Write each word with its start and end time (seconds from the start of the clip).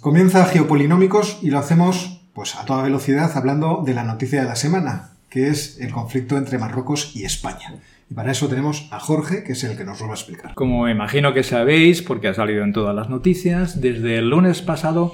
Comienza 0.00 0.46
Geopolinómicos 0.46 1.40
y 1.42 1.50
lo 1.50 1.58
hacemos 1.58 2.22
pues 2.32 2.56
a 2.56 2.64
toda 2.64 2.82
velocidad 2.82 3.36
hablando 3.36 3.82
de 3.84 3.92
la 3.92 4.02
noticia 4.02 4.40
de 4.40 4.48
la 4.48 4.56
semana, 4.56 5.10
que 5.28 5.48
es 5.48 5.78
el 5.78 5.92
conflicto 5.92 6.38
entre 6.38 6.56
Marruecos 6.56 7.14
y 7.14 7.24
España. 7.24 7.74
Y 8.10 8.14
para 8.14 8.32
eso 8.32 8.48
tenemos 8.48 8.88
a 8.92 8.98
Jorge, 8.98 9.44
que 9.44 9.52
es 9.52 9.62
el 9.62 9.76
que 9.76 9.84
nos 9.84 10.00
lo 10.00 10.06
va 10.06 10.14
a 10.14 10.16
explicar. 10.16 10.54
Como 10.54 10.88
imagino 10.88 11.34
que 11.34 11.42
sabéis, 11.42 12.00
porque 12.00 12.28
ha 12.28 12.34
salido 12.34 12.64
en 12.64 12.72
todas 12.72 12.96
las 12.96 13.10
noticias, 13.10 13.82
desde 13.82 14.16
el 14.16 14.30
lunes 14.30 14.62
pasado 14.62 15.12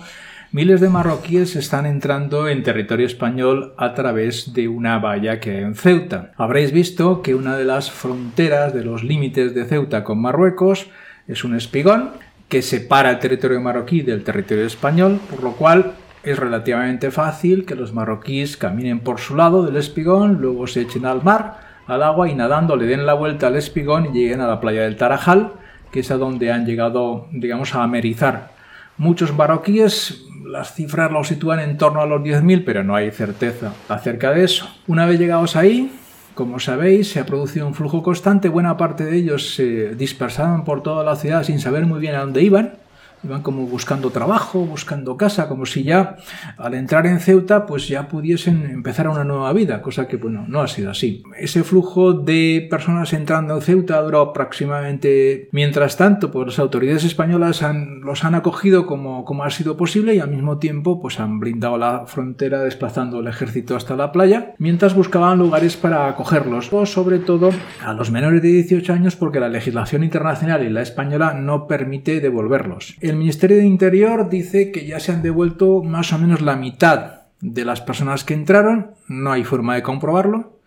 miles 0.53 0.81
de 0.81 0.89
marroquíes 0.89 1.57
están 1.57 1.85
entrando 1.85 2.49
en 2.49 2.63
territorio 2.63 3.07
español 3.07 3.75
a 3.79 3.93
través 3.93 4.53
de 4.55 4.69
una 4.69 5.01
valla 5.01 5.41
que 5.41 5.51
hay 5.51 5.65
en 5.65 5.75
Ceuta. 5.75 6.31
Habréis 6.37 6.71
visto 6.71 7.23
que 7.23 7.35
una 7.35 7.57
de 7.57 7.65
las 7.65 7.91
fronteras 7.91 8.73
de 8.73 8.85
los 8.85 9.03
límites 9.03 9.53
de 9.53 9.65
Ceuta 9.65 10.05
con 10.05 10.21
Marruecos 10.21 10.87
es 11.27 11.43
un 11.43 11.57
espigón 11.57 12.13
que 12.49 12.63
separa 12.63 13.11
el 13.11 13.19
territorio 13.19 13.61
marroquí 13.61 14.03
del 14.03 14.25
territorio 14.25 14.67
español, 14.67 15.21
por 15.31 15.43
lo 15.43 15.53
cual 15.53 15.95
es 16.23 16.39
relativamente 16.39 17.11
fácil 17.11 17.65
que 17.65 17.75
los 17.75 17.93
marroquíes 17.93 18.57
caminen 18.57 19.01
por 19.01 19.21
su 19.21 19.37
lado 19.37 19.65
del 19.65 19.77
espigón, 19.77 20.39
luego 20.41 20.67
se 20.67 20.83
echen 20.83 21.07
al 21.07 21.23
mar, 21.23 21.61
al 21.87 22.03
agua 22.03 22.29
y 22.29 22.35
nadando 22.35 22.77
le 22.77 22.87
den 22.87 23.07
la 23.07 23.15
vuelta 23.15 23.47
al 23.47 23.57
espigón 23.57 24.07
y 24.07 24.19
lleguen 24.19 24.41
a 24.41 24.49
la 24.49 24.61
playa 24.61 24.83
del 24.83 24.97
Tarajal, 24.97 25.53
que 25.93 26.01
es 26.01 26.11
a 26.11 26.17
donde 26.17 26.51
han 26.53 26.67
llegado, 26.67 27.29
digamos, 27.31 27.75
a 27.75 27.83
amerizar. 27.83 28.51
Muchos 28.99 29.35
marroquíes, 29.37 30.25
las 30.45 30.75
cifras 30.75 31.13
lo 31.13 31.23
sitúan 31.23 31.61
en 31.61 31.77
torno 31.77 32.01
a 32.01 32.07
los 32.07 32.23
10.000, 32.23 32.65
pero 32.65 32.83
no 32.83 32.97
hay 32.97 33.11
certeza 33.11 33.73
acerca 33.89 34.33
de 34.33 34.45
eso. 34.45 34.69
Una 34.87 35.07
vez 35.07 35.19
llegados 35.21 35.55
ahí, 35.55 35.93
como 36.37 36.61
sabéis, 36.61 37.11
se 37.11 37.19
ha 37.19 37.25
producido 37.25 37.67
un 37.67 37.75
flujo 37.75 38.03
constante, 38.03 38.51
buena 38.51 38.77
parte 38.77 39.07
de 39.07 39.17
ellos 39.17 39.55
se 39.55 39.95
dispersaban 39.95 40.65
por 40.65 40.83
toda 40.83 41.03
la 41.03 41.17
ciudad 41.17 41.43
sin 41.43 41.59
saber 41.59 41.87
muy 41.87 41.99
bien 41.99 42.15
a 42.15 42.21
dónde 42.21 42.43
iban, 42.43 42.75
iban 43.23 43.43
como 43.43 43.67
buscando 43.67 44.11
trabajo, 44.11 44.61
buscando 44.61 45.17
casa, 45.17 45.49
como 45.49 45.67
si 45.67 45.83
ya 45.83 46.17
al 46.57 46.75
entrar 46.75 47.07
en 47.07 47.21
Ceuta 47.21 47.67
pues 47.67 47.89
ya 47.89 48.09
pudiesen 48.09 48.65
empezar 48.71 49.09
una 49.09 49.25
nueva 49.25 49.53
vida, 49.53 49.83
cosa 49.83 50.07
que 50.07 50.17
bueno, 50.17 50.45
no 50.49 50.61
ha 50.61 50.69
sido 50.69 50.91
así. 50.91 51.23
Ese 51.39 51.65
flujo 51.65 52.13
de 52.13 52.67
personas 52.71 53.13
entrando 53.13 53.57
en 53.57 53.63
Ceuta 53.63 54.01
duró 54.03 54.21
aproximadamente, 54.21 55.49
mientras 55.53 55.97
tanto, 55.97 56.31
pues 56.31 56.47
las 56.47 56.59
autoridades 56.59 57.05
españolas 57.05 57.65
los 58.03 58.25
han 58.25 58.35
acogido 58.35 58.87
como, 58.87 59.25
como 59.25 59.45
ha 59.45 59.51
sido 59.51 59.77
posible 59.77 60.15
y 60.15 60.21
al 60.21 60.31
mismo 60.31 60.59
tiempo 60.59 61.01
pues 61.01 61.21
han 61.21 61.41
blindado 61.41 61.79
la 61.79 62.07
frontera 62.07 62.61
desplazando 62.63 63.21
el 63.21 63.27
ejército 63.27 63.77
hasta 63.77 63.97
la 63.97 64.13
playa, 64.13 64.55
mientras 64.59 64.95
buscaban 64.95 65.39
lugares 65.39 65.77
para 65.77 66.09
acogerlos, 66.09 66.73
o 66.73 66.87
sobre 66.87 67.19
todo 67.19 67.51
a 67.85 67.93
los 67.93 68.11
menores 68.11 68.43
de 68.43 68.49
18 68.49 68.93
años 68.93 69.17
porque 69.17 69.41
la 69.41 69.49
legislación 69.49 70.05
internacional 70.05 70.63
y 70.63 70.71
la 70.71 70.83
española 70.83 71.35
no 71.35 71.67
permite 71.67 72.21
devolverlos. 72.21 72.97
El 73.09 73.17
Ministerio 73.17 73.57
de 73.57 73.65
Interior 73.65 74.29
dice 74.29 74.73
que 74.73 74.87
ya 74.87 74.99
se 74.99 75.13
han 75.13 75.23
devuelto 75.23 75.83
más 75.83 76.13
o 76.13 76.19
menos 76.19 76.41
la 76.41 76.57
mitad 76.57 77.23
de 77.41 77.65
las 77.65 77.81
personas 77.81 78.25
que 78.25 78.35
entraron, 78.35 78.93
no 79.09 79.33
hay 79.33 79.45
forma 79.45 79.75
de 79.75 79.83
comprobarlo. 79.83 80.59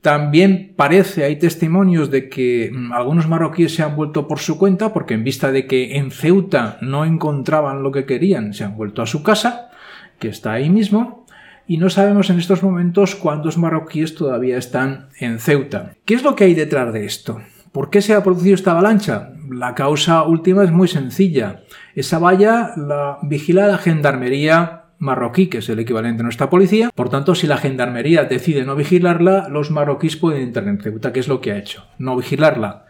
También 0.00 0.74
parece, 0.76 1.24
hay 1.24 1.38
testimonios 1.38 2.10
de 2.10 2.28
que 2.28 2.70
mm, 2.72 2.92
algunos 2.92 3.28
marroquíes 3.28 3.74
se 3.74 3.82
han 3.82 3.96
vuelto 3.96 4.26
por 4.28 4.38
su 4.38 4.58
cuenta, 4.58 4.92
porque 4.92 5.14
en 5.14 5.24
vista 5.24 5.52
de 5.52 5.66
que 5.66 5.96
en 5.96 6.10
Ceuta 6.10 6.76
no 6.80 7.04
encontraban 7.04 7.82
lo 7.82 7.92
que 7.92 8.04
querían, 8.04 8.52
se 8.52 8.64
han 8.64 8.76
vuelto 8.76 9.00
a 9.00 9.06
su 9.06 9.22
casa, 9.22 9.70
que 10.18 10.28
está 10.28 10.52
ahí 10.52 10.68
mismo, 10.68 11.24
y 11.66 11.78
no 11.78 11.88
sabemos 11.88 12.28
en 12.30 12.38
estos 12.38 12.62
momentos 12.62 13.14
cuántos 13.14 13.56
marroquíes 13.56 14.14
todavía 14.14 14.58
están 14.58 15.08
en 15.20 15.38
Ceuta. 15.38 15.94
¿Qué 16.04 16.14
es 16.14 16.22
lo 16.22 16.34
que 16.34 16.44
hay 16.44 16.54
detrás 16.54 16.92
de 16.92 17.06
esto? 17.06 17.40
¿Por 17.74 17.90
qué 17.90 18.02
se 18.02 18.14
ha 18.14 18.22
producido 18.22 18.54
esta 18.54 18.70
avalancha? 18.70 19.32
La 19.50 19.74
causa 19.74 20.22
última 20.22 20.62
es 20.62 20.70
muy 20.70 20.86
sencilla. 20.86 21.64
Esa 21.96 22.20
valla 22.20 22.70
la 22.76 23.18
vigila 23.22 23.66
la 23.66 23.78
gendarmería 23.78 24.84
marroquí, 25.00 25.48
que 25.48 25.58
es 25.58 25.68
el 25.68 25.80
equivalente 25.80 26.20
a 26.20 26.22
nuestra 26.22 26.48
policía. 26.48 26.92
Por 26.94 27.08
tanto, 27.08 27.34
si 27.34 27.48
la 27.48 27.56
gendarmería 27.56 28.26
decide 28.26 28.64
no 28.64 28.76
vigilarla, 28.76 29.48
los 29.48 29.72
marroquíes 29.72 30.14
pueden 30.14 30.54
Ceuta, 30.54 31.12
que 31.12 31.18
es 31.18 31.26
lo 31.26 31.40
que 31.40 31.50
ha 31.50 31.58
hecho, 31.58 31.84
no 31.98 32.14
vigilarla. 32.14 32.86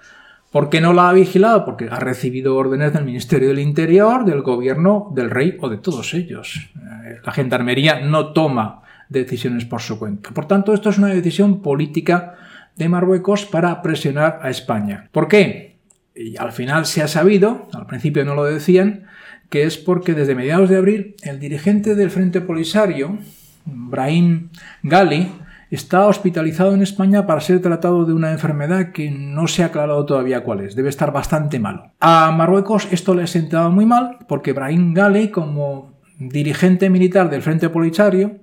¿Por 0.53 0.69
qué 0.69 0.83
no 0.83 0.93
la 0.93 1.09
ha 1.09 1.15
vigilado? 1.15 1.65
Porque 1.65 1.89
ha 1.91 1.99
recibido 1.99 2.55
órdenes 2.55 2.93
del 2.93 3.06
Ministerio 3.06 3.49
del 3.49 3.61
Interior, 3.61 4.27
del 4.27 4.43
gobierno, 4.43 5.11
del 5.15 5.31
rey 5.31 5.56
o 5.62 5.71
de 5.71 5.78
todos 5.78 6.12
ellos. 6.12 6.61
Eh, 6.77 7.21
la 7.25 7.33
gendarmería 7.33 8.00
no 8.00 8.34
toma 8.34 8.83
decisiones 9.09 9.65
por 9.65 9.81
su 9.81 9.99
cuenta. 9.99 10.33
Por 10.33 10.47
tanto, 10.47 10.75
esto 10.75 10.91
es 10.91 10.99
una 10.99 11.09
decisión 11.09 11.62
política 11.62 12.34
de 12.77 12.89
Marruecos 12.89 13.47
para 13.47 13.83
presionar 13.83 14.41
a 14.43 14.51
España. 14.51 15.09
¿Por 15.12 15.29
qué? 15.29 15.77
Y 16.15 16.37
al 16.37 16.53
final 16.53 16.87
se 16.87 17.03
ha 17.03 17.09
sabido, 17.09 17.69
al 17.73 17.87
principio 17.87 18.25
no 18.25 18.35
lo 18.35 18.45
decían, 18.45 19.07
que 19.51 19.65
es 19.65 19.77
porque 19.77 20.15
desde 20.15 20.35
mediados 20.35 20.69
de 20.69 20.77
abril 20.77 21.17
el 21.23 21.39
dirigente 21.41 21.95
del 21.95 22.11
Frente 22.11 22.41
Polisario, 22.41 23.19
Brahim 23.65 24.51
Gali, 24.83 25.31
está 25.71 26.07
hospitalizado 26.07 26.75
en 26.75 26.83
España 26.83 27.27
para 27.27 27.41
ser 27.41 27.61
tratado 27.61 28.05
de 28.05 28.12
una 28.12 28.31
enfermedad 28.31 28.93
que 28.93 29.11
no 29.11 29.49
se 29.49 29.62
ha 29.62 29.67
aclarado 29.67 30.06
todavía 30.06 30.45
cuál 30.45 30.61
es. 30.61 30.77
Debe 30.77 30.89
estar 30.89 31.12
bastante 31.12 31.59
malo. 31.59 31.93
A 32.01 32.31
Marruecos 32.31 32.89
esto 32.91 33.15
le 33.15 33.25
ha 33.25 33.27
sentado 33.27 33.71
muy 33.71 33.87
mal 33.87 34.19
porque 34.29 34.53
Brahim 34.53 34.95
Gali, 34.95 35.29
como 35.29 35.95
dirigente 36.19 36.91
militar 36.91 37.29
del 37.29 37.43
Frente 37.43 37.69
Polisario, 37.69 38.39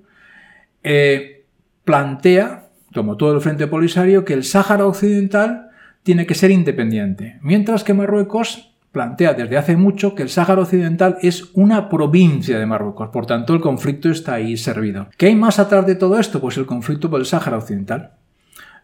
eh, 0.82 1.44
plantea 1.84 2.61
como 2.94 3.16
todo 3.16 3.34
el 3.34 3.40
Frente 3.40 3.66
Polisario, 3.66 4.24
que 4.24 4.34
el 4.34 4.44
Sáhara 4.44 4.86
Occidental 4.86 5.70
tiene 6.02 6.26
que 6.26 6.34
ser 6.34 6.50
independiente, 6.50 7.38
mientras 7.42 7.84
que 7.84 7.94
Marruecos 7.94 8.72
plantea 8.92 9.32
desde 9.32 9.56
hace 9.56 9.76
mucho 9.76 10.14
que 10.14 10.22
el 10.22 10.28
Sáhara 10.28 10.60
Occidental 10.60 11.16
es 11.22 11.50
una 11.54 11.88
provincia 11.88 12.58
de 12.58 12.66
Marruecos, 12.66 13.08
por 13.08 13.26
tanto 13.26 13.54
el 13.54 13.60
conflicto 13.60 14.10
está 14.10 14.34
ahí 14.34 14.56
servido. 14.56 15.08
¿Qué 15.16 15.26
hay 15.26 15.34
más 15.34 15.58
atrás 15.58 15.86
de 15.86 15.94
todo 15.94 16.18
esto? 16.18 16.40
Pues 16.40 16.58
el 16.58 16.66
conflicto 16.66 17.08
por 17.08 17.20
el 17.20 17.26
Sáhara 17.26 17.56
Occidental. 17.56 18.12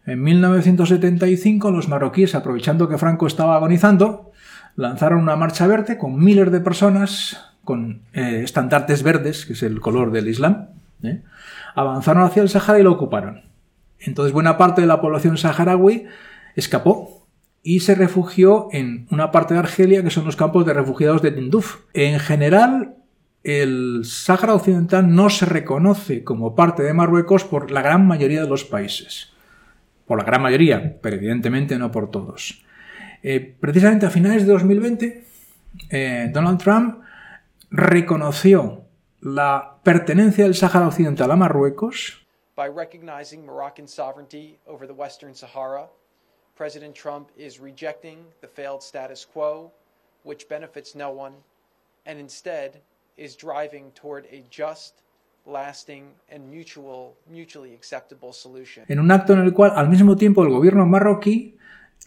En 0.05 0.23
1975 0.23 1.71
los 1.71 1.87
marroquíes, 1.87 2.33
aprovechando 2.33 2.89
que 2.89 2.97
Franco 2.97 3.27
estaba 3.27 3.55
agonizando, 3.55 4.31
lanzaron 4.75 5.21
una 5.21 5.35
marcha 5.35 5.67
verde 5.67 5.97
con 5.97 6.17
miles 6.17 6.51
de 6.51 6.61
personas 6.61 7.45
con 7.63 8.01
eh, 8.13 8.41
estandartes 8.43 9.03
verdes, 9.03 9.45
que 9.45 9.53
es 9.53 9.61
el 9.61 9.79
color 9.79 10.11
del 10.11 10.27
Islam, 10.27 10.69
¿eh? 11.03 11.21
avanzaron 11.75 12.23
hacia 12.23 12.41
el 12.41 12.49
Sáhara 12.49 12.79
y 12.79 12.83
lo 12.83 12.93
ocuparon. 12.93 13.48
Entonces 13.99 14.33
buena 14.33 14.57
parte 14.57 14.81
de 14.81 14.87
la 14.87 15.01
población 15.01 15.37
saharaui 15.37 16.05
escapó 16.55 17.27
y 17.63 17.81
se 17.81 17.95
refugió 17.95 18.69
en 18.71 19.07
una 19.11 19.31
parte 19.31 19.53
de 19.53 19.59
Argelia 19.59 20.03
que 20.03 20.09
son 20.09 20.25
los 20.25 20.35
campos 20.35 20.65
de 20.65 20.73
refugiados 20.73 21.21
de 21.21 21.31
Tinduf. 21.31 21.77
En 21.93 22.19
general, 22.19 22.95
el 23.43 24.01
Sáhara 24.03 24.53
Occidental 24.53 25.13
no 25.13 25.29
se 25.29 25.45
reconoce 25.45 26.23
como 26.23 26.55
parte 26.55 26.83
de 26.83 26.93
Marruecos 26.93 27.43
por 27.43 27.71
la 27.71 27.81
gran 27.81 28.07
mayoría 28.07 28.41
de 28.41 28.49
los 28.49 28.63
países. 28.63 29.33
Por 30.07 30.17
la 30.17 30.23
gran 30.23 30.41
mayoría, 30.41 30.97
pero 31.01 31.17
evidentemente 31.17 31.77
no 31.77 31.91
por 31.91 32.09
todos. 32.09 32.63
Eh, 33.21 33.55
precisamente 33.59 34.05
a 34.05 34.09
finales 34.09 34.45
de 34.45 34.53
2020, 34.53 35.25
eh, 35.89 36.31
Donald 36.33 36.59
Trump 36.59 36.99
reconoció 37.69 38.85
la 39.21 39.75
pertenencia 39.83 40.45
del 40.45 40.55
Sáhara 40.55 40.87
Occidental 40.87 41.29
a 41.31 41.35
Marruecos 41.35 42.25
By 42.59 42.67
recognizing 42.67 43.45
Moroccan 43.45 43.87
sovereignty 43.87 44.59
over 44.67 44.85
the 44.85 44.93
Western 44.93 45.33
Sahara, 45.33 45.87
President 46.57 46.93
Trump 46.93 47.29
is 47.37 47.57
rejecting 47.57 48.17
the 48.41 48.49
failed 48.49 48.83
status 48.83 49.25
quo, 49.25 49.71
which 50.25 50.49
benefits 50.49 50.93
no 50.93 51.09
one, 51.09 51.35
and 52.05 52.19
instead 52.19 52.81
is 53.15 53.37
driving 53.37 53.91
toward 53.95 54.25
a 54.29 54.43
just, 54.51 54.95
lasting 55.45 56.03
and 56.29 56.51
mutual, 56.51 57.15
mutually 57.31 57.73
acceptable 57.73 58.33
solution. 58.33 58.83
En 58.89 58.99
un 58.99 59.09
acto 59.09 59.31
en 59.31 59.39
el 59.39 59.53
cual 59.53 59.71
al 59.73 59.87
mismo 59.87 60.17
tiempo 60.17 60.43
el 60.43 60.49
gobierno 60.49 60.85
marroquí 60.85 61.55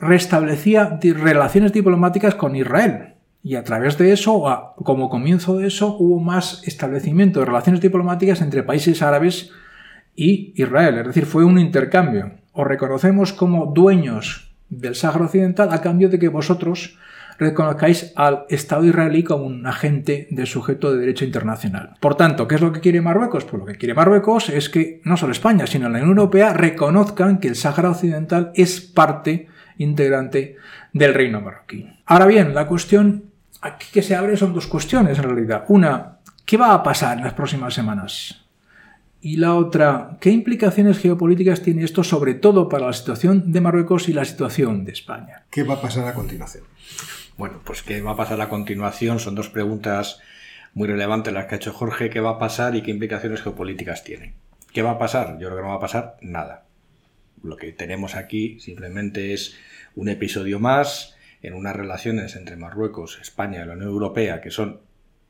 restablecía 0.01 1.01
relaciones 1.03 1.73
diplomáticas 1.73 2.35
con 2.35 2.57
Israel. 2.57 3.15
Y 3.43 3.55
a 3.55 3.65
través 3.65 3.97
de 3.97 4.12
eso, 4.12 4.75
como 4.85 5.09
comienzo 5.09 5.57
de 5.57 5.69
eso, 5.69 5.97
hubo 5.99 6.21
más 6.21 6.62
establecimiento 6.69 7.41
de 7.41 7.47
relaciones 7.47 7.81
diplomáticas 7.81 8.43
entre 8.43 8.62
países 8.62 9.00
árabes 9.00 9.50
y 10.14 10.53
Israel. 10.56 10.99
Es 10.99 11.06
decir, 11.06 11.26
fue 11.26 11.44
un 11.44 11.59
intercambio. 11.59 12.32
Os 12.53 12.67
reconocemos 12.67 13.32
como 13.32 13.67
dueños 13.67 14.55
del 14.69 14.94
Sáhara 14.94 15.26
Occidental 15.26 15.73
a 15.73 15.81
cambio 15.81 16.09
de 16.09 16.19
que 16.19 16.29
vosotros 16.29 16.99
reconozcáis 17.38 18.12
al 18.17 18.44
Estado 18.49 18.85
israelí 18.85 19.23
como 19.23 19.44
un 19.44 19.67
agente 19.67 20.29
de 20.31 20.47
sujeto 20.47 20.93
de 20.93 21.00
derecho 21.00 21.25
internacional. 21.25 21.97
Por 22.00 22.14
tanto, 22.14 22.47
¿qué 22.47 22.56
es 22.56 22.61
lo 22.61 22.73
que 22.73 22.81
quiere 22.81 23.00
Marruecos? 23.00 23.44
Pues 23.44 23.61
lo 23.61 23.67
que 23.67 23.76
quiere 23.76 23.94
Marruecos 23.94 24.49
es 24.49 24.69
que 24.69 25.00
no 25.05 25.17
solo 25.17 25.32
España, 25.32 25.67
sino 25.67 25.88
la 25.88 25.99
Unión 25.99 26.11
Europea 26.11 26.53
reconozcan 26.53 27.38
que 27.38 27.49
el 27.49 27.56
Sáhara 27.56 27.91
Occidental 27.91 28.53
es 28.55 28.81
parte 28.81 29.49
integrante 29.79 30.56
del 30.93 31.14
reino 31.14 31.41
marroquí. 31.41 31.88
Ahora 32.06 32.26
bien, 32.26 32.55
la 32.55 32.67
cuestión 32.67 33.25
aquí 33.61 33.87
que 33.93 34.03
se 34.03 34.14
abre 34.14 34.37
son 34.37 34.53
dos 34.53 34.67
cuestiones 34.67 35.19
en 35.19 35.25
realidad. 35.25 35.64
Una, 35.69 36.19
¿qué 36.44 36.56
va 36.56 36.75
a 36.75 36.82
pasar 36.82 37.19
en 37.19 37.25
las 37.25 37.35
próximas 37.35 37.75
semanas? 37.75 38.42
Y 39.25 39.37
la 39.37 39.55
otra, 39.55 40.19
¿qué 40.21 40.31
implicaciones 40.31 40.99
geopolíticas 40.99 41.63
tiene 41.63 41.85
esto 41.85 42.03
sobre 42.03 42.35
todo 42.35 42.69
para 42.69 42.87
la 42.87 42.93
situación 42.93 43.53
de 43.53 43.61
Marruecos 43.61 44.09
y 44.09 44.13
la 44.13 44.25
situación 44.25 44.85
de 44.85 44.91
España? 44.91 45.45
¿Qué 45.49 45.63
va 45.63 45.75
a 45.75 45.81
pasar 45.81 46.09
a 46.09 46.13
continuación? 46.13 46.65
Bueno, 47.39 47.61
pues 47.65 47.85
qué 47.85 48.03
va 48.03 48.11
a 48.11 48.17
pasar 48.17 48.41
a 48.41 48.49
continuación 48.49 49.21
son 49.21 49.37
dos 49.37 49.49
preguntas 49.49 50.19
muy 50.75 50.89
relevantes 50.89 51.33
las 51.33 51.47
que 51.47 51.55
ha 51.55 51.59
hecho 51.59 51.73
Jorge, 51.73 52.11
qué 52.11 52.19
va 52.19 52.31
a 52.31 52.39
pasar 52.41 52.75
y 52.75 52.83
qué 52.83 52.91
implicaciones 52.91 53.43
geopolíticas 53.43 54.03
tiene. 54.03 54.35
¿Qué 54.73 54.83
va 54.83 54.91
a 54.91 54.99
pasar? 54.99 55.39
Yo 55.39 55.47
creo 55.47 55.57
que 55.59 55.63
no 55.63 55.69
va 55.69 55.77
a 55.77 55.81
pasar 55.81 56.17
nada. 56.21 56.65
Lo 57.45 57.57
que 57.57 57.71
tenemos 57.71 58.17
aquí 58.17 58.59
simplemente 58.59 59.35
es 59.35 59.55
un 59.95 60.09
episodio 60.09 60.59
más 60.59 61.15
en 61.43 61.55
unas 61.55 61.77
relaciones 61.77 62.35
entre 62.35 62.57
Marruecos, 62.57 63.21
España 63.23 63.63
y 63.63 63.67
la 63.69 63.75
Unión 63.75 63.91
Europea 63.91 64.41
que 64.41 64.51
son 64.51 64.81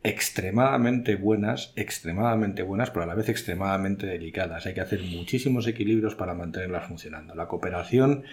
extremadamente 0.05 1.17
buenas, 1.17 1.73
extremadamente 1.77 2.63
buenas, 2.63 2.91
pero 2.91 3.05
a 3.05 3.07
la 3.07 3.15
vez 3.15 3.29
extremadamente 3.29 4.07
delicadas. 4.07 4.67
Hay 4.67 4.75
que 4.75 4.81
hacer 4.81 5.03
muchísimos 5.03 5.67
equilibrios 5.67 6.15
para 6.15 6.35
mantenerlas 6.35 6.87
funcionando. 6.87 7.35
La 7.35 7.47
cooperación 7.47 8.25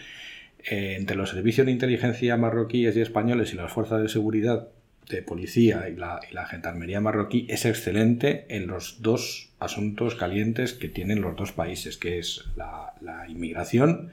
eh, 0.64 0.96
entre 0.98 1.16
los 1.16 1.30
servicios 1.30 1.66
de 1.66 1.72
inteligencia 1.72 2.38
marroquíes 2.38 2.96
y 2.98 3.02
españoles 3.02 3.54
y 3.54 3.56
las 3.56 3.72
fuerzas 3.72 4.02
de 4.02 4.10
seguridad 4.10 4.68
de 5.10 5.22
policía 5.22 5.90
y 5.90 5.96
la, 5.96 6.20
y 6.30 6.34
la 6.34 6.46
gendarmería 6.46 7.02
marroquí 7.02 7.48
es 7.50 7.66
excelente 7.66 8.46
en 8.50 8.68
los 8.68 9.02
dos 9.02 9.52
asuntos 9.60 10.16
calientes 10.16 10.74
que 10.74 10.88
tienen 10.88 11.22
los 11.22 11.36
dos 11.36 11.52
países, 11.52 11.98
que 11.98 12.20
es 12.20 12.46
la, 12.56 12.94
la 13.02 13.28
inmigración 13.28 14.12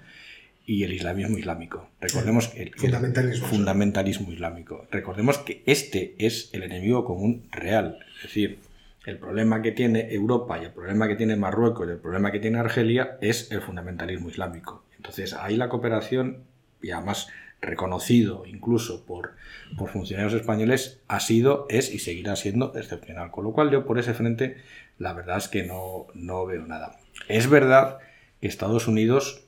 y 0.66 0.82
el 0.82 0.92
islamismo 0.92 1.38
islámico. 1.38 1.88
Recordemos 2.00 2.48
que 2.48 2.62
el, 2.64 2.74
Fundamentalismo. 2.74 3.46
fundamentalismo 3.46 4.32
islámico. 4.32 4.86
Recordemos 4.90 5.38
que 5.38 5.62
este 5.64 6.16
es 6.18 6.50
el 6.52 6.64
enemigo 6.64 7.04
común 7.04 7.48
real. 7.52 8.00
Es 8.16 8.24
decir, 8.24 8.58
el 9.06 9.18
problema 9.18 9.62
que 9.62 9.70
tiene 9.70 10.12
Europa 10.12 10.58
y 10.60 10.64
el 10.64 10.72
problema 10.72 11.06
que 11.06 11.14
tiene 11.14 11.36
Marruecos 11.36 11.86
y 11.86 11.92
el 11.92 11.98
problema 11.98 12.32
que 12.32 12.40
tiene 12.40 12.58
Argelia 12.58 13.16
es 13.20 13.52
el 13.52 13.62
fundamentalismo 13.62 14.28
islámico. 14.28 14.84
Entonces 14.96 15.34
ahí 15.34 15.56
la 15.56 15.68
cooperación, 15.68 16.42
y 16.82 16.90
además 16.90 17.28
reconocido 17.62 18.44
incluso 18.44 19.06
por, 19.06 19.36
por 19.78 19.90
funcionarios 19.90 20.34
españoles, 20.34 21.00
ha 21.06 21.20
sido, 21.20 21.66
es 21.70 21.94
y 21.94 22.00
seguirá 22.00 22.34
siendo 22.34 22.76
excepcional. 22.76 23.30
Con 23.30 23.44
lo 23.44 23.52
cual 23.52 23.70
yo 23.70 23.86
por 23.86 24.00
ese 24.00 24.14
frente 24.14 24.56
la 24.98 25.12
verdad 25.12 25.38
es 25.38 25.46
que 25.46 25.62
no, 25.62 26.08
no 26.14 26.44
veo 26.44 26.66
nada. 26.66 26.98
Es 27.28 27.48
verdad 27.48 27.98
que 28.40 28.48
Estados 28.48 28.88
Unidos 28.88 29.45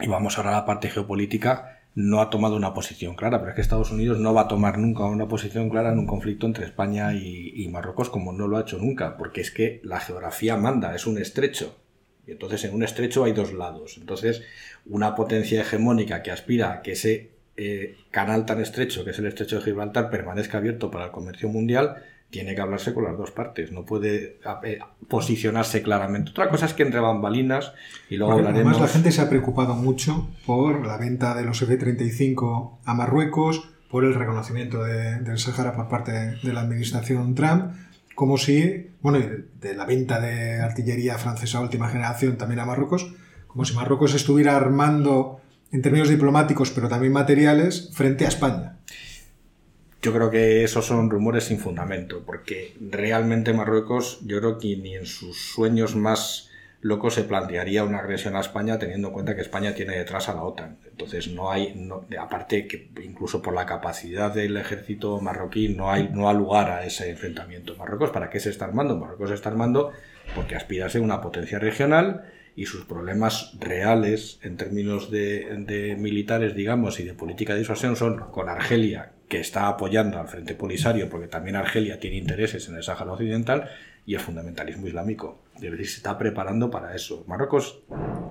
y 0.00 0.06
vamos 0.06 0.38
ahora 0.38 0.50
a 0.50 0.60
la 0.60 0.66
parte 0.66 0.90
geopolítica, 0.90 1.78
no 1.94 2.20
ha 2.20 2.30
tomado 2.30 2.54
una 2.54 2.74
posición 2.74 3.16
clara, 3.16 3.38
pero 3.38 3.50
es 3.50 3.54
que 3.56 3.60
Estados 3.60 3.90
Unidos 3.90 4.20
no 4.20 4.32
va 4.32 4.42
a 4.42 4.48
tomar 4.48 4.78
nunca 4.78 5.04
una 5.04 5.26
posición 5.26 5.68
clara 5.68 5.90
en 5.90 5.98
un 5.98 6.06
conflicto 6.06 6.46
entre 6.46 6.64
España 6.64 7.12
y, 7.12 7.66
Marruecos 7.72 8.08
como 8.08 8.32
no 8.32 8.46
lo 8.46 8.56
ha 8.56 8.60
hecho 8.60 8.78
nunca, 8.78 9.16
porque 9.16 9.40
es 9.40 9.50
que 9.50 9.80
la 9.82 9.98
geografía 9.98 10.56
manda, 10.56 10.94
es 10.94 11.06
un 11.06 11.18
estrecho. 11.18 11.76
Y 12.24 12.32
entonces 12.32 12.62
en 12.64 12.74
un 12.74 12.84
estrecho 12.84 13.24
hay 13.24 13.32
dos 13.32 13.52
lados. 13.52 13.96
Entonces, 13.98 14.42
una 14.86 15.16
potencia 15.16 15.60
hegemónica 15.60 16.22
que 16.22 16.30
aspira 16.30 16.72
a 16.72 16.82
que 16.82 16.92
ese 16.92 17.32
eh, 17.56 17.96
canal 18.12 18.46
tan 18.46 18.60
estrecho, 18.60 19.04
que 19.04 19.10
es 19.10 19.18
el 19.18 19.26
estrecho 19.26 19.56
de 19.56 19.62
Gibraltar, 19.62 20.08
permanezca 20.08 20.58
abierto 20.58 20.92
para 20.92 21.06
el 21.06 21.10
comercio 21.10 21.48
mundial, 21.48 21.96
tiene 22.30 22.54
que 22.54 22.60
hablarse 22.60 22.92
con 22.92 23.04
las 23.04 23.16
dos 23.16 23.30
partes, 23.30 23.72
no 23.72 23.84
puede 23.84 24.38
eh, 24.64 24.78
posicionarse 25.08 25.82
claramente. 25.82 26.30
Otra 26.30 26.48
cosa 26.50 26.66
es 26.66 26.74
que 26.74 26.82
entre 26.82 27.00
bambalinas, 27.00 27.72
y 28.10 28.16
luego 28.16 28.34
hablaremos... 28.34 28.60
Además, 28.74 28.80
la 28.80 28.88
gente 28.88 29.12
se 29.12 29.20
ha 29.22 29.28
preocupado 29.30 29.74
mucho 29.74 30.28
por 30.46 30.86
la 30.86 30.98
venta 30.98 31.34
de 31.34 31.44
los 31.44 31.60
F-35 31.62 32.78
a 32.84 32.94
Marruecos, 32.94 33.70
por 33.90 34.04
el 34.04 34.14
reconocimiento 34.14 34.84
de- 34.84 35.20
del 35.20 35.38
Sahara 35.38 35.74
por 35.74 35.88
parte 35.88 36.12
de 36.42 36.52
la 36.52 36.60
administración 36.60 37.34
Trump, 37.34 37.72
como 38.14 38.36
si, 38.36 38.90
bueno, 39.00 39.18
de 39.60 39.74
la 39.74 39.86
venta 39.86 40.20
de 40.20 40.60
artillería 40.60 41.16
francesa 41.18 41.60
última 41.60 41.88
generación 41.88 42.36
también 42.36 42.60
a 42.60 42.66
Marruecos, 42.66 43.14
como 43.46 43.64
si 43.64 43.74
Marruecos 43.74 44.14
estuviera 44.14 44.56
armando 44.56 45.40
en 45.72 45.80
términos 45.82 46.08
diplomáticos, 46.08 46.70
pero 46.70 46.88
también 46.88 47.12
materiales, 47.12 47.90
frente 47.94 48.24
a 48.26 48.28
España. 48.28 48.76
Yo 50.00 50.12
creo 50.12 50.30
que 50.30 50.62
esos 50.62 50.86
son 50.86 51.10
rumores 51.10 51.44
sin 51.44 51.58
fundamento, 51.58 52.22
porque 52.24 52.76
realmente 52.80 53.52
Marruecos, 53.52 54.20
yo 54.24 54.38
creo 54.38 54.58
que 54.58 54.76
ni 54.76 54.94
en 54.94 55.06
sus 55.06 55.36
sueños 55.52 55.96
más 55.96 56.50
locos 56.80 57.14
se 57.14 57.24
plantearía 57.24 57.82
una 57.82 57.98
agresión 57.98 58.36
a 58.36 58.40
España 58.40 58.78
teniendo 58.78 59.08
en 59.08 59.14
cuenta 59.14 59.34
que 59.34 59.40
España 59.40 59.74
tiene 59.74 59.98
detrás 59.98 60.28
a 60.28 60.34
la 60.34 60.44
OTAN. 60.44 60.78
Entonces 60.88 61.26
no 61.26 61.50
hay, 61.50 61.74
no- 61.74 62.06
aparte 62.20 62.68
que 62.68 62.88
incluso 63.02 63.42
por 63.42 63.52
la 63.54 63.66
capacidad 63.66 64.32
del 64.32 64.56
ejército 64.56 65.20
marroquí 65.20 65.70
no 65.70 65.90
hay, 65.90 66.08
no 66.12 66.28
ha 66.28 66.32
lugar 66.32 66.70
a 66.70 66.84
ese 66.86 67.10
enfrentamiento. 67.10 67.74
Marruecos, 67.76 68.10
¿para 68.10 68.30
qué 68.30 68.38
se 68.38 68.50
está 68.50 68.66
armando? 68.66 68.96
Marruecos 68.96 69.30
se 69.30 69.34
está 69.34 69.48
armando 69.48 69.90
porque 70.36 70.54
aspira 70.54 70.86
a 70.86 70.90
ser 70.90 71.00
una 71.00 71.20
potencia 71.20 71.58
regional 71.58 72.30
y 72.54 72.66
sus 72.66 72.84
problemas 72.84 73.52
reales 73.58 74.38
en 74.42 74.56
términos 74.56 75.10
de, 75.10 75.48
de 75.66 75.96
militares, 75.96 76.54
digamos, 76.54 77.00
y 77.00 77.04
de 77.04 77.14
política 77.14 77.54
de 77.54 77.60
disuasión 77.60 77.96
son 77.96 78.18
con 78.30 78.48
Argelia, 78.48 79.10
que 79.28 79.40
está 79.40 79.68
apoyando 79.68 80.18
al 80.18 80.28
Frente 80.28 80.54
Polisario, 80.54 81.08
porque 81.10 81.28
también 81.28 81.56
Argelia 81.56 82.00
tiene 82.00 82.16
intereses 82.16 82.68
en 82.68 82.76
el 82.76 82.82
Sáhara 82.82 83.12
Occidental, 83.12 83.68
y 84.06 84.14
el 84.14 84.20
fundamentalismo 84.20 84.86
islámico. 84.86 85.42
Es 85.56 85.60
decir, 85.62 85.86
se 85.86 85.96
está 85.98 86.16
preparando 86.16 86.70
para 86.70 86.94
eso. 86.94 87.24
Marruecos 87.28 87.80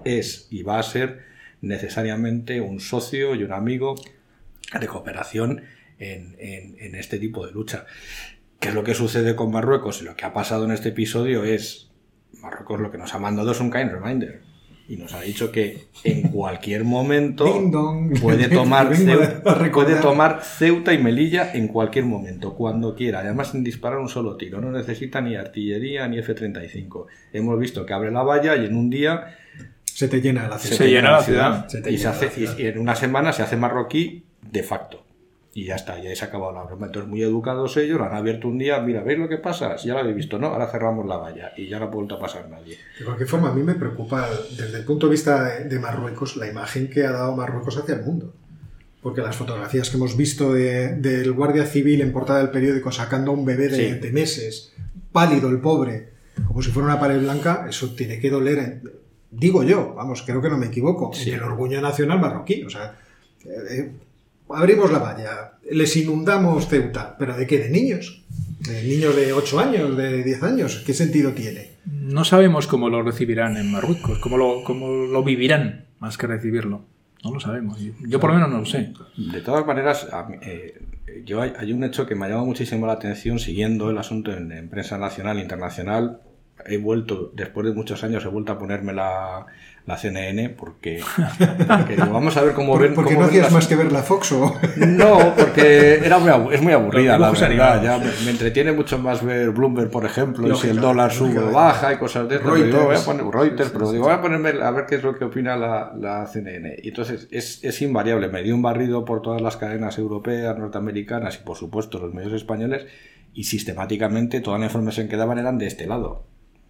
es 0.06 0.48
y 0.50 0.64
va 0.64 0.80
a 0.80 0.84
ser 0.84 1.20
necesariamente 1.62 2.62
un 2.62 2.80
socio 2.80 3.36
y 3.36 3.44
un 3.44 3.52
amigo 3.54 3.94
de 4.80 4.88
cooperación 4.88 5.62
en, 6.00 6.36
en- 6.40 6.96
este 6.96 7.20
tipo 7.20 7.46
de 7.46 7.52
lucha. 7.52 7.86
¿Qué 8.60 8.70
es 8.70 8.74
lo 8.74 8.84
que 8.84 8.96
sucede 8.96 9.36
con 9.36 9.52
Marruecos? 9.52 10.02
Y 10.02 10.06
lo 10.06 10.16
que 10.16 10.26
ha 10.26 10.34
pasado 10.34 10.66
en 10.66 10.72
este 10.72 10.90
episodio 10.90 11.44
es, 11.44 11.92
Marruecos 12.42 12.80
lo 12.80 12.92
que 12.92 12.98
nos 12.98 13.14
ha 13.14 13.20
mandado 13.20 13.52
es 13.52 13.60
un 13.60 13.72
kind 13.72 13.92
reminder. 13.92 14.42
Y 14.90 14.96
nos 14.96 15.14
ha 15.14 15.20
dicho 15.22 15.52
que 15.52 15.88
en 16.06 16.30
cualquier 16.30 16.86
momento 16.86 17.46
puede 18.22 18.48
tomar, 18.48 18.90
Vengo 18.98 19.12
Ceu- 19.14 19.42
a 19.46 19.54
recordar. 19.56 19.72
puede 19.72 19.96
tomar 20.02 20.40
Ceuta 20.44 20.94
y 20.94 20.98
Melilla 20.98 21.52
en 21.54 21.68
cualquier 21.68 22.06
momento, 22.06 22.56
cuando 22.56 22.96
quiera. 22.96 23.20
Además, 23.20 23.52
sin 23.52 23.64
disparar 23.66 24.00
un 24.00 24.08
solo 24.08 24.38
tiro. 24.38 24.62
No 24.62 24.72
necesita 24.72 25.20
ni 25.20 25.36
artillería 25.36 26.08
ni 26.08 26.20
F-35. 26.20 27.06
Hemos 27.34 27.60
visto 27.60 27.86
que 27.86 27.94
abre 27.94 28.12
la 28.12 28.24
valla 28.24 28.56
y 28.56 28.66
en 28.66 28.78
un 28.78 28.90
día 28.90 29.36
Se 29.84 30.08
te 30.08 30.22
llena 30.22 30.48
la 30.48 30.58
Se 30.60 30.76
ciudad. 30.76 30.90
llena 30.92 31.12
la 31.12 31.22
ciudad. 31.24 31.68
Se 31.68 31.82
te 31.82 31.92
y, 31.92 31.98
se 31.98 32.08
hace, 32.08 32.26
la 32.28 32.32
ciudad. 32.32 32.56
y- 32.58 32.62
y 32.62 32.66
en 32.68 32.78
una 32.80 32.96
semana 32.96 33.34
se 33.34 33.44
hace 33.44 33.58
marroquí 33.58 34.24
de 34.52 34.64
facto. 34.64 35.04
Y 35.58 35.66
ya 35.66 35.76
está, 35.76 35.98
ya 36.00 36.16
se 36.16 36.24
ha 36.24 36.28
acabado 36.28 36.52
la 36.54 36.62
broma. 36.66 36.86
Entonces, 36.86 37.10
muy 37.10 37.24
educados 37.24 37.76
ellos, 37.78 37.98
lo 37.98 38.06
han 38.06 38.14
abierto 38.14 38.48
un 38.48 38.60
día. 38.60 38.80
Mira, 38.80 39.02
¿veis 39.02 39.18
lo 39.18 39.28
que 39.28 39.38
pasa? 39.40 39.76
Si 39.80 39.88
ya 39.88 39.96
lo 39.96 40.02
habéis 40.02 40.16
visto, 40.16 40.38
¿no? 40.38 40.48
Ahora 40.50 40.68
cerramos 40.70 41.08
la 41.08 41.18
valla 41.18 41.52
y 41.58 41.68
ya 41.68 41.80
no 41.80 41.86
ha 41.86 41.90
vuelto 41.90 42.14
a 42.14 42.20
pasar 42.20 42.48
nadie. 42.48 42.78
De 43.00 43.04
cualquier 43.06 43.28
forma, 43.28 43.50
a 43.50 43.54
mí 43.56 43.64
me 43.64 43.74
preocupa 43.74 44.30
desde 44.56 44.78
el 44.78 44.86
punto 44.86 45.08
de 45.08 45.12
vista 45.14 45.44
de, 45.46 45.64
de 45.64 45.80
Marruecos 45.80 46.38
la 46.38 46.46
imagen 46.48 46.88
que 46.92 47.06
ha 47.08 47.12
dado 47.12 47.36
Marruecos 47.36 47.76
hacia 47.76 47.96
el 47.96 48.04
mundo. 48.04 48.36
Porque 49.02 49.22
las 49.22 49.36
fotografías 49.36 49.90
que 49.90 49.98
hemos 49.98 50.16
visto 50.16 50.54
de- 50.54 50.96
del 50.98 51.32
guardia 51.32 51.66
civil 51.66 52.02
en 52.02 52.12
portada 52.14 52.38
del 52.38 52.52
periódico 52.52 52.92
sacando 52.92 53.32
a 53.32 53.34
un 53.34 53.44
bebé 53.44 53.68
de, 53.70 53.94
Sí. 53.94 54.00
de 54.00 54.12
meses, 54.12 54.74
pálido 55.12 55.50
el 55.50 55.60
pobre, 55.60 56.10
como 56.48 56.62
si 56.62 56.70
fuera 56.70 56.88
una 56.90 57.00
pared 57.00 57.20
blanca, 57.20 57.66
eso 57.68 57.96
tiene 57.96 58.20
que 58.20 58.30
doler, 58.30 58.58
en- 58.60 58.92
digo 59.32 59.64
yo, 59.64 59.96
vamos, 59.96 60.22
creo 60.22 60.40
que 60.40 60.50
no 60.52 60.58
me 60.60 60.68
equivoco, 60.68 61.12
Sí. 61.16 61.32
en 61.32 61.38
el 61.38 61.44
orgullo 61.44 61.82
nacional 61.82 62.20
marroquí. 62.20 62.64
O 62.64 62.70
sea, 62.70 62.96
eh, 63.44 63.50
eh, 63.72 63.92
abrimos 64.50 64.92
la 64.92 65.00
valla, 65.00 65.54
les 65.72 65.96
inundamos 65.98 66.68
Ceuta, 66.68 67.16
pero 67.18 67.36
¿de 67.36 67.48
qué? 67.48 67.60
¿De 67.60 67.70
niños? 67.70 68.24
¿De 68.60 68.84
niños 68.84 69.16
de 69.16 69.34
8 69.34 69.60
años, 69.60 69.98
de 69.98 70.24
10 70.24 70.44
años? 70.44 70.84
¿Qué 70.86 70.94
sentido 70.94 71.32
tiene? 71.32 71.72
No 71.86 72.26
sabemos 72.26 72.68
cómo 72.68 72.90
lo 72.90 73.02
recibirán 73.04 73.58
en 73.58 73.72
Marruecos, 73.72 74.20
cómo 74.20 74.38
lo, 74.38 74.64
cómo 74.64 74.90
lo 74.90 75.24
vivirán 75.24 75.86
más 76.00 76.18
que 76.18 76.28
recibirlo. 76.28 76.82
No 77.24 77.34
lo 77.34 77.40
sabemos. 77.40 77.80
Yo, 77.80 77.94
yo 78.08 78.20
por 78.20 78.30
lo 78.30 78.36
menos 78.36 78.50
no 78.50 78.60
lo 78.60 78.66
sé. 78.66 78.94
De 79.16 79.42
todas 79.42 79.66
maneras, 79.66 80.08
a 80.12 80.24
mí, 80.24 80.38
eh, 80.42 80.80
yo 81.26 81.42
hay, 81.42 81.54
hay 81.58 81.74
un 81.74 81.84
hecho 81.84 82.06
que 82.06 82.16
me 82.16 82.26
ha 82.26 82.30
llamado 82.30 82.46
muchísimo 82.46 82.86
la 82.88 82.94
atención 82.94 83.40
siguiendo 83.40 83.90
el 83.90 83.98
asunto 83.98 84.32
en, 84.32 84.52
en 84.52 84.70
prensa 84.70 84.98
nacional 84.98 85.38
e 85.38 85.42
internacional. 85.42 86.22
He 86.66 86.78
vuelto, 86.78 87.32
después 87.36 87.66
de 87.68 87.74
muchos 87.74 88.04
años, 88.04 88.26
he 88.26 88.28
vuelto 88.28 88.52
a 88.52 88.58
ponerme 88.60 88.92
la, 88.94 89.46
la 89.86 89.96
CNN 89.98 90.50
porque, 90.50 91.02
porque 91.68 91.96
digo, 91.96 92.12
vamos 92.12 92.36
a 92.36 92.42
ver 92.42 92.54
cómo 92.54 92.74
¿Por, 92.74 92.82
ven. 92.82 92.94
porque 92.96 93.14
cómo 93.14 93.22
no 93.22 93.28
hacías 93.30 93.44
las- 93.46 93.54
más 93.54 93.68
que 93.68 93.76
ver 93.76 93.92
la 93.92 94.02
Fox 94.04 94.32
o...? 94.34 94.56
No, 94.78 95.34
porque 95.38 96.00
era 96.04 96.18
muy 96.18 96.30
abu- 96.30 96.52
es 96.52 96.62
muy 96.62 96.74
aburrida, 96.74 97.18
la 97.18 97.32
verdad. 97.32 97.82
Ya 97.84 97.98
me, 98.00 98.06
me 98.26 98.32
entretiene 98.32 98.72
mucho 98.74 98.98
más 98.98 99.24
ver 99.24 99.52
Bloomberg, 99.52 99.90
por 99.92 100.06
ejemplo, 100.06 100.48
y 100.52 100.56
si 100.56 100.68
el 100.70 100.80
dólar 100.82 101.12
sube 101.14 101.38
o 101.40 101.52
baja 101.52 101.94
y 101.94 101.98
cosas 101.98 102.28
de 102.28 102.40
pero 102.40 102.56
digo, 102.56 102.66
voy 102.70 102.78
a 102.80 102.82
Reuters. 102.88 103.02
poner 103.04 103.26
Reuters, 103.26 103.58
Sí, 103.58 103.64
sí, 103.66 103.70
pero 103.74 103.86
sí, 103.86 103.94
digo, 103.94 104.06
sí. 104.06 104.10
voy 104.10 104.18
a 104.18 104.22
ponerme 104.22 104.50
a 104.64 104.72
ver 104.72 104.86
qué 104.88 104.96
es 104.96 105.04
lo 105.04 105.16
que 105.18 105.26
opina 105.26 105.56
la, 105.56 105.94
la 105.98 106.26
CNN. 106.28 106.76
Y 106.84 106.90
entonces 106.90 107.28
es, 107.32 107.64
es 107.64 107.82
invariable. 107.82 108.28
Me 108.30 108.42
dio 108.44 108.56
un 108.56 108.62
barrido 108.62 109.06
por 109.06 109.22
todas 109.22 109.42
las 109.42 109.56
cadenas 109.58 109.98
europeas, 110.00 110.58
norteamericanas 110.58 111.40
y, 111.40 111.46
por 111.46 111.56
supuesto, 111.56 112.00
los 112.00 112.14
medios 112.14 112.34
españoles. 112.34 112.86
Y 113.34 113.44
sistemáticamente 113.44 114.42
toda 114.42 114.58
la 114.58 114.66
información 114.66 115.08
que 115.08 115.16
daban 115.16 115.38
eran 115.38 115.60
de 115.60 115.68
este 115.68 115.86
lado. 115.86 116.26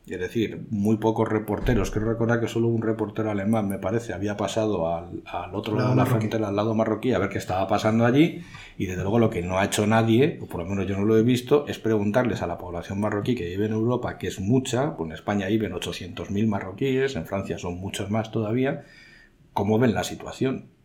Es 0.09 0.19
decir, 0.19 0.65
muy 0.69 0.97
pocos 0.97 1.27
reporteros. 1.27 1.91
Quiero 1.91 2.09
recordar 2.09 2.39
que 2.39 2.47
solo 2.47 2.67
un 2.67 2.81
reportero 2.81 3.29
alemán, 3.29 3.67
me 3.67 3.77
parece, 3.77 4.13
había 4.13 4.37
pasado 4.37 4.87
al, 4.95 5.21
al 5.25 5.53
otro 5.53 5.75
lado 5.75 5.89
Lado 5.89 5.89
de 5.89 5.95
la 5.97 6.05
marroquí. 6.05 6.19
frontera, 6.19 6.47
al 6.47 6.55
lado 6.55 6.75
marroquí, 6.75 7.11
a 7.11 7.19
ver 7.19 7.29
qué 7.29 7.37
estaba 7.37 7.67
pasando 7.67 8.05
allí. 8.05 8.41
Y 8.77 8.85
desde 8.85 9.01
luego 9.01 9.19
lo 9.19 9.29
que 9.29 9.41
no 9.41 9.57
ha 9.59 9.65
hecho 9.65 9.85
nadie, 9.85 10.39
o 10.41 10.45
por 10.47 10.63
lo 10.63 10.69
menos 10.69 10.87
yo 10.87 10.97
no 10.97 11.05
lo 11.05 11.17
he 11.17 11.23
visto, 11.23 11.65
es 11.67 11.79
preguntarles 11.79 12.41
a 12.41 12.47
la 12.47 12.57
población 12.57 13.01
marroquí 13.01 13.35
que 13.35 13.45
vive 13.45 13.65
en 13.65 13.73
Europa, 13.73 14.17
que 14.17 14.27
es 14.27 14.39
mucha, 14.39 14.95
pues 14.95 15.09
en 15.09 15.13
España 15.15 15.47
viven 15.47 15.73
800.000 15.73 16.47
marroquíes, 16.47 17.15
en 17.17 17.25
Francia 17.25 17.57
son 17.57 17.77
muchos 17.77 18.09
más 18.09 18.31
todavía, 18.31 18.85
cómo 19.51 19.77
ven 19.77 19.93
la 19.93 20.05
situación. 20.05 20.76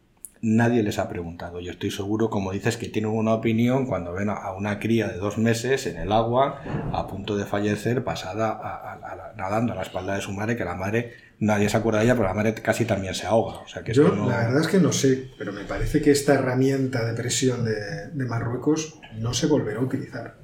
Nadie 0.42 0.82
les 0.82 0.98
ha 0.98 1.08
preguntado. 1.08 1.60
Yo 1.60 1.70
estoy 1.70 1.92
seguro, 1.92 2.28
como 2.28 2.52
dices, 2.52 2.76
que 2.76 2.88
tienen 2.88 3.12
una 3.12 3.32
opinión 3.32 3.86
cuando 3.86 4.12
ven 4.12 4.28
a 4.28 4.52
una 4.52 4.80
cría 4.80 5.06
de 5.06 5.16
dos 5.16 5.38
meses 5.38 5.86
en 5.86 5.96
el 5.96 6.12
agua 6.12 6.60
a 6.92 7.06
punto 7.06 7.36
de 7.36 7.46
fallecer, 7.46 8.02
pasada 8.02 9.32
nadando 9.36 9.72
a 9.72 9.76
la 9.76 9.82
espalda 9.82 10.16
de 10.16 10.20
su 10.20 10.32
madre, 10.32 10.56
que 10.56 10.64
la 10.64 10.74
madre, 10.74 11.14
nadie 11.38 11.68
se 11.68 11.76
acuerda 11.76 12.00
de 12.00 12.06
ella, 12.06 12.14
pero 12.16 12.26
la 12.26 12.34
madre 12.34 12.54
casi 12.54 12.84
también 12.84 13.14
se 13.14 13.26
ahoga. 13.26 13.60
O 13.60 13.68
sea, 13.68 13.82
que 13.84 13.94
Yo, 13.94 14.14
la 14.14 14.38
verdad 14.38 14.60
es 14.60 14.68
que 14.68 14.80
no 14.80 14.92
sé, 14.92 15.30
pero 15.38 15.52
me 15.52 15.64
parece 15.64 16.02
que 16.02 16.10
esta 16.10 16.34
herramienta 16.34 17.04
de 17.04 17.14
presión 17.14 17.64
de, 17.64 18.08
de 18.12 18.24
Marruecos 18.24 19.00
no 19.18 19.32
se 19.32 19.46
volverá 19.46 19.78
a 19.78 19.82
utilizar. 19.82 20.38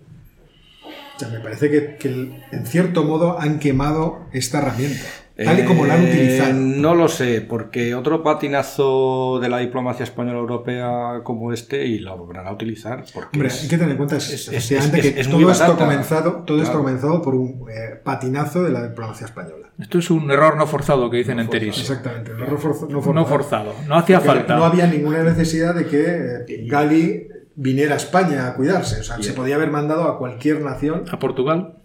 O 1.16 1.18
sea, 1.18 1.28
me 1.28 1.40
parece 1.40 1.68
que, 1.68 1.96
que 1.96 2.08
en 2.52 2.66
cierto 2.66 3.02
modo 3.02 3.40
han 3.40 3.58
quemado 3.58 4.28
esta 4.32 4.58
herramienta 4.58 5.02
tal 5.44 5.60
y 5.60 5.64
como 5.64 5.86
la 5.86 5.94
han 5.94 6.06
eh, 6.06 6.10
utilizado. 6.10 6.52
no 6.54 6.94
lo 6.94 7.08
sé, 7.08 7.40
porque 7.40 7.94
otro 7.94 8.22
patinazo 8.22 9.38
de 9.40 9.48
la 9.48 9.58
diplomacia 9.58 10.04
española 10.04 10.38
europea 10.38 11.20
como 11.22 11.52
este 11.52 11.86
y 11.86 12.00
lo 12.00 12.16
volverán 12.16 12.46
a 12.46 12.52
utilizar. 12.52 13.04
Hombre, 13.14 13.48
hay 13.50 13.68
que 13.68 13.78
tener 13.78 13.90
en 13.92 13.96
cuenta 13.96 14.16
es, 14.16 14.48
que 14.50 15.24
todo, 15.24 15.50
esto, 15.50 15.64
ha 15.64 15.76
comenzado, 15.76 16.32
todo 16.44 16.62
esto 16.62 16.78
comenzado 16.78 17.22
por 17.22 17.34
un 17.34 17.66
eh, 17.70 18.00
patinazo 18.02 18.62
de 18.64 18.70
la 18.70 18.88
diplomacia 18.88 19.26
española. 19.26 19.70
Esto 19.78 19.98
es 19.98 20.10
un 20.10 20.28
error 20.30 20.56
no 20.56 20.66
forzado 20.66 21.08
que 21.08 21.18
dicen 21.18 21.38
en 21.38 21.48
Teris. 21.48 21.78
Exactamente, 21.78 22.32
un 22.32 22.42
error 22.42 22.52
no, 22.54 22.58
forzado. 22.58 23.14
no 23.14 23.24
forzado. 23.24 23.74
No 23.86 23.94
hacía 23.96 24.20
falta. 24.20 24.56
No 24.56 24.64
había 24.64 24.88
ninguna 24.88 25.22
necesidad 25.22 25.74
de 25.74 25.86
que 25.86 26.44
eh, 26.48 26.66
Gali 26.66 27.28
viniera 27.54 27.94
a 27.94 27.96
España 27.96 28.48
a 28.48 28.54
cuidarse. 28.54 29.00
O 29.00 29.04
sea, 29.04 29.22
se 29.22 29.32
podía 29.32 29.54
haber 29.54 29.70
mandado 29.70 30.04
a 30.04 30.18
cualquier 30.18 30.62
nación. 30.62 31.04
A 31.10 31.18
Portugal. 31.18 31.77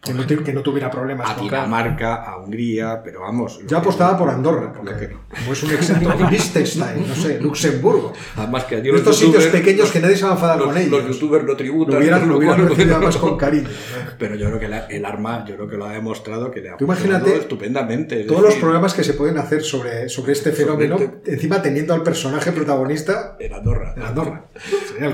Que 0.00 0.52
no, 0.52 0.62
tuviera 0.62 0.90
problemas. 0.90 1.28
A 1.28 1.40
Dinamarca, 1.40 2.22
a 2.22 2.38
Hungría, 2.38 3.02
pero 3.02 3.22
vamos. 3.22 3.60
Yo 3.66 3.78
apostaba 3.78 4.16
por 4.16 4.30
Andorra, 4.30 4.72
porque 4.72 5.10
como 5.10 5.52
es 5.52 5.62
un 5.64 5.72
exento, 5.72 6.14
Liechtenstein, 6.30 7.06
no 7.06 7.14
sé, 7.14 7.40
Luxemburgo. 7.40 8.12
Además 8.36 8.64
que 8.64 8.78
Estos 8.78 9.18
sitios 9.18 9.46
pequeños 9.46 9.90
que 9.90 9.98
nadie 10.00 10.16
se 10.16 10.24
va 10.24 10.30
a 10.30 10.34
enfadar 10.34 10.60
con 10.60 10.76
ellos. 10.76 10.90
Los 10.90 11.18
youtubers 11.18 11.44
no 11.44 11.56
tributan. 11.56 11.94
Lo 11.94 12.00
hubieran, 12.00 12.28
lo 12.28 12.38
hubieran 12.38 12.68
recibido 12.68 13.00
más 13.00 13.16
con 13.16 13.36
cariño. 13.36 13.68
Pero 14.18 14.36
yo 14.36 14.46
creo 14.46 14.60
que 14.60 14.96
el 14.96 15.04
arma, 15.04 15.44
yo 15.46 15.56
creo 15.56 15.68
que 15.68 15.76
lo 15.76 15.86
ha 15.86 15.92
demostrado 15.92 16.50
que 16.50 16.60
le 16.60 16.70
ha 16.70 16.76
Tú 16.76 16.84
imagínate 16.84 17.36
estupendamente. 17.36 18.24
Todos 18.24 18.42
los 18.42 18.54
programas 18.54 18.94
que 18.94 19.02
se 19.02 19.14
pueden 19.14 19.36
hacer 19.38 19.62
sobre, 19.62 20.08
sobre 20.08 20.32
este 20.32 20.52
fenómeno, 20.52 20.96
este 20.96 21.32
encima 21.34 21.60
teniendo 21.60 21.92
al 21.92 22.04
personaje 22.04 22.52
protagonista 22.52 23.36
en 23.40 23.52
Andorra. 23.52 23.94
En 23.96 24.02
Andorra. 24.02 24.44
Sería 24.88 25.08
el 25.08 25.12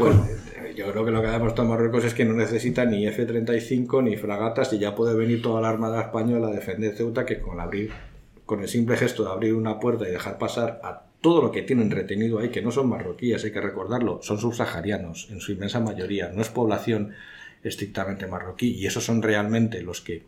yo 0.77 0.91
creo 0.91 1.05
que 1.05 1.11
lo 1.11 1.21
que 1.23 1.29
ha 1.29 1.33
demostrado 1.33 1.71
Marruecos 1.71 2.05
es 2.05 2.15
que 2.15 2.25
no 2.25 2.35
necesita 2.35 2.85
ni 2.85 3.07
F-35 3.07 4.03
ni 4.03 4.17
fragatas 4.17 4.73
y 4.73 4.79
ya 4.79 4.95
puede 4.95 5.15
venir 5.15 5.43
toda 5.43 5.61
la 5.61 5.69
Armada 5.69 6.01
Española 6.01 6.49
a 6.49 6.51
defender 6.51 6.95
Ceuta 6.97 7.25
que 7.25 7.41
con, 7.41 7.61
abrir, 7.61 7.91
con 8.45 8.61
el 8.61 8.69
simple 8.69 8.97
gesto 8.97 9.25
de 9.25 9.31
abrir 9.31 9.55
una 9.55 9.79
puerta 9.79 10.09
y 10.09 10.13
dejar 10.13 10.39
pasar 10.39 10.81
a 10.83 11.03
todo 11.21 11.41
lo 11.41 11.53
que 11.53 11.63
tienen 11.63 11.91
retenido 11.91 12.39
ahí, 12.39 12.51
que 12.51 12.61
no 12.61 12.71
son 12.71 12.89
marroquíes, 12.89 13.45
hay 13.45 13.53
que 13.53 13.61
recordarlo, 13.61 14.21
son 14.23 14.39
subsaharianos 14.39 15.29
en 15.31 15.41
su 15.41 15.53
inmensa 15.53 15.81
mayoría, 15.81 16.29
no 16.29 16.43
es 16.43 16.51
población 16.51 17.15
estrictamente 17.63 18.27
marroquí 18.27 18.75
y 18.75 18.87
esos 18.87 19.05
son 19.05 19.23
realmente 19.23 19.83
los 19.83 20.01
que 20.01 20.25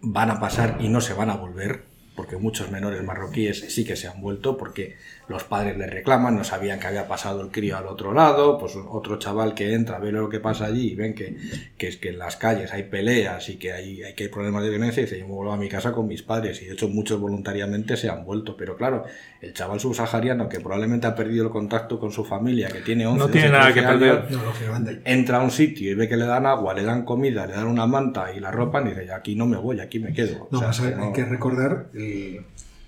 van 0.00 0.30
a 0.30 0.40
pasar 0.40 0.78
y 0.80 0.88
no 0.88 1.00
se 1.00 1.14
van 1.14 1.30
a 1.30 1.36
volver, 1.36 1.84
porque 2.20 2.36
muchos 2.36 2.70
menores 2.70 3.02
marroquíes 3.02 3.60
sí 3.72 3.82
que 3.82 3.96
se 3.96 4.06
han 4.06 4.20
vuelto, 4.20 4.58
porque 4.58 4.98
los 5.26 5.44
padres 5.44 5.78
le 5.78 5.86
reclaman, 5.86 6.36
no 6.36 6.44
sabían 6.44 6.78
que 6.78 6.86
había 6.86 7.08
pasado 7.08 7.40
el 7.40 7.50
crío 7.50 7.78
al 7.78 7.86
otro 7.86 8.12
lado, 8.12 8.58
pues 8.58 8.76
otro 8.76 9.18
chaval 9.18 9.54
que 9.54 9.72
entra, 9.72 9.98
ve 9.98 10.12
lo 10.12 10.28
que 10.28 10.38
pasa 10.38 10.66
allí 10.66 10.90
y 10.90 10.94
ven 10.96 11.14
que, 11.14 11.34
que 11.78 11.88
es 11.88 11.96
que 11.96 12.10
en 12.10 12.18
las 12.18 12.36
calles 12.36 12.74
hay 12.74 12.82
peleas 12.82 13.48
y 13.48 13.56
que 13.56 13.72
hay, 13.72 14.02
hay, 14.02 14.14
que 14.14 14.24
hay 14.24 14.28
problemas 14.28 14.64
de 14.64 14.68
violencia 14.68 15.00
y 15.00 15.04
dice, 15.04 15.18
yo 15.18 15.26
me 15.26 15.32
vuelvo 15.32 15.52
a 15.52 15.56
mi 15.56 15.70
casa 15.70 15.92
con 15.92 16.08
mis 16.08 16.22
padres 16.22 16.60
y 16.60 16.66
de 16.66 16.74
hecho 16.74 16.88
muchos 16.88 17.18
voluntariamente 17.18 17.96
se 17.96 18.10
han 18.10 18.22
vuelto, 18.26 18.54
pero 18.54 18.76
claro, 18.76 19.04
el 19.40 19.54
chaval 19.54 19.80
subsahariano 19.80 20.46
que 20.46 20.60
probablemente 20.60 21.06
ha 21.06 21.14
perdido 21.14 21.46
el 21.46 21.50
contacto 21.50 21.98
con 21.98 22.12
su 22.12 22.22
familia, 22.22 22.68
que 22.68 22.80
tiene 22.80 23.06
11 23.06 23.18
no 23.18 23.28
tiene 23.30 23.48
nada 23.48 23.72
que 23.72 23.82
perder. 23.82 25.00
entra 25.06 25.38
a 25.38 25.42
un 25.42 25.50
sitio 25.50 25.90
y 25.90 25.94
ve 25.94 26.06
que 26.06 26.18
le 26.18 26.26
dan 26.26 26.44
agua, 26.44 26.74
le 26.74 26.82
dan 26.82 27.06
comida, 27.06 27.46
le 27.46 27.54
dan 27.54 27.66
una 27.68 27.86
manta 27.86 28.30
y 28.34 28.40
la 28.40 28.50
ropa 28.50 28.82
y 28.82 28.88
dice, 28.88 29.10
aquí 29.10 29.36
no 29.36 29.46
me 29.46 29.56
voy, 29.56 29.80
aquí 29.80 30.00
me 30.00 30.12
quedo. 30.12 30.48
No, 30.50 30.60
hay 30.60 31.12
que 31.14 31.24
recordar 31.24 31.88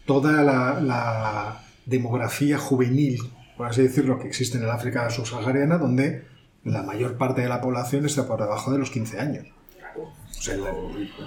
toda 0.06 0.42
la 0.42 1.62
demografía 1.86 2.58
juvenil, 2.58 3.18
por 3.56 3.66
así 3.66 3.82
decirlo, 3.82 4.18
que 4.18 4.28
existe 4.28 4.58
en 4.58 4.64
el 4.64 4.70
África 4.70 5.08
subsahariana, 5.10 5.78
donde 5.78 6.24
la 6.64 6.82
mayor 6.82 7.16
parte 7.16 7.42
de 7.42 7.48
la 7.48 7.60
población 7.60 8.06
está 8.06 8.26
por 8.26 8.40
debajo 8.40 8.72
de 8.72 8.78
los 8.78 8.90
15 8.90 9.20
años. 9.20 9.46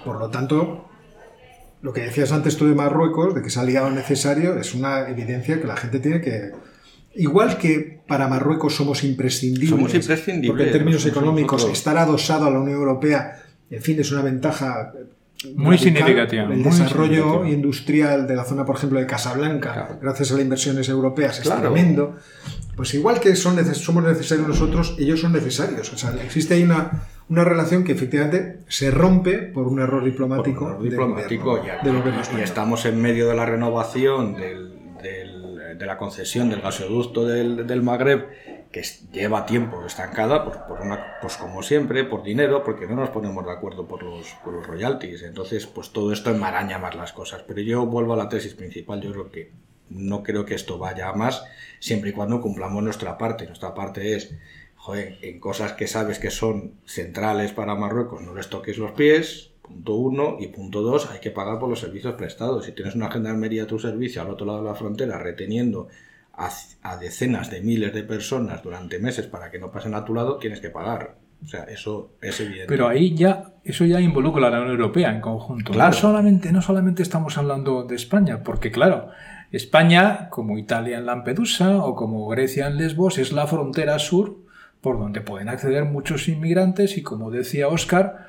por 0.04 0.20
lo 0.20 0.30
tanto, 0.30 0.90
lo 1.82 1.94
que 1.94 2.02
decías 2.02 2.32
antes 2.32 2.58
tú 2.58 2.68
de 2.68 2.76
Marruecos, 2.76 3.36
de 3.36 3.42
que 3.42 3.50
se 3.50 3.60
ha 3.60 3.64
ligado 3.64 3.90
necesario, 3.90 4.58
es 4.58 4.74
una 4.74 5.10
evidencia 5.10 5.60
que 5.60 5.68
la 5.68 5.78
gente 5.78 6.00
tiene 6.00 6.22
que... 6.22 6.52
Igual 7.18 7.58
que 7.58 8.02
para 8.08 8.28
Marruecos 8.28 8.76
somos 8.76 9.04
imprescindibles, 9.04 9.70
somos 9.70 9.94
imprescindibles 9.94 10.50
porque 10.50 10.66
en 10.66 10.72
términos 10.72 11.06
económicos 11.06 11.64
estar 11.72 11.98
adosado 11.98 12.46
a 12.46 12.50
la 12.50 12.60
Unión 12.60 12.78
Europea, 12.78 13.42
en 13.70 13.82
fin, 13.82 14.00
es 14.00 14.12
una 14.12 14.22
ventaja 14.22 14.92
muy 15.56 15.78
significativa. 15.78 16.44
El 16.46 16.64
desarrollo 16.64 17.46
industrial 17.46 18.28
de 18.28 18.36
la 18.36 18.46
zona, 18.46 18.66
por 18.66 18.78
ejemplo, 18.78 19.00
de 19.00 19.06
Casablanca, 19.06 19.98
gracias 20.02 20.32
a 20.32 20.34
las 20.36 20.44
inversiones 20.44 20.90
europeas, 20.90 21.40
es 21.40 21.50
tremendo. 21.50 22.18
Pues 22.76 22.94
igual 22.94 23.20
que 23.20 23.36
son 23.36 23.56
somos 23.76 24.04
necesarios 24.04 24.48
nosotros, 24.48 24.96
ellos 25.00 25.22
son 25.22 25.32
necesarios. 25.34 25.94
O 25.94 25.98
sea, 25.98 26.14
existe 26.24 26.56
ahí 26.56 26.64
una, 26.64 27.08
una 27.30 27.44
relación 27.44 27.84
que 27.84 27.94
efectivamente 27.94 28.60
se 28.68 28.92
rompe 28.92 29.38
por 29.38 29.68
un 29.68 29.80
error 29.80 30.04
diplomático. 30.04 30.78
diplomático 30.82 31.62
y, 32.38 32.42
estamos 32.42 32.86
en 32.86 33.02
medio 33.02 33.30
de 33.30 33.36
la 33.36 33.46
renovación 33.46 34.36
de 34.36 35.86
la 35.86 35.98
concesión 35.98 36.50
del 36.50 36.62
gasoducto 36.62 37.26
del, 37.26 37.68
del 37.68 37.82
Magreb 37.82 38.28
que 38.76 38.84
lleva 39.14 39.46
tiempo 39.46 39.86
estancada, 39.86 40.44
por, 40.44 40.82
una, 40.82 41.18
pues 41.22 41.38
como 41.38 41.64
siempre, 41.64 42.04
por 42.04 42.24
dinero, 42.24 42.62
porque 42.62 42.86
no 42.86 42.96
nos 42.96 43.10
ponemos 43.10 43.46
de 43.46 43.54
acuerdo 43.54 43.88
por 43.88 44.04
los, 44.04 44.36
por 44.44 44.52
los 44.52 44.68
royalties. 44.68 45.24
Entonces, 45.24 45.66
pues 45.66 45.92
todo 45.92 46.12
esto 46.12 46.30
enmaraña 46.30 46.78
más 46.78 46.94
las 46.94 47.14
cosas. 47.14 47.42
Pero 47.48 47.62
yo 47.62 47.86
vuelvo 47.86 48.16
a 48.16 48.18
la 48.18 48.28
tesis 48.28 48.54
principal, 48.54 49.00
yo 49.00 49.14
creo 49.14 49.32
que 49.32 49.52
no 49.90 50.24
creo 50.24 50.44
que 50.44 50.56
esto 50.56 50.78
vaya 50.78 51.08
a 51.08 51.14
más, 51.14 51.46
siempre 51.80 52.10
y 52.10 52.14
cuando 52.14 52.42
cumplamos 52.42 52.84
nuestra 52.84 53.18
parte. 53.18 53.46
Nuestra 53.46 53.74
parte 53.74 54.14
es, 54.18 54.36
en 55.22 55.40
cosas 55.40 55.72
que 55.72 55.88
sabes 55.88 56.20
que 56.20 56.30
son 56.30 56.74
centrales 56.86 57.54
para 57.54 57.76
Marruecos, 57.76 58.24
no 58.24 58.36
les 58.36 58.50
toques 58.50 58.78
los 58.78 58.92
pies, 58.92 59.52
punto 59.62 59.96
uno, 59.96 60.36
y 60.38 60.48
punto 60.48 60.82
dos, 60.82 61.10
hay 61.10 61.22
que 61.22 61.32
pagar 61.32 61.60
por 61.60 61.70
los 61.70 61.80
servicios 61.80 62.16
prestados. 62.16 62.66
Si 62.66 62.74
tienes 62.74 62.96
una 62.96 63.10
gendarmería 63.10 63.64
a 63.64 63.68
tu 63.68 63.80
servicio 63.80 64.22
al 64.22 64.32
otro 64.32 64.46
lado 64.46 64.60
de 64.60 64.66
la 64.66 64.76
frontera 64.76 65.18
reteniendo 65.18 65.88
a, 66.38 66.98
decenas 66.98 67.50
de 67.50 67.62
miles 67.62 67.94
de 67.94 68.04
personas 68.04 68.62
durante 68.64 69.00
meses 69.00 69.28
para 69.28 69.52
que 69.52 69.60
no 69.60 69.72
pasen 69.72 69.96
a 69.96 70.06
tu 70.06 70.14
lado, 70.14 70.38
tienes 70.38 70.60
que 70.60 70.70
pagar. 70.70 71.16
O 71.44 71.48
sea, 71.48 71.64
eso 71.64 72.14
es 72.22 72.40
evidente. 72.40 72.68
Pero 72.68 72.88
ahí 72.88 73.16
ya, 73.16 73.54
eso 73.64 73.86
ya 73.86 74.02
involucra 74.02 74.48
a 74.48 74.50
la 74.50 74.58
Unión 74.60 74.72
Europea 74.72 75.12
en 75.12 75.22
conjunto. 75.22 75.74
No, 75.74 75.94
solamente, 75.94 76.52
no 76.52 76.62
solamente 76.62 77.04
estamos 77.04 77.38
hablando 77.38 77.84
de 77.84 77.96
España, 77.96 78.42
porque 78.44 78.72
claro, 78.72 79.10
España, 79.52 80.30
como 80.30 80.58
Italia 80.58 80.98
en 80.98 81.06
Lampedusa 81.06 81.78
o 81.78 81.96
como 81.96 82.28
Grecia 82.28 82.68
en 82.68 82.78
Lesbos, 82.78 83.18
es 83.18 83.32
la 83.32 83.48
frontera 83.48 84.00
sur 84.00 84.38
por 84.82 85.00
donde 85.00 85.22
pueden 85.22 85.50
acceder 85.50 85.86
muchos 85.86 86.28
inmigrantes 86.28 86.98
y 86.98 87.04
como 87.04 87.32
decía 87.32 87.68
Oscar, 87.68 88.28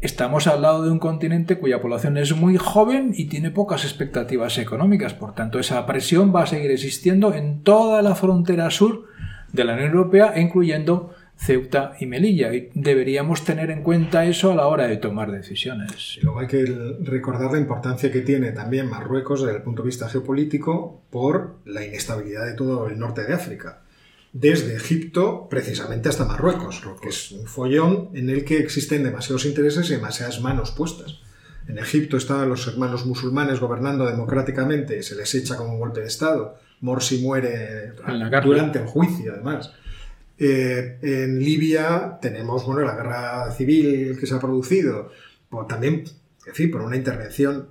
Estamos 0.00 0.46
al 0.46 0.62
lado 0.62 0.84
de 0.84 0.92
un 0.92 1.00
continente 1.00 1.58
cuya 1.58 1.80
población 1.80 2.18
es 2.18 2.36
muy 2.36 2.56
joven 2.56 3.12
y 3.16 3.24
tiene 3.24 3.50
pocas 3.50 3.84
expectativas 3.84 4.56
económicas, 4.58 5.12
por 5.12 5.34
tanto 5.34 5.58
esa 5.58 5.84
presión 5.86 6.32
va 6.32 6.44
a 6.44 6.46
seguir 6.46 6.70
existiendo 6.70 7.34
en 7.34 7.64
toda 7.64 8.00
la 8.00 8.14
frontera 8.14 8.70
sur 8.70 9.06
de 9.52 9.64
la 9.64 9.74
Unión 9.74 9.90
Europea, 9.90 10.38
incluyendo 10.38 11.14
Ceuta 11.36 11.94
y 11.98 12.06
Melilla, 12.06 12.54
y 12.54 12.70
deberíamos 12.74 13.44
tener 13.44 13.70
en 13.70 13.82
cuenta 13.82 14.24
eso 14.24 14.52
a 14.52 14.54
la 14.54 14.68
hora 14.68 14.86
de 14.86 14.98
tomar 14.98 15.32
decisiones. 15.32 16.16
Y 16.20 16.24
luego 16.24 16.40
hay 16.40 16.46
que 16.46 16.64
recordar 17.00 17.50
la 17.50 17.58
importancia 17.58 18.12
que 18.12 18.20
tiene 18.20 18.52
también 18.52 18.88
Marruecos 18.88 19.42
desde 19.42 19.56
el 19.56 19.62
punto 19.62 19.82
de 19.82 19.86
vista 19.86 20.08
geopolítico 20.08 21.02
por 21.10 21.56
la 21.64 21.84
inestabilidad 21.84 22.46
de 22.46 22.54
todo 22.54 22.86
el 22.86 23.00
norte 23.00 23.24
de 23.24 23.34
África 23.34 23.80
desde 24.40 24.76
Egipto 24.76 25.48
precisamente 25.50 26.08
hasta 26.08 26.24
Marruecos, 26.24 26.80
que 27.02 27.08
es 27.08 27.32
un 27.32 27.46
follón 27.46 28.10
en 28.14 28.30
el 28.30 28.44
que 28.44 28.58
existen 28.58 29.02
demasiados 29.02 29.44
intereses 29.46 29.90
y 29.90 29.94
demasiadas 29.94 30.40
manos 30.40 30.70
puestas. 30.70 31.20
En 31.66 31.78
Egipto 31.78 32.16
estaban 32.16 32.48
los 32.48 32.66
hermanos 32.68 33.04
musulmanes 33.04 33.58
gobernando 33.58 34.06
democráticamente, 34.06 35.02
se 35.02 35.16
les 35.16 35.34
echa 35.34 35.56
como 35.56 35.74
un 35.74 35.80
golpe 35.80 36.00
de 36.00 36.06
Estado. 36.06 36.56
Morsi 36.80 37.18
muere 37.18 37.94
durante 38.44 38.78
el 38.78 38.86
juicio, 38.86 39.32
además. 39.32 39.72
Eh, 40.38 40.98
en 41.02 41.40
Libia 41.40 42.18
tenemos 42.22 42.64
bueno, 42.64 42.82
la 42.82 42.94
guerra 42.94 43.50
civil 43.50 44.16
que 44.18 44.26
se 44.26 44.36
ha 44.36 44.38
producido, 44.38 45.10
por, 45.50 45.66
también 45.66 46.04
decir, 46.46 46.70
por 46.70 46.82
una 46.82 46.96
intervención 46.96 47.70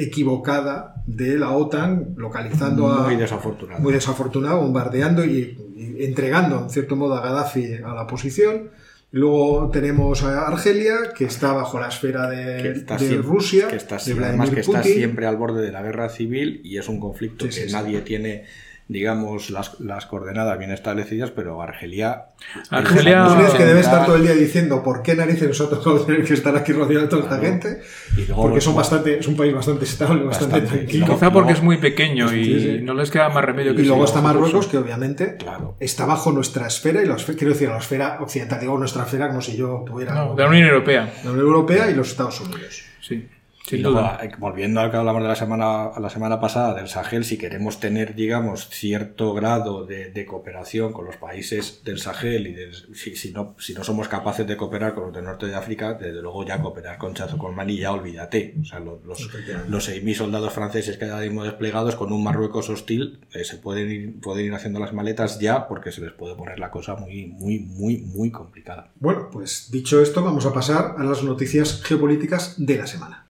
equivocada 0.00 1.02
de 1.06 1.38
la 1.38 1.50
OTAN, 1.50 2.14
localizando 2.16 2.90
a... 2.90 3.04
Muy 3.04 3.16
desafortunado. 3.16 3.80
Muy 3.80 3.92
desafortunado, 3.92 4.60
bombardeando 4.60 5.24
y, 5.24 5.56
entregando, 5.98 6.62
en 6.62 6.70
cierto 6.70 6.96
modo, 6.96 7.14
a 7.14 7.20
Gaddafi 7.20 7.74
a 7.84 7.94
la 7.94 8.02
oposición. 8.02 8.70
Luego 9.12 9.70
tenemos 9.70 10.22
a 10.22 10.46
Argelia, 10.46 11.12
que 11.16 11.24
está 11.24 11.52
bajo 11.52 11.80
la 11.80 11.88
esfera 11.88 12.30
de, 12.30 12.84
Rusia, 13.22 13.66
que 13.68 13.76
está, 13.76 13.96
además 13.96 14.50
que 14.50 14.60
está 14.60 14.82
siempre 14.84 15.26
al 15.26 15.36
borde 15.36 15.62
de 15.62 15.72
la 15.72 15.82
guerra 15.82 16.08
civil 16.08 16.60
y 16.62 16.78
es 16.78 16.88
un 16.88 17.00
conflicto 17.00 17.48
que 17.48 17.66
nadie 17.66 18.02
tiene 18.02 18.44
digamos, 18.90 19.50
las, 19.50 19.78
las 19.78 20.04
coordenadas 20.06 20.58
bien 20.58 20.72
establecidas, 20.72 21.30
pero 21.30 21.62
Argelia... 21.62 22.24
Argelia- 22.70 23.22
¿No 23.28 23.36
crees 23.36 23.52
que 23.54 23.64
debe 23.64 23.78
estar 23.78 24.04
todo 24.04 24.16
el 24.16 24.22
día 24.24 24.34
diciendo 24.34 24.82
por 24.82 25.02
qué 25.02 25.14
narices 25.14 25.46
nosotros 25.46 25.84
vamos 25.84 26.02
a 26.02 26.06
tener 26.06 26.24
que 26.24 26.34
estar 26.34 26.56
aquí 26.56 26.72
rodeados 26.72 27.04
de 27.04 27.08
toda 27.08 27.22
esta 27.22 27.38
gente? 27.38 27.82
Y 28.16 28.26
luego 28.26 28.42
Porque 28.42 28.60
son 28.60 28.74
bastante, 28.74 29.20
es 29.20 29.28
un 29.28 29.36
país 29.36 29.54
bastante 29.54 29.84
estable, 29.84 30.24
bastante, 30.24 30.54
Bastante. 30.56 30.76
tranquilo. 30.78 31.06
Quizá 31.06 31.32
porque 31.32 31.52
es 31.52 31.62
muy 31.62 31.78
pequeño 31.78 32.34
y 32.34 32.44
Sí, 32.44 32.60
sí. 32.60 32.78
no 32.82 32.94
les 32.94 33.12
queda 33.12 33.28
más 33.28 33.44
remedio 33.44 33.76
que 33.76 33.82
Y 33.82 33.84
luego 33.84 34.04
está 34.04 34.20
Marruecos, 34.20 34.66
que 34.66 34.76
obviamente 34.78 35.36
Claro. 35.36 35.76
está 35.78 36.04
bajo 36.04 36.32
nuestra 36.32 36.66
esfera, 36.66 37.00
y 37.00 37.06
la 37.06 37.14
esfera- 37.14 37.38
quiero 37.38 37.52
decir, 37.52 37.68
la 37.68 37.78
esfera 37.78 38.18
occidental, 38.20 38.58
digo 38.58 38.76
nuestra 38.76 39.04
esfera 39.04 39.28
como 39.28 39.40
si 39.40 39.56
yo 39.56 39.84
tuviera 39.86 40.14
No, 40.16 40.34
de 40.34 40.42
la 40.42 40.48
Unión 40.48 40.66
Europea. 40.66 41.12
la 41.24 41.30
Unión 41.30 41.46
Europea 41.46 41.88
y 41.88 41.94
los 41.94 42.10
Estados 42.10 42.40
Unidos. 42.40 42.82
Sí, 43.00 43.28
Y 43.66 43.70
sin 43.70 43.82
luego, 43.82 43.98
duda. 43.98 44.18
eh, 44.22 44.30
volviendo 44.38 44.80
al 44.80 44.90
que 44.90 44.96
hablamos 44.96 45.22
de 45.22 45.28
la 45.28 45.36
semana, 45.36 45.84
a 45.86 46.00
la 46.00 46.10
semana 46.10 46.40
pasada 46.40 46.74
del 46.74 46.88
Sahel, 46.88 47.24
si 47.24 47.36
queremos 47.38 47.78
tener, 47.78 48.14
digamos, 48.14 48.68
cierto 48.68 49.32
grado 49.34 49.84
de, 49.86 50.10
de 50.10 50.26
cooperación 50.26 50.92
con 50.92 51.04
los 51.04 51.16
países 51.16 51.82
del 51.84 51.98
Sahel 52.00 52.46
y 52.48 52.54
del- 52.54 52.74
si, 52.96 53.14
si 53.16 53.32
no, 53.32 53.54
si 53.58 53.74
no 53.74 53.84
somos 53.84 54.08
capaces 54.08 54.46
de 54.46 54.56
cooperar 54.56 54.94
con 54.94 55.04
los 55.04 55.12
del 55.14 55.24
norte 55.24 55.46
de 55.46 55.54
África, 55.54 55.94
desde 55.94 56.20
luego 56.22 56.44
ya 56.44 56.60
cooperar 56.60 56.98
con 56.98 57.14
Chazo 57.14 57.36
con 57.38 57.54
Mali 57.54 57.76
ya 57.78 57.92
olvídate. 57.92 58.54
O 58.60 58.64
sea, 58.64 58.80
los, 58.80 59.04
los, 59.04 59.28
los 59.68 59.88
6.000 59.88 60.14
soldados 60.14 60.52
franceses 60.52 60.96
que 60.96 61.04
ahora 61.04 61.20
mismo 61.24 61.44
desplegados 61.44 61.94
con 61.96 62.12
un 62.12 62.24
Marruecos 62.24 62.70
hostil 62.70 63.20
eh, 63.34 63.44
se 63.44 63.58
pueden 63.58 63.90
ir, 63.90 64.20
pueden 64.20 64.46
ir 64.46 64.54
haciendo 64.54 64.80
las 64.80 64.92
maletas 64.94 65.38
ya 65.38 65.68
porque 65.68 65.92
se 65.92 66.00
les 66.00 66.12
puede 66.12 66.34
poner 66.34 66.58
la 66.58 66.70
cosa 66.70 66.96
muy, 66.96 67.26
muy, 67.26 67.58
muy, 67.60 67.98
muy 67.98 68.30
complicada. 68.30 68.90
Bueno, 68.98 69.28
pues 69.30 69.68
dicho 69.70 70.00
esto, 70.02 70.24
vamos 70.24 70.46
a 70.46 70.52
pasar 70.52 70.94
a 70.98 71.04
las 71.04 71.22
noticias 71.22 71.82
geopolíticas 71.84 72.54
de 72.56 72.76
la 72.78 72.86
semana. 72.86 73.26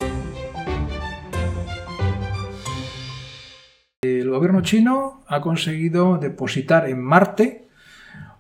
El 4.03 4.31
gobierno 4.31 4.63
chino 4.63 5.21
ha 5.27 5.43
conseguido 5.43 6.17
depositar 6.17 6.89
en 6.89 7.03
Marte 7.03 7.67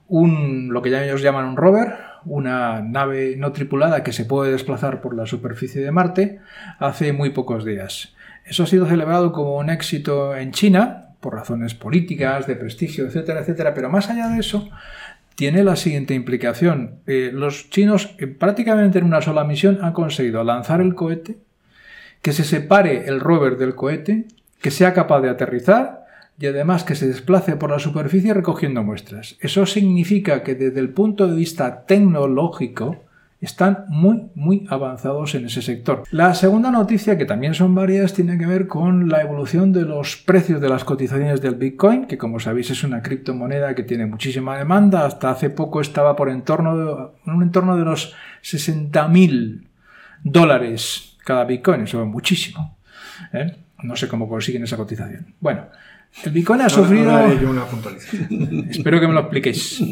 un, 0.09 0.73
lo 0.73 0.81
que 0.81 0.89
ya 0.89 1.05
ellos 1.05 1.21
llaman 1.21 1.45
un 1.45 1.59
rover, 1.59 1.97
una 2.25 2.81
nave 2.81 3.35
no 3.37 3.53
tripulada 3.53 4.03
que 4.03 4.15
se 4.15 4.25
puede 4.25 4.53
desplazar 4.53 5.03
por 5.03 5.15
la 5.15 5.27
superficie 5.27 5.83
de 5.83 5.91
Marte, 5.91 6.41
hace 6.79 7.13
muy 7.13 7.29
pocos 7.29 7.67
días. 7.67 8.15
Eso 8.47 8.63
ha 8.63 8.67
sido 8.67 8.87
celebrado 8.87 9.33
como 9.33 9.59
un 9.59 9.69
éxito 9.69 10.35
en 10.35 10.53
China, 10.53 11.09
por 11.21 11.35
razones 11.35 11.75
políticas, 11.75 12.47
de 12.47 12.57
prestigio, 12.57 13.05
etcétera, 13.05 13.41
etcétera, 13.41 13.75
pero 13.75 13.91
más 13.91 14.09
allá 14.09 14.29
de 14.29 14.41
eso, 14.41 14.71
tiene 15.35 15.63
la 15.63 15.77
siguiente 15.77 16.15
implicación. 16.15 17.01
Eh, 17.07 17.33
los 17.35 17.69
chinos, 17.69 18.15
eh, 18.17 18.29
prácticamente 18.29 18.99
en 18.99 19.05
una 19.05 19.21
sola 19.21 19.45
misión, 19.45 19.81
han 19.83 19.93
conseguido 19.93 20.43
lanzar 20.43 20.81
el 20.81 20.95
cohete, 20.95 21.37
que 22.23 22.33
se 22.33 22.45
separe 22.45 23.09
el 23.09 23.21
rover 23.21 23.59
del 23.59 23.75
cohete, 23.75 24.25
que 24.61 24.71
sea 24.71 24.93
capaz 24.93 25.21
de 25.21 25.31
aterrizar 25.31 26.07
y 26.39 26.47
además 26.47 26.85
que 26.85 26.95
se 26.95 27.07
desplace 27.07 27.57
por 27.57 27.71
la 27.71 27.79
superficie 27.79 28.33
recogiendo 28.33 28.83
muestras. 28.83 29.37
Eso 29.41 29.67
significa 29.67 30.43
que 30.43 30.55
desde 30.55 30.81
el 30.81 30.91
punto 30.91 31.27
de 31.29 31.37
vista 31.37 31.85
tecnológico 31.85 33.05
están 33.41 33.87
muy, 33.89 34.31
muy 34.35 34.67
avanzados 34.69 35.35
en 35.35 35.47
ese 35.47 35.63
sector. 35.63 36.05
La 36.11 36.35
segunda 36.35 36.71
noticia, 36.71 37.17
que 37.17 37.25
también 37.25 37.55
son 37.55 37.75
varias, 37.75 38.13
tiene 38.13 38.37
que 38.37 38.47
ver 38.47 38.67
con 38.67 39.09
la 39.09 39.23
evolución 39.23 39.73
de 39.73 39.83
los 39.83 40.17
precios 40.17 40.61
de 40.61 40.69
las 40.69 40.85
cotizaciones 40.85 41.41
del 41.41 41.55
Bitcoin, 41.55 42.07
que 42.07 42.19
como 42.19 42.39
sabéis 42.39 42.71
es 42.71 42.85
una 42.85 43.03
criptomoneda 43.03 43.75
que 43.75 43.83
tiene 43.83 44.07
muchísima 44.07 44.59
demanda. 44.59 45.07
Hasta 45.07 45.31
hace 45.31 45.49
poco 45.49 45.81
estaba 45.81 46.17
por 46.17 46.29
entorno 46.29 46.77
de, 46.77 47.09
en 47.27 47.33
un 47.33 47.43
entorno 47.43 47.77
de 47.77 47.85
los 47.85 48.15
60.000 48.43 49.69
dólares 50.23 51.17
cada 51.25 51.45
Bitcoin. 51.45 51.83
Eso 51.83 52.03
es 52.03 52.09
muchísimo. 52.09 52.77
¿eh? 53.33 53.57
No 53.83 53.97
sé 53.97 54.09
cómo 54.09 54.29
consiguen 54.29 54.65
esa 54.65 54.77
cotización. 54.77 55.35
Bueno, 55.41 55.67
el 56.25 56.33
Bitcoin 56.33 56.61
ha 56.61 56.69
sufrido... 56.69 57.11
ahora 57.11 57.35
una. 57.49 57.65
Espero 58.71 59.01
que 59.01 59.07
me 59.07 59.15
lo 59.15 59.21
expliquéis. 59.21 59.83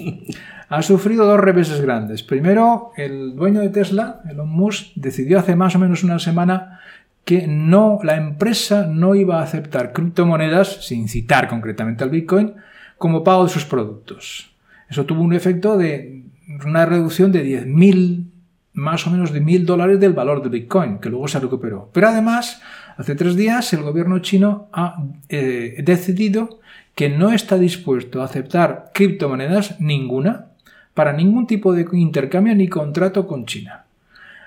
Ha 0.68 0.82
sufrido 0.82 1.24
dos 1.24 1.40
reveses 1.40 1.80
grandes. 1.80 2.22
Primero, 2.22 2.92
el 2.96 3.34
dueño 3.34 3.60
de 3.60 3.70
Tesla, 3.70 4.20
Elon 4.28 4.48
Musk, 4.48 4.92
decidió 4.96 5.38
hace 5.38 5.56
más 5.56 5.74
o 5.74 5.78
menos 5.78 6.04
una 6.04 6.18
semana 6.18 6.80
que 7.24 7.46
no, 7.46 8.00
la 8.02 8.16
empresa 8.16 8.86
no 8.86 9.14
iba 9.14 9.40
a 9.40 9.42
aceptar 9.42 9.92
criptomonedas, 9.92 10.86
sin 10.86 11.08
citar 11.08 11.48
concretamente 11.48 12.04
al 12.04 12.10
Bitcoin, 12.10 12.54
como 12.96 13.22
pago 13.22 13.44
de 13.44 13.50
sus 13.50 13.64
productos. 13.64 14.50
Eso 14.88 15.04
tuvo 15.04 15.22
un 15.22 15.34
efecto 15.34 15.76
de 15.76 16.24
una 16.64 16.86
reducción 16.86 17.30
de 17.30 17.44
10.000, 17.44 18.24
más 18.72 19.06
o 19.06 19.10
menos 19.10 19.32
de 19.32 19.42
1.000 19.42 19.64
dólares 19.64 20.00
del 20.00 20.14
valor 20.14 20.42
del 20.42 20.50
Bitcoin, 20.50 20.98
que 20.98 21.10
luego 21.10 21.28
se 21.28 21.40
recuperó. 21.40 21.90
Pero 21.92 22.08
además, 22.08 22.62
hace 22.98 23.14
tres 23.14 23.34
días 23.36 23.72
el 23.72 23.82
gobierno 23.82 24.18
chino 24.18 24.68
ha 24.72 25.02
eh, 25.30 25.80
decidido 25.82 26.60
que 26.94 27.08
no 27.08 27.32
está 27.32 27.56
dispuesto 27.56 28.20
a 28.20 28.26
aceptar 28.26 28.90
criptomonedas 28.92 29.80
ninguna 29.80 30.48
para 30.92 31.12
ningún 31.12 31.46
tipo 31.46 31.72
de 31.72 31.86
intercambio 31.92 32.54
ni 32.54 32.68
contrato 32.68 33.26
con 33.26 33.46
China. 33.46 33.84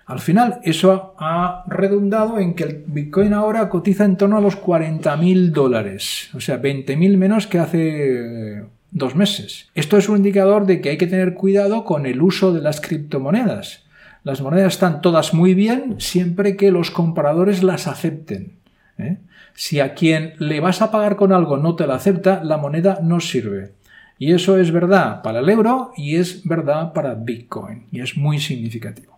Al 0.05 0.19
final, 0.19 0.59
eso 0.63 1.15
ha 1.17 1.63
redundado 1.67 2.39
en 2.39 2.53
que 2.53 2.63
el 2.65 2.83
Bitcoin 2.85 3.33
ahora 3.33 3.69
cotiza 3.69 4.03
en 4.03 4.17
torno 4.17 4.37
a 4.37 4.41
los 4.41 4.61
40.000 4.61 5.51
dólares, 5.51 6.29
o 6.33 6.41
sea, 6.41 6.61
20.000 6.61 7.17
menos 7.17 7.47
que 7.47 7.59
hace 7.59 8.57
eh, 8.57 8.63
dos 8.91 9.15
meses. 9.15 9.69
Esto 9.73 9.97
es 9.97 10.09
un 10.09 10.17
indicador 10.17 10.65
de 10.65 10.81
que 10.81 10.89
hay 10.89 10.97
que 10.97 11.07
tener 11.07 11.35
cuidado 11.35 11.85
con 11.85 12.05
el 12.05 12.21
uso 12.21 12.51
de 12.51 12.59
las 12.59 12.81
criptomonedas. 12.81 13.85
Las 14.23 14.41
monedas 14.41 14.73
están 14.73 15.01
todas 15.01 15.33
muy 15.33 15.53
bien 15.53 15.95
siempre 15.99 16.55
que 16.55 16.71
los 16.71 16.91
compradores 16.91 17.63
las 17.63 17.87
acepten. 17.87 18.53
¿eh? 18.97 19.17
Si 19.55 19.79
a 19.79 19.95
quien 19.95 20.33
le 20.37 20.59
vas 20.59 20.81
a 20.81 20.91
pagar 20.91 21.15
con 21.15 21.33
algo 21.33 21.57
no 21.57 21.75
te 21.75 21.87
la 21.87 21.95
acepta, 21.95 22.43
la 22.43 22.57
moneda 22.57 22.99
no 23.01 23.19
sirve. 23.19 23.73
Y 24.19 24.33
eso 24.33 24.57
es 24.59 24.71
verdad 24.71 25.23
para 25.23 25.39
el 25.39 25.49
euro 25.49 25.91
y 25.97 26.17
es 26.17 26.45
verdad 26.45 26.93
para 26.93 27.15
Bitcoin. 27.15 27.87
Y 27.91 28.01
es 28.01 28.15
muy 28.15 28.39
significativo. 28.39 29.17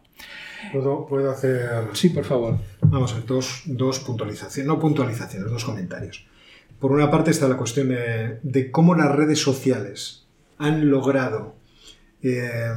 ¿Puedo, 0.71 1.05
puedo 1.05 1.29
hacer 1.29 1.69
Sí, 1.91 2.09
por 2.09 2.23
favor. 2.23 2.57
Vamos 2.81 3.11
a 3.11 3.15
ver, 3.15 3.25
dos, 3.25 3.63
dos 3.65 3.99
puntualizaciones, 3.99 4.65
no 4.65 4.79
puntualizaciones, 4.79 5.51
dos 5.51 5.65
comentarios. 5.65 6.25
Por 6.79 6.93
una 6.93 7.11
parte 7.11 7.31
está 7.31 7.49
la 7.49 7.57
cuestión 7.57 7.89
de, 7.89 8.39
de 8.41 8.71
cómo 8.71 8.95
las 8.95 9.13
redes 9.13 9.41
sociales 9.41 10.25
han 10.57 10.89
logrado 10.89 11.55
eh, 12.21 12.71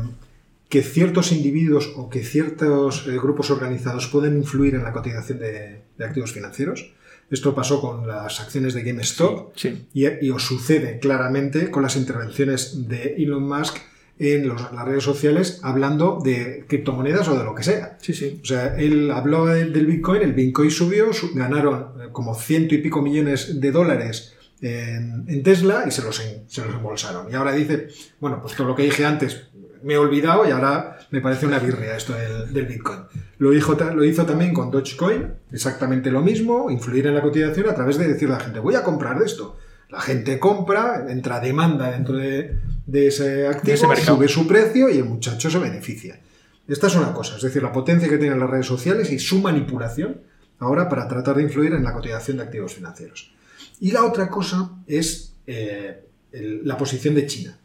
que 0.69 0.83
ciertos 0.83 1.33
individuos 1.33 1.93
o 1.97 2.09
que 2.11 2.25
ciertos 2.25 3.07
eh, 3.07 3.13
grupos 3.19 3.51
organizados 3.51 4.09
pueden 4.09 4.37
influir 4.37 4.75
en 4.75 4.83
la 4.83 4.93
cotización 4.93 5.39
de, 5.39 5.83
de 5.97 6.05
activos 6.05 6.33
financieros. 6.33 6.93
Esto 7.31 7.55
pasó 7.55 7.81
con 7.81 8.07
las 8.07 8.41
acciones 8.41 8.75
de 8.75 8.83
GameStop 8.83 9.53
Sí. 9.57 9.87
y, 9.95 10.07
y 10.27 10.31
os 10.31 10.43
sucede 10.45 10.99
claramente 11.01 11.71
con 11.71 11.83
las 11.83 11.97
intervenciones 11.97 12.89
de 12.89 13.15
Elon 13.19 13.49
Musk 13.49 13.77
en 14.19 14.49
los- 14.49 14.73
las 14.73 14.85
redes 14.85 15.05
sociales 15.05 15.61
hablando 15.63 16.21
de 16.25 16.65
criptomonedas 16.69 17.29
o 17.29 17.37
de 17.39 17.45
lo 17.45 17.55
que 17.55 17.63
sea. 17.63 17.99
Sí, 18.01 18.15
sí. 18.15 18.41
O 18.43 18.47
sea, 18.47 18.77
él 18.79 19.11
habló 19.11 19.47
de- 19.47 19.67
del 19.71 19.87
Bitcoin, 19.87 20.23
el 20.23 20.33
Bitcoin 20.33 20.71
subió, 20.71 21.13
su- 21.13 21.35
ganaron 21.35 22.01
eh, 22.01 22.09
como 22.13 22.35
ciento 22.35 22.75
y 22.75 22.79
pico 22.79 23.03
millones 23.03 23.61
de 23.61 23.71
dólares 23.73 24.33
en, 24.63 25.25
en 25.29 25.43
Tesla 25.43 25.85
y 25.87 25.91
se 25.91 26.03
los, 26.03 26.19
en- 26.25 26.49
se 26.49 26.65
los 26.65 26.75
embolsaron. 26.75 27.31
Y 27.31 27.35
ahora 27.35 27.53
dice, 27.53 27.89
bueno, 28.21 28.41
pues 28.41 28.55
todo 28.57 28.69
lo 28.69 28.75
que 28.75 28.85
dije 28.85 29.05
antes 29.05 29.49
me 29.87 29.95
he 29.95 29.99
olvidado 29.99 30.47
y 30.47 30.51
ahora 30.51 30.99
me 31.11 31.21
parece 31.21 31.47
una 31.47 31.59
birria 31.59 31.97
esto 31.97 32.13
del, 32.13 32.53
del 32.53 32.67
Bitcoin. 32.67 33.01
Lo 33.39 33.53
hizo, 33.55 33.77
ta- 33.77 33.93
lo 33.95 34.05
hizo 34.05 34.27
también 34.27 34.53
con 34.53 34.71
Dogecoin, 34.71 35.33
exactamente 35.53 36.11
lo 36.11 36.23
mismo, 36.23 36.71
influir 36.71 37.07
en 37.07 37.15
la 37.15 37.23
cotización 37.23 37.69
a 37.69 37.75
través 37.75 37.97
de 37.99 38.09
decirle 38.09 38.35
a 38.35 38.39
la 38.39 38.45
gente, 38.45 38.59
voy 38.61 38.75
a 38.75 38.83
comprar 38.83 39.19
de 39.19 39.27
esto. 39.27 39.57
La 39.91 40.01
gente 40.01 40.39
compra, 40.41 41.07
entra 41.09 41.39
demanda 41.41 41.91
dentro 41.93 42.17
de, 42.17 42.59
de 42.87 43.07
ese 43.07 43.47
activo, 43.47 43.75
ese 43.75 43.87
sube 44.17 44.29
su 44.29 44.47
precio 44.49 44.89
y 44.89 44.99
el 44.99 45.05
muchacho 45.05 45.49
se 45.51 45.59
beneficia. 45.59 46.19
Esta 46.67 46.89
es 46.89 46.97
una 46.97 47.13
cosa, 47.13 47.37
es 47.37 47.43
decir, 47.43 47.63
la 47.63 47.71
potencia 47.73 48.09
que 48.09 48.19
tienen 48.19 48.41
las 48.41 48.51
redes 48.51 48.67
sociales 48.67 49.13
y 49.13 49.19
su 49.21 49.41
manipulación 49.41 50.21
ahora 50.59 50.89
para 50.89 51.07
tratar 51.07 51.37
de 51.37 51.43
influir 51.45 51.73
en 51.75 51.85
la 51.85 51.93
cotización 51.93 52.39
de 52.39 52.43
activos 52.43 52.75
financieros. 52.75 53.33
Y 53.81 53.93
la 53.93 54.05
otra 54.05 54.29
cosa 54.29 54.71
es 54.89 55.35
eh, 55.47 56.03
el- 56.33 56.67
la 56.67 56.77
posición 56.77 57.15
de 57.15 57.27
China. 57.27 57.57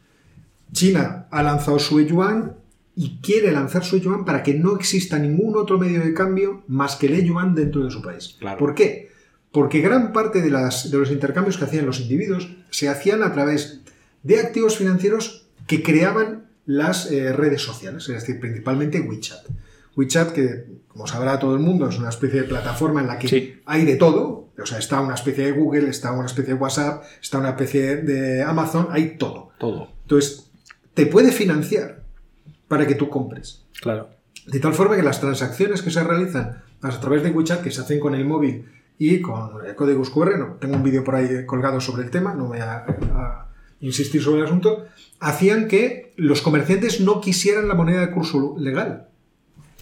China 0.72 1.26
ha 1.30 1.42
lanzado 1.42 1.78
su 1.78 2.00
yuan 2.00 2.56
y 2.94 3.18
quiere 3.22 3.52
lanzar 3.52 3.84
su 3.84 3.98
yuan 3.98 4.24
para 4.24 4.42
que 4.42 4.54
no 4.54 4.76
exista 4.76 5.18
ningún 5.18 5.56
otro 5.56 5.78
medio 5.78 6.00
de 6.00 6.12
cambio 6.14 6.62
más 6.68 6.96
que 6.96 7.06
el 7.06 7.24
yuan 7.24 7.54
dentro 7.54 7.84
de 7.84 7.90
su 7.90 8.02
país. 8.02 8.36
Claro. 8.38 8.58
¿Por 8.58 8.74
qué? 8.74 9.10
Porque 9.50 9.80
gran 9.80 10.12
parte 10.12 10.40
de, 10.40 10.50
las, 10.50 10.90
de 10.90 10.98
los 10.98 11.10
intercambios 11.10 11.58
que 11.58 11.64
hacían 11.64 11.86
los 11.86 12.00
individuos 12.00 12.48
se 12.70 12.88
hacían 12.88 13.22
a 13.22 13.32
través 13.32 13.80
de 14.22 14.40
activos 14.40 14.76
financieros 14.76 15.46
que 15.66 15.82
creaban 15.82 16.46
las 16.64 17.10
eh, 17.10 17.32
redes 17.32 17.60
sociales, 17.62 18.08
es 18.08 18.14
decir, 18.14 18.38
principalmente 18.40 19.00
WeChat. 19.00 19.46
WeChat, 19.96 20.32
que 20.32 20.64
como 20.88 21.06
sabrá 21.06 21.38
todo 21.38 21.54
el 21.54 21.60
mundo, 21.60 21.88
es 21.88 21.98
una 21.98 22.08
especie 22.10 22.42
de 22.42 22.48
plataforma 22.48 23.00
en 23.00 23.06
la 23.08 23.18
que 23.18 23.28
Sí. 23.28 23.54
hay 23.66 23.84
de 23.84 23.96
todo. 23.96 24.50
O 24.62 24.66
sea, 24.66 24.78
está 24.78 25.00
una 25.00 25.14
especie 25.14 25.46
de 25.46 25.52
Google, 25.52 25.88
está 25.88 26.12
una 26.12 26.26
especie 26.26 26.54
de 26.54 26.60
WhatsApp, 26.60 27.02
está 27.20 27.38
una 27.38 27.50
especie 27.50 27.96
de 27.96 28.42
Amazon, 28.42 28.88
hay 28.90 29.16
todo. 29.16 29.50
Todo. 29.58 29.88
Entonces, 30.02 30.50
te 30.94 31.06
puede 31.06 31.32
financiar 31.32 32.02
para 32.68 32.86
que 32.86 32.94
tú 32.94 33.08
compres. 33.08 33.64
Claro. 33.80 34.10
De 34.46 34.58
tal 34.60 34.74
forma 34.74 34.96
que 34.96 35.02
las 35.02 35.20
transacciones 35.20 35.82
que 35.82 35.90
se 35.90 36.02
realizan 36.02 36.62
a 36.80 36.90
través 37.00 37.22
de 37.22 37.30
WeChat, 37.30 37.62
que 37.62 37.70
se 37.70 37.80
hacen 37.80 38.00
con 38.00 38.14
el 38.14 38.24
móvil, 38.24 38.66
y 38.98 39.20
con 39.20 39.66
eh, 39.66 39.74
códigos 39.74 40.10
QR, 40.10 40.38
no, 40.38 40.54
tengo 40.60 40.76
un 40.76 40.82
vídeo 40.82 41.02
por 41.02 41.14
ahí 41.16 41.44
colgado 41.46 41.80
sobre 41.80 42.04
el 42.04 42.10
tema, 42.10 42.34
no 42.34 42.46
voy 42.48 42.58
a, 42.58 42.84
a 43.14 43.48
insistir 43.80 44.22
sobre 44.22 44.40
el 44.40 44.46
asunto, 44.46 44.84
hacían 45.18 45.66
que 45.68 46.12
los 46.16 46.40
comerciantes 46.42 47.00
no 47.00 47.20
quisieran 47.20 47.66
la 47.68 47.74
moneda 47.74 48.00
de 48.00 48.10
curso 48.10 48.54
legal. 48.58 49.08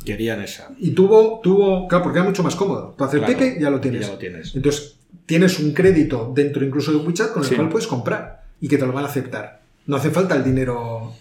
Querían 0.04 0.40
esa. 0.40 0.70
Y 0.78 0.92
tuvo, 0.92 1.40
tuvo, 1.42 1.86
claro, 1.86 2.04
porque 2.04 2.18
era 2.20 2.26
mucho 2.28 2.42
más 2.42 2.56
cómodo. 2.56 2.94
Tú 2.96 3.04
haces 3.04 3.18
Claro, 3.20 3.34
Pepe 3.34 3.56
y 3.58 3.62
ya 3.62 3.68
lo 3.70 3.80
tienes. 3.80 4.06
ya 4.06 4.12
lo 4.12 4.18
tienes. 4.18 4.54
Entonces, 4.56 4.96
tienes 5.26 5.58
un 5.58 5.72
crédito 5.74 6.32
dentro 6.34 6.64
incluso 6.64 6.90
de 6.90 6.98
WeChat 6.98 7.32
con 7.32 7.42
el 7.42 7.48
Sí. 7.48 7.54
cual 7.56 7.68
puedes 7.68 7.86
comprar 7.86 8.44
y 8.60 8.68
que 8.68 8.78
te 8.78 8.86
lo 8.86 8.92
van 8.92 9.04
a 9.04 9.08
aceptar. 9.08 9.59
No 9.86 9.96
hace 9.96 10.10
falta 10.10 10.36
el 10.36 10.44
dinero 10.44 11.14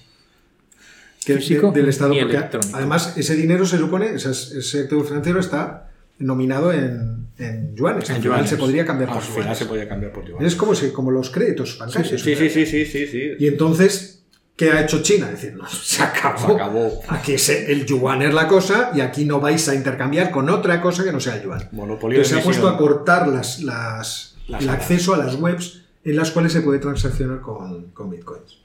que- 1.26 1.36
Físico 1.36 1.72
de- 1.72 1.82
del 1.82 1.90
Estado. 1.90 2.14
Porque 2.20 2.38
además, 2.74 3.14
ese 3.18 3.36
dinero 3.36 3.66
se 3.66 3.78
supone, 3.78 4.14
ese, 4.16 4.32
ese 4.32 4.82
activo 4.82 5.04
financiero 5.04 5.40
está 5.40 5.90
nominado 6.20 6.72
en, 6.74 7.28
en 7.38 7.76
yuanes. 7.76 8.10
En 8.10 8.18
Al 8.18 8.22
yuanes. 8.22 8.50
se 8.50 8.58
podría 8.58 8.86
cambiar 8.86 9.10
Al 9.10 9.16
por 9.16 9.24
final 9.24 9.42
yuanes. 9.44 9.58
se 9.58 9.66
podía 9.66 9.88
cambiar 9.88 10.12
por 10.12 10.26
yuan. 10.28 10.46
Es 10.46 10.56
como, 10.56 10.76
si, 10.76 10.92
como 10.92 11.12
los 11.12 11.30
créditos 11.30 11.78
bancarios. 11.78 12.22
Sí, 12.22 12.36
sí, 12.36 12.50
sí, 12.50 12.66
sí, 12.66 12.86
sí, 12.86 13.08
sí. 13.08 13.22
Y 13.40 13.48
entonces, 13.48 14.24
¿qué 14.56 14.72
ha 14.72 14.82
hecho 14.84 15.02
China? 15.02 15.30
Decir, 15.30 15.54
no, 15.56 15.68
se 15.70 16.04
acabó. 16.04 16.48
Se 16.48 16.54
acabó. 16.54 17.02
Aquí 17.08 17.38
se- 17.38 17.72
el 17.72 17.86
yuan 17.86 18.22
es 18.22 18.34
la 18.34 18.48
cosa 18.48 18.92
y 18.94 19.02
aquí 19.02 19.26
no 19.26 19.40
vais 19.40 19.68
a 19.70 19.76
intercambiar 19.76 20.32
con 20.32 20.50
otra 20.50 20.82
cosa 20.82 21.04
que 21.04 21.12
no 21.12 21.20
sea 21.20 21.36
el 21.38 21.44
yuan. 21.44 21.70
Monopolio 21.72 22.20
de 22.20 22.26
Entonces 22.26 22.36
se 22.36 22.42
ha 22.42 22.44
puesto 22.44 22.68
a 22.68 22.78
cortar 22.78 23.28
las, 23.28 23.62
las- 23.62 24.36
Las 24.48 24.62
el 24.64 24.70
acceso 24.70 25.14
a 25.14 25.18
las 25.18 25.36
webs 25.36 25.84
en 26.04 26.16
las 26.16 26.32
cuales 26.32 26.54
se 26.54 26.62
puede 26.62 26.80
transaccionar 26.80 27.42
con, 27.42 27.92
con 27.92 28.10
bitcoins. 28.10 28.60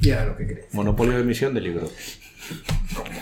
Y 0.00 0.10
era 0.10 0.26
lo 0.26 0.36
que 0.36 0.46
quería. 0.46 0.64
Monopolio 0.72 1.14
de 1.14 1.20
emisión 1.20 1.54
de 1.54 1.60
libros. 1.60 1.92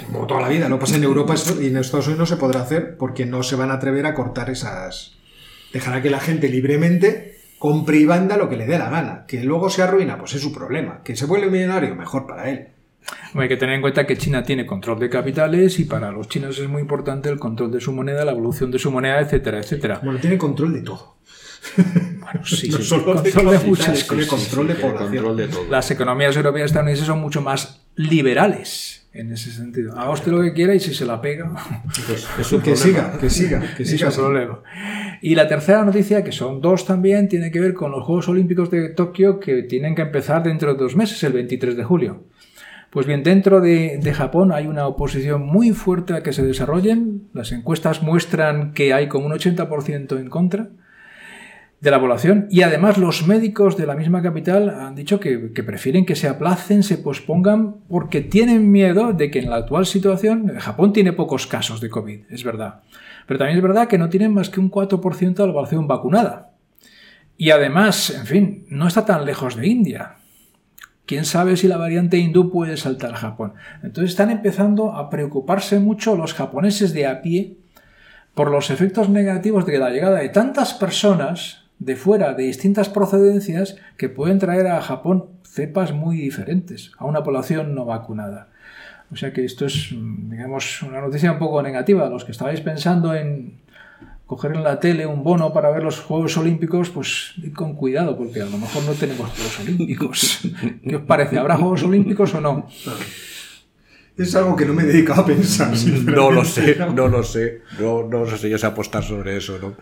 Como 0.07 0.27
toda 0.27 0.43
la 0.43 0.49
vida, 0.49 0.69
no 0.69 0.79
pasa 0.79 0.97
en 0.97 1.05
Europa 1.05 1.35
y 1.61 1.67
en 1.67 1.77
Estados 1.77 2.07
Unidos 2.07 2.21
no 2.21 2.27
se 2.27 2.41
podrá 2.41 2.61
hacer 2.61 2.97
porque 2.97 3.27
no 3.27 3.43
se 3.43 3.57
van 3.57 3.71
a 3.71 3.75
atrever 3.75 4.07
a 4.07 4.15
cortar 4.15 4.51
esas. 4.51 5.17
Dejará 5.73 6.03
que 6.03 6.11
la 6.11 6.21
gente 6.21 6.49
libremente 6.49 7.39
compre 7.59 7.97
y 7.97 8.05
venda 8.05 8.37
lo 8.37 8.49
que 8.49 8.57
le 8.57 8.67
dé 8.67 8.79
la 8.79 8.91
gana. 8.91 9.25
Que 9.27 9.43
luego 9.43 9.71
se 9.71 9.83
arruina, 9.83 10.19
pues 10.19 10.35
es 10.35 10.43
su 10.43 10.53
problema. 10.53 11.03
Que 11.03 11.17
se 11.17 11.27
vuelve 11.27 11.51
millonario, 11.51 11.95
mejor 11.95 12.27
para 12.27 12.51
él. 12.51 12.69
Hay 13.35 13.49
que 13.49 13.57
tener 13.57 13.75
en 13.75 13.81
cuenta 13.81 14.07
que 14.07 14.17
China 14.17 14.43
tiene 14.43 14.65
control 14.65 14.99
de 14.99 15.11
capitales 15.11 15.79
y 15.79 15.85
para 15.85 16.11
los 16.11 16.29
chinos 16.29 16.59
es 16.59 16.69
muy 16.69 16.81
importante 16.81 17.29
el 17.29 17.39
control 17.39 17.73
de 17.73 17.81
su 17.81 17.93
moneda, 17.93 18.25
la 18.25 18.33
evolución 18.33 18.71
de 18.71 18.79
su 18.79 18.91
moneda, 18.91 19.21
etcétera, 19.21 19.59
etcétera. 19.59 20.01
Bueno, 20.03 20.21
tiene 20.21 20.39
control 20.39 20.73
de 20.73 20.83
todo. 20.83 21.17
Bueno, 21.77 22.45
sí, 22.45 22.69
no 22.71 22.79
sí, 22.79 22.83
solo 22.85 23.03
de 23.03 23.13
control 23.15 23.25
de 23.25 23.31
capitales, 23.33 23.65
muchas 23.67 24.05
cosas. 24.05 24.27
control 24.27 24.69
de 24.69 24.75
control 24.77 25.37
de 25.37 25.49
todo. 25.49 25.65
Las 25.71 25.91
economías 25.91 26.37
europeas 26.37 26.65
y 26.65 26.67
estadounidenses 26.67 27.07
son 27.07 27.21
mucho 27.21 27.41
más 27.43 27.81
liberales 27.97 29.07
en 29.13 29.33
ese 29.33 29.51
sentido. 29.53 29.93
Haga 29.99 30.11
usted 30.11 30.33
lo 30.33 30.43
que 30.43 30.53
quiera 30.53 30.75
y 30.75 30.81
si 30.81 30.93
se 30.95 31.05
la 31.07 31.21
pega, 31.21 31.51
Pues 32.07 32.27
es 32.39 32.53
un 32.53 32.61
Que 32.63 32.73
problema. 32.73 32.77
siga, 32.77 33.19
que 33.19 33.31
siga, 33.31 33.75
que 33.77 33.83
es 33.85 33.91
siga. 33.91 34.09
un 34.09 34.15
problema. 34.15 34.59
Y 35.23 35.35
la 35.37 35.47
tercera 35.47 35.85
noticia, 35.85 36.25
que 36.25 36.33
son 36.33 36.61
dos 36.61 36.85
también, 36.87 37.29
tiene 37.29 37.51
que 37.51 37.61
ver 37.61 37.75
con 37.75 37.91
los 37.93 38.05
Juegos 38.05 38.29
Olímpicos 38.29 38.71
de 38.71 38.89
Tokio 38.91 39.39
que 39.41 39.63
tienen 39.63 39.95
que 39.95 40.03
empezar 40.03 40.43
dentro 40.43 40.73
de 40.75 40.79
dos 40.81 40.97
meses, 40.97 41.23
el 41.23 41.33
23 41.33 41.77
de 41.77 41.85
julio. 41.85 42.25
Pues 42.91 43.07
bien, 43.07 43.23
dentro 43.23 43.61
de, 43.61 43.99
de 44.03 44.15
Japón 44.15 44.53
hay 44.53 44.67
una 44.67 44.87
oposición 44.87 45.43
muy 45.43 45.71
fuerte 45.71 46.15
a 46.15 46.23
que 46.23 46.33
se 46.33 46.45
desarrollen. 46.45 47.29
Las 47.33 47.51
encuestas 47.53 48.03
muestran 48.03 48.73
que 48.73 48.93
hay 48.93 49.09
como 49.09 49.27
un 49.27 49.33
80% 49.33 50.19
en 50.19 50.29
contra 50.29 50.69
de 51.85 51.91
la 51.91 52.01
población 52.01 52.47
y 52.51 52.63
además 52.63 52.97
los 52.97 53.27
médicos 53.27 53.77
de 53.77 53.87
la 53.87 53.95
misma 53.95 54.23
capital 54.23 54.71
han 54.71 54.95
dicho 54.95 55.21
que, 55.21 55.37
prefieren 55.39 56.07
que 56.07 56.17
se 56.17 56.29
aplacen, 56.29 56.83
se 56.83 56.97
pospongan 56.97 57.75
porque 57.91 58.23
tienen 58.23 58.73
miedo 58.73 59.13
de 59.13 59.31
que 59.31 59.41
en 59.41 59.51
la 59.51 59.57
actual 59.57 59.85
situación 59.85 60.51
Japón 60.59 60.95
tiene 60.95 61.13
pocos 61.13 61.47
casos 61.47 61.83
de 61.83 61.91
COVID, 61.91 62.21
es 62.31 62.43
verdad. 62.43 62.81
Pero 63.27 63.37
también 63.37 63.59
es 63.59 63.63
verdad 63.63 63.87
que 63.87 63.99
no 63.99 64.09
tienen 64.09 64.33
más 64.33 64.49
que 64.49 64.61
un 64.61 64.71
4% 64.71 65.35
de 65.35 65.47
la 65.47 65.53
población 65.53 65.87
vacunada. 65.87 66.53
Y 67.37 67.51
además, 67.51 68.09
en 68.11 68.27
fin, 68.27 68.67
no 68.71 68.89
está 68.89 69.05
tan 69.05 69.27
lejos 69.27 69.55
de 69.55 69.67
India. 69.67 70.15
¿Quién 71.05 71.27
sabe 71.27 71.59
si 71.59 71.69
la 71.69 71.77
variante 71.77 72.17
hindú 72.17 72.51
puede 72.51 72.79
saltar 72.79 73.13
a 73.13 73.19
Japón? 73.19 73.53
Entonces 73.83 74.13
están 74.13 74.31
empezando 74.31 74.93
a 74.93 75.11
preocuparse 75.11 75.79
mucho 75.81 76.17
los 76.17 76.33
japoneses 76.33 76.95
de 76.95 77.07
a 77.07 77.21
pie 77.21 77.59
por 78.33 78.51
los 78.51 78.71
efectos 78.71 79.11
negativos 79.11 79.67
de 79.67 79.79
la 79.79 79.91
llegada 79.91 80.21
de 80.21 80.31
tantas 80.31 80.73
personas 80.73 81.64
de 81.79 81.97
fuera, 81.97 82.35
de 82.35 82.45
distintas 82.45 82.89
procedencias, 82.89 83.77
que 83.97 84.09
pueden 84.09 84.39
traer 84.39 84.67
a 84.67 84.81
Japón 84.81 85.27
cepas 85.45 85.93
muy 85.93 86.17
diferentes 86.17 86.93
a 86.99 87.05
una 87.05 87.23
población 87.23 87.75
no 87.75 87.85
vacunada. 87.85 88.49
O 89.13 89.17
sea 89.17 89.33
que 89.33 89.45
esto 89.45 89.67
es, 89.67 89.93
mm, 89.93 90.31
digamos, 90.31 90.83
una 90.83 91.01
noticia 91.01 91.33
un 91.33 91.39
poco 91.39 91.63
negativa. 91.63 92.09
Los 92.09 92.25
que 92.25 92.33
estabais 92.33 92.61
pensando 92.61 93.15
en 93.15 93.59
coger 94.27 94.53
en 94.53 94.65
la 94.65 94.81
tele 94.81 95.07
un 95.07 95.23
bono 95.23 95.53
para 95.53 95.71
ver 95.71 95.83
los 95.83 96.01
Juegos 96.01 96.37
Olímpicos, 96.37 96.91
pues 96.91 97.35
id 97.37 97.53
con 97.53 97.75
cuidado, 97.75 98.17
porque 98.17 98.41
a 98.41 98.47
lo 98.47 98.59
mejor 98.59 98.83
no 98.85 98.93
tenemos 98.93 99.31
Juegos 99.31 99.61
Olímpicos. 99.61 100.41
¿Qué 100.89 100.97
os 100.97 101.03
parece? 101.03 101.39
¿Habrá 101.39 101.57
Juegos 101.57 101.83
Olímpicos 101.85 102.35
o 102.35 102.41
no? 102.41 102.67
Es 104.17 104.35
algo 104.37 104.57
que 104.57 104.65
no 104.65 104.75
me 104.75 104.85
he 104.85 104.87
dedicado 104.87 105.23
a 105.23 105.27
pensar. 105.27 105.73
No 106.05 106.31
lo 106.31 106.45
sé, 106.45 106.77
no 106.95 107.09
lo 107.09 107.23
sé. 107.23 107.63
No, 107.79 108.05
no 108.05 108.27
sé 108.27 108.39
si 108.39 108.49
yo 108.49 108.59
sé 108.59 108.67
apostar 108.67 109.03
sobre 109.03 109.37
eso, 109.37 109.59
¿no? 109.61 109.75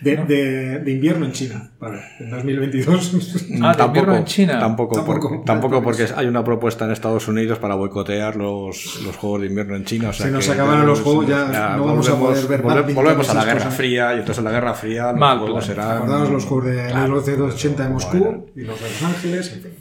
De, 0.00 0.16
de- 0.16 0.78
de 0.80 0.90
invierno 0.90 1.24
en 1.26 1.32
China, 1.32 1.70
vale, 1.78 2.00
en 2.20 2.30
2022. 2.30 3.12
Ah, 3.62 3.74
de 3.76 3.84
invierno 3.84 4.16
en 4.16 4.24
China. 4.24 4.58
Tampoco, 4.58 4.96
Tampoco, 4.96 5.20
porque, 5.28 5.46
tampoco 5.46 5.74
por 5.82 5.84
porque 5.96 6.08
hay 6.14 6.26
una 6.26 6.42
propuesta 6.44 6.84
en 6.84 6.90
Estados 6.92 7.26
Unidos 7.28 7.58
para 7.58 7.74
boicotear 7.74 8.36
los, 8.36 9.00
los 9.04 9.16
Juegos 9.16 9.42
de 9.42 9.46
Invierno 9.48 9.76
en 9.76 9.84
China. 9.84 10.08
o 10.10 10.12
sea 10.12 10.26
Se 10.26 10.32
nos 10.32 10.46
que- 10.46 10.52
acabaron 10.52 10.86
los 10.86 11.00
juegos, 11.00 11.26
ya 11.28 11.76
no 11.76 11.86
vamos 11.86 12.08
a 12.08 12.18
poder 12.18 12.46
ver 12.46 12.62
volve- 12.62 12.74
badminton, 12.74 12.94
Volvemos 13.04 13.28
a 13.30 13.34
la 13.34 13.44
Guerra 13.44 13.58
cosas. 13.58 13.74
Fría 13.76 14.10
y 14.14 14.18
entonces 14.18 14.38
en 14.38 14.44
la 14.44 14.50
Guerra 14.50 14.74
Fría 14.74 15.10
los 15.12 15.20
Mal 15.20 15.38
juegos 15.38 15.64
plan. 15.64 15.76
serán... 15.76 15.96
Acordaos 15.98 16.30
los 16.30 16.44
juegos 16.44 16.66
de 16.66 16.74
Claro. 16.86 17.02
1980 17.02 17.82
de 17.84 17.88
Moscú 17.90 18.18
Bueno. 18.18 18.44
y 18.56 18.60
los 18.62 18.80
de 18.80 18.88
Los 18.90 19.02
Ángeles, 19.02 19.52
en 19.52 19.62
fin. 19.62 19.72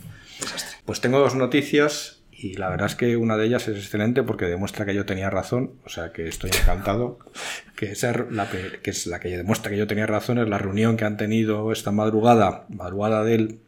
Pues 0.86 1.00
tengo 1.02 1.20
dos 1.20 1.36
noticias 1.36 2.13
y 2.46 2.56
la 2.56 2.70
verdad 2.70 2.88
es 2.88 2.96
que 2.96 3.16
una 3.16 3.38
de 3.38 3.46
ellas 3.46 3.68
es 3.68 3.78
excelente 3.78 4.22
porque 4.24 4.46
demuestra 4.46 4.86
que 4.86 4.94
yo 4.94 5.06
tenía 5.06 5.30
razón, 5.30 5.72
o 5.86 5.90
sea 5.90 6.12
que 6.12 6.28
estoy 6.28 6.52
encantado. 6.52 7.20
Que, 7.76 7.92
esa 7.92 8.12
es 8.12 8.18
la 8.32 8.50
que, 8.50 8.80
es 8.90 9.08
la 9.08 9.20
que 9.20 9.30
demuestra 9.36 9.72
que 9.72 9.78
yo 9.78 9.88
tenía 9.88 10.06
razón 10.06 10.38
es 10.38 10.48
la 10.48 10.58
reunión 10.60 10.96
que 10.96 11.06
han 11.06 11.18
tenido 11.18 11.72
esta 11.72 11.92
madrugada, 11.92 12.66
madrugada 12.70 13.24
del 13.24 13.60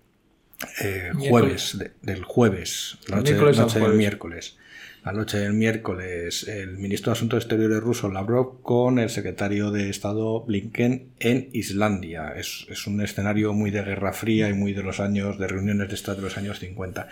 eh, 0.82 1.12
jueves, 1.30 1.78
de- 1.80 1.92
del 2.02 2.24
jueves, 2.24 2.98
la 3.08 3.18
noche, 3.18 3.32
miércoles 3.34 3.58
al 3.60 3.64
noche 3.66 3.74
del 3.76 3.82
jueves. 3.84 3.98
miércoles. 3.98 4.58
La 5.04 5.12
noche 5.12 5.38
del 5.38 5.54
miércoles, 5.54 6.48
el 6.48 6.78
ministro 6.78 7.12
de 7.12 7.18
Asuntos 7.18 7.44
Exteriores 7.44 7.80
ruso 7.80 8.10
Lavrov 8.10 8.62
con 8.64 8.98
el 8.98 9.10
secretario 9.12 9.70
de 9.70 9.90
Estado 9.92 10.42
Blinken 10.42 11.10
en 11.20 11.50
Islandia. 11.54 12.34
Es, 12.36 12.66
es 12.70 12.88
un 12.88 13.02
escenario 13.02 13.54
muy 13.54 13.70
de 13.70 13.84
Guerra 13.84 14.14
Fría 14.14 14.50
y 14.50 14.54
muy 14.54 14.74
de 14.74 14.82
los 14.82 15.00
años, 15.00 15.38
de 15.38 15.48
reuniones 15.48 15.90
de 15.90 15.94
estas 15.96 16.16
de 16.18 16.24
los 16.24 16.38
años 16.40 16.58
50. 16.60 17.08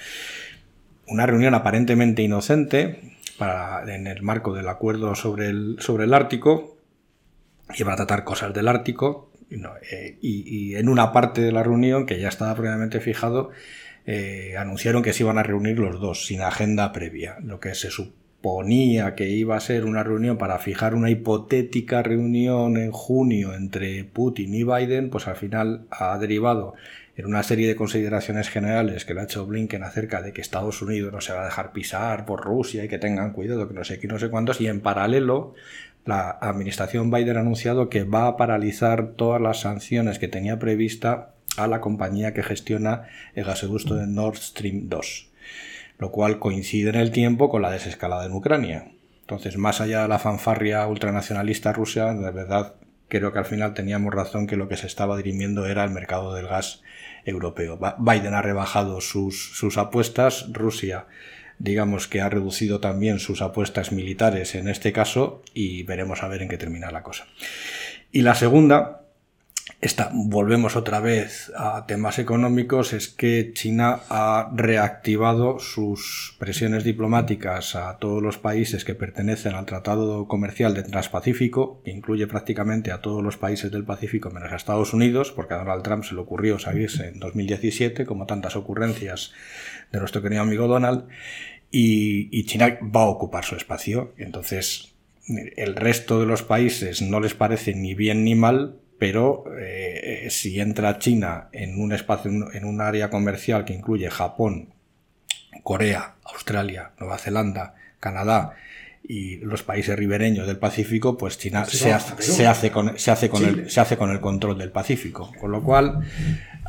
Una 1.07 1.25
reunión 1.25 1.53
aparentemente 1.53 2.21
inocente 2.21 3.17
para, 3.37 3.83
en 3.93 4.07
el 4.07 4.21
marco 4.21 4.53
del 4.53 4.67
acuerdo 4.67 5.15
sobre 5.15 5.47
el, 5.47 5.77
sobre 5.79 6.05
el 6.05 6.13
Ártico 6.13 6.77
y 7.75 7.83
para 7.83 7.97
tratar 7.97 8.23
cosas 8.23 8.53
del 8.53 8.67
Ártico. 8.67 9.31
Eh, 9.91 10.17
y 10.21 10.75
en 10.75 10.89
una 10.89 11.11
parte 11.11 11.41
de 11.41 11.51
la 11.51 11.61
reunión, 11.61 12.05
que 12.05 12.19
ya 12.19 12.29
estaba 12.29 12.55
previamente 12.55 12.99
fijado, 12.99 13.51
eh, 14.05 14.55
anunciaron 14.57 15.01
que 15.01 15.13
se 15.13 15.23
iban 15.23 15.37
a 15.37 15.43
reunir 15.43 15.79
los 15.79 15.99
dos, 15.99 16.25
sin 16.25 16.41
agenda 16.41 16.91
previa. 16.91 17.37
Lo 17.41 17.59
que 17.59 17.73
se 17.73 17.89
suponía 17.89 19.15
que 19.15 19.29
iba 19.29 19.55
a 19.55 19.61
ser 19.61 19.85
una 19.85 20.03
reunión 20.03 20.37
para 20.37 20.59
fijar 20.59 20.95
una 20.95 21.09
hipotética 21.09 22.03
reunión 22.03 22.75
en 22.77 22.91
junio 22.91 23.53
entre 23.53 24.03
Putin 24.03 24.53
y 24.53 24.63
Biden, 24.63 25.09
pues 25.09 25.27
al 25.27 25.37
final 25.37 25.87
ha 25.89 26.17
derivado 26.17 26.73
en 27.15 27.25
una 27.27 27.43
serie 27.43 27.67
de 27.67 27.75
consideraciones 27.75 28.49
generales 28.49 29.05
que 29.05 29.13
le 29.13 29.21
ha 29.21 29.25
hecho 29.25 29.45
Blinken 29.45 29.83
acerca 29.83 30.21
de 30.21 30.33
que 30.33 30.41
Estados 30.41 30.81
Unidos 30.81 31.13
no 31.13 31.21
se 31.21 31.33
va 31.33 31.41
a 31.41 31.45
dejar 31.45 31.71
pisar 31.71 32.25
por 32.25 32.41
Rusia 32.41 32.83
y 32.83 32.87
que 32.87 32.97
tengan 32.97 33.33
cuidado, 33.33 33.67
que 33.67 33.73
no 33.73 33.83
sé 33.83 33.99
qué, 33.99 34.07
no 34.07 34.17
sé 34.17 34.29
cuántos, 34.29 34.59
y 34.61 34.67
en 34.67 34.81
paralelo 34.81 35.53
la 36.05 36.31
administración 36.31 37.11
Biden 37.11 37.37
ha 37.37 37.41
anunciado 37.41 37.89
que 37.89 38.03
va 38.03 38.27
a 38.27 38.37
paralizar 38.37 39.09
todas 39.15 39.41
las 39.41 39.61
sanciones 39.61 40.19
que 40.19 40.27
tenía 40.27 40.59
prevista 40.59 41.33
a 41.55 41.67
la 41.67 41.81
compañía 41.81 42.33
que 42.33 42.43
gestiona 42.43 43.03
el 43.35 43.45
gasoducto 43.45 43.95
de 43.95 44.07
Nord 44.07 44.37
Stream 44.37 44.89
2, 44.89 45.29
lo 45.99 46.11
cual 46.11 46.39
coincide 46.39 46.89
en 46.89 46.95
el 46.95 47.11
tiempo 47.11 47.49
con 47.49 47.61
la 47.61 47.71
desescalada 47.71 48.25
en 48.25 48.33
Ucrania. 48.33 48.91
Entonces, 49.21 49.57
más 49.57 49.79
allá 49.79 50.01
de 50.01 50.07
la 50.07 50.19
fanfarria 50.19 50.85
ultranacionalista 50.87 51.71
rusa, 51.71 52.13
de 52.13 52.31
verdad 52.31 52.73
creo 53.07 53.31
que 53.31 53.39
al 53.39 53.45
final 53.45 53.73
teníamos 53.73 54.13
razón 54.13 54.47
que 54.47 54.57
lo 54.57 54.67
que 54.67 54.75
se 54.75 54.87
estaba 54.87 55.15
dirimiendo 55.15 55.67
era 55.67 55.83
el 55.83 55.91
mercado 55.91 56.33
del 56.33 56.47
gas 56.47 56.81
europeo. 57.25 57.79
Biden 57.99 58.33
ha 58.33 58.41
rebajado 58.41 59.01
sus, 59.01 59.55
sus 59.55 59.77
apuestas, 59.77 60.47
Rusia 60.51 61.05
digamos 61.59 62.07
que 62.07 62.21
ha 62.21 62.29
reducido 62.29 62.79
también 62.79 63.19
sus 63.19 63.41
apuestas 63.41 63.91
militares 63.91 64.55
en 64.55 64.67
este 64.67 64.91
caso 64.91 65.41
y 65.53 65.83
veremos 65.83 66.23
a 66.23 66.27
ver 66.27 66.41
en 66.41 66.49
qué 66.49 66.57
termina 66.57 66.91
la 66.91 67.03
cosa. 67.03 67.25
Y 68.11 68.21
la 68.21 68.35
segunda 68.35 69.02
Esta, 69.83 70.11
volvemos 70.13 70.77
otra 70.77 71.01
vez 71.01 71.51
a 71.57 71.85
temas 71.85 72.17
económicos, 72.17 72.93
es 72.93 73.09
que 73.09 73.51
China 73.53 73.99
ha 74.07 74.49
reactivado 74.55 75.59
sus 75.59 76.37
presiones 76.39 76.85
diplomáticas 76.85 77.75
a 77.75 77.97
todos 77.97 78.23
los 78.23 78.37
países 78.37 78.85
que 78.85 78.95
pertenecen 78.95 79.55
al 79.55 79.65
Tratado 79.65 80.25
Comercial 80.29 80.73
de 80.73 80.83
Transpacífico, 80.83 81.81
que 81.83 81.91
incluye 81.91 82.27
prácticamente 82.27 82.93
a 82.93 83.01
todos 83.01 83.21
los 83.21 83.35
países 83.35 83.73
del 83.73 83.83
Pacífico 83.83 84.31
menos 84.31 84.53
a 84.53 84.55
Estados 84.55 84.93
Unidos, 84.93 85.33
porque 85.33 85.55
a 85.55 85.57
Donald 85.57 85.83
Trump 85.83 86.05
se 86.05 86.15
le 86.15 86.21
ocurrió 86.21 86.59
salirse 86.59 87.09
en 87.09 87.19
2017, 87.19 88.05
como 88.05 88.25
tantas 88.25 88.55
ocurrencias 88.55 89.33
de 89.91 89.99
nuestro 89.99 90.21
querido 90.21 90.43
amigo 90.43 90.65
Donald, 90.67 91.09
y 91.69 92.45
China 92.45 92.79
va 92.83 93.01
a 93.01 93.07
ocupar 93.07 93.43
su 93.43 93.57
espacio. 93.57 94.13
Entonces, 94.17 94.93
el 95.27 95.75
resto 95.75 96.21
de 96.21 96.25
los 96.25 96.41
países 96.41 97.01
no 97.01 97.19
les 97.19 97.33
parece 97.33 97.75
ni 97.75 97.95
bien 97.95 98.23
ni 98.23 98.35
mal, 98.35 98.77
pero 99.03 99.43
eh, 99.59 100.27
si 100.29 100.61
entra 100.61 100.97
China 100.97 101.49
en 101.51 101.77
un 101.77 101.91
espacio, 101.91 102.31
en 102.31 102.63
un 102.63 102.79
área 102.79 103.09
comercial 103.09 103.65
que 103.65 103.73
incluye 103.73 104.09
Japón, 104.09 104.75
Corea, 105.61 106.15
Australia, 106.23 106.91
Nueva 106.97 107.17
Zelanda, 107.17 107.75
Canadá 107.99 108.55
y 109.05 109.37
los 109.37 109.63
países 109.63 109.97
ribereños 109.97 110.47
del 110.47 110.57
Pacífico, 110.57 111.17
pues 111.17 111.37
China 111.37 111.65
se, 111.65 111.91
hace, 111.91 112.71
con, 112.71 112.97
se, 112.97 113.11
hace 113.11 113.29
con 113.29 113.43
el, 113.43 113.69
se 113.69 113.81
hace 113.81 113.97
con 113.97 114.11
el 114.11 114.21
control 114.21 114.57
del 114.57 114.71
Pacífico. 114.71 115.29
Con 115.39 115.51
lo 115.51 115.61
cual, 115.61 115.99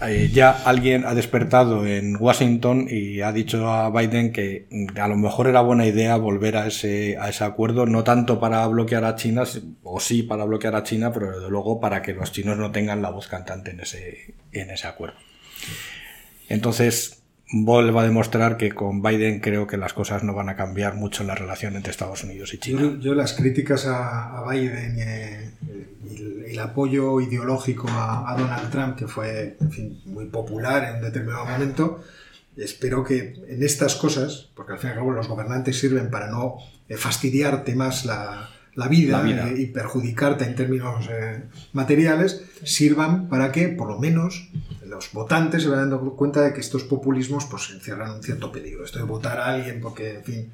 eh, 0.03 0.29
ya 0.33 0.51
alguien 0.51 1.05
ha 1.05 1.15
despertado 1.15 1.87
en 1.87 2.17
Washington 2.17 2.89
y 2.91 3.21
ha 3.21 3.31
dicho 3.31 3.71
a 3.71 3.89
Biden 3.91 4.33
que 4.33 4.67
a 5.01 5.07
lo 5.07 5.17
mejor 5.17 5.47
era 5.47 5.61
buena 5.61 5.87
idea 5.87 6.17
volver 6.17 6.57
a 6.57 6.67
ese, 6.67 7.17
a 7.21 7.29
ese 7.29 7.45
acuerdo, 7.45 7.87
no 7.87 8.03
tanto 8.03 8.41
para 8.41 8.67
bloquear 8.67 9.05
a 9.05 9.15
China, 9.15 9.45
o 9.85 10.01
sí 10.01 10.25
para 10.25 10.45
bloquear 10.45 10.75
a 10.75 10.83
China, 10.83 11.13
pero 11.13 11.31
desde 11.31 11.51
luego 11.51 11.79
para 11.79 12.03
que 12.03 12.15
los 12.15 12.33
chinos 12.33 12.59
no 12.59 12.73
tengan 12.73 13.01
la 13.01 13.11
voz 13.11 13.29
cantante 13.29 13.71
en 13.71 13.81
ese, 13.81 14.35
en 14.51 14.71
ese 14.71 14.89
acuerdo. 14.89 15.17
Entonces, 16.49 17.24
vuelvo 17.53 18.01
a 18.01 18.05
demostrar 18.05 18.57
que 18.57 18.73
con 18.73 19.03
Biden 19.03 19.41
creo 19.41 19.67
que 19.67 19.77
las 19.77 19.93
cosas 19.93 20.25
no 20.25 20.35
van 20.35 20.49
a 20.49 20.57
cambiar 20.57 20.95
mucho 20.95 21.23
en 21.23 21.29
la 21.29 21.35
relación 21.35 21.77
entre 21.77 21.91
Estados 21.91 22.25
Unidos 22.25 22.55
y 22.55 22.59
China. 22.59 22.99
Yo, 23.01 23.15
las 23.15 23.35
críticas 23.35 23.87
a, 23.87 24.45
Biden 24.51 24.97
y, 24.99 26.51
el, 26.51 26.59
apoyo 26.59 27.21
ideológico 27.21 27.89
a, 27.91 28.35
Donald 28.39 28.71
Trump, 28.71 28.97
que 28.97 29.07
fue 29.07 29.57
muy 30.07 30.27
popular 30.27 30.85
en 30.85 30.97
un 30.97 31.03
determinado 31.03 31.45
momento, 31.47 32.03
espero 32.57 33.05
que 33.05 33.35
en 33.49 33.63
estas 33.63 33.97
cosas, 33.97 34.49
porque 34.55 34.73
al 34.73 34.79
fin 34.79 34.91
y 34.91 34.93
al 34.93 34.99
cabo 34.99 35.13
los 35.13 35.29
gobernantes 35.29 35.79
sirven 35.79 36.11
para 36.11 36.31
no 36.31 36.57
eh, 36.89 36.97
fastidiarte 36.97 37.75
más 37.75 38.05
la, 38.05 38.51
vida, 38.89 39.25
y 39.57 39.67
perjudicarte 39.67 40.45
en 40.45 40.55
términos 40.55 41.09
eh, 41.11 41.43
materiales, 41.73 42.45
sirvan 42.65 43.29
para 43.29 43.53
que 43.53 43.69
por 43.69 43.89
lo 43.89 43.99
menos 43.99 44.49
los 44.95 45.13
votantes 45.13 45.63
se 45.63 45.69
van 45.69 45.91
dando 45.91 45.99
cuenta 46.17 46.41
de 46.41 46.53
que 46.53 46.61
estos 46.61 46.85
populismos 46.85 47.45
pues 47.47 47.71
encierran 47.71 48.13
un 48.13 48.23
cierto 48.23 48.51
peligro. 48.51 48.85
Esto 48.85 48.99
de 48.99 49.05
votar 49.05 49.39
a 49.39 49.47
alguien 49.47 49.81
porque, 49.81 50.17
en 50.17 50.25
fin... 50.25 50.53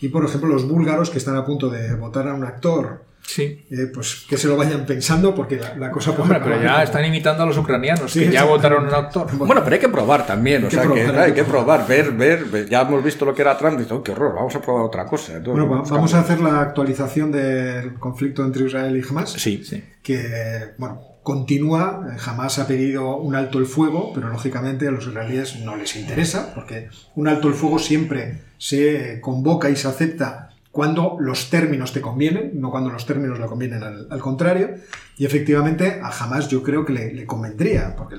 Y 0.00 0.08
por 0.08 0.24
ejemplo, 0.24 0.48
los 0.48 0.66
búlgaros 0.66 1.10
que 1.10 1.18
están 1.18 1.36
a 1.36 1.44
punto 1.44 1.70
de 1.70 1.94
votar 1.94 2.26
a 2.26 2.34
un 2.34 2.44
actor 2.44 3.12
Sí. 3.24 3.64
Eh, 3.70 3.90
pues 3.92 4.26
que 4.28 4.36
se 4.36 4.48
lo 4.48 4.56
vayan 4.56 4.84
pensando 4.84 5.34
porque 5.34 5.58
la, 5.78 5.90
cosa 5.90 6.10
Hombre, 6.10 6.40
pero 6.42 6.60
ya 6.60 6.82
están 6.82 7.04
imitando 7.04 7.44
a 7.44 7.46
los 7.46 7.56
ucrainianos 7.56 8.12
que 8.12 8.30
ya 8.30 8.44
votaron 8.44 8.84
a 8.86 8.88
un 8.88 8.94
actor. 8.94 9.26
Bueno, 9.36 9.62
pero 9.62 9.74
hay 9.74 9.80
que 9.80 9.88
probar 9.88 10.26
también, 10.26 10.64
o 10.64 10.70
sea, 10.70 10.86
que 10.88 11.02
hay 11.02 11.32
que 11.32 11.44
probar, 11.44 11.86
ver, 11.86 12.12
ver, 12.12 12.68
ya 12.68 12.82
hemos 12.82 13.02
visto 13.02 13.24
lo 13.24 13.34
que 13.34 13.42
era 13.42 13.56
Trump 13.56 13.80
y 13.80 13.84
todo, 13.84 14.00
oh, 14.00 14.02
qué 14.02 14.12
horror, 14.12 14.34
vamos 14.34 14.54
a 14.54 14.60
probar 14.60 14.84
otra 14.84 15.06
cosa. 15.06 15.38
bueno, 15.38 15.66
vamos 15.66 16.14
a 16.14 16.20
hacer 16.20 16.40
la 16.40 16.60
actualización 16.60 17.32
del 17.32 17.94
conflicto 17.94 18.44
entre 18.44 18.66
Israel 18.66 18.96
y 18.96 19.08
Hamas. 19.08 19.32
Sí, 19.32 19.64
sí. 19.64 19.82
Que, 20.02 20.72
bueno, 20.76 21.00
continúa, 21.22 22.06
eh, 22.12 22.18
jamás 22.18 22.58
ha 22.58 22.66
pedido 22.66 23.16
un 23.16 23.34
alto 23.34 23.58
el 23.58 23.66
fuego, 23.66 24.12
pero 24.14 24.28
lógicamente 24.28 24.88
a 24.88 24.90
los 24.90 25.06
israelíes 25.06 25.60
no 25.60 25.76
les 25.76 25.96
interesa, 25.96 26.52
porque 26.54 26.88
un 27.14 27.28
alto 27.28 27.48
el 27.48 27.54
fuego 27.54 27.78
siempre 27.78 28.42
se 28.58 29.20
convoca 29.20 29.70
y 29.70 29.76
se 29.76 29.88
acepta 29.88 30.50
cuando 30.70 31.16
los 31.20 31.50
términos 31.50 31.92
te 31.92 32.00
convienen, 32.00 32.60
no 32.60 32.70
cuando 32.70 32.90
los 32.90 33.04
términos 33.04 33.38
le 33.38 33.46
convienen 33.46 33.82
al, 33.82 34.20
contrario, 34.20 34.70
y 35.18 35.26
efectivamente 35.26 36.00
a 36.02 36.10
jamás 36.10 36.48
yo 36.48 36.62
creo 36.62 36.84
que 36.86 36.94
le, 36.94 37.26
convendría, 37.26 37.94
porque 37.94 38.16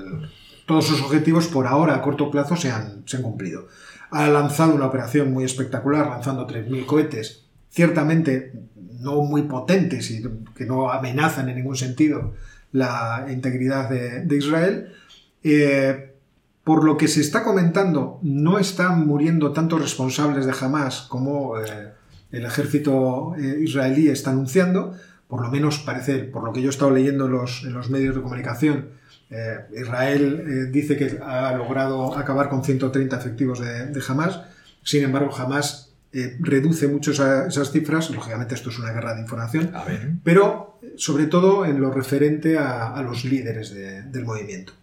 todos 0.67 0.85
sus 0.85 1.01
objetivos 1.01 1.47
por 1.47 1.65
ahora 1.65 1.95
a 1.95 2.01
corto 2.01 2.29
plazo 2.29 2.55
se 2.55 2.69
han, 2.69 3.03
se 3.07 3.17
han 3.17 3.23
cumplido. 3.23 3.67
Ha 4.11 4.27
lanzado 4.27 4.75
una 4.75 4.85
operación 4.85 5.33
muy 5.33 5.43
espectacular, 5.43 6.07
lanzando 6.07 6.47
3.000 6.47 6.85
cohetes, 6.85 7.45
ciertamente 7.71 8.53
no 8.99 9.23
muy 9.23 9.41
potentes 9.43 10.11
y 10.11 10.23
que 10.55 10.65
no 10.65 10.91
amenazan 10.91 11.49
en 11.49 11.57
ningún 11.57 11.75
sentido 11.75 12.33
la 12.73 13.27
integridad 13.29 13.89
de, 13.89 14.35
Israel. 14.35 14.91
Eh, 15.43 16.09
por 16.63 16.83
lo 16.83 16.97
que 16.97 17.07
se 17.07 17.21
está 17.21 17.43
comentando, 17.43 18.19
no 18.21 18.59
están 18.59 19.05
muriendo 19.05 19.53
tantos 19.53 19.81
responsables 19.81 20.45
de 20.45 20.53
Hamas 20.59 21.01
como 21.01 21.59
eh, 21.59 21.93
el 22.31 22.45
ejército 22.45 23.35
eh, 23.37 23.59
israelí 23.61 24.09
está 24.09 24.31
anunciando. 24.31 24.93
Por 25.27 25.41
lo 25.41 25.49
menos 25.49 25.79
parece, 25.79 26.19
por 26.19 26.43
lo 26.43 26.51
que 26.51 26.61
yo 26.61 26.67
he 26.67 26.69
estado 26.69 26.91
leyendo 26.91 27.27
en 27.27 27.31
los, 27.31 27.63
en 27.63 27.73
los 27.73 27.89
medios 27.89 28.15
de 28.15 28.21
comunicación, 28.21 28.89
Israel 29.75 30.71
dice 30.71 30.95
que 30.95 31.17
ha 31.25 31.51
logrado 31.53 32.15
acabar 32.15 32.49
con 32.49 32.63
130 32.63 33.17
efectivos 33.17 33.59
de, 33.59 33.87
de 33.87 34.01
Hamas. 34.07 34.41
Sin 34.83 35.03
embargo, 35.03 35.35
Hamas 35.35 35.95
reduce 36.39 36.87
mucho 36.87 37.09
esas 37.11 37.71
cifras. 37.71 38.11
Lógicamente, 38.11 38.53
esto 38.53 38.69
es 38.69 38.77
una 38.77 38.91
guerra 38.91 39.15
de 39.15 39.21
información. 39.21 39.71
Pero 40.23 40.72
sobre 40.97 41.27
todo 41.27 41.65
en 41.65 41.79
lo 41.79 41.91
referente 41.91 42.57
a, 42.57 43.01
los 43.01 43.25
líderes 43.25 43.73
del 43.73 44.25
movimiento. 44.25 44.73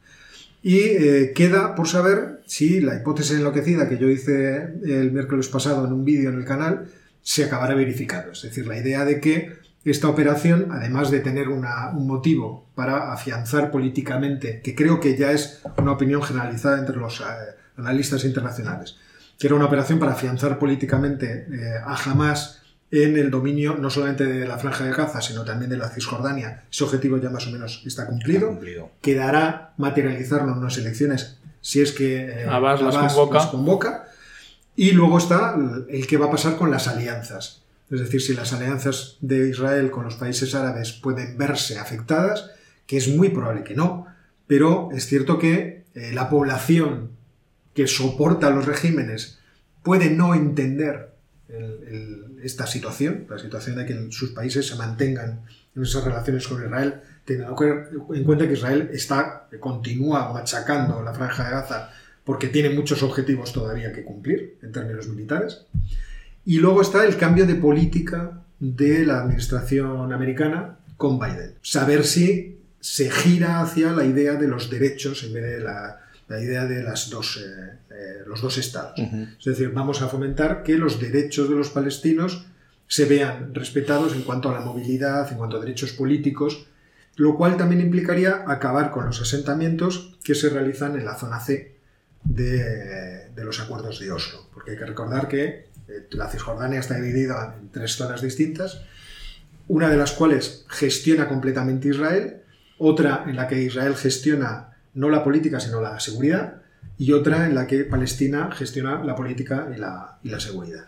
Y 0.63 0.79
eh, 0.79 1.33
queda 1.35 1.75
por 1.75 1.89
saber 1.89 2.43
si 2.47 2.81
la 2.81 2.97
hipótesis 2.97 3.37
enloquecida 3.37 3.89
que 3.89 3.97
yo 3.97 4.09
hice 4.09 4.75
el 4.85 5.11
miércoles 5.13 5.49
pasado 5.49 5.87
en 5.87 5.93
un 5.93 6.05
vídeo 6.05 6.29
en 6.31 6.37
el 6.37 6.45
canal 6.45 6.87
se 7.23 7.45
acabará 7.45 7.75
verificando. 7.75 8.33
Es 8.33 8.43
decir, 8.43 8.67
la 8.67 8.77
idea 8.77 9.05
de 9.05 9.21
que 9.21 9.59
esta 9.85 10.09
operación, 10.09 10.69
además 10.71 11.11
de 11.11 11.21
tener 11.21 11.49
un 11.49 11.65
motivo 12.07 12.67
para 12.75 13.13
afianzar 13.13 13.71
políticamente, 13.71 14.61
que 14.63 14.75
creo 14.75 15.01
que 15.01 15.17
ya 15.17 15.33
es 15.33 15.63
una 15.79 15.93
opinión 15.93 16.23
generalizada 16.23 16.79
entre 16.79 16.97
los 16.97 17.21
eh, 17.21 17.25
analistas 17.77 18.25
internacionales, 18.25 18.97
que 19.39 19.47
era 19.47 19.57
una 19.57 19.65
operación 19.65 19.99
para 19.99 20.13
afianzar 20.13 20.59
políticamente 20.59 21.47
eh, 21.51 21.79
a 21.83 21.97
Hamas 21.97 22.60
en 22.91 23.17
el 23.17 23.31
dominio 23.31 23.77
no 23.77 23.89
solamente 23.91 24.25
de 24.25 24.47
la 24.47 24.59
franja 24.59 24.85
de 24.85 24.93
Gaza, 24.93 25.21
sino 25.21 25.45
también 25.45 25.71
de 25.71 25.77
la 25.77 25.89
Cisjordania. 25.89 26.65
Ese 26.71 26.85
objetivo 26.85 27.19
ya 27.19 27.31
más 27.31 27.47
o 27.47 27.51
menos 27.51 27.83
está 27.87 28.07
cumplido. 28.07 28.59
Quedará 29.01 29.75
materializarlo 29.77 30.53
en 30.53 30.59
unas 30.59 30.77
elecciones 30.79 31.39
si 31.61 31.81
es 31.81 31.93
que 31.93 32.43
eh, 32.43 32.47
Abbas, 32.49 32.81
las, 32.81 33.47
convoca. 33.47 34.07
Y 34.77 34.93
luego 34.93 35.19
está 35.19 35.57
el 35.89 36.07
que 36.07 36.17
va 36.17 36.27
a 36.27 36.31
pasar 36.31 36.57
con 36.57 36.71
las 36.71 36.89
alianzas. 36.89 37.63
Es 37.91 38.01
decir, 38.01 38.23
si 38.23 38.35
las 38.35 38.53
alianzas 38.53 39.19
de 39.21 39.49
Israel 39.49 39.91
con 39.91 40.05
los 40.05 40.15
países 40.15 40.55
árabes 40.55 40.93
pueden 40.93 41.37
verse 41.37 41.79
afectadas, 41.79 42.51
que 42.87 42.97
es 42.97 43.09
muy 43.09 43.29
probable 43.29 43.65
que 43.65 43.75
no, 43.75 44.07
pero 44.47 44.89
es 44.93 45.07
cierto 45.07 45.39
que 45.39 45.85
eh, 45.95 46.13
la 46.13 46.31
población 46.31 47.11
que 47.75 47.87
soporta 47.87 48.51
los 48.51 48.67
regímenes 48.67 49.39
puede 49.83 50.11
no 50.11 50.35
entender 50.35 51.10
esta 52.43 52.67
situación, 52.67 53.27
la 53.29 53.39
situación 53.39 53.77
de 53.77 53.87
que 53.87 54.07
sus 54.11 54.31
países 54.31 54.67
se 54.67 54.77
mantengan 54.77 55.43
en 55.75 55.83
esas 55.83 56.05
relaciones 56.05 56.47
con 56.47 56.65
Israel, 56.65 57.01
teniendo 57.25 57.57
en 58.15 58.25
cuenta 58.25 58.47
que 58.47 58.55
Israel 58.55 58.91
está, 58.93 59.49
continúa 59.59 60.33
machacando 60.33 61.03
la 61.03 61.13
franja 61.13 61.45
de 61.45 61.51
Gaza 61.51 61.91
porque 62.25 62.49
tiene 62.49 62.71
muchos 62.71 63.03
objetivos 63.03 63.53
todavía 63.53 63.93
que 63.93 64.05
cumplir 64.05 64.59
en 64.63 64.73
términos 64.73 65.09
militares. 65.09 65.67
Y 66.45 66.59
luego 66.59 66.83
está 66.83 67.05
el 67.05 67.17
cambio 67.17 67.47
de 67.47 67.55
política 67.55 68.43
de 68.59 69.05
la 69.05 69.21
administración 69.21 70.13
americana 70.13 70.79
con 70.97 71.19
Biden. 71.19 71.55
Saber 71.63 72.05
si 72.05 72.61
se 72.81 73.11
gira 73.11 73.61
hacia 73.61 73.93
la 73.93 74.05
idea 74.05 74.35
de 74.35 74.49
los 74.49 74.71
derechos 74.71 75.25
en 75.25 75.33
vez 75.33 75.45
de 75.45 75.61
la, 75.61 76.00
la 76.31 76.41
idea 76.41 76.65
de 76.65 76.85
las 76.85 77.11
dos, 77.11 77.39
eh, 77.39 77.79
eh, 77.91 78.23
los 78.25 78.41
dos 78.41 78.57
estados. 78.57 78.97
Es 78.97 79.45
decir, 79.45 79.73
vamos 79.73 80.01
a 80.01 80.09
fomentar 80.09 80.63
que 80.63 80.79
los 80.79 81.01
derechos 81.01 81.49
de 81.49 81.57
los 81.57 81.71
palestinos 81.71 82.47
se 82.87 83.05
vean 83.05 83.53
respetados 83.53 84.15
en 84.15 84.23
cuanto 84.23 84.49
a 84.49 84.55
la 84.55 84.61
movilidad, 84.61 85.29
en 85.31 85.39
cuanto 85.39 85.57
a 85.57 85.61
derechos 85.61 85.93
políticos, 85.93 86.69
lo 87.17 87.37
cual 87.37 87.57
también 87.57 87.81
implicaría 87.81 88.45
acabar 88.47 88.93
con 88.93 89.07
los 89.07 89.21
asentamientos 89.21 90.17
que 90.23 90.37
se 90.37 90.51
realizan 90.51 90.97
en 90.97 91.05
la 91.05 91.17
zona 91.17 91.41
C 91.41 91.75
de, 92.23 93.29
de 93.35 93.45
los 93.45 93.59
acuerdos 93.59 93.99
de 93.99 94.13
Oslo. 94.13 94.47
Porque 94.55 94.71
hay 94.73 94.79
que 94.79 94.87
recordar 94.87 95.27
que 95.27 95.67
eh, 95.89 96.07
la 96.13 96.29
Cisjordania 96.29 96.79
está 96.79 96.95
dividida 96.95 97.57
en 97.61 97.71
tres 97.71 97.97
zonas 97.97 98.23
distintas, 98.23 98.83
una 99.67 99.89
de 99.89 99.97
las 99.97 100.13
cuales 100.13 100.65
gestiona 100.69 101.27
completamente 101.27 101.89
Israel, 101.89 102.43
otra 102.79 103.25
en 103.27 103.35
la 103.35 103.49
que 103.49 103.61
Israel 103.61 103.97
gestiona 103.97 104.70
no 104.95 105.09
la 105.11 105.23
política, 105.25 105.61
sino 105.61 105.81
la 105.81 105.99
seguridad, 106.01 106.63
y 106.99 107.13
otra 107.13 107.47
en 107.47 107.55
la 107.55 107.67
que 107.67 107.85
Palestina 107.85 108.51
gestiona 108.53 109.03
la 109.05 109.15
política 109.15 109.69
y 109.75 109.79
la, 109.79 110.41
seguridad. 110.41 110.87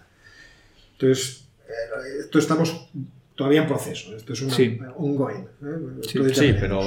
Entonces, 0.92 1.48
eh, 1.66 2.20
esto 2.20 2.38
estamos 2.38 2.90
todavía 3.34 3.62
en 3.62 3.68
proceso. 3.68 4.14
Esto 4.16 4.32
es 4.34 4.42
una, 4.42 4.54
Sí. 4.54 4.78
ongoing. 4.96 5.40
¿eh? 5.62 6.02
Sí, 6.02 6.18
Sí, 6.34 6.54
pero 6.60 6.80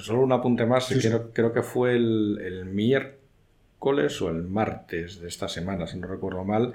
solo 0.00 0.22
un 0.22 0.32
apunte 0.32 0.66
más. 0.66 0.86
Sí, 0.86 1.00
sí. 1.00 1.08
creo, 1.08 1.30
creo 1.32 1.52
que 1.52 1.62
fue 1.62 1.94
el, 1.96 2.38
el 2.42 2.64
miércoles 2.66 4.20
o 4.22 4.28
el 4.30 4.42
martes 4.44 5.20
de 5.20 5.28
esta 5.28 5.48
semana, 5.48 5.86
si 5.86 5.98
no 5.98 6.06
recuerdo 6.08 6.44
mal. 6.44 6.74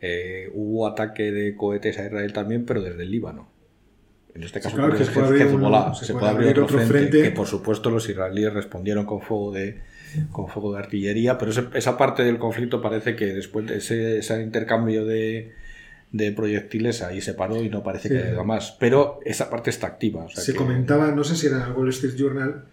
eh, 0.00 0.48
hubo 0.54 0.86
ataque 0.86 1.32
de 1.32 1.56
cohetes 1.56 1.98
a 1.98 2.06
Israel 2.06 2.32
también, 2.32 2.64
pero 2.64 2.80
desde 2.82 3.02
el 3.02 3.10
Líbano. 3.10 3.48
En 4.34 4.42
este 4.44 4.60
caso, 4.60 4.76
claro, 4.76 4.90
creo 4.90 4.98
que 4.98 5.02
es 5.04 5.08
se 5.08 5.14
puede 5.14 5.26
un- 5.46 5.94
se 5.94 6.04
se, 6.04 6.12
puede 6.12 6.28
abrir 6.28 6.48
abrir 6.48 6.62
otro, 6.62 6.78
frente, 6.78 6.92
frente. 6.98 7.22
que 7.22 7.30
por 7.32 7.46
supuesto 7.46 7.90
los 7.90 8.08
israelíes 8.08 8.52
respondieron 8.52 9.04
con 9.06 9.20
fuego 9.20 9.52
de 9.52 9.80
con 10.32 10.48
fuego 10.48 10.72
de 10.72 10.78
artillería, 10.78 11.36
pero 11.36 11.50
ese- 11.50 11.66
esa 11.74 11.98
parte 11.98 12.22
del 12.24 12.38
conflicto 12.38 12.80
parece 12.80 13.14
que 13.16 13.26
después 13.34 13.66
de 13.66 13.76
ese, 13.78 14.18
ese 14.18 14.40
intercambio 14.42 15.04
de, 15.04 15.52
de 16.12 16.32
proyectiles 16.32 17.02
ahí 17.02 17.20
se 17.20 17.34
paró 17.34 17.62
y 17.62 17.68
no 17.68 17.82
parece 17.82 18.08
que 18.08 18.20
Sí. 18.22 18.28
haya 18.28 18.42
más. 18.42 18.74
Pero 18.80 19.20
esa 19.26 19.50
parte 19.50 19.68
está 19.70 19.86
activa. 19.88 20.24
o 20.24 20.28
sea 20.30 20.42
Se 20.42 20.52
que- 20.52 20.58
comentaba, 20.58 21.10
no 21.12 21.24
sé 21.24 21.36
si 21.36 21.46
era 21.48 21.56
en 21.58 21.62
el 21.64 21.72
Wall 21.72 21.90
Street 21.90 22.14
Journal, 22.16 22.64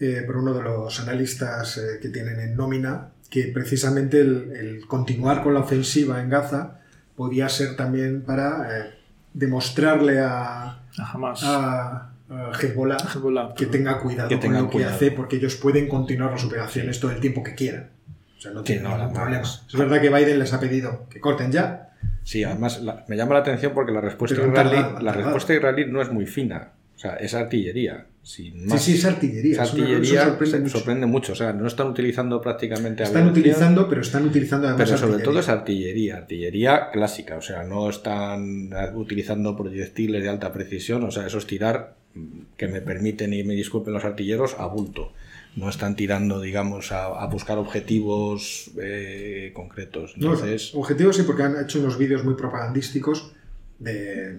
eh, 0.00 0.22
por 0.26 0.38
uno 0.38 0.52
de 0.54 0.62
los 0.62 0.98
analistas 0.98 1.78
eh, 1.78 2.00
que 2.00 2.08
tienen 2.08 2.40
en 2.40 2.56
nómina, 2.56 3.10
que 3.30 3.44
precisamente 3.54 4.20
el, 4.20 4.52
el 4.56 4.86
continuar 4.88 5.42
con 5.44 5.54
la 5.54 5.60
ofensiva 5.60 6.20
en 6.20 6.28
Gaza 6.30 6.80
podía 7.14 7.48
ser 7.48 7.76
también 7.76 8.22
para 8.22 8.80
eh, 8.80 8.90
demostrarle 9.34 10.18
a, 10.20 10.81
Jamás. 10.92 11.42
a, 11.44 12.10
a 12.30 12.52
Hezbollah 12.60 12.96
Hezbollah. 12.96 13.54
que 13.54 13.66
tenga 13.66 13.98
cuidado 13.98 14.28
Que 14.28 14.38
con 14.38 14.52
lo 14.52 14.70
que 14.70 14.84
hace, 14.84 15.10
porque 15.12 15.36
ellos 15.36 15.56
pueden 15.56 15.88
continuar 15.88 16.30
las 16.32 16.44
operaciones 16.44 17.00
todo 17.00 17.10
el 17.10 17.20
tiempo 17.20 17.42
que 17.42 17.54
quieran. 17.54 17.90
O 18.38 18.40
sea, 18.40 18.50
no 18.52 18.60
Sí, 18.60 18.64
tienen 18.66 18.84
no, 18.84 18.96
ningún 18.98 19.12
problema. 19.14 19.42
Es 19.42 19.74
verdad 19.74 20.00
que 20.00 20.08
Biden 20.10 20.38
les 20.38 20.52
ha 20.52 20.60
pedido 20.60 21.06
que 21.08 21.20
corten 21.20 21.52
ya, 21.52 21.88
Sí, 22.24 22.44
además 22.44 22.80
la- 22.82 23.04
me 23.08 23.16
llama 23.16 23.34
la 23.34 23.40
atención 23.40 23.72
porque 23.74 23.90
la 23.92 24.00
respuesta, 24.00 24.40
israelí, 24.40 24.84
la 25.00 25.12
respuesta 25.12 25.54
israelí 25.54 25.86
no 25.90 26.00
es 26.02 26.10
muy 26.12 26.26
fina. 26.26 26.70
O 27.02 27.04
sea, 27.04 27.16
es 27.16 27.34
artillería. 27.34 28.06
Sin 28.22 28.66
más. 28.66 28.80
Sí, 28.80 28.92
sí, 28.92 28.98
es 28.98 29.04
artillería. 29.06 29.60
Es 29.60 29.68
Es 29.68 29.74
una- 29.74 29.82
eso 29.84 29.92
artillería 29.96 30.24
sorprende 30.24 30.56
se- 30.56 30.62
mucho. 30.62 30.78
sorprende 30.78 31.06
mucho. 31.06 31.32
O 31.32 31.34
sea, 31.34 31.52
no 31.52 31.66
están 31.66 31.88
utilizando 31.88 32.40
prácticamente 32.40 33.02
Están 33.02 33.22
aviación, 33.22 33.40
utilizando, 33.42 33.88
pero 33.88 34.00
están 34.02 34.24
utilizando 34.26 34.68
además 34.68 34.86
Pero 34.86 34.98
sobre 34.98 35.14
artillería. 35.14 35.24
todo 35.32 35.40
es 35.40 35.48
artillería, 35.48 36.16
artillería 36.18 36.90
clásica, 36.92 37.36
o 37.38 37.42
sea, 37.42 37.64
no 37.64 37.90
están 37.90 38.70
utilizando 38.94 39.56
proyectiles 39.56 40.22
de 40.22 40.28
alta 40.28 40.52
precisión, 40.52 41.02
o 41.02 41.10
sea, 41.10 41.26
eso 41.26 41.38
es 41.38 41.46
tirar, 41.48 41.96
mm, 42.14 42.38
que 42.56 42.68
me 42.68 42.80
permiten 42.80 43.32
y 43.32 43.42
me 43.42 43.54
disculpen 43.54 43.92
los 43.94 44.04
artilleros, 44.04 44.54
a 44.60 44.66
bulto. 44.66 45.12
No 45.56 45.68
están 45.68 45.96
tirando, 45.96 46.40
digamos, 46.40 46.92
a, 46.92 47.06
a 47.06 47.26
buscar 47.26 47.58
objetivos 47.58 48.70
eh, 48.80 49.50
concretos. 49.54 50.16
No, 50.18 50.34
objetivos 50.74 51.16
sí, 51.16 51.24
porque 51.26 51.42
han 51.42 51.60
hecho 51.60 51.80
unos 51.80 51.98
vídeos 51.98 52.22
muy 52.24 52.34
propagandísticos 52.34 53.32
de 53.80 54.38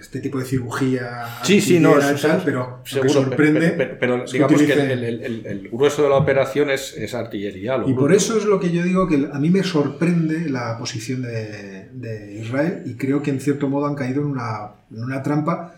este 0.00 0.20
tipo 0.20 0.38
de 0.38 0.44
cirugía. 0.44 1.26
Sí, 1.42 1.78
no, 1.80 1.94
tal, 1.98 2.42
pero 2.44 2.80
seguro, 2.84 3.08
sorprende. 3.12 3.60
pero, 3.76 3.76
pero- 3.76 3.98
pero 3.98 4.24
es 4.24 4.30
que 4.32 4.38
digamos 4.38 4.62
que 4.62 4.72
el, 4.72 5.04
el- 5.04 5.22
el- 5.22 5.46
el 5.46 5.68
grueso 5.70 6.02
de 6.02 6.08
la 6.08 6.16
operación 6.16 6.70
es, 6.70 6.94
es 6.96 7.14
artillería. 7.14 7.76
lo 7.78 7.88
Y 7.88 7.94
por 7.94 8.12
eso 8.12 8.36
es 8.36 8.44
lo 8.44 8.58
que 8.60 8.70
yo 8.70 8.82
digo 8.82 9.06
que 9.08 9.28
a 9.32 9.38
mí 9.38 9.50
me 9.50 9.62
sorprende 9.62 10.48
la 10.50 10.76
posición 10.78 11.22
de, 11.22 11.88
de 11.92 12.38
Israel 12.40 12.82
y 12.86 12.94
creo 12.94 13.22
que 13.22 13.30
en 13.30 13.40
cierto 13.40 13.68
modo 13.68 13.86
han 13.86 13.94
caído 13.94 14.20
en 14.22 14.28
una, 14.28 14.70
en 14.90 15.04
una 15.04 15.22
trampa 15.22 15.76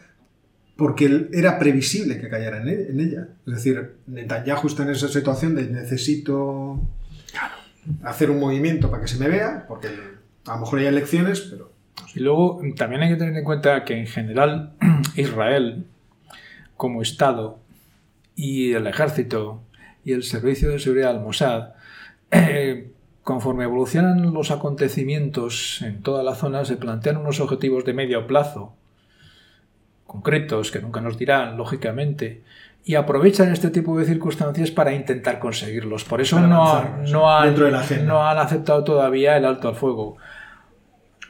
porque 0.77 1.29
era 1.33 1.59
previsible 1.59 2.21
que 2.21 2.29
cayeran 2.29 2.69
en 2.69 2.91
en 2.91 3.01
ella. 3.01 3.29
Es 3.47 3.55
decir, 3.55 3.93
Netanyahu 4.09 4.67
está 4.67 4.83
en 4.83 4.91
esa 4.91 5.09
situación 5.09 5.55
de 5.55 5.65
necesito 5.69 6.81
hacer 8.03 8.31
un 8.31 8.41
movimiento 8.41 8.91
para 8.91 9.03
que 9.03 9.09
se 9.09 9.19
me 9.19 9.29
vea, 9.29 9.67
porque 9.69 9.89
a 10.47 10.55
lo 10.55 10.61
mejor 10.61 10.79
hay 10.81 10.87
elecciones, 10.87 11.41
pero 11.43 11.71
Y 12.15 12.21
luego 12.21 12.61
también 12.77 13.03
hay 13.03 13.11
que 13.11 13.17
tener 13.17 13.37
en 13.37 13.45
cuenta 13.45 13.85
que 13.85 13.99
en 13.99 14.07
general 14.07 14.73
Israel, 15.17 15.87
como 16.77 17.03
Estado, 17.03 17.59
y 18.37 18.73
el 18.73 18.87
ejército 18.87 19.63
y 20.05 20.13
el 20.13 20.23
servicio 20.23 20.71
de 20.71 20.79
seguridad 20.79 21.13
del 21.13 21.23
Mossad, 21.23 21.71
eh, 22.31 22.91
conforme 23.23 23.65
evolucionan 23.65 24.33
los 24.33 24.51
acontecimientos 24.51 25.83
en 25.83 26.03
toda 26.03 26.23
la 26.23 26.35
zona, 26.35 26.65
se 26.65 26.77
plantean 26.77 27.17
unos 27.17 27.41
objetivos 27.41 27.85
de 27.85 27.95
medio 27.95 28.27
plazo, 28.27 28.75
concretos, 30.07 30.71
que 30.71 30.81
nunca 30.81 31.01
nos 31.01 31.19
dirán, 31.19 31.57
lógicamente, 31.57 32.43
y 32.85 32.97
aprovechan 32.97 33.51
este 33.51 33.71
tipo 33.71 33.99
de 33.99 34.05
circunstancias 34.05 34.71
para 34.71 34.93
intentar 34.93 35.39
conseguirlos. 35.39 36.05
Por 36.05 36.21
eso 36.21 36.39
no, 36.39 36.67
avanzar, 36.67 37.09
no 37.09 37.35
han, 37.35 38.07
no 38.07 38.29
han 38.29 38.39
aceptado 38.39 38.85
todavía 38.85 39.39
el 39.39 39.47
alto 39.47 39.69
al 39.69 39.75
fuego. 39.75 40.19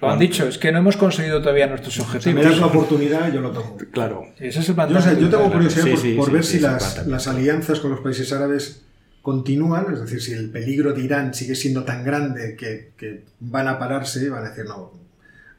Lo 0.05 0.11
han 0.13 0.19
dicho, 0.19 0.47
es 0.47 0.59
que 0.59 0.71
no 0.73 0.79
hemos 0.79 0.97
conseguido 0.97 1.41
todavía 1.41 1.67
nuestros 1.67 1.95
si 1.95 2.01
me 2.01 2.07
objetivos. 2.07 2.45
das 2.45 2.59
la 2.59 2.67
oportunidad, 2.67 3.33
yo 3.33 3.41
lo 3.41 3.51
tomo. 3.51 3.77
Claro. 3.93 4.27
Ese 4.39 4.61
es 4.61 4.69
el 4.69 4.75
Yo, 4.77 4.83
o 4.85 4.87
sea, 4.87 4.87
planteamiento 4.87 5.21
yo 5.21 5.31
tengo 5.39 5.53
curiosidad 5.53 5.87
por, 5.91 5.99
sí, 5.99 6.15
por 6.15 6.27
sí, 6.27 6.33
ver 6.33 6.45
sí, 6.45 6.53
si 6.57 6.61
las, 6.61 7.07
las 7.07 7.27
alianzas 7.29 7.81
con 7.81 7.91
los 7.91 8.01
países 8.01 8.33
árabes 8.33 8.83
continúan, 9.23 9.87
es 9.93 10.01
decir, 10.01 10.21
si 10.21 10.33
el 10.33 10.51
peligro 10.51 10.93
de 10.93 11.03
Irán 11.03 11.33
sigue 11.35 11.55
siendo 11.55 11.85
tan 11.85 12.05
grande 12.05 12.57
que, 12.57 12.93
que 12.97 13.25
van 13.41 13.69
a 13.69 13.79
pararse, 13.79 14.29
van 14.29 14.45
a 14.45 14.51
decir, 14.51 14.67
no, 14.67 14.93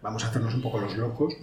vamos 0.01 0.23
a 0.23 0.27
hacernos 0.27 0.53
un 0.53 0.61
poco 0.61 0.79
los 0.79 0.95
locos, 0.97 1.35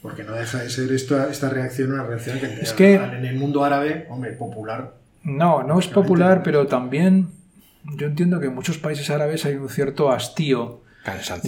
porque 0.00 0.22
no 0.22 0.32
deja 0.34 0.58
de 0.62 0.70
ser 0.70 0.92
esta, 0.92 1.30
esta 1.30 1.48
reacción 1.48 1.92
una 1.92 2.04
reacción 2.04 2.38
que, 2.38 2.46
Es 2.60 2.72
que- 2.72 2.94
en 2.94 3.24
el 3.26 3.36
mundo 3.36 3.64
árabe, 3.64 4.06
hombre, 4.10 4.32
popular. 4.32 4.94
No, 5.24 5.62
no 5.62 5.78
es 5.78 5.86
popular, 5.88 6.42
pero 6.44 6.66
también 6.66 7.28
yo 7.96 8.06
entiendo 8.06 8.38
que 8.40 8.46
en 8.46 8.54
muchos 8.54 8.78
países 8.78 9.10
árabes 9.10 9.44
hay 9.44 9.54
un 9.56 9.68
cierto 9.68 10.10
hastío. 10.12 10.80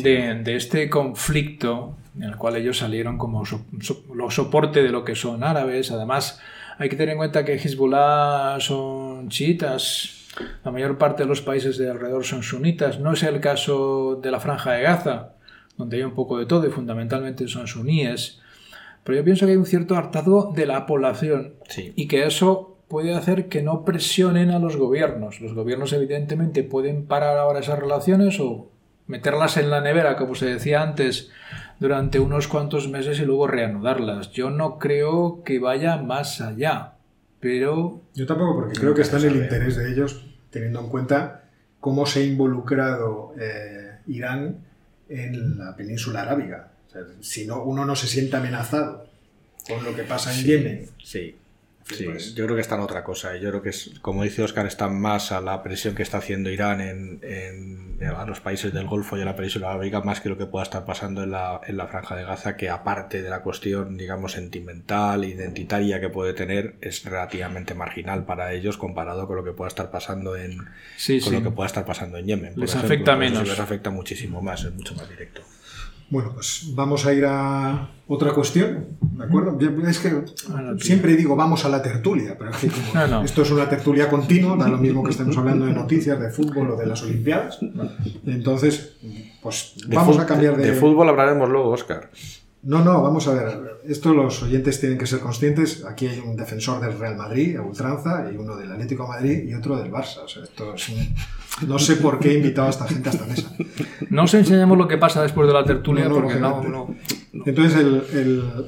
De, 0.03 0.35
de 0.43 0.57
este 0.57 0.91
conflicto 0.91 1.97
en 2.17 2.25
el 2.25 2.37
cual 2.37 2.57
ellos 2.57 2.79
salieron 2.79 3.19
como 3.19 3.45
so- 3.45 3.65
so- 3.81 4.05
lo 4.15 4.31
soporte 4.31 4.83
de 4.83 4.91
lo 4.91 5.05
que 5.05 5.15
son 5.17 5.43
árabes. 5.45 5.91
Además, 5.91 6.41
hay 6.79 6.89
que 6.89 6.97
tener 6.97 7.11
en 7.13 7.19
cuenta 7.19 7.45
que 7.45 7.55
Hezbollah 7.55 8.57
son 8.61 9.29
chiitas, 9.29 10.29
la 10.65 10.71
mayor 10.73 10.99
parte 10.99 11.23
de 11.25 11.29
los 11.29 11.41
países 11.41 11.79
de 11.79 11.91
alrededor 11.91 12.25
son 12.25 12.43
sunitas. 12.43 12.99
No 13.01 13.13
es 13.13 13.23
el 13.23 13.41
caso 13.41 14.19
de 14.23 14.31
la 14.31 14.41
franja 14.41 14.73
de 14.73 14.83
Gaza, 14.83 15.35
donde 15.77 15.97
hay 15.99 16.03
un 16.03 16.15
poco 16.15 16.39
de 16.39 16.47
todo 16.47 16.67
y 16.67 16.71
fundamentalmente 16.71 17.47
son 17.49 17.67
suníes. 17.67 18.41
Pero 19.05 19.19
yo 19.19 19.25
pienso 19.25 19.45
que 19.47 19.53
hay 19.53 19.59
un 19.59 19.67
cierto 19.67 19.97
hartazgo 19.97 20.53
de 20.55 20.67
la 20.67 20.87
población 20.87 21.55
Sí. 21.69 21.93
y 21.95 22.09
que 22.09 22.27
eso 22.27 22.79
puede 22.89 23.15
hacer 23.15 23.49
que 23.49 23.63
no 23.63 23.85
presionen 23.85 24.51
a 24.51 24.59
los 24.59 24.77
gobiernos. 24.77 25.41
Los 25.41 25.55
gobiernos 25.55 25.93
evidentemente 25.93 26.63
pueden 26.63 27.07
parar 27.07 27.39
ahora 27.39 27.61
esas 27.61 27.79
relaciones 27.79 28.39
o 28.41 28.71
meterlas 29.07 29.57
en 29.57 29.71
la 29.71 29.81
nevera, 29.81 30.17
como 30.17 30.35
se 30.35 30.47
decía 30.47 30.83
antes, 30.83 31.31
durante 31.79 32.19
unos 32.21 32.49
cuantos 32.49 32.89
meses 32.89 33.19
y 33.21 33.25
luego 33.25 33.47
reanudarlas. 33.47 34.31
Yo 34.33 34.51
no 34.51 34.79
creo 34.79 35.43
que 35.45 35.59
vaya 35.59 35.97
más 35.99 36.41
allá, 36.41 36.93
pero 37.41 38.01
Yo 38.15 38.27
tampoco, 38.27 38.55
porque 38.57 38.79
creo 38.79 38.95
que 38.95 39.03
está 39.03 39.19
en 39.19 39.25
el 39.25 39.31
sabe. 39.33 39.45
interés 39.45 39.77
de 39.77 39.93
ellos, 39.93 40.27
teniendo 40.51 40.81
en 40.81 40.89
cuenta 40.89 41.45
cómo 41.81 42.07
se 42.07 42.21
ha 42.21 42.25
involucrado 42.25 43.35
eh, 43.39 43.99
Irán 44.07 44.59
en 45.09 45.59
la 45.59 45.77
península 45.77 46.23
arábiga. 46.23 46.71
O 46.89 46.91
sea, 46.91 47.03
si 47.21 47.47
no, 47.47 47.63
uno 47.65 47.85
no 47.85 47.95
se 47.97 48.07
siente 48.07 48.37
amenazado 48.37 49.07
con 49.69 49.85
lo 49.85 49.95
que 49.95 50.05
pasa 50.05 50.31
en 50.33 50.37
Sí, 50.39 50.47
Yemen. 50.47 50.87
Sí. 51.03 51.37
Sí, 51.87 52.05
pues. 52.05 52.35
yo 52.35 52.45
creo 52.45 52.57
que 52.57 52.63
está 52.63 52.77
en 52.77 52.81
otra 52.81 53.05
cosa. 53.05 53.37
Yo 53.37 53.51
creo 53.51 53.61
que, 53.63 53.69
es, 53.69 53.91
como 54.01 54.23
dice 54.23 54.43
Oscar, 54.43 54.67
está 54.67 54.89
más 54.89 55.33
a 55.33 55.41
la 55.43 55.63
presión 55.63 55.95
que 55.95 56.03
está 56.03 56.19
haciendo 56.19 56.49
Irán 56.51 56.81
en, 56.81 57.21
en- 57.23 57.85
a 58.05 58.25
los 58.27 58.41
países 58.41 58.73
del 58.73 58.87
Golfo 58.87 59.17
y 59.19 59.23
a 59.23 59.25
la 59.25 59.37
península 59.37 59.71
arábiga, 59.71 60.01
más 60.01 60.21
que 60.21 60.29
lo 60.29 60.37
que 60.39 60.47
pueda 60.47 60.63
estar 60.63 60.85
pasando 60.85 61.23
en 61.23 61.31
la, 61.31 61.61
en 61.67 61.77
la 61.77 61.87
franja 61.87 62.17
de 62.17 62.25
Gaza, 62.25 62.57
que 62.57 62.69
aparte 62.71 63.23
de 63.23 63.29
la 63.31 63.41
cuestión, 63.43 63.97
digamos, 63.97 64.33
sentimental, 64.33 65.25
identitaria 65.25 66.01
que 66.01 66.09
puede 66.09 66.33
tener, 66.35 66.75
es 66.81 67.05
relativamente 67.05 67.75
marginal 67.75 68.25
para 68.25 68.53
ellos 68.53 68.77
comparado 68.77 69.27
con 69.27 69.37
lo 69.37 69.45
que 69.45 69.53
pueda 69.53 69.69
estar 69.69 69.91
pasando 69.91 70.37
en, 70.37 70.59
sí, 70.97 71.21
con 71.21 71.31
sí. 71.31 71.37
lo 71.39 71.43
que 71.43 71.51
pueda 71.51 71.67
estar 71.67 71.85
pasando 71.85 72.19
en 72.19 72.27
Yemen. 72.27 72.55
por 72.55 72.61
Les 72.63 72.71
ejemplo. 72.71 72.87
afecta 72.95 73.17
menos. 73.17 73.47
Les 73.49 73.61
afecta 73.61 73.91
muchísimo 73.91 74.41
más, 74.43 74.65
es 74.65 74.73
mucho 74.73 74.95
más 74.95 75.09
directo. 75.09 75.43
Bueno, 76.11 76.33
pues 76.35 76.71
vamos 76.75 77.07
a 77.07 77.13
ir 77.13 77.25
a 77.27 77.89
otra 78.07 78.33
cuestión, 78.33 78.87
¿de 79.01 79.25
acuerdo? 79.25 79.59
Es 79.89 79.99
que 79.99 80.25
siempre 80.79 81.17
digo 81.17 81.35
vamos 81.35 81.65
a 81.65 81.69
la 81.69 81.83
tertulia, 81.83 82.37
pero 82.39 82.51
es 82.51 82.57
que 82.59 82.69
como 82.69 82.95
No, 82.95 83.07
no. 83.07 83.23
esto 83.25 83.43
es 83.43 83.51
una 83.51 83.69
tertulia 83.69 84.09
continua, 84.09 84.57
da 84.57 84.69
lo 84.69 84.77
mismo 84.79 85.03
que 85.03 85.11
estemos 85.11 85.37
hablando 85.39 85.67
de 85.67 85.73
noticias, 85.73 86.21
de 86.21 86.31
fútbol 86.31 86.71
o 86.73 86.77
de 86.77 86.87
las 86.87 87.03
Olimpiadas. 87.03 87.59
Entonces, 88.27 88.97
pues 89.43 89.75
De 89.87 89.97
vamos 89.97 90.19
a 90.19 90.27
cambiar 90.27 90.57
de... 90.57 90.71
de 90.71 90.73
fútbol 90.75 91.09
hablaremos 91.09 91.49
luego, 91.49 91.71
Oscar. 91.71 92.11
No, 92.65 92.83
no, 92.83 93.03
vamos 93.03 93.29
a 93.29 93.35
ver. 93.35 93.81
Esto 93.87 94.15
los 94.15 94.43
oyentes 94.43 94.81
tienen 94.81 94.97
que 94.97 95.07
ser 95.07 95.21
conscientes. 95.21 95.85
Aquí 95.85 96.07
hay 96.07 96.19
un 96.21 96.35
defensor 96.35 96.81
del 96.81 96.99
Real 96.99 97.17
Madrid, 97.17 97.57
a 97.57 97.63
ultranza, 97.63 98.27
y 98.33 98.37
uno 98.37 98.57
del 98.57 98.73
Atlético 98.73 99.03
de 99.05 99.09
Madrid 99.11 99.49
y 99.49 99.55
otro 99.55 99.77
del 99.77 99.93
Barça. 99.93 100.25
O 100.25 100.29
sea, 100.29 100.43
esto 100.45 100.75
es 100.75 100.89
un- 100.89 101.15
No 101.69 101.79
sé 101.79 101.97
por 101.97 102.19
qué 102.19 102.31
he 102.33 102.35
invitado 102.39 102.67
a 102.67 102.71
esta 102.71 102.87
gente 102.87 103.11
a 103.11 103.13
esta 103.13 103.27
mesa. 103.27 103.53
No 104.11 104.25
os 104.25 104.35
enseñamos 104.35 104.79
lo 104.79 104.89
que 104.89 104.97
pasa 104.99 105.23
después 105.23 105.47
de 105.47 105.55
la 105.55 105.65
tertulia 105.65 106.05
No, 106.05 106.11
no, 106.11 106.23
porque 106.23 106.39
no. 106.71 106.95
Entonces 107.47 107.79
el, 107.81 108.03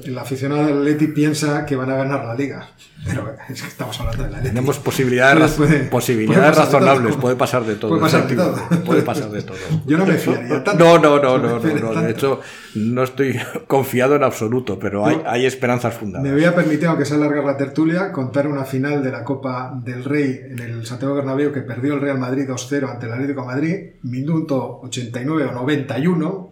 el, 0.05 0.17
aficionado 0.17 0.65
del 0.67 0.77
Atleti 0.79 1.07
piensa 1.07 1.65
que 1.65 1.75
van 1.75 1.89
a 1.89 1.95
ganar 1.95 2.25
la 2.25 2.35
liga. 2.35 2.69
Pero 3.07 3.35
es 3.49 3.61
que 3.61 3.67
estamos 3.67 3.99
hablando 3.99 4.23
de 4.23 4.29
la. 4.31 4.41
Tenemos 4.41 4.79
posibilidades, 4.79 5.59
posibilidades 5.89 6.57
razonables, 6.57 7.15
puede 7.15 7.35
pasar 7.35 7.63
de 7.63 7.75
todo. 7.75 7.89
Puede 7.89 8.01
pasar 8.01 8.27
de 8.27 8.35
todo. 8.35 8.83
Puede 8.85 9.01
pasar 9.01 9.29
de 9.29 9.41
todo. 9.41 9.57
Yo 9.85 9.97
no 9.97 10.05
me 10.05 10.13
fiaría 10.15 10.63
tanto. 10.63 10.83
No, 10.83 10.97
no, 10.97 11.19
no, 11.19 11.37
no, 11.37 11.59
no, 11.59 12.01
De 12.01 12.11
hecho, 12.11 12.41
no 12.75 13.03
estoy 13.03 13.39
confiado 13.67 14.15
en 14.15 14.23
absoluto, 14.23 14.77
pero 14.79 15.05
hay, 15.05 15.21
hay 15.25 15.45
esperanzas 15.45 15.93
fundadas. 15.93 16.23
Me 16.23 16.33
voy 16.33 16.45
a 16.45 16.53
permitir, 16.53 16.87
aunque 16.87 17.05
sea 17.05 17.17
larga 17.17 17.41
la 17.41 17.57
tertulia, 17.57 18.11
contar 18.11 18.47
una 18.47 18.65
final 18.65 19.03
de 19.03 19.11
la 19.11 19.23
Copa 19.23 19.79
del 19.83 20.03
Rey 20.03 20.41
en 20.49 20.59
el 20.59 20.85
Santiago 20.85 21.15
Bernabéu 21.15 21.51
que 21.51 21.61
perdió 21.61 21.93
el 21.93 22.01
Real 22.01 22.19
Madrid 22.19 22.47
2-0 22.47 22.89
ante 22.89 23.05
el 23.05 23.13
Atlético 23.13 23.41
de 23.41 23.47
Madrid, 23.47 23.85
minuto 24.03 24.79
89 24.83 25.45
o 25.45 25.51
91, 25.53 26.51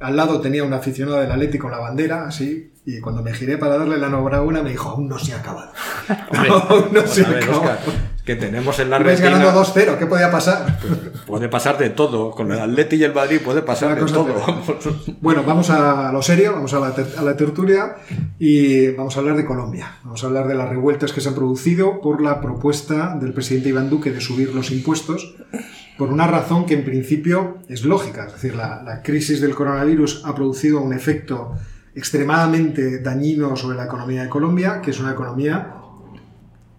al 0.00 0.16
lado 0.16 0.40
tenía 0.40 0.64
un 0.64 0.72
aficionado 0.72 1.20
del 1.20 1.30
Atlético 1.30 1.64
con 1.64 1.70
la 1.70 1.78
bandera, 1.78 2.26
así, 2.26 2.72
y 2.86 3.00
cuando 3.00 3.22
me 3.22 3.32
giré 3.32 3.56
para 3.56 3.78
darle 3.78 3.96
la 3.96 4.08
enhorabuena 4.08 4.62
me 4.62 4.70
dijo, 4.70 4.90
aún 4.90 5.08
no 5.08 5.18
se 5.18 5.32
ha 5.32 5.38
acabado. 5.38 5.72
aún 6.68 6.88
no 6.92 7.06
se 7.06 7.24
ha 7.24 7.30
acabado. 7.30 7.78
que 8.24 8.36
tenemos 8.36 8.78
en 8.78 8.90
la 8.90 8.96
Argentina... 8.96 9.30
ganando 9.30 9.64
2-0, 9.64 9.98
¿qué 9.98 10.06
podía 10.06 10.30
pasar? 10.30 10.78
Puede 11.26 11.48
pasar 11.48 11.78
de 11.78 11.90
todo, 11.90 12.30
con 12.32 12.52
el 12.52 12.60
Atleti 12.60 12.96
y 12.96 13.04
el 13.04 13.14
Madrid 13.14 13.40
puede 13.42 13.62
pasar 13.62 13.98
de 13.98 14.12
todo. 14.12 14.34
Bueno, 15.22 15.42
vamos 15.44 15.70
a 15.70 16.12
lo 16.12 16.20
serio, 16.22 16.52
vamos 16.52 16.74
a 16.74 16.80
la, 16.80 16.94
a 17.18 17.22
la 17.22 17.36
tertulia 17.36 17.96
y 18.38 18.88
vamos 18.88 19.16
a 19.16 19.20
hablar 19.20 19.36
de 19.36 19.46
Colombia. 19.46 19.96
Vamos 20.04 20.22
a 20.22 20.26
hablar 20.26 20.46
de 20.46 20.54
las 20.54 20.68
revueltas 20.68 21.12
que 21.12 21.22
se 21.22 21.30
han 21.30 21.34
producido 21.34 22.00
por 22.02 22.20
la 22.20 22.42
propuesta 22.42 23.16
del 23.18 23.32
presidente 23.32 23.70
Iván 23.70 23.88
Duque 23.88 24.10
de 24.10 24.20
subir 24.20 24.54
los 24.54 24.70
impuestos 24.70 25.34
por 25.96 26.12
una 26.12 26.26
razón 26.26 26.66
que 26.66 26.74
en 26.74 26.84
principio 26.84 27.58
es 27.68 27.84
lógica. 27.84 28.26
Es 28.26 28.34
decir, 28.34 28.54
la, 28.56 29.00
crisis 29.02 29.40
del 29.40 29.54
coronavirus 29.54 30.22
ha 30.24 30.34
producido 30.34 30.80
un 30.80 30.92
efecto 30.92 31.54
extremadamente 31.94 33.00
dañino 33.00 33.56
sobre 33.56 33.76
la 33.76 33.84
economía 33.84 34.22
de 34.22 34.28
Colombia, 34.28 34.80
que 34.80 34.90
es 34.90 35.00
una 35.00 35.12
economía 35.12 35.74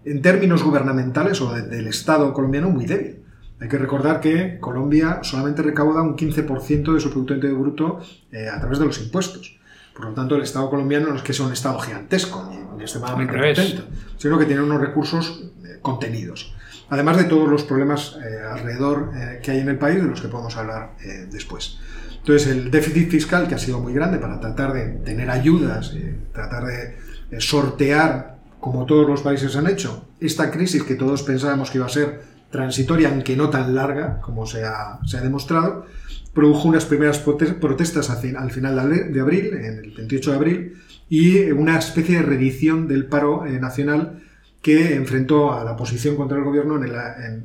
en 0.04 0.22
términos 0.22 0.64
gubernamentales 0.64 1.42
o 1.42 1.54
del 1.54 1.88
Estado 1.88 2.32
colombiano 2.34 2.70
muy 2.70 2.86
débil. 2.86 3.24
Hay 3.60 3.70
que 3.70 3.78
recordar 3.78 4.20
que 4.20 4.60
Colombia 4.60 5.20
solamente 5.24 5.62
recauda 5.62 6.02
un 6.02 6.16
15% 6.16 6.94
de 6.94 7.00
su 7.00 7.10
Producto 7.10 7.34
Interior 7.34 7.60
Bruto 7.60 8.00
eh, 8.32 8.50
a 8.50 8.60
través 8.60 8.80
de 8.80 8.86
los 8.86 9.02
impuestos. 9.02 9.58
Por 9.96 10.06
lo 10.06 10.14
tanto, 10.14 10.36
el 10.36 10.42
Estado 10.42 10.70
colombiano 10.70 11.08
no 11.08 11.16
es 11.16 11.22
que 11.22 11.34
sea 11.34 11.46
un 11.46 11.54
Estado 11.54 11.80
gigantesco 11.80 12.52
ni, 12.52 12.84
extremadamente 12.84 13.34
potente, 13.34 13.84
sino 14.18 14.38
que 14.38 14.46
tiene 14.46 14.62
unos 14.62 14.82
recursos 14.82 15.52
eh, 15.64 15.80
contenidos 15.82 16.54
además 16.88 17.18
de 17.18 17.24
todos 17.24 17.50
los 17.50 17.64
problemas 17.64 18.16
eh, 18.24 18.46
alrededor 18.48 19.10
que 19.42 19.50
hay 19.50 19.60
en 19.60 19.70
el 19.70 19.80
país, 19.80 19.96
de 19.96 20.08
los 20.08 20.22
que 20.22 20.28
podemos 20.28 20.56
hablar 20.56 20.92
después. 21.32 21.80
Entonces, 22.26 22.48
el 22.48 22.72
déficit 22.72 23.08
fiscal, 23.08 23.48
que 23.48 23.54
ha 23.54 23.60
sido 23.60 23.80
muy 23.80 23.94
grande 23.94 24.18
para 24.18 24.40
tratar 24.40 24.74
de 24.74 24.88
tener 25.06 25.30
ayudas, 25.30 25.96
tratar 26.34 26.66
de 26.66 27.40
sortear, 27.40 28.40
como 28.60 28.88
todos 28.88 29.08
los 29.08 29.22
países 29.22 29.56
han 29.56 29.68
hecho, 29.68 30.08
esta 30.20 30.50
crisis 30.50 30.82
que 30.82 30.96
todos 30.96 31.22
pensábamos 31.22 31.70
que 31.70 31.78
iba 31.78 31.86
a 31.86 31.90
ser 31.90 32.22
transitoria, 32.50 33.10
aunque 33.10 33.36
no 33.36 33.52
tan 33.52 33.76
larga 33.76 34.22
como 34.22 34.48
se 34.48 34.66
ha, 34.66 34.98
se 35.06 35.20
ha 35.20 35.22
demostrado, 35.22 35.86
produjo 36.34 36.68
unas 36.68 36.86
primeras 36.86 37.20
protestas 37.20 38.10
al 38.10 38.50
final 38.50 39.14
de 39.14 39.22
abril, 39.22 39.54
en 39.54 39.66
el 39.66 39.92
28 39.92 40.32
de 40.32 40.36
abril, 40.36 40.74
y 41.08 41.52
una 41.52 41.78
especie 41.78 42.18
de 42.18 42.24
reedición 42.24 42.88
del 42.88 43.06
paro 43.06 43.46
nacional 43.46 44.24
que 44.64 44.96
enfrentó 44.96 45.54
a 45.54 45.64
la 45.64 45.74
oposición 45.74 46.16
contra 46.16 46.40
el 46.40 46.44
gobierno 46.44 46.82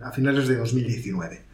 a 0.03 0.11
finales 0.11 0.49
de 0.49 0.57
2019. 0.57 1.50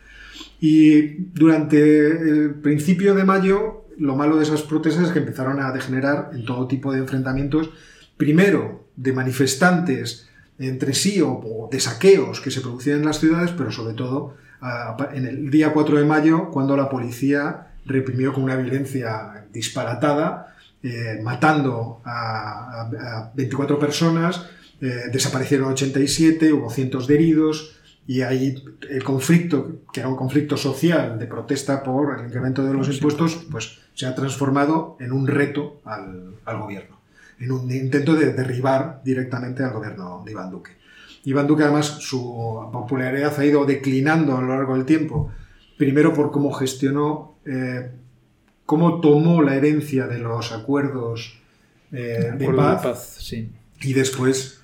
Y 0.61 1.25
durante 1.35 1.79
el 2.07 2.55
principio 2.55 3.15
de 3.15 3.25
mayo, 3.25 3.85
lo 3.99 4.17
malo 4.17 4.37
de 4.37 4.45
esas 4.45 4.63
protestas 4.63 5.07
es 5.07 5.13
que 5.13 5.19
empezaron 5.19 5.61
a 5.61 5.73
degenerar 5.73 6.31
en 6.33 6.45
todo 6.45 6.67
tipo 6.67 6.93
de 6.93 6.99
enfrentamientos, 6.99 7.71
primero 8.17 8.87
de 8.97 9.13
manifestantes 9.13 10.29
entre 10.59 10.95
sí 10.95 11.21
o, 11.21 11.69
de 11.71 11.81
saqueos 11.81 12.41
que 12.41 12.51
se 12.51 12.63
producían 12.63 13.01
en 13.01 13.07
las 13.07 13.21
ciudades, 13.21 13.51
pero 13.57 13.71
sobre 13.71 13.95
todo 13.95 14.35
en 15.13 15.27
el 15.27 15.51
día 15.51 15.73
4 15.73 15.99
de 15.99 16.05
mayo, 16.05 16.51
cuando 16.51 16.77
la 16.77 16.89
policía 16.89 17.69
reprimió 17.85 18.33
con 18.33 18.45
una 18.45 18.57
violencia 18.57 19.47
disparatada, 19.53 20.55
eh, 20.83 21.21
matando 21.23 22.01
a, 22.05 22.83
a 22.83 23.33
24 23.35 23.79
personas, 23.79 24.47
eh, 24.81 25.05
desaparecieron 25.13 25.73
87, 25.73 26.53
hubo 26.53 26.71
cientos 26.71 27.07
de 27.07 27.15
heridos 27.15 27.77
y 28.07 28.23
ahí 28.23 28.63
el 28.89 29.03
conflicto, 29.03 29.81
que 29.93 30.01
era 30.01 30.09
un 30.09 30.17
conflicto 30.17 30.57
social 30.57 31.19
de 31.19 31.27
protesta 31.27 31.83
por 31.83 32.19
el 32.19 32.27
incremento 32.27 32.65
de 32.65 32.73
los 32.73 32.89
impuestos, 32.89 33.47
pues 33.51 33.79
se 33.95 34.07
ha 34.07 34.15
transformado 34.15 34.97
en 35.01 35.13
un 35.13 35.27
reto 35.27 35.81
al, 35.85 36.35
al 36.45 36.59
gobierno, 36.59 37.01
en 37.41 37.51
un 37.51 37.71
intento 37.71 38.15
de 38.15 38.33
derribar 38.33 39.01
directamente 39.05 39.65
al 39.65 39.73
gobierno 39.73 40.23
de 40.25 40.33
Iván 40.33 40.51
Duque. 40.51 40.73
Iván 41.25 41.49
Duque 41.49 41.65
además 41.65 41.87
su 41.87 42.69
popularidad 42.73 43.39
ha 43.39 43.45
ido 43.45 43.65
declinando 43.65 44.37
a 44.37 44.41
lo 44.41 44.49
largo 44.49 44.77
del 44.77 44.85
tiempo, 44.85 45.33
primero 45.77 46.15
por 46.15 46.31
cómo 46.31 46.53
gestionó, 46.53 47.35
eh, 47.45 47.91
cómo 48.65 49.01
tomó 49.01 49.43
la 49.43 49.57
herencia 49.57 50.07
de 50.07 50.19
los 50.19 50.53
acuerdos 50.53 51.41
eh, 51.91 52.33
de 52.39 52.49
paz, 52.49 53.17
sí. 53.19 53.51
y 53.81 53.93
después 53.93 54.56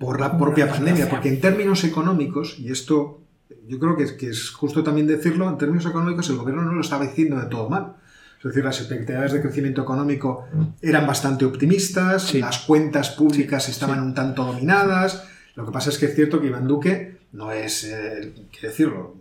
por 0.00 0.18
la 0.18 0.36
propia 0.38 0.66
pandemia, 0.66 1.10
porque 1.10 1.28
en 1.28 1.40
términos 1.40 1.84
económicos, 1.84 2.58
y 2.58 2.72
esto 2.72 3.20
yo 3.68 3.78
creo 3.78 3.96
que 3.96 4.04
es, 4.04 4.12
que 4.12 4.30
es 4.30 4.50
justo 4.50 4.82
también 4.82 5.06
decirlo, 5.06 5.48
en 5.48 5.58
términos 5.58 5.84
económicos 5.84 6.28
el 6.30 6.38
gobierno 6.38 6.62
no 6.62 6.72
lo 6.72 6.80
estaba 6.80 7.06
diciendo 7.06 7.38
de 7.38 7.46
todo 7.46 7.68
mal. 7.68 7.96
Es 8.38 8.44
decir, 8.44 8.64
las 8.64 8.80
expectativas 8.80 9.32
de 9.32 9.42
crecimiento 9.42 9.82
económico 9.82 10.46
eran 10.80 11.06
bastante 11.06 11.44
optimistas, 11.44 12.34
las 12.34 12.60
cuentas 12.60 13.10
públicas 13.10 13.68
estaban 13.68 14.00
un 14.00 14.14
tanto 14.14 14.44
dominadas. 14.44 15.24
Lo 15.54 15.66
que 15.66 15.72
pasa 15.72 15.90
es 15.90 15.98
que 15.98 16.06
es 16.06 16.14
cierto 16.14 16.40
que 16.40 16.46
Iván 16.46 16.66
Duque 16.66 17.18
no 17.32 17.52
es, 17.52 17.84
eh, 17.84 18.32
decirlo, 18.62 19.16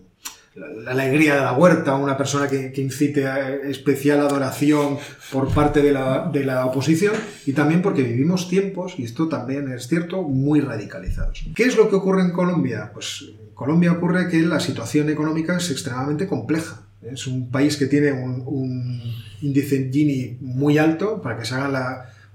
la, 0.60 0.92
alegría 0.92 1.36
de 1.36 1.42
la 1.42 1.54
huerta, 1.54 1.96
una 1.96 2.18
persona 2.18 2.48
que, 2.48 2.74
incite 2.78 3.28
a 3.28 3.56
especial 3.56 4.20
adoración 4.20 4.98
por 5.32 5.54
parte 5.54 5.82
de 5.82 5.92
la, 5.92 6.30
de 6.32 6.44
la, 6.44 6.66
oposición 6.66 7.14
y 7.46 7.54
también 7.54 7.82
porque 7.82 8.04
vivimos 8.04 8.50
tiempos, 8.50 8.96
y 8.98 9.04
esto 9.04 9.28
también 9.28 9.72
es 9.72 9.88
cierto, 9.88 10.24
muy 10.24 10.62
radicalizados. 10.62 11.46
¿Qué 11.56 11.64
es 11.64 11.78
lo 11.78 11.90
que 11.90 11.96
ocurre 11.96 12.22
en 12.22 12.32
Colombia? 12.32 12.92
Pues 12.94 13.26
en 13.30 13.54
Colombia 13.54 13.94
ocurre 13.94 14.30
que 14.30 14.42
la 14.42 14.60
situación 14.60 15.10
económica 15.10 15.58
es 15.58 15.70
extremadamente 15.72 16.28
compleja. 16.28 16.82
Es 17.02 17.28
un 17.28 17.50
país 17.50 17.78
que 17.78 17.86
tiene 17.86 18.12
un, 18.12 18.44
un 18.46 19.02
índice 19.42 19.90
Gini 19.92 20.38
muy 20.42 20.78
alto, 20.78 21.22
para 21.22 21.38
que 21.38 21.46
se 21.46 21.56
hagan 21.56 21.74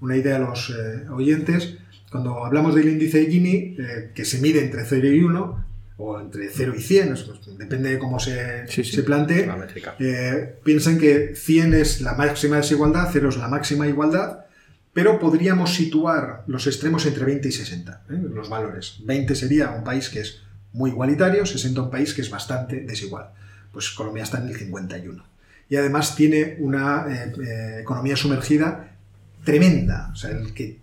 una 0.01 0.17
idea 0.17 0.39
los 0.39 0.71
eh, 0.71 1.07
oyentes. 1.09 1.77
Cuando 2.11 2.45
hablamos 2.45 2.73
del 2.75 2.89
índice 2.89 3.29
Gini, 3.29 3.75
eh, 3.77 4.11
que 4.13 4.25
se 4.25 4.39
mide 4.39 4.63
entre 4.63 4.85
0 4.85 5.07
y 5.07 5.19
1, 5.21 5.65
o 5.97 6.19
entre 6.19 6.49
0 6.49 6.73
y 6.77 6.81
100, 6.81 7.15
depende 7.57 7.91
de 7.91 7.99
cómo 7.99 8.19
se, 8.19 8.67
se 8.67 9.03
plantee, 9.03 9.49
eh, 9.99 10.55
piensen 10.63 10.97
que 10.97 11.35
100 11.35 11.73
es 11.73 12.01
la 12.01 12.15
máxima 12.15 12.57
desigualdad, 12.57 13.09
0 13.11 13.29
es 13.29 13.37
la 13.37 13.47
máxima 13.47 13.87
igualdad, 13.87 14.45
pero 14.91 15.19
podríamos 15.19 15.73
situar 15.73 16.43
los 16.47 16.67
extremos 16.67 17.05
entre 17.05 17.25
20 17.25 17.47
y 17.47 17.51
60, 17.51 18.03
¿eh? 18.09 18.13
los 18.33 18.49
valores. 18.49 18.97
20 19.03 19.35
sería 19.35 19.71
un 19.71 19.83
país 19.83 20.09
que 20.09 20.21
es 20.21 20.41
muy 20.73 20.91
igualitario, 20.91 21.45
60 21.45 21.81
un 21.81 21.89
país 21.89 22.13
que 22.13 22.21
es 22.21 22.29
bastante 22.29 22.81
desigual. 22.81 23.29
Pues 23.71 23.89
Colombia 23.91 24.23
está 24.23 24.39
en 24.39 24.49
el 24.49 24.55
51. 24.55 25.25
Y 25.69 25.75
además 25.77 26.15
tiene 26.15 26.57
una 26.59 27.07
eh, 27.09 27.81
economía 27.81 28.15
sumergida 28.15 28.91
tremenda, 29.43 30.09
o 30.11 30.15
sea, 30.15 30.31
el 30.31 30.53
que 30.53 30.79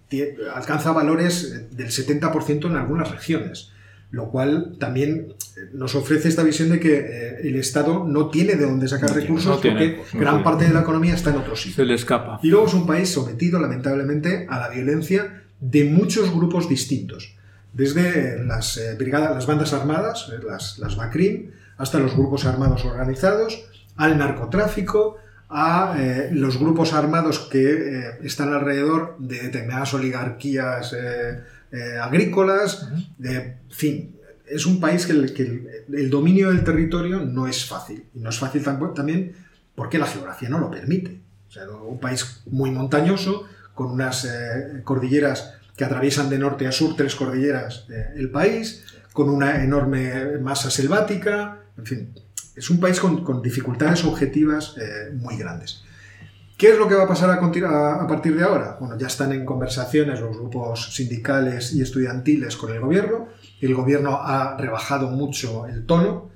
alcanza 0.54 0.92
valores 0.92 1.70
del 1.76 1.88
70% 1.88 2.66
en 2.66 2.76
algunas 2.76 3.10
regiones 3.10 3.71
lo 4.12 4.30
cual 4.30 4.76
también 4.78 5.34
eh, 5.56 5.70
nos 5.72 5.94
ofrece 5.94 6.28
esta 6.28 6.42
visión 6.42 6.68
de 6.68 6.78
que 6.78 6.98
eh, 6.98 7.48
el 7.48 7.56
Estado 7.56 8.04
no 8.06 8.28
tiene 8.28 8.56
de 8.56 8.66
dónde 8.66 8.86
sacar 8.86 9.12
recursos 9.14 9.56
porque 9.56 10.02
gran 10.12 10.44
parte 10.44 10.66
de 10.66 10.74
la 10.74 10.82
economía 10.82 11.14
está 11.14 11.30
en 11.30 11.36
otro 11.36 11.56
sitio. 11.56 11.76
Se 11.76 11.84
le 11.86 11.94
escapa. 11.94 12.38
Y 12.42 12.48
luego 12.48 12.66
es 12.66 12.74
un 12.74 12.86
país 12.86 13.08
sometido, 13.08 13.58
lamentablemente, 13.58 14.46
a 14.50 14.60
la 14.60 14.68
violencia 14.68 15.42
de 15.60 15.84
muchos 15.84 16.30
grupos 16.30 16.68
distintos. 16.68 17.34
Desde 17.72 18.44
las 18.44 18.76
eh, 18.76 18.96
brigadas, 18.98 19.34
las 19.34 19.46
bandas 19.46 19.72
armadas, 19.72 20.30
las, 20.46 20.78
las 20.78 20.94
BACRIM, 20.94 21.50
hasta 21.78 21.98
los 21.98 22.14
grupos 22.14 22.44
armados 22.44 22.84
organizados, 22.84 23.64
al 23.96 24.18
narcotráfico, 24.18 25.16
a 25.48 25.96
los 26.30 26.58
grupos 26.58 26.94
armados 26.94 27.38
que 27.38 28.12
están 28.22 28.54
alrededor 28.54 29.16
de 29.18 29.42
determinadas 29.42 29.92
oligarquías 29.92 30.94
eh, 30.94 31.42
agrícolas, 32.02 32.88
de 33.18 33.56
fin. 33.70 34.16
Es 34.46 34.66
un 34.66 34.80
país 34.80 35.06
que, 35.06 35.12
el, 35.12 36.10
dominio 36.10 36.50
del 36.50 36.64
territorio 36.64 37.20
no 37.20 37.46
es 37.46 37.64
fácil. 37.64 38.04
Y 38.14 38.20
no 38.20 38.30
es 38.30 38.38
fácil 38.38 38.62
también 38.94 39.34
porque 39.74 39.98
la 39.98 40.06
geografía 40.06 40.48
no 40.48 40.58
lo 40.58 40.70
permite. 40.70 41.20
O 41.48 41.50
sea, 41.50 41.68
un 41.70 41.98
país 41.98 42.42
muy 42.50 42.70
montañoso, 42.70 43.46
con 43.74 43.90
unas 43.90 44.24
eh, 44.24 44.82
cordilleras 44.84 45.54
que 45.76 45.84
atraviesan 45.84 46.28
de 46.28 46.38
norte 46.38 46.66
a 46.66 46.72
sur, 46.72 46.94
tres 46.96 47.14
cordilleras 47.14 47.86
eh, 47.90 48.12
el 48.16 48.30
país, 48.30 48.84
con 49.12 49.30
una 49.30 49.62
enorme 49.64 50.38
masa 50.38 50.70
selvática, 50.70 51.62
en 51.78 51.86
fin, 51.86 52.14
es 52.54 52.68
un 52.68 52.80
país 52.80 53.00
con, 53.00 53.24
con 53.24 53.40
dificultades 53.40 54.04
objetivas 54.04 54.76
muy 55.14 55.36
grandes. 55.36 55.82
¿Qué 56.56 56.70
es 56.70 56.78
lo 56.78 56.88
que 56.88 56.94
va 56.94 57.04
a 57.04 57.08
pasar 57.08 57.30
a, 57.30 58.06
partir 58.06 58.36
de 58.36 58.44
ahora? 58.44 58.76
Bueno, 58.78 58.96
ya 58.96 59.06
están 59.06 59.32
en 59.32 59.44
conversaciones 59.44 60.20
los 60.20 60.36
grupos 60.36 60.94
sindicales 60.94 61.72
y 61.72 61.82
estudiantiles 61.82 62.56
con 62.56 62.72
el 62.72 62.80
gobierno. 62.80 63.28
El 63.60 63.74
gobierno 63.74 64.20
ha 64.22 64.56
rebajado 64.56 65.10
mucho 65.10 65.66
el 65.66 65.86
tono. 65.86 66.30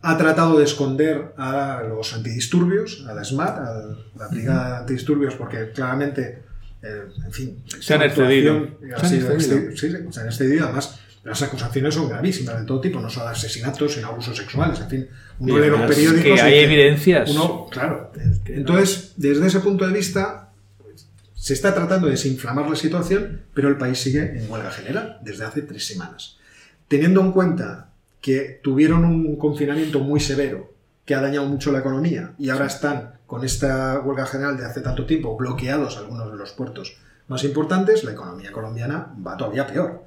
Ha 0.00 0.16
tratado 0.16 0.58
de 0.58 0.64
esconder 0.64 1.34
a 1.36 1.82
los 1.86 2.14
antidisturbios, 2.14 3.04
a 3.08 3.14
la 3.14 3.24
SMAT, 3.24 3.58
a 3.58 3.72
la 4.16 4.28
Brigada 4.28 4.70
de 4.70 4.76
Antidisturbios, 4.78 5.34
porque 5.34 5.72
claramente, 5.72 6.42
eh, 6.82 7.02
en 7.26 7.32
fin, 7.32 7.62
Se 7.66 7.94
han 7.94 8.02
excedido. 8.02 8.68
Se 9.02 9.20
se 9.20 10.20
han 10.20 10.26
excedido. 10.26 10.64
Además, 10.64 10.97
las 11.24 11.42
acusaciones 11.42 11.94
son 11.94 12.08
gravísimas 12.08 12.58
de 12.60 12.66
todo 12.66 12.80
tipo, 12.80 13.00
no 13.00 13.10
solo 13.10 13.28
asesinatos, 13.28 13.94
sino 13.94 14.08
abusos 14.08 14.36
sexuales. 14.36 14.80
En 14.80 14.88
fin, 14.88 15.08
uno 15.40 15.58
lee 15.58 15.68
los 15.68 15.82
periódicos. 15.82 16.22
que 16.22 16.40
hay 16.40 16.58
evidencias. 16.60 17.30
uno, 17.30 17.66
claro. 17.70 18.12
Entonces, 18.46 19.12
desde 19.16 19.46
ese 19.46 19.60
punto 19.60 19.86
de 19.86 19.92
vista, 19.92 20.50
pues, 20.78 21.06
se 21.34 21.54
está 21.54 21.74
tratando 21.74 22.06
de 22.06 22.12
desinflamar 22.12 22.68
la 22.68 22.76
situación, 22.76 23.42
pero 23.54 23.68
el 23.68 23.76
país 23.76 23.98
sigue 23.98 24.38
en 24.38 24.50
huelga 24.50 24.70
general 24.70 25.18
desde 25.22 25.44
hace 25.44 25.62
tres 25.62 25.86
semanas. 25.86 26.38
Teniendo 26.86 27.20
en 27.20 27.32
cuenta 27.32 27.90
que 28.20 28.60
tuvieron 28.62 29.04
un 29.04 29.36
confinamiento 29.36 30.00
muy 30.00 30.20
severo, 30.20 30.72
que 31.04 31.14
ha 31.14 31.20
dañado 31.20 31.46
mucho 31.46 31.72
la 31.72 31.78
economía, 31.78 32.32
y 32.38 32.50
ahora 32.50 32.66
están 32.66 33.12
con 33.26 33.44
esta 33.44 34.00
huelga 34.00 34.26
general 34.26 34.56
de 34.56 34.64
hace 34.64 34.80
tanto 34.80 35.06
tiempo 35.06 35.36
bloqueados 35.36 35.96
algunos 35.96 36.30
de 36.30 36.36
los 36.36 36.52
puertos 36.52 36.96
más 37.28 37.44
importantes, 37.44 38.04
la 38.04 38.12
economía 38.12 38.50
colombiana 38.52 39.14
va 39.24 39.36
todavía 39.36 39.66
peor. 39.66 40.06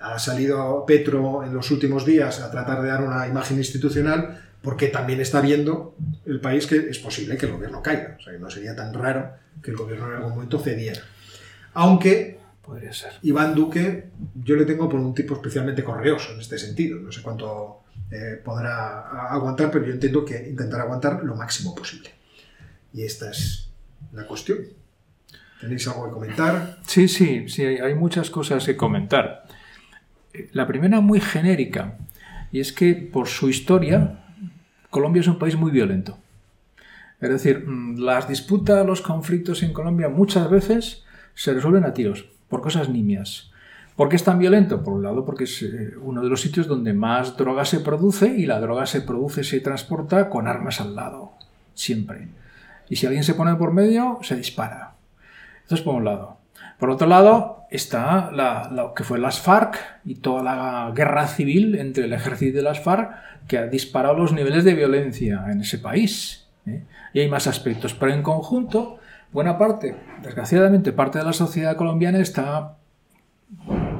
Ha 0.00 0.18
salido 0.18 0.84
Petro 0.86 1.42
en 1.44 1.54
los 1.54 1.70
últimos 1.70 2.04
días 2.04 2.40
a 2.40 2.50
tratar 2.50 2.82
de 2.82 2.88
dar 2.88 3.02
una 3.02 3.26
imagen 3.26 3.58
institucional 3.58 4.40
porque 4.62 4.88
también 4.88 5.20
está 5.20 5.40
viendo 5.40 5.96
el 6.26 6.40
país 6.40 6.66
que 6.66 6.76
es 6.76 6.98
posible 6.98 7.36
que 7.36 7.46
el 7.46 7.52
gobierno 7.52 7.82
caiga. 7.82 8.16
O 8.18 8.22
sea, 8.22 8.32
que 8.32 8.38
no 8.38 8.50
sería 8.50 8.74
tan 8.76 8.92
raro 8.94 9.30
que 9.62 9.70
el 9.70 9.76
gobierno 9.76 10.08
en 10.08 10.14
algún 10.14 10.30
momento 10.30 10.58
cediera. 10.58 11.00
Aunque 11.74 12.38
Podría 12.68 12.92
ser. 12.92 13.12
Iván 13.22 13.54
Duque 13.54 14.10
yo 14.44 14.54
le 14.54 14.66
tengo 14.66 14.90
por 14.90 15.00
un 15.00 15.14
tipo 15.14 15.32
especialmente 15.32 15.82
correoso 15.82 16.34
en 16.34 16.40
este 16.40 16.58
sentido. 16.58 16.98
No 16.98 17.10
sé 17.10 17.22
cuánto 17.22 17.84
eh, 18.10 18.38
podrá 18.44 19.30
aguantar, 19.30 19.70
pero 19.70 19.86
yo 19.86 19.92
entiendo 19.94 20.22
que 20.22 20.50
intentará 20.50 20.82
aguantar 20.82 21.24
lo 21.24 21.34
máximo 21.34 21.74
posible. 21.74 22.10
Y 22.92 23.04
esta 23.04 23.30
es 23.30 23.70
la 24.12 24.26
cuestión. 24.26 24.58
¿Tenéis 25.62 25.88
algo 25.88 26.08
que 26.08 26.12
comentar? 26.12 26.76
Sí, 26.86 27.08
sí, 27.08 27.48
sí, 27.48 27.64
hay 27.64 27.94
muchas 27.94 28.28
cosas 28.28 28.66
que 28.66 28.76
comentar. 28.76 29.47
La 30.52 30.66
primera 30.66 31.00
muy 31.00 31.20
genérica, 31.20 31.98
y 32.52 32.60
es 32.60 32.72
que 32.72 32.94
por 32.94 33.28
su 33.28 33.48
historia, 33.48 34.24
Colombia 34.90 35.20
es 35.20 35.28
un 35.28 35.38
país 35.38 35.56
muy 35.56 35.70
violento. 35.70 36.18
Es 37.20 37.30
decir, 37.30 37.66
mm, 37.66 37.98
las 37.98 38.28
disputas, 38.28 38.86
los 38.86 39.02
conflictos 39.02 39.62
en 39.62 39.72
Colombia 39.72 40.08
muchas 40.08 40.48
veces 40.48 41.04
se 41.34 41.52
resuelven 41.52 41.84
a 41.84 41.94
tiros, 41.94 42.26
por 42.48 42.62
cosas 42.62 42.88
nimias. 42.88 43.50
¿Por 43.96 44.08
qué 44.08 44.16
es 44.16 44.22
tan 44.22 44.38
violento? 44.38 44.84
Por 44.84 44.94
un 44.94 45.02
lado, 45.02 45.24
porque 45.24 45.44
es 45.44 45.62
eh, 45.62 45.94
uno 46.00 46.22
de 46.22 46.28
los 46.28 46.40
sitios 46.40 46.68
donde 46.68 46.92
más 46.92 47.36
droga 47.36 47.64
se 47.64 47.80
produce 47.80 48.28
y 48.28 48.46
la 48.46 48.60
droga 48.60 48.86
se 48.86 49.00
produce 49.00 49.42
se 49.42 49.60
transporta 49.60 50.30
con 50.30 50.46
armas 50.46 50.80
al 50.80 50.94
lado, 50.94 51.32
siempre. 51.74 52.28
Y 52.88 52.96
si 52.96 53.06
alguien 53.06 53.24
se 53.24 53.34
pone 53.34 53.56
por 53.56 53.72
medio, 53.72 54.20
se 54.22 54.36
dispara. 54.36 54.94
Esto 55.62 55.74
es 55.74 55.80
por 55.82 55.96
un 55.96 56.04
lado. 56.04 56.37
Por 56.78 56.90
otro 56.90 57.08
lado 57.08 57.66
está 57.70 58.30
lo 58.70 58.94
que 58.94 59.04
fue 59.04 59.18
las 59.18 59.40
FARC 59.40 59.78
y 60.04 60.16
toda 60.16 60.42
la 60.42 60.92
guerra 60.94 61.26
civil 61.26 61.74
entre 61.74 62.04
el 62.04 62.12
ejército 62.12 62.58
y 62.58 62.62
las 62.62 62.80
FARC 62.80 63.10
que 63.46 63.58
ha 63.58 63.66
disparado 63.66 64.14
los 64.14 64.32
niveles 64.32 64.64
de 64.64 64.74
violencia 64.74 65.44
en 65.50 65.60
ese 65.60 65.78
país. 65.78 66.46
¿eh? 66.66 66.84
Y 67.14 67.20
hay 67.20 67.28
más 67.28 67.46
aspectos. 67.46 67.94
Pero 67.94 68.12
en 68.12 68.22
conjunto, 68.22 68.98
buena 69.32 69.58
parte, 69.58 69.96
desgraciadamente, 70.22 70.92
parte 70.92 71.18
de 71.18 71.24
la 71.24 71.32
sociedad 71.32 71.76
colombiana 71.76 72.20
está 72.20 72.76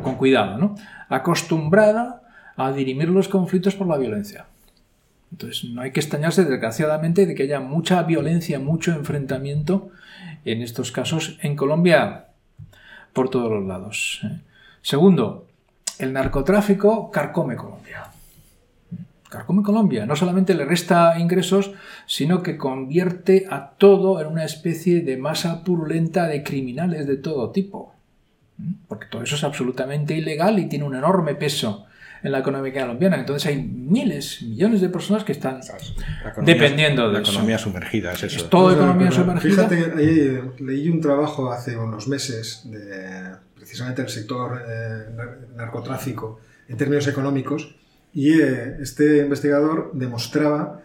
con 0.03 0.16
cuidado, 0.16 0.59
¿no? 0.59 0.74
acostumbrada 1.09 2.22
a 2.57 2.72
dirimir 2.72 3.09
los 3.09 3.29
conflictos 3.29 3.74
por 3.74 3.87
la 3.87 3.97
violencia. 3.97 4.47
Entonces, 5.31 5.70
no 5.70 5.83
hay 5.83 5.91
que 5.91 6.01
extrañarse, 6.01 6.45
desgraciadamente, 6.45 7.26
de 7.26 7.35
que 7.35 7.45
haya 7.45 7.61
mucha 7.61 8.03
violencia, 8.03 8.59
mucho 8.59 8.93
enfrentamiento 8.93 9.91
en 10.45 10.62
estos 10.62 10.93
casos 10.93 11.39
en 11.43 11.57
Colombia 11.57 12.28
por 13.12 13.30
todos 13.30 13.50
los 13.50 13.66
lados. 13.66 14.20
¿eh? 14.24 14.40
Segundo, 14.82 15.46
el 15.98 16.12
narcotráfico 16.12 17.11
carcome 17.11 17.56
Colombia. 17.56 18.04
Carcome 19.28 19.62
Colombia. 19.62 20.06
No 20.06 20.16
solamente 20.16 20.54
le 20.54 20.64
resta 20.64 21.18
ingresos, 21.18 21.72
sino 22.06 22.42
que 22.42 22.56
convierte 22.56 23.46
a 23.50 23.70
todo 23.76 24.20
en 24.20 24.28
una 24.28 24.44
especie 24.44 25.02
de 25.02 25.16
masa 25.16 25.64
purulenta 25.64 26.26
de 26.26 26.42
criminales 26.42 27.06
de 27.06 27.16
todo 27.16 27.50
tipo. 27.50 27.94
¿Mm? 28.56 28.72
Porque 28.88 29.06
todo 29.06 29.22
eso 29.22 29.36
es 29.36 29.44
absolutamente 29.44 30.16
ilegal 30.16 30.59
y 30.59 30.68
tiene 30.68 30.86
un 30.86 30.96
enorme 30.96 31.34
peso 31.34 31.88
en 32.22 32.32
la 32.32 32.38
economía 32.40 32.72
colombiana. 32.82 33.16
Entonces 33.18 33.46
hay 33.46 33.62
miles, 33.62 34.42
millones 34.42 34.80
de 34.80 34.88
personas 34.88 35.24
que 35.24 35.32
están 35.32 35.60
La 36.24 36.30
economía- 36.30 36.54
Dependiendo 36.54 37.06
de 37.08 37.12
La 37.14 37.20
eso. 37.20 37.30
economía 37.32 37.58
sumergida, 37.58 38.12
es 38.12 38.22
eso. 38.24 38.36
Es 38.38 38.50
todo 38.50 38.64
Pues, 38.66 38.76
economía 38.76 39.08
pero 39.10 39.20
sumergida. 39.22 39.68
Fíjate, 39.68 39.92
ahí 39.96 40.40
leí 40.60 40.88
un 40.88 41.00
trabajo 41.00 41.52
hace 41.52 41.76
unos 41.76 42.08
meses 42.08 42.62
de 42.64 43.36
precisamente 43.54 44.02
el 44.02 44.08
sector 44.08 44.62
eh, 44.68 45.06
nar- 45.16 45.38
narcotráfico 45.56 46.40
en 46.68 46.76
términos 46.76 47.06
económicos 47.08 47.74
y 48.14 48.40
eh, 48.40 48.76
este 48.80 49.18
investigador 49.18 49.90
demostraba 49.94 50.80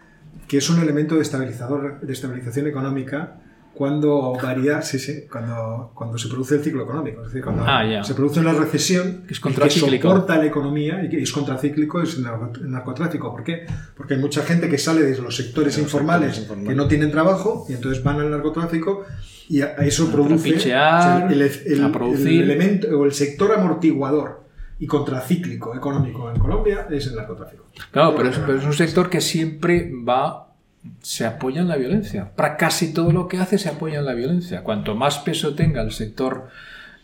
que 0.47 0.57
es 0.57 0.69
un 0.69 0.81
elemento 0.81 1.15
de, 1.15 1.21
estabilizador, 1.21 2.01
de 2.01 2.11
estabilización 2.13 2.67
económica 2.67 3.35
cuando 3.73 4.33
varía, 4.41 4.81
sí, 4.83 4.99
sí, 4.99 5.23
cuando, 5.31 5.91
cuando 5.95 6.17
se 6.17 6.27
produce 6.27 6.55
el 6.55 6.61
ciclo 6.63 6.83
económico. 6.83 7.21
Es 7.21 7.27
decir, 7.29 7.43
cuando 7.43 7.63
Ah, 7.65 7.83
ya. 7.85 8.03
se 8.03 8.13
produce 8.13 8.39
una 8.39 8.53
recesión 8.53 9.23
Que 9.27 9.33
es 9.33 9.39
contracíclico. 9.39 10.09
soporta 10.09 10.37
la 10.37 10.45
economía 10.45 11.03
y 11.03 11.09
que 11.09 11.21
es 11.21 11.31
contracíclico 11.31 12.01
es 12.01 12.17
el 12.17 12.23
narco- 12.25 12.51
el 12.61 12.69
narcotráfico. 12.71 13.31
¿Por 13.31 13.43
qué? 13.43 13.65
Porque 13.97 14.13
hay 14.13 14.19
mucha 14.19 14.43
gente 14.43 14.69
que 14.69 14.77
sale 14.77 15.01
de 15.01 15.17
los 15.19 15.35
sectores 15.35 15.75
De 15.75 15.81
los 15.81 15.87
informales 15.91 16.35
sectores 16.35 16.43
informales. 16.43 16.69
que 16.69 16.75
no 16.75 16.87
tienen 16.87 17.11
trabajo 17.11 17.65
y 17.67 17.73
entonces 17.73 18.03
van 18.03 18.19
al 18.19 18.29
narcotráfico 18.29 19.05
y 19.49 19.61
a, 19.61 19.73
a 19.77 19.85
eso 19.85 20.07
A 20.07 20.11
produce 20.11 20.49
el, 20.49 21.41
el- 21.41 21.83
a 21.83 21.91
producir. 21.91 22.27
el 22.43 22.51
elemento 22.51 22.87
o 22.97 23.05
el 23.05 23.11
sector 23.13 23.53
amortiguador 23.53 24.43
y 24.79 24.85
contracíclico 24.87 25.75
económico 25.75 26.29
en 26.29 26.37
Colombia 26.39 26.87
es 26.91 27.07
el 27.07 27.15
narcotráfico. 27.15 27.65
Claro, 27.91 28.13
pero 28.15 28.29
es, 28.29 28.37
pero 28.37 28.57
es 28.59 28.65
un 28.65 28.73
sector 28.73 29.09
que 29.09 29.19
siempre 29.21 29.91
va, 30.07 30.52
se 31.01 31.25
apoya 31.25 31.61
en 31.61 31.67
la 31.67 31.77
violencia. 31.77 32.31
Para 32.35 32.57
casi 32.57 32.93
todo 32.93 33.11
lo 33.11 33.27
que 33.27 33.37
hace 33.37 33.57
se 33.57 33.69
apoya 33.69 33.99
en 33.99 34.05
la 34.05 34.13
violencia. 34.13 34.63
Cuanto 34.63 34.95
más 34.95 35.19
peso 35.19 35.55
tenga 35.55 35.81
el 35.81 35.91
sector 35.91 36.47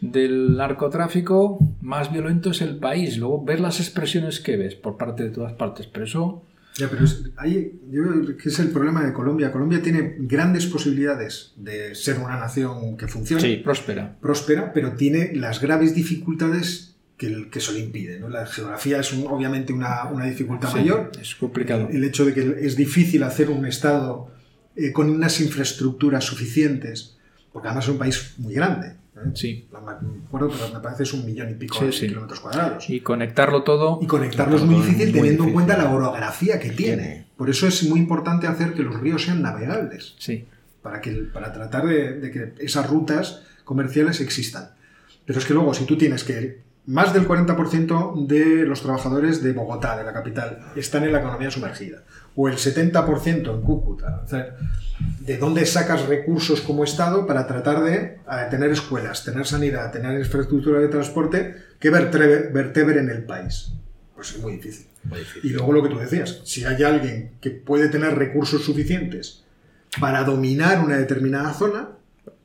del 0.02 0.56
narcotráfico, 0.58 1.60
más 1.82 2.12
violento 2.12 2.52
es 2.52 2.62
el 2.62 2.78
país. 2.78 3.18
Luego 3.18 3.44
ves 3.44 3.60
las 3.60 3.80
expresiones 3.80 4.40
que 4.40 4.58
ves 4.58 4.76
por 4.76 4.98
parte 4.98 5.24
de 5.24 5.30
todas 5.30 5.54
partes. 5.54 5.88
Pero 5.88 6.06
eso, 6.06 6.46
Ya, 6.78 6.90
pero 6.90 7.04
es, 7.04 7.26
ahí, 7.38 7.80
yo 7.90 8.04
creo 8.04 8.38
que 8.38 8.50
es 8.50 8.60
el 8.60 8.70
problema 8.70 9.04
de 9.06 9.12
Colombia. 9.14 9.52
Colombia 9.52 9.82
tiene 9.82 10.16
grandes 10.20 10.66
posibilidades 10.66 11.54
de 11.58 11.96
ser 11.96 12.20
una 12.20 12.38
nación 12.38 12.96
que 12.96 13.08
funcione. 13.08 13.58
próspera. 13.58 14.18
próspera, 14.22 14.72
pero 14.74 14.94
tiene 14.94 15.36
las 15.36 15.62
graves 15.62 15.94
dificultades 15.96 16.89
que, 17.20 17.50
que 17.52 17.60
eso 17.60 17.72
le 17.74 17.80
impide. 17.82 18.18
¿no? 18.20 18.30
La 18.30 18.46
geografía 18.48 19.00
es 19.02 19.14
un- 19.14 19.28
obviamente 19.28 19.74
una, 19.74 20.06
una 20.06 20.26
dificultad 20.26 20.70
Sí, 20.70 20.78
mayor. 20.78 21.12
es 21.22 21.36
complicado. 21.36 21.88
El, 21.92 22.04
hecho 22.06 22.26
de 22.26 22.34
que 22.34 22.56
es 22.62 22.76
difícil 22.76 23.22
hacer 23.24 23.50
un 23.52 23.66
Estado 23.68 24.32
eh, 24.76 24.92
con 24.94 25.10
unas 25.10 25.40
infraestructuras 25.42 26.24
suficientes, 26.24 27.18
porque 27.52 27.68
además 27.68 27.84
es 27.86 27.92
un 27.92 27.98
país 27.98 28.34
muy 28.38 28.54
grande. 28.54 28.88
¿eh? 29.18 29.32
Sí. 29.36 29.68
No 29.74 29.82
me 29.82 29.92
acuerdo, 29.92 30.50
pero 30.50 30.74
me 30.74 30.80
parece 30.80 31.04
es 31.04 31.14
un 31.14 31.26
millón 31.26 31.52
y 31.52 31.56
pico 31.56 31.78
Sí, 31.78 31.86
de 31.88 31.92
sí. 31.92 32.08
kilómetros 32.08 32.40
cuadrados. 32.40 32.90
Y 32.90 33.02
conectarlo 33.02 33.64
todo. 33.64 34.00
Y 34.02 34.08
conectarlo 34.08 34.56
es 34.56 34.64
muy 34.64 34.76
difícil 34.76 35.08
muy 35.10 35.14
teniendo 35.20 35.44
en 35.44 35.52
cuenta 35.54 35.78
la 35.78 35.92
orografía 35.92 36.58
que 36.60 36.70
tiene. 36.70 37.04
tiene. 37.04 37.26
Por 37.36 37.50
eso 37.50 37.68
es 37.68 37.84
muy 37.84 38.00
importante 38.00 38.48
hacer 38.48 38.74
que 38.74 38.82
los 38.84 38.98
ríos 39.00 39.24
sean 39.26 39.42
navegables 39.42 40.16
Sí. 40.20 40.46
para, 40.82 41.02
que, 41.02 41.12
para 41.12 41.52
tratar 41.52 41.86
de, 41.86 42.14
de 42.20 42.32
que 42.32 42.54
esas 42.64 42.90
rutas 42.90 43.42
comerciales 43.66 44.22
existan. 44.22 44.70
Pero 45.26 45.40
es 45.40 45.46
que 45.46 45.54
luego, 45.54 45.74
si 45.74 45.84
tú 45.86 45.98
tienes 45.98 46.24
que 46.24 46.62
más 46.86 47.14
del 47.14 47.28
40% 47.28 48.26
de 48.28 48.66
los 48.66 48.82
trabajadores 48.82 49.44
de 49.44 49.52
Bogotá, 49.54 49.98
de 49.98 50.04
la 50.04 50.14
capital, 50.14 50.72
están 50.76 51.04
en 51.04 51.12
la 51.12 51.20
economía 51.20 51.52
sumergida, 51.52 52.04
o 52.36 52.48
el 52.48 52.56
70% 52.56 53.54
en 53.54 53.62
Cúcuta, 53.62 54.22
o 54.26 54.28
sea, 54.28 54.56
¿de 55.20 55.38
dónde 55.38 55.66
sacas 55.66 56.08
recursos 56.08 56.62
como 56.62 56.84
Estado 56.84 57.28
para 57.28 57.46
tratar 57.46 57.84
de 57.84 57.96
eh, 57.96 58.18
tener 58.50 58.72
escuelas, 58.72 59.24
tener 59.24 59.46
sanidad, 59.46 59.92
tener 59.92 60.18
infraestructura 60.20 60.80
de 60.80 60.88
transporte 60.88 61.56
que 61.80 61.92
vertebre- 61.92 62.52
vertebren 62.52 63.10
el 63.10 63.24
país? 63.24 63.72
Pues 64.16 64.32
es 64.36 64.42
muy 64.42 64.54
difícil. 64.54 64.88
Muy 65.04 65.20
difícil. 65.20 65.50
Y 65.52 65.54
luego 65.54 65.72
lo 65.74 65.84
que 65.84 65.90
tú 65.90 65.98
decías, 66.00 66.42
si 66.44 66.66
hay 66.66 66.84
alguien 66.84 67.32
que 67.40 67.52
puede 67.52 67.88
tener 67.90 68.16
recursos 68.18 68.64
suficientes 68.66 69.44
para 70.00 70.24
dominar 70.24 70.84
una 70.84 70.98
determinada 70.98 71.54
zona, 71.54 71.90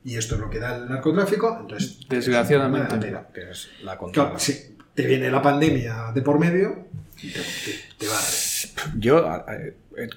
y 0.05 0.15
esto 0.15 0.35
es 0.35 0.41
lo 0.41 0.49
que 0.49 0.59
da 0.59 0.77
el 0.77 0.87
narcotráfico, 0.87 1.57
entonces... 1.59 1.99
Desgraciadamente. 2.07 3.11
la. 3.11 3.27
Que 3.33 3.49
es 3.51 3.69
la 3.83 3.97
Claro, 3.97 4.39
si 4.39 4.77
te 4.93 5.05
viene 5.05 5.29
la 5.29 5.41
pandemia 5.41 6.11
de 6.13 6.21
por 6.21 6.39
medio, 6.39 6.85
y 7.21 7.29
te, 7.31 7.39
te- 7.39 7.95
te 7.97 8.07
barre. 8.07 8.97
Yo, 8.99 9.25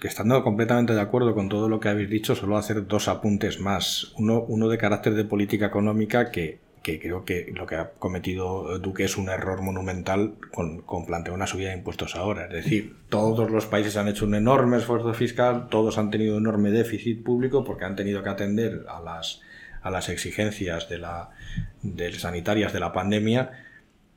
estando 0.03 0.43
completamente 0.43 0.95
de 0.95 1.01
acuerdo 1.01 1.34
con 1.34 1.49
todo 1.49 1.68
lo 1.68 1.80
que 1.80 1.89
habéis 1.89 2.11
dicho, 2.11 2.34
solo 2.34 2.57
hacer 2.57 2.86
dos 2.86 3.09
apuntes 3.09 3.61
más. 3.61 4.12
Uno, 4.18 4.43
uno 4.43 4.68
de 4.68 4.78
carácter 4.78 5.14
de 5.14 5.24
política 5.24 5.66
económica 5.66 6.30
que 6.30 6.66
que 6.82 7.01
creo 7.01 7.24
que 7.24 7.53
lo 7.55 7.66
que 7.66 7.74
ha 7.74 7.91
cometido 7.99 8.78
Duque 8.78 9.05
es 9.05 9.18
un 9.18 9.28
error 9.28 9.61
monumental 9.61 10.34
con, 10.55 10.80
con 10.82 11.05
plantear 11.05 11.34
una 11.34 11.47
subida 11.47 11.68
de 11.70 11.76
impuestos 11.76 12.14
ahora. 12.16 12.47
Es 12.47 12.53
decir, 12.64 12.97
todos 13.11 13.51
los 13.51 13.66
países 13.66 13.97
han 13.99 14.09
hecho 14.09 14.24
un 14.24 14.34
enorme 14.34 14.78
esfuerzo 14.78 15.12
fiscal, 15.12 15.66
todos 15.70 15.99
han 15.99 16.11
tenido 16.11 16.36
un 16.36 16.45
enorme 16.45 16.70
déficit 16.70 17.22
público 17.22 17.62
porque 17.62 17.84
han 17.84 17.95
tenido 17.97 18.22
que 18.22 18.30
atender 18.30 18.86
a 18.89 19.01
las, 19.01 19.43
a 19.83 19.91
las 19.91 20.09
exigencias 20.09 20.89
de 20.89 20.99
la, 20.99 21.31
de 21.83 22.12
sanitarias 22.12 22.72
de 22.72 22.81
la 22.81 22.93
pandemia, 22.93 23.51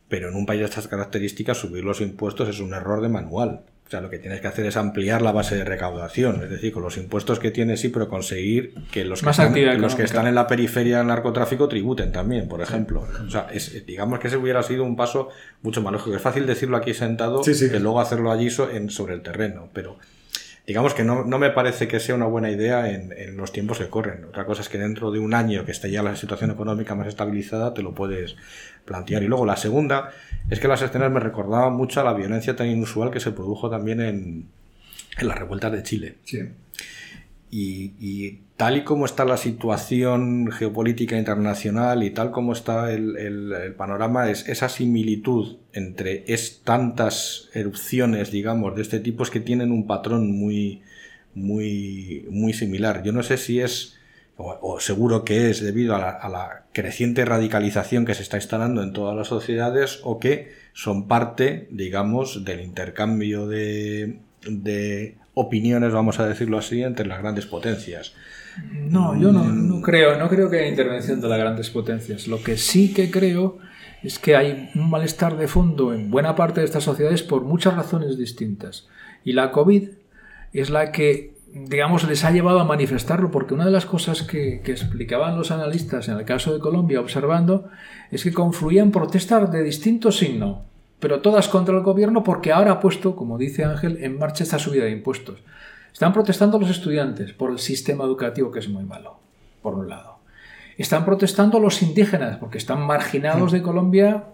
pero 0.08 0.30
en 0.30 0.36
un 0.36 0.46
país 0.46 0.60
de 0.60 0.66
estas 0.66 0.88
características 0.88 1.58
subir 1.58 1.84
los 1.84 2.02
impuestos 2.02 2.50
es 2.50 2.60
un 2.60 2.74
error 2.74 3.02
de 3.02 3.10
manual. 3.10 3.62
O 3.88 3.90
sea, 3.92 4.00
lo 4.00 4.10
que 4.10 4.20
tienes 4.20 4.40
que 4.40 4.48
hacer 4.48 4.66
es 4.66 4.78
ampliar 4.78 5.22
la 5.22 5.34
base 5.34 5.56
de 5.56 5.66
recaudación, 5.66 6.42
es 6.44 6.50
decir, 6.50 6.72
con 6.72 6.82
los 6.82 6.96
impuestos 6.96 7.40
que 7.40 7.52
tienes 7.52 7.82
sí, 7.82 7.90
pero 7.90 8.08
conseguir 8.08 8.74
que 8.90 9.04
los 9.04 9.22
que, 9.22 9.30
están, 9.30 9.82
los 9.82 9.96
que 9.96 10.04
están 10.04 10.28
en 10.28 10.36
la 10.36 10.48
periferia 10.48 11.00
del 11.00 11.08
narcotráfico 11.08 11.68
tributen 11.68 12.14
también, 12.14 12.48
por 12.48 12.62
ejemplo. 12.62 13.06
O 13.28 13.30
sea, 13.30 13.48
es, 13.52 13.86
digamos 13.86 14.20
que 14.20 14.30
ese 14.30 14.38
hubiera 14.38 14.64
sido 14.64 14.86
un 14.86 14.96
paso 14.96 15.28
mucho 15.62 15.82
más 15.82 15.92
lógico. 15.92 16.16
Es 16.16 16.22
fácil 16.22 16.46
decirlo 16.46 16.78
aquí 16.78 16.94
sentado 16.94 17.42
que 17.44 17.80
luego 17.82 18.00
hacerlo 18.00 18.32
allí 18.32 18.50
sobre 18.50 19.14
el 19.14 19.22
terreno, 19.24 19.68
pero 19.74 19.98
digamos 20.72 20.94
que 20.94 21.04
no, 21.04 21.26
me 21.26 21.50
parece 21.50 21.90
que 21.90 22.00
sea 22.00 22.16
una 22.16 22.28
buena 22.28 22.50
idea 22.50 22.90
en, 22.90 23.12
en, 23.12 23.36
los 23.36 23.52
tiempos 23.52 23.78
que 23.78 23.90
corren. 23.90 24.24
Otra 24.24 24.46
cosa 24.46 24.62
es 24.62 24.70
que 24.70 24.78
dentro 24.78 25.12
de 25.12 25.20
un 25.20 25.34
año 25.34 25.66
que 25.66 25.72
esté 25.72 25.92
ya 25.92 26.02
la 26.02 26.16
situación 26.16 26.50
económica 26.50 26.96
más 26.96 27.08
estabilizada, 27.08 27.74
te 27.74 27.84
lo 27.84 27.94
puedes 27.94 28.38
plantear. 28.86 29.22
Y 29.22 29.28
luego 29.28 29.46
la 29.46 29.58
segunda 29.58 30.12
es 30.50 30.62
que 30.62 30.70
las 30.70 30.82
escenas 30.82 31.12
me 31.12 31.20
recordaban 31.20 31.74
mucho 31.74 32.00
a 32.00 32.06
la 32.06 32.14
violencia 32.14 32.56
tan 32.56 32.68
inusual 32.68 33.12
que 33.12 33.20
se 33.20 33.32
produjo 33.32 33.70
también 33.70 34.00
en, 34.00 34.46
en 35.18 35.28
las 35.28 35.38
revueltas 35.38 35.74
de 35.74 35.84
Chile. 35.84 36.16
Sí. 36.24 36.40
Y, 37.54 38.40
tal 38.56 38.78
y 38.78 38.84
como 38.84 39.06
está 39.06 39.26
la 39.26 39.36
situación 39.36 40.52
geopolítica 40.52 41.18
internacional 41.18 42.02
y 42.04 42.12
tal 42.12 42.32
como 42.32 42.54
está 42.54 42.94
el, 42.94 43.74
panorama, 43.78 44.30
es 44.30 44.48
esa 44.48 44.70
similitud 44.70 45.58
entre 45.74 46.24
es 46.28 46.62
tantas 46.64 47.50
erupciones, 47.54 48.32
digamos, 48.32 48.76
de 48.76 48.84
este 48.84 49.00
tipo 49.02 49.24
es 49.24 49.30
que 49.30 49.42
tienen 49.42 49.72
un 49.72 49.86
patrón 49.86 50.32
muy, 50.32 50.82
muy, 51.36 52.26
muy 52.30 52.54
similar. 52.54 53.04
Yo 53.04 53.12
no 53.12 53.22
sé 53.22 53.38
si 53.38 53.60
es, 53.60 53.98
o, 54.38 54.80
seguro 54.80 55.26
que 55.26 55.50
es 55.50 55.62
debido 55.62 55.96
a 55.96 56.00
la, 56.00 56.10
a 56.12 56.30
la, 56.30 56.66
creciente 56.72 57.26
radicalización 57.26 58.06
que 58.06 58.14
se 58.14 58.24
está 58.24 58.38
instalando 58.38 58.82
en 58.82 58.94
todas 58.94 59.14
las 59.14 59.28
sociedades 59.28 60.00
o 60.04 60.20
que 60.20 60.54
son 60.72 61.10
parte, 61.10 61.68
digamos, 61.70 62.46
del 62.46 62.62
intercambio 62.62 63.46
de, 63.46 64.20
de 64.48 65.18
opiniones, 65.34 65.94
vamos 65.94 66.20
a 66.20 66.28
decirlo 66.28 66.58
así, 66.58 66.84
entre 66.84 67.08
las 67.08 67.20
grandes 67.20 67.46
potencias. 67.46 68.14
No, 68.74 69.20
yo 69.20 69.32
no, 69.32 69.82
creo, 69.82 70.18
no 70.18 70.28
creo 70.28 70.50
que 70.50 70.60
haya 70.60 70.68
intervención 70.68 71.22
de 71.22 71.30
las 71.30 71.40
grandes 71.40 71.70
potencias. 71.70 72.28
Lo 72.28 72.44
que 72.44 72.58
sí 72.58 72.94
que 72.94 73.10
creo 73.10 73.60
es 74.04 74.20
que 74.20 74.36
hay 74.36 74.70
un 74.76 74.90
malestar 74.90 75.38
de 75.38 75.48
fondo 75.48 75.94
en 75.94 76.12
buena 76.12 76.36
parte 76.36 76.60
de 76.60 76.66
estas 76.66 76.84
sociedades 76.84 77.24
por 77.24 77.44
muchas 77.44 77.76
razones 77.76 78.18
distintas. 78.18 78.88
Y 79.24 79.34
la 79.34 79.52
COVID 79.52 79.90
es 80.54 80.70
la 80.70 80.92
que, 80.92 81.34
digamos, 81.54 82.04
les 82.08 82.26
ha 82.26 82.32
llevado 82.32 82.60
a 82.60 82.66
manifestarlo, 82.66 83.32
porque 83.32 83.54
una 83.54 83.66
de 83.66 83.72
las 83.72 83.86
cosas 83.86 84.24
que, 84.24 84.62
que 84.64 84.72
explicaban 84.72 85.38
los 85.38 85.52
analistas 85.52 86.10
en 86.10 86.18
el 86.18 86.26
caso 86.26 86.54
de 86.54 86.60
Colombia 86.60 87.00
observando 87.00 87.70
es 88.10 88.24
que 88.24 88.34
confluían 88.34 88.92
protestas 88.92 89.50
de 89.52 89.64
distinto 89.64 90.12
signo 90.12 90.71
pero 91.02 91.20
todas 91.20 91.50
contra 91.50 91.76
el 91.76 91.82
gobierno 91.82 92.24
porque 92.24 92.54
ahora 92.54 92.74
ha 92.74 92.80
puesto, 92.80 93.16
como 93.16 93.38
dice 93.38 93.66
Ángel, 93.66 93.98
en 94.02 94.18
marcha 94.20 94.44
esta 94.44 94.60
subida 94.60 94.86
de 94.86 94.92
impuestos. 94.92 95.40
Están 95.92 96.14
protestando 96.14 96.60
los 96.60 96.70
estudiantes 96.70 97.34
por 97.34 97.52
el 97.52 97.60
sistema 97.60 98.06
educativo 98.06 98.52
que 98.52 98.60
es 98.60 98.70
muy 98.70 98.84
malo, 98.84 99.20
por 99.62 99.74
un 99.74 99.90
lado. 99.90 100.20
Están 100.78 101.04
protestando 101.04 101.60
los 101.60 101.82
indígenas 101.82 102.38
porque 102.38 102.60
están 102.60 102.82
marginados 102.82 103.52
de 103.52 103.64
Colombia 103.64 104.26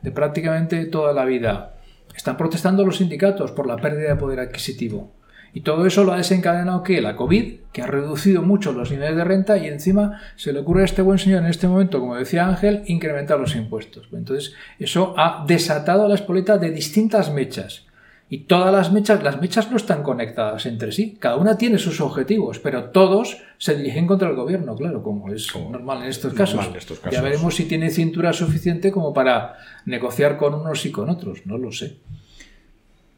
de 0.00 0.12
prácticamente 0.12 0.84
toda 0.86 1.12
la 1.12 1.24
vida. 1.24 1.74
Están 2.14 2.36
protestando 2.36 2.84
los 2.84 2.98
sindicatos 2.98 3.50
por 3.50 3.66
la 3.66 3.76
pérdida 3.76 4.10
de 4.10 4.16
poder 4.16 4.40
adquisitivo. 4.40 5.10
Y 5.54 5.60
todo 5.60 5.86
eso 5.86 6.04
lo 6.04 6.12
ha 6.12 6.16
desencadenado 6.16 6.82
que 6.82 7.02
la 7.02 7.14
COVID, 7.14 7.54
que 7.72 7.82
ha 7.82 7.86
reducido 7.86 8.42
mucho 8.42 8.72
los 8.72 8.90
niveles 8.90 9.16
de 9.16 9.24
renta 9.24 9.58
y 9.58 9.66
encima 9.66 10.20
se 10.36 10.52
le 10.52 10.60
ocurre 10.60 10.82
a 10.82 10.86
este 10.86 11.02
buen 11.02 11.18
señor 11.18 11.42
en 11.42 11.50
este 11.50 11.68
momento, 11.68 12.00
como 12.00 12.16
decía 12.16 12.48
Ángel, 12.48 12.82
incrementar 12.86 13.38
los 13.38 13.54
impuestos. 13.54 14.08
Entonces, 14.12 14.54
eso 14.78 15.14
ha 15.18 15.44
desatado 15.46 16.08
la 16.08 16.14
espoleta 16.14 16.56
de 16.56 16.70
distintas 16.70 17.30
mechas. 17.32 17.84
Y 18.30 18.44
todas 18.44 18.72
las 18.72 18.90
mechas, 18.90 19.22
las 19.22 19.42
mechas 19.42 19.70
no 19.70 19.76
están 19.76 20.02
conectadas 20.02 20.64
entre 20.64 20.90
sí. 20.90 21.18
Cada 21.20 21.36
una 21.36 21.58
tiene 21.58 21.76
sus 21.76 22.00
objetivos, 22.00 22.58
pero 22.58 22.84
todos 22.84 23.42
se 23.58 23.76
dirigen 23.76 24.06
contra 24.06 24.30
el 24.30 24.36
gobierno, 24.36 24.74
claro, 24.74 25.02
como 25.02 25.30
es 25.30 25.54
normal 25.54 26.02
en 26.02 26.08
estos 26.08 26.32
casos. 26.32 26.66
Ya 27.10 27.20
veremos 27.20 27.54
si 27.54 27.66
tiene 27.66 27.90
cintura 27.90 28.32
suficiente 28.32 28.90
como 28.90 29.12
para 29.12 29.58
negociar 29.84 30.38
con 30.38 30.54
unos 30.54 30.86
y 30.86 30.90
con 30.90 31.10
otros, 31.10 31.44
no 31.44 31.58
lo 31.58 31.72
sé. 31.72 31.98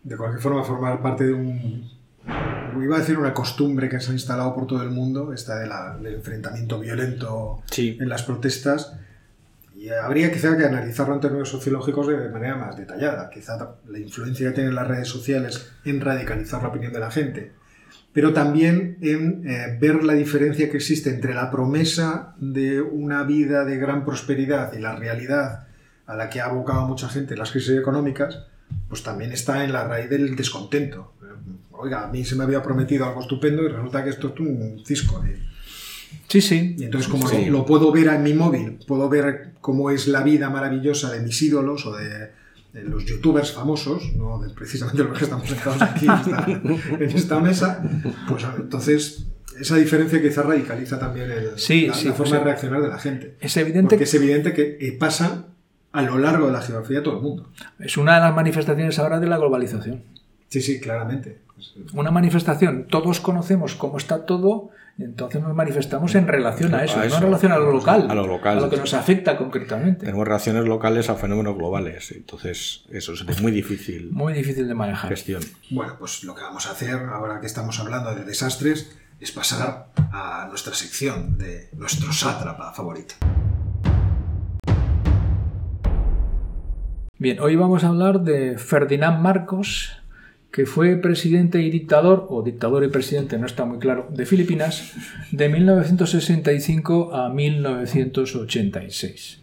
De 0.03 0.17
cualquier 0.17 0.43
forma, 0.43 0.65
formar 0.65 1.01
parte 1.01 1.27
de 1.27 1.33
un 1.33 1.94
iba 2.85 2.97
a 2.97 3.01
decir 3.01 3.19
una 3.19 3.35
costumbre 3.35 3.89
que 3.89 4.01
se 4.01 4.11
ha 4.11 4.15
instalado 4.15 4.55
por 4.55 4.67
todo 4.67 4.83
el 4.83 4.91
mundo, 4.91 5.33
esta 5.33 5.59
del 5.59 6.15
enfrentamiento 6.15 6.79
violento 6.79 7.63
en 7.77 8.09
las 8.09 8.23
protestas, 8.23 8.95
y 9.77 9.89
habría 9.91 10.33
quizá 10.33 10.57
que 10.57 10.65
analizarlo 10.65 11.15
en 11.15 11.21
términos 11.21 11.49
sociológicos 11.49 12.07
de 12.07 12.29
manera 12.29 12.57
más 12.57 12.77
detallada. 12.77 13.29
Quizá 13.29 13.77
la 13.89 13.99
influencia 13.99 14.49
que 14.49 14.55
tienen 14.55 14.75
las 14.75 14.89
redes 14.89 15.09
sociales 15.09 15.73
en 15.85 16.01
radicalizar 16.01 16.63
la 16.63 16.69
opinión 16.69 16.93
de 16.93 17.01
la 17.01 17.11
gente, 17.11 17.53
pero 18.13 18.33
también 18.33 18.99
en 19.03 19.49
eh, 19.49 19.77
ver 19.81 20.05
la 20.05 20.15
diferencia 20.15 20.71
que 20.71 20.77
existe 20.77 21.11
entre 21.11 21.35
la 21.35 21.51
promesa 21.51 22.35
de 22.39 22.81
una 22.81 23.25
vida 23.25 23.65
de 23.65 23.77
gran 23.77 24.05
prosperidad 24.05 24.73
y 24.73 24.79
la 24.79 24.95
realidad 24.95 25.67
a 26.07 26.17
la 26.17 26.31
que 26.31 26.41
ha 26.41 26.47
abocado 26.47 26.87
mucha 26.87 27.09
gente 27.09 27.35
en 27.35 27.41
las 27.41 27.51
crisis 27.51 27.77
económicas, 27.77 28.45
pues 28.89 29.03
también 29.03 29.33
está 29.33 29.65
en 29.65 29.73
la 29.73 29.87
raíz 29.87 30.09
del 30.09 30.37
descontento 30.37 31.14
oiga, 31.79 32.05
a 32.05 32.09
mí 32.09 32.25
se 32.25 32.37
me 32.37 32.45
había 32.45 32.63
prometido 32.63 33.07
algo 33.07 33.21
estupendo 33.21 33.63
y 33.63 33.69
resulta 33.69 34.05
que 34.05 34.11
esto 34.11 34.33
es 34.35 34.41
un 34.41 34.83
cisco. 34.85 35.23
Sí, 36.29 36.41
sí. 36.41 36.75
Y 36.79 36.85
entonces, 36.85 37.11
como 37.11 37.29
Lo, 37.49 37.67
puedo 37.67 37.93
ver 37.93 38.09
en 38.09 38.23
mi 38.23 38.35
móvil, 38.35 38.79
puedo 38.87 39.09
ver 39.09 39.53
cómo 39.61 39.91
es 39.91 40.09
la 40.09 40.23
vida 40.23 40.51
maravillosa 40.51 41.11
de 41.11 41.21
mis 41.21 41.41
ídolos 41.43 41.87
o 41.87 41.97
de, 41.97 42.31
los 42.73 43.05
youtubers 43.05 43.53
famosos, 43.53 44.15
no 44.17 44.43
precisamente 44.55 45.05
los 45.05 45.17
que 45.17 45.25
estamos 45.25 45.49
sentados 45.49 45.81
aquí 45.81 46.07
en 46.99 47.03
esta, 47.03 47.39
mesa, 47.39 47.89
pues 48.29 48.45
entonces 48.59 49.27
esa 49.61 49.77
diferencia 49.77 50.21
quizá 50.21 50.43
radicaliza 50.43 50.99
también 50.99 51.31
el, 51.31 51.51
la, 51.87 52.13
forma 52.15 52.39
de 52.39 52.45
reaccionar 52.45 52.83
de 52.83 52.89
la 52.89 52.99
gente. 52.99 53.37
Es 53.41 53.57
evidente, 53.57 53.91
Porque 53.91 54.05
es 54.05 54.15
evidente 54.15 54.53
que 54.53 54.77
eh, 54.81 54.93
pasa 54.99 55.47
a 55.93 56.03
lo 56.03 56.19
largo 56.19 56.47
de 56.47 56.53
la 56.53 56.63
geografía 56.63 56.99
de 56.99 57.05
todo 57.05 57.19
el 57.19 57.23
mundo. 57.23 57.49
Es 57.79 57.97
una 57.97 58.17
de 58.17 58.21
las 58.23 58.35
manifestaciones 58.35 58.99
ahora 58.99 59.21
de 59.21 59.29
la 59.29 59.39
globalización. 59.39 60.03
Sí, 60.49 60.61
sí, 60.61 60.81
claramente. 60.81 61.44
Una 61.93 62.11
manifestación, 62.11 62.87
todos 62.89 63.21
conocemos 63.21 63.75
cómo 63.75 63.99
está 63.99 64.27
todo, 64.27 64.71
y 64.99 65.05
entonces 65.05 65.41
nos 65.41 65.55
manifestamos 65.55 66.15
en 66.15 66.27
relación 66.29 66.75
a 66.75 66.85
eso, 66.85 66.99
no 66.99 67.05
en 67.05 67.23
relación 67.23 67.53
a 67.53 67.59
lo 67.59 67.73
local, 67.73 68.07
a 68.09 68.15
lo 68.15 68.27
local, 68.27 68.59
a 68.59 68.61
lo 68.61 68.71
que 68.71 68.77
nos 68.77 68.95
afecta 68.95 69.37
concretamente. 69.37 70.07
Tenemos 70.07 70.27
reacciones 70.27 70.67
locales 70.67 71.11
a 71.11 71.15
fenómenos 71.15 71.57
globales, 71.57 72.13
entonces 72.13 72.85
eso 72.91 73.13
es 73.13 73.41
muy 73.41 73.53
difícil. 73.53 74.11
Muy 74.13 74.33
difícil 74.33 74.69
de 74.69 74.75
manejar. 74.75 75.11
Gestión. 75.11 75.43
Bueno, 75.71 75.97
pues 75.99 76.25
lo 76.25 76.35
que 76.35 76.43
vamos 76.43 76.67
a 76.67 76.73
hacer 76.73 76.95
ahora 76.95 77.41
que 77.41 77.47
estamos 77.47 77.79
hablando 77.81 78.15
de 78.15 78.25
desastres 78.25 78.97
es 79.21 79.33
pasar 79.33 79.89
a 79.97 80.47
nuestra 80.49 80.75
sección 80.75 81.39
de 81.39 81.71
nuestro 81.73 82.13
sátrapa 82.13 82.73
favorito. 82.73 83.15
Bien, 87.19 87.41
hoy 87.41 87.57
vamos 87.57 87.85
a 87.85 87.89
hablar 87.89 88.21
de 88.21 88.59
Ferdinand 88.59 89.21
Marcos, 89.21 90.04
que 90.55 90.67
fue 90.67 90.95
presidente 90.95 91.61
y 91.61 91.69
dictador, 91.69 92.29
o 92.31 92.41
dictador 92.41 92.85
y 92.85 92.89
presidente, 92.89 93.37
no 93.39 93.47
está 93.47 93.65
muy 93.65 93.81
claro, 93.81 94.07
de 94.13 94.25
Filipinas, 94.25 94.93
de 95.33 95.49
1965 95.49 97.13
a 97.13 97.29
1986. 97.29 99.41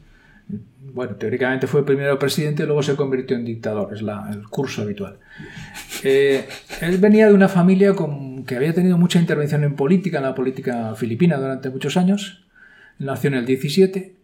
Bueno, 0.94 1.16
teóricamente 1.16 1.68
fue 1.68 1.86
primero 1.86 2.18
presidente 2.18 2.64
y 2.64 2.66
luego 2.66 2.82
se 2.82 2.96
convirtió 2.96 3.36
en 3.36 3.44
dictador, 3.44 3.94
es 3.94 4.00
el 4.00 4.48
curso 4.50 4.84
habitual. 4.84 5.18
Eh, 6.06 6.48
él 6.80 6.98
venía 6.98 7.28
de 7.28 7.34
una 7.34 7.50
familia 7.50 7.94
con, 7.94 8.46
que 8.46 8.56
había 8.56 8.74
tenido 8.74 8.98
mucha 8.98 9.20
intervención 9.20 9.66
en 9.66 9.76
política, 9.76 10.20
en 10.20 10.24
la 10.24 10.34
política 10.34 10.96
filipina 10.96 11.36
durante 11.36 11.70
muchos 11.70 11.98
años. 11.98 12.46
Nació 13.00 13.28
en 13.28 13.34
el 13.34 13.46
17. 13.46 14.16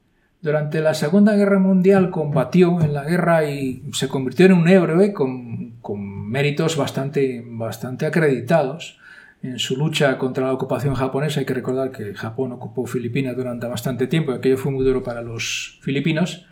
Durante 0.42 0.82
la 0.82 0.94
Segunda 0.94 1.36
Guerra 1.36 1.60
Mundial 1.60 2.12
combatió 2.12 2.80
en 2.82 2.94
la 2.94 3.04
guerra 3.04 3.50
y 3.50 3.84
se 3.94 4.08
convirtió 4.08 4.46
en 4.46 4.54
un 4.54 4.68
héroe 4.68 5.12
con, 5.12 5.74
con 5.82 6.30
méritos 6.30 6.78
bastante, 6.78 7.44
bastante 7.46 8.06
acreditados 8.06 9.00
en 9.42 9.60
su 9.60 9.78
lucha 9.78 10.18
contra 10.18 10.46
la 10.46 10.54
ocupación 10.54 10.94
japonesa. 10.94 11.40
Hay 11.40 11.46
que 11.46 11.54
recordar 11.54 11.92
que 11.92 12.14
Japón 12.14 12.52
ocupó 12.52 12.86
Filipinas 12.86 13.36
durante 13.36 13.68
bastante 13.68 14.08
tiempo 14.08 14.32
y 14.32 14.36
aquello 14.36 14.58
fue 14.58 14.72
muy 14.72 14.86
duro 14.86 15.04
para 15.04 15.22
los 15.22 15.80
filipinos. 15.82 16.46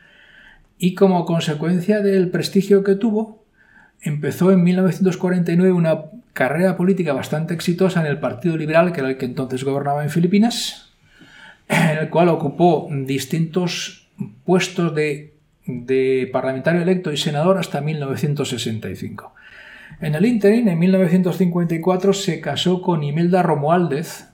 Y 0.77 0.95
como 0.95 1.25
consecuencia 1.25 2.01
del 2.01 2.29
prestigio 2.29 2.83
que 2.83 2.95
tuvo, 2.95 3.43
empezó 4.01 4.51
en 4.51 4.63
1949 4.63 5.71
una 5.71 6.05
carrera 6.33 6.75
política 6.75 7.13
bastante 7.13 7.53
exitosa 7.53 8.01
en 8.01 8.07
el 8.07 8.19
Partido 8.19 8.57
Liberal, 8.57 8.91
que 8.91 8.99
era 8.99 9.09
el 9.09 9.17
que 9.17 9.25
entonces 9.25 9.63
gobernaba 9.63 10.03
en 10.03 10.09
Filipinas, 10.09 10.93
en 11.67 11.97
el 11.97 12.09
cual 12.09 12.29
ocupó 12.29 12.87
distintos 12.91 14.07
puestos 14.43 14.93
de, 14.95 15.33
parlamentario 16.31 16.81
electo 16.81 17.11
y 17.11 17.17
senador 17.17 17.57
hasta 17.57 17.81
1965. 17.81 19.33
En 20.01 20.15
el 20.15 20.25
interín, 20.25 20.67
en 20.67 20.77
1954, 20.79 22.13
se 22.13 22.41
casó 22.41 22.81
con 22.81 23.03
Imelda 23.03 23.43
Romualdez, 23.43 24.27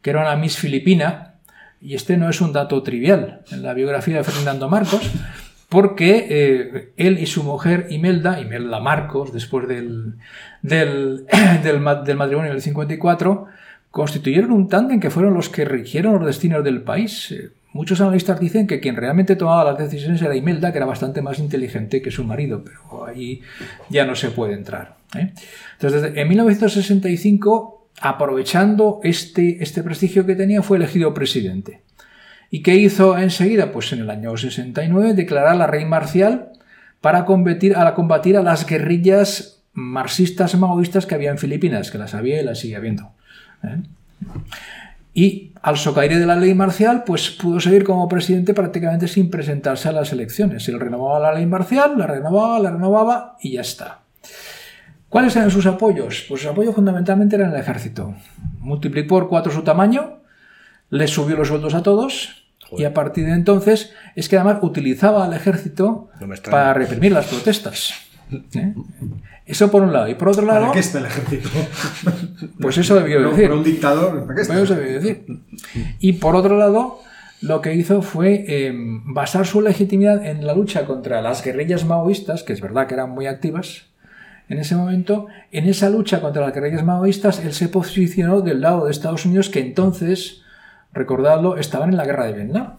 que 0.00 0.10
era 0.10 0.22
una 0.22 0.36
Miss 0.36 0.56
Filipina, 0.56 1.34
y 1.80 1.94
este 1.94 2.16
no 2.16 2.28
es 2.28 2.40
un 2.40 2.52
dato 2.52 2.82
trivial 2.82 3.42
en 3.50 3.62
la 3.62 3.74
biografía 3.74 4.18
de 4.18 4.24
Fernando 4.24 4.68
Marcos, 4.68 5.10
porque 5.68 6.26
eh, 6.30 6.92
él 6.96 7.18
y 7.18 7.26
su 7.26 7.42
mujer 7.44 7.86
Imelda, 7.90 8.40
Imelda 8.40 8.80
Marcos, 8.80 9.32
después 9.32 9.68
del, 9.68 10.14
del, 10.62 11.26
del, 11.62 11.80
matrimonio 11.80 12.50
del 12.50 12.62
54, 12.62 13.46
constituyeron 13.90 14.52
un 14.52 14.68
tándem 14.68 15.00
que 15.00 15.10
fueron 15.10 15.34
los 15.34 15.48
que 15.48 15.64
rigieron 15.64 16.14
los 16.14 16.26
destinos 16.26 16.64
del 16.64 16.82
país. 16.82 17.30
Eh, 17.32 17.50
muchos 17.72 18.00
analistas 18.00 18.40
dicen 18.40 18.66
que 18.66 18.80
quien 18.80 18.96
realmente 18.96 19.36
tomaba 19.36 19.64
las 19.64 19.78
decisiones 19.78 20.22
era 20.22 20.36
Imelda, 20.36 20.72
que 20.72 20.78
era 20.78 20.86
bastante 20.86 21.22
más 21.22 21.38
inteligente 21.38 22.02
que 22.02 22.10
su 22.10 22.24
marido, 22.24 22.62
pero 22.64 23.06
ahí 23.06 23.40
ya 23.88 24.04
no 24.04 24.14
se 24.14 24.30
puede 24.30 24.54
entrar. 24.54 24.96
¿eh? 25.16 25.32
Entonces, 25.74 26.12
en 26.14 26.28
1965, 26.28 27.88
aprovechando 28.00 29.00
este, 29.02 29.62
este 29.62 29.82
prestigio 29.82 30.26
que 30.26 30.36
tenía, 30.36 30.62
fue 30.62 30.76
elegido 30.76 31.14
presidente. 31.14 31.82
¿Y 32.50 32.62
qué 32.62 32.76
hizo 32.76 33.18
enseguida? 33.18 33.72
Pues 33.72 33.92
en 33.92 34.00
el 34.00 34.10
año 34.10 34.36
69 34.36 35.14
declarar 35.14 35.56
la 35.56 35.66
ley 35.66 35.84
marcial 35.84 36.52
para 37.00 37.24
combatir 37.24 37.76
a, 37.76 37.94
combatir 37.94 38.36
a 38.36 38.42
las 38.42 38.66
guerrillas 38.66 39.62
marxistas 39.72 40.56
maoístas 40.56 41.06
que 41.06 41.14
había 41.14 41.30
en 41.30 41.38
Filipinas, 41.38 41.90
que 41.90 41.98
las 41.98 42.14
había 42.14 42.40
y 42.40 42.44
las 42.44 42.58
sigue 42.58 42.76
habiendo. 42.76 43.12
¿Eh? 43.62 43.82
Y 45.14 45.52
al 45.62 45.76
socaire 45.76 46.18
de 46.18 46.26
la 46.26 46.36
ley 46.36 46.54
marcial, 46.54 47.02
pues 47.04 47.30
pudo 47.30 47.58
seguir 47.58 47.82
como 47.82 48.08
presidente 48.08 48.54
prácticamente 48.54 49.08
sin 49.08 49.30
presentarse 49.30 49.88
a 49.88 49.92
las 49.92 50.12
elecciones. 50.12 50.68
Él 50.68 50.78
renovaba 50.78 51.18
la 51.18 51.34
ley 51.34 51.46
marcial, 51.46 51.98
la 51.98 52.06
renovaba, 52.06 52.60
la 52.60 52.70
renovaba 52.70 53.36
y 53.40 53.54
ya 53.54 53.62
está. 53.62 54.02
¿Cuáles 55.08 55.34
eran 55.34 55.50
sus 55.50 55.66
apoyos? 55.66 56.24
Pues 56.28 56.42
sus 56.42 56.50
apoyos 56.50 56.74
fundamentalmente 56.74 57.36
eran 57.36 57.52
el 57.52 57.60
ejército. 57.60 58.14
Multiplicó 58.60 59.08
por 59.08 59.28
cuatro 59.28 59.50
su 59.50 59.62
tamaño, 59.62 60.18
le 60.90 61.08
subió 61.08 61.36
los 61.36 61.48
sueldos 61.48 61.74
a 61.74 61.82
todos 61.82 62.44
y 62.70 62.84
a 62.84 62.92
partir 62.92 63.26
de 63.26 63.32
entonces 63.32 63.92
es 64.14 64.28
que 64.28 64.36
además 64.36 64.58
utilizaba 64.62 65.24
al 65.24 65.32
ejército 65.32 66.10
para 66.50 66.74
reprimir 66.74 67.12
las 67.12 67.26
protestas. 67.26 67.94
¿eh? 68.54 68.74
Eso 69.48 69.70
por 69.70 69.82
un 69.82 69.92
lado. 69.92 70.08
Y 70.08 70.14
por 70.14 70.28
otro 70.28 70.44
lado... 70.44 70.60
¿Para 70.60 70.72
qué 70.72 70.80
está 70.80 70.98
el 70.98 71.06
ejército? 71.06 71.48
Pues 72.60 72.78
eso 72.78 72.94
debió 72.94 73.30
decir. 73.30 73.50
un 73.50 73.64
dictador, 73.64 74.22
¿para 74.22 74.34
qué 74.34 74.42
está? 74.42 74.54
Pues 74.54 74.64
eso 74.64 74.74
debió 74.74 75.00
decir. 75.00 75.24
Y 75.98 76.12
por 76.14 76.36
otro 76.36 76.56
lado, 76.56 77.00
lo 77.40 77.60
que 77.60 77.74
hizo 77.74 78.02
fue 78.02 78.44
eh, 78.46 78.72
basar 78.74 79.46
su 79.46 79.60
legitimidad 79.60 80.24
en 80.24 80.46
la 80.46 80.54
lucha 80.54 80.84
contra 80.84 81.22
las 81.22 81.42
guerrillas 81.42 81.84
maoístas, 81.84 82.42
que 82.42 82.52
es 82.52 82.60
verdad 82.60 82.86
que 82.86 82.94
eran 82.94 83.10
muy 83.10 83.26
activas, 83.26 83.86
en 84.48 84.58
ese 84.58 84.76
momento, 84.76 85.26
en 85.52 85.68
esa 85.68 85.90
lucha 85.90 86.20
contra 86.20 86.42
las 86.42 86.54
guerrillas 86.54 86.84
maoístas, 86.84 87.44
él 87.44 87.52
se 87.52 87.68
posicionó 87.68 88.40
del 88.40 88.60
lado 88.60 88.84
de 88.84 88.90
Estados 88.90 89.26
Unidos, 89.26 89.50
que 89.50 89.60
entonces 89.60 90.42
recordadlo, 90.92 91.56
estaban 91.56 91.90
en 91.90 91.96
la 91.96 92.06
guerra 92.06 92.26
de 92.26 92.32
Vietnam. 92.32 92.78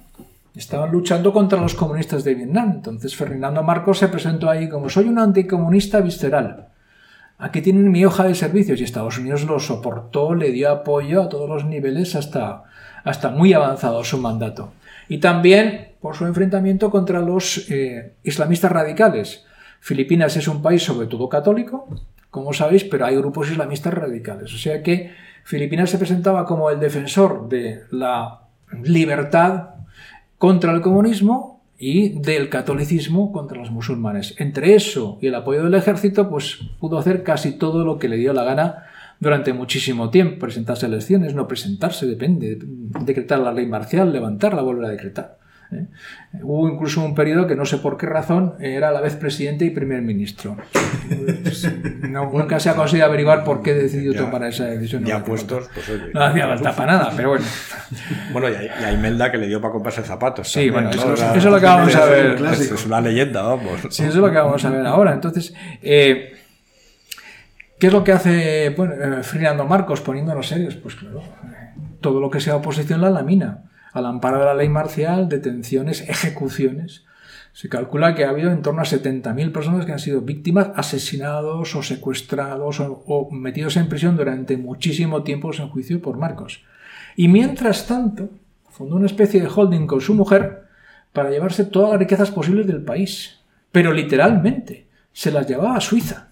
Estaban 0.59 0.91
luchando 0.91 1.31
contra 1.31 1.61
los 1.61 1.73
comunistas 1.73 2.25
de 2.25 2.35
Vietnam. 2.35 2.73
Entonces 2.75 3.15
Fernando 3.15 3.63
Marcos 3.63 3.97
se 3.97 4.09
presentó 4.09 4.49
ahí 4.49 4.67
como 4.67 4.89
soy 4.89 5.07
un 5.07 5.17
anticomunista 5.17 6.01
visceral. 6.01 6.67
Aquí 7.37 7.61
tienen 7.61 7.89
mi 7.89 8.03
hoja 8.03 8.25
de 8.25 8.35
servicios 8.35 8.81
y 8.81 8.83
Estados 8.83 9.17
Unidos 9.17 9.45
lo 9.45 9.57
soportó, 9.61 10.35
le 10.35 10.51
dio 10.51 10.69
apoyo 10.69 11.23
a 11.23 11.29
todos 11.29 11.47
los 11.47 11.63
niveles 11.63 12.13
hasta, 12.13 12.65
hasta 13.05 13.29
muy 13.29 13.53
avanzado 13.53 14.03
su 14.03 14.17
mandato. 14.17 14.73
Y 15.07 15.19
también 15.19 15.93
por 16.01 16.17
su 16.17 16.25
enfrentamiento 16.25 16.91
contra 16.91 17.21
los 17.21 17.69
eh, 17.71 18.15
islamistas 18.23 18.73
radicales. 18.73 19.45
Filipinas 19.79 20.35
es 20.35 20.49
un 20.49 20.61
país 20.61 20.83
sobre 20.83 21.07
todo 21.07 21.29
católico, 21.29 21.87
como 22.29 22.51
sabéis, 22.51 22.83
pero 22.83 23.05
hay 23.05 23.15
grupos 23.15 23.49
islamistas 23.49 23.93
radicales. 23.93 24.53
O 24.53 24.57
sea 24.57 24.83
que 24.83 25.13
Filipinas 25.45 25.89
se 25.89 25.97
presentaba 25.97 26.43
como 26.43 26.69
el 26.69 26.81
defensor 26.81 27.47
de 27.47 27.83
la 27.91 28.41
libertad 28.83 29.78
contra 30.39 30.71
el 30.71 30.81
comunismo 30.81 31.61
y 31.77 32.19
del 32.19 32.49
catolicismo 32.49 33.31
contra 33.31 33.59
los 33.59 33.71
musulmanes. 33.71 34.35
Entre 34.39 34.73
eso 34.73 35.19
y 35.21 35.27
el 35.27 35.35
apoyo 35.35 35.63
del 35.63 35.75
ejército, 35.75 36.29
pues 36.29 36.59
pudo 36.79 36.97
hacer 36.97 37.23
casi 37.23 37.51
todo 37.51 37.85
lo 37.85 37.99
que 37.99 38.09
le 38.09 38.17
dio 38.17 38.33
la 38.33 38.43
gana 38.43 38.85
durante 39.19 39.53
muchísimo 39.53 40.09
tiempo. 40.09 40.39
Presentarse 40.39 40.85
a 40.85 40.89
elecciones, 40.89 41.35
no 41.35 41.47
presentarse, 41.47 42.07
depende. 42.07 42.57
Decretar 42.61 43.39
la 43.39 43.53
ley 43.53 43.67
marcial, 43.67 44.11
levantarla, 44.11 44.61
volver 44.61 44.85
a 44.85 44.89
decretar. 44.89 45.38
¿Eh? 45.71 45.85
Hubo 46.41 46.69
incluso 46.69 47.03
un 47.03 47.15
periodo 47.15 47.47
que 47.47 47.55
no 47.55 47.65
sé 47.65 47.77
por 47.77 47.97
qué 47.97 48.05
razón 48.05 48.55
era 48.59 48.89
a 48.89 48.91
la 48.91 49.01
vez 49.01 49.15
presidente 49.15 49.65
y 49.65 49.69
primer 49.69 50.01
ministro. 50.01 50.57
nunca 52.01 52.59
se 52.59 52.69
ha 52.69 52.75
conseguido 52.75 53.05
averiguar 53.05 53.43
por 53.43 53.61
qué 53.61 53.73
decidió 53.73 54.15
tomar 54.15 54.43
esa 54.43 54.65
decisión. 54.65 55.05
Ya 55.05 55.23
puestos, 55.23 55.69
pues 55.73 56.13
No 56.13 56.23
hacía 56.23 56.47
falta 56.47 56.75
para 56.75 56.93
nada, 56.93 57.13
pero 57.15 57.29
bueno. 57.29 57.45
Bueno, 58.31 58.49
y 58.49 58.53
a, 58.53 58.91
Imelda 58.91 59.31
que 59.31 59.37
le 59.37 59.47
dio 59.47 59.59
para 59.59 59.73
comprarse 59.73 60.03
zapatos. 60.03 60.51
Sí, 60.51 60.69
bueno, 60.69 60.89
eso, 60.89 61.13
es 61.13 61.45
lo 61.45 61.59
que 61.59 61.65
vamos 61.65 61.95
a 61.95 62.05
ver. 62.05 62.41
Es 62.43 62.85
una 62.85 63.01
leyenda, 63.01 63.41
vamos. 63.41 63.81
Sí, 63.89 64.03
eso 64.03 64.11
es 64.11 64.15
lo 64.15 64.31
que 64.31 64.37
vamos 64.37 64.63
a 64.63 64.69
ver 64.69 64.85
ahora. 64.85 65.13
Entonces, 65.13 65.53
eh, 65.81 66.33
¿qué 67.79 67.87
es 67.87 67.93
lo 67.93 68.03
que 68.03 68.11
hace 68.11 68.69
bueno, 68.77 68.93
eh, 68.93 69.23
Fernando 69.23 69.65
Marcos 69.65 70.01
poniéndonos 70.01 70.47
serios? 70.47 70.75
Pues 70.75 70.95
claro, 70.95 71.23
todo 72.01 72.19
lo 72.19 72.29
que 72.29 72.39
sea 72.39 72.55
oposición 72.55 73.01
la 73.01 73.09
lamina 73.09 73.69
al 73.93 74.05
amparo 74.05 74.39
de 74.39 74.45
la 74.45 74.53
ley 74.53 74.69
marcial, 74.69 75.29
detenciones, 75.29 76.07
ejecuciones. 76.07 77.05
Se 77.53 77.69
calcula 77.69 78.15
que 78.15 78.25
ha 78.25 78.29
habido 78.29 78.51
en 78.51 78.61
torno 78.61 78.81
a 78.81 78.85
70.000 78.85 79.51
personas 79.51 79.85
que 79.85 79.91
han 79.91 79.99
sido 79.99 80.21
víctimas, 80.21 80.69
asesinados 80.75 81.75
o 81.75 81.83
secuestrados 81.83 82.79
o, 82.79 83.29
metidos 83.31 83.75
en 83.77 83.89
prisión 83.89 84.15
durante 84.15 84.55
muchísimo 84.57 85.23
tiempo 85.23 85.51
sin 85.51 85.67
juicio 85.69 86.01
por 86.01 86.17
Marcos. 86.17 86.63
Y 87.15 87.27
mientras 87.27 87.87
tanto, 87.87 88.29
fundó 88.69 88.95
una 88.95 89.07
especie 89.07 89.41
de 89.41 89.47
holding 89.47 89.87
con 89.87 89.99
su 89.99 90.13
mujer 90.13 90.67
para 91.11 91.31
llevarse 91.31 91.65
todas 91.65 91.89
las 91.91 91.99
riquezas 91.99 92.31
posibles 92.31 92.67
del 92.67 92.83
país. 92.83 93.39
Pero 93.71 93.91
literalmente, 93.93 94.87
se 95.11 95.31
las 95.31 95.47
llevaba 95.47 95.75
a 95.75 95.81
Suiza. 95.81 96.29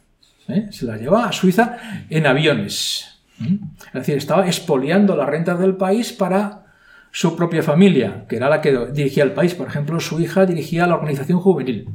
¿eh? 0.48 0.68
Se 0.72 0.86
las 0.86 1.00
llevaba 1.00 1.28
a 1.28 1.34
Suiza 1.34 1.78
en 2.10 2.26
aviones. 2.26 3.20
¿eh? 3.42 3.60
Es 3.88 3.94
decir, 3.94 4.18
estaba 4.18 4.46
expoliando 4.48 5.16
las 5.16 5.28
rentas 5.28 5.60
del 5.60 5.76
país 5.76 6.14
para 6.14 6.67
su 7.12 7.36
propia 7.36 7.64
familia, 7.64 8.26
que 8.28 8.36
era 8.36 8.50
la 8.50 8.62
que 8.62 8.76
dirigía 8.94 9.24
el 9.24 9.32
país. 9.32 9.56
Por 9.56 9.68
ejemplo, 9.68 10.00
su 10.00 10.20
hija 10.20 10.46
dirigía 10.46 10.88
la 10.88 10.96
organización 10.96 11.40
juvenil, 11.40 11.90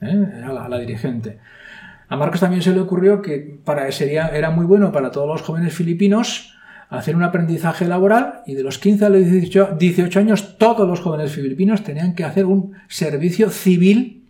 ¿eh? 0.00 0.26
era 0.38 0.52
la, 0.52 0.78
dirigente. 0.78 1.38
A 2.08 2.16
Marcos 2.16 2.40
también 2.40 2.62
se 2.62 2.72
le 2.72 2.80
ocurrió 2.80 3.20
que 3.22 3.58
para, 3.64 3.90
sería, 3.92 4.28
era 4.28 4.50
muy 4.50 4.64
bueno 4.64 4.92
para 4.92 5.10
todos 5.10 5.28
los 5.28 5.42
jóvenes 5.42 5.74
filipinos 5.74 6.54
hacer 6.88 7.16
un 7.16 7.22
aprendizaje 7.22 7.86
laboral 7.86 8.40
y 8.46 8.54
de 8.54 8.62
los 8.62 8.78
15 8.78 9.04
a 9.04 9.08
los 9.10 9.78
18, 9.78 10.18
años 10.18 10.56
todos 10.56 10.88
los 10.88 11.00
jóvenes 11.00 11.32
filipinos 11.32 11.84
tenían 11.84 12.14
que 12.14 12.24
hacer 12.24 12.46
un 12.46 12.72
servicio 12.88 13.50
civil 13.50 14.24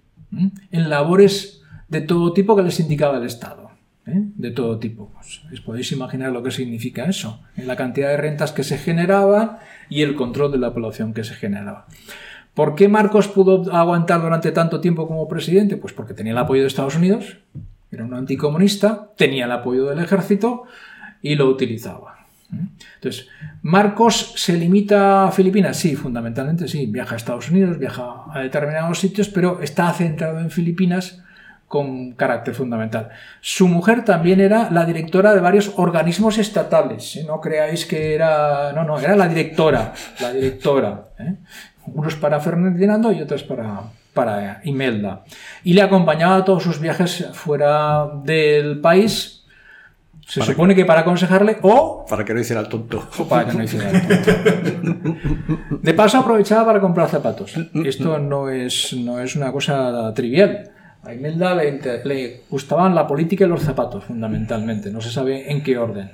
en 0.72 0.90
labores 0.90 1.62
de 1.86 2.00
todo 2.00 2.32
tipo 2.32 2.56
que 2.56 2.64
les 2.64 2.80
indicaba 2.80 3.18
el 3.18 3.24
Estado. 3.24 3.68
¿eh? 4.08 4.24
de 4.34 4.50
todo 4.50 4.78
tipo. 4.78 5.12
Pues, 5.48 5.60
podéis 5.60 5.92
imaginar 5.92 6.32
lo 6.32 6.42
que 6.42 6.50
significa 6.50 7.04
eso, 7.04 7.40
la 7.56 7.76
cantidad 7.76 8.08
de 8.08 8.16
rentas 8.16 8.52
que 8.52 8.64
se 8.64 8.78
generaban 8.78 9.58
y 9.88 10.02
el 10.02 10.14
control 10.14 10.52
de 10.52 10.58
la 10.58 10.72
población 10.72 11.14
que 11.14 11.24
se 11.24 11.34
generaba. 11.34 11.86
¿Por 12.54 12.74
qué 12.74 12.88
Marcos 12.88 13.28
pudo 13.28 13.72
aguantar 13.72 14.20
durante 14.20 14.50
tanto 14.52 14.80
tiempo 14.80 15.06
como 15.06 15.28
presidente? 15.28 15.76
Pues 15.76 15.92
porque 15.92 16.14
tenía 16.14 16.32
el 16.32 16.38
apoyo 16.38 16.62
de 16.62 16.68
Estados 16.68 16.96
Unidos, 16.96 17.38
era 17.90 18.04
un 18.04 18.14
anticomunista, 18.14 19.10
tenía 19.16 19.44
el 19.44 19.52
apoyo 19.52 19.86
del 19.86 20.00
ejército 20.00 20.64
y 21.22 21.36
lo 21.36 21.46
utilizaba. 21.48 22.26
Entonces, 22.94 23.28
Marcos 23.62 24.32
se 24.36 24.56
limita 24.56 25.28
a 25.28 25.32
Filipinas, 25.32 25.76
sí, 25.76 25.94
fundamentalmente 25.96 26.66
sí, 26.66 26.86
viaja 26.86 27.14
a 27.14 27.18
Estados 27.18 27.50
Unidos, 27.50 27.78
viaja 27.78 28.24
a 28.32 28.40
determinados 28.40 28.98
sitios, 28.98 29.28
pero 29.28 29.60
está 29.60 29.92
centrado 29.92 30.40
en 30.40 30.50
Filipinas 30.50 31.22
con 31.68 32.12
carácter 32.12 32.54
fundamental. 32.54 33.10
Su 33.42 33.68
mujer 33.68 34.02
también 34.02 34.40
era 34.40 34.70
la 34.70 34.86
directora 34.86 35.34
de 35.34 35.40
varios 35.40 35.72
organismos 35.76 36.38
estatales. 36.38 37.16
¿eh? 37.16 37.24
No 37.26 37.40
creáis 37.40 37.84
que 37.84 38.14
era... 38.14 38.72
No, 38.72 38.84
no, 38.84 38.98
era 38.98 39.14
la 39.14 39.28
directora. 39.28 39.92
La 40.20 40.32
directora. 40.32 41.08
¿eh? 41.18 41.34
Unos 41.86 42.16
para 42.16 42.40
Ferdinando 42.40 43.12
y 43.12 43.20
otros 43.20 43.42
para, 43.42 43.82
para 44.14 44.62
Imelda. 44.64 45.24
Y 45.62 45.74
le 45.74 45.82
acompañaba 45.82 46.36
a 46.36 46.44
todos 46.44 46.62
sus 46.62 46.80
viajes 46.80 47.26
fuera 47.34 48.08
del 48.24 48.80
país. 48.80 49.44
Se 50.26 50.42
supone 50.42 50.74
que... 50.74 50.86
para 50.86 51.02
aconsejarle 51.02 51.58
o... 51.62 52.06
Para 52.08 52.24
que 52.24 52.32
no 52.32 52.40
hiciera 52.40 52.62
el 52.62 52.68
tonto. 52.68 53.08
para 53.28 53.46
que 53.46 53.56
no 53.56 53.62
hiciera 53.62 53.90
el 53.90 54.08
tonto. 54.08 55.78
De 55.82 55.94
paso 55.94 56.18
aprovechaba 56.18 56.64
para 56.64 56.80
comprar 56.80 57.08
zapatos. 57.08 57.54
Esto 57.84 58.18
no 58.18 58.48
es, 58.48 58.94
no 58.94 59.20
es 59.20 59.36
una 59.36 59.52
cosa 59.52 60.12
trivial 60.14 60.72
A 61.08 61.14
Imelda 61.14 61.54
le, 61.54 61.80
le 62.04 62.42
gustaban 62.50 62.94
la 62.94 63.06
política 63.06 63.46
y 63.46 63.48
los 63.48 63.62
zapatos, 63.62 64.04
fundamentalmente, 64.04 64.90
no 64.90 65.00
se 65.00 65.10
sabe 65.10 65.50
en 65.50 65.62
qué 65.62 65.78
orden. 65.78 66.10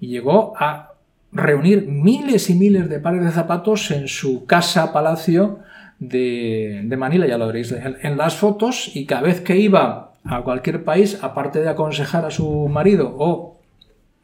Y 0.00 0.06
llegó 0.06 0.54
a 0.56 0.94
reunir 1.30 1.86
miles 1.86 2.48
y 2.48 2.54
miles 2.54 2.88
de 2.88 3.00
pares 3.00 3.22
de 3.22 3.32
zapatos 3.32 3.90
en 3.90 4.08
su 4.08 4.46
casa 4.46 4.94
palacio 4.94 5.58
de, 5.98 6.82
Manila, 6.96 7.26
ya 7.26 7.36
lo 7.36 7.48
veréis 7.48 7.70
en, 7.72 8.16
las 8.16 8.34
fotos, 8.34 8.90
y 8.96 9.04
cada 9.04 9.20
vez 9.20 9.42
que 9.42 9.58
iba 9.58 10.14
a 10.24 10.40
cualquier 10.40 10.84
país, 10.84 11.18
aparte 11.20 11.60
de 11.60 11.68
aconsejar 11.68 12.24
a 12.24 12.30
su 12.30 12.66
marido 12.68 13.14
o 13.18 13.59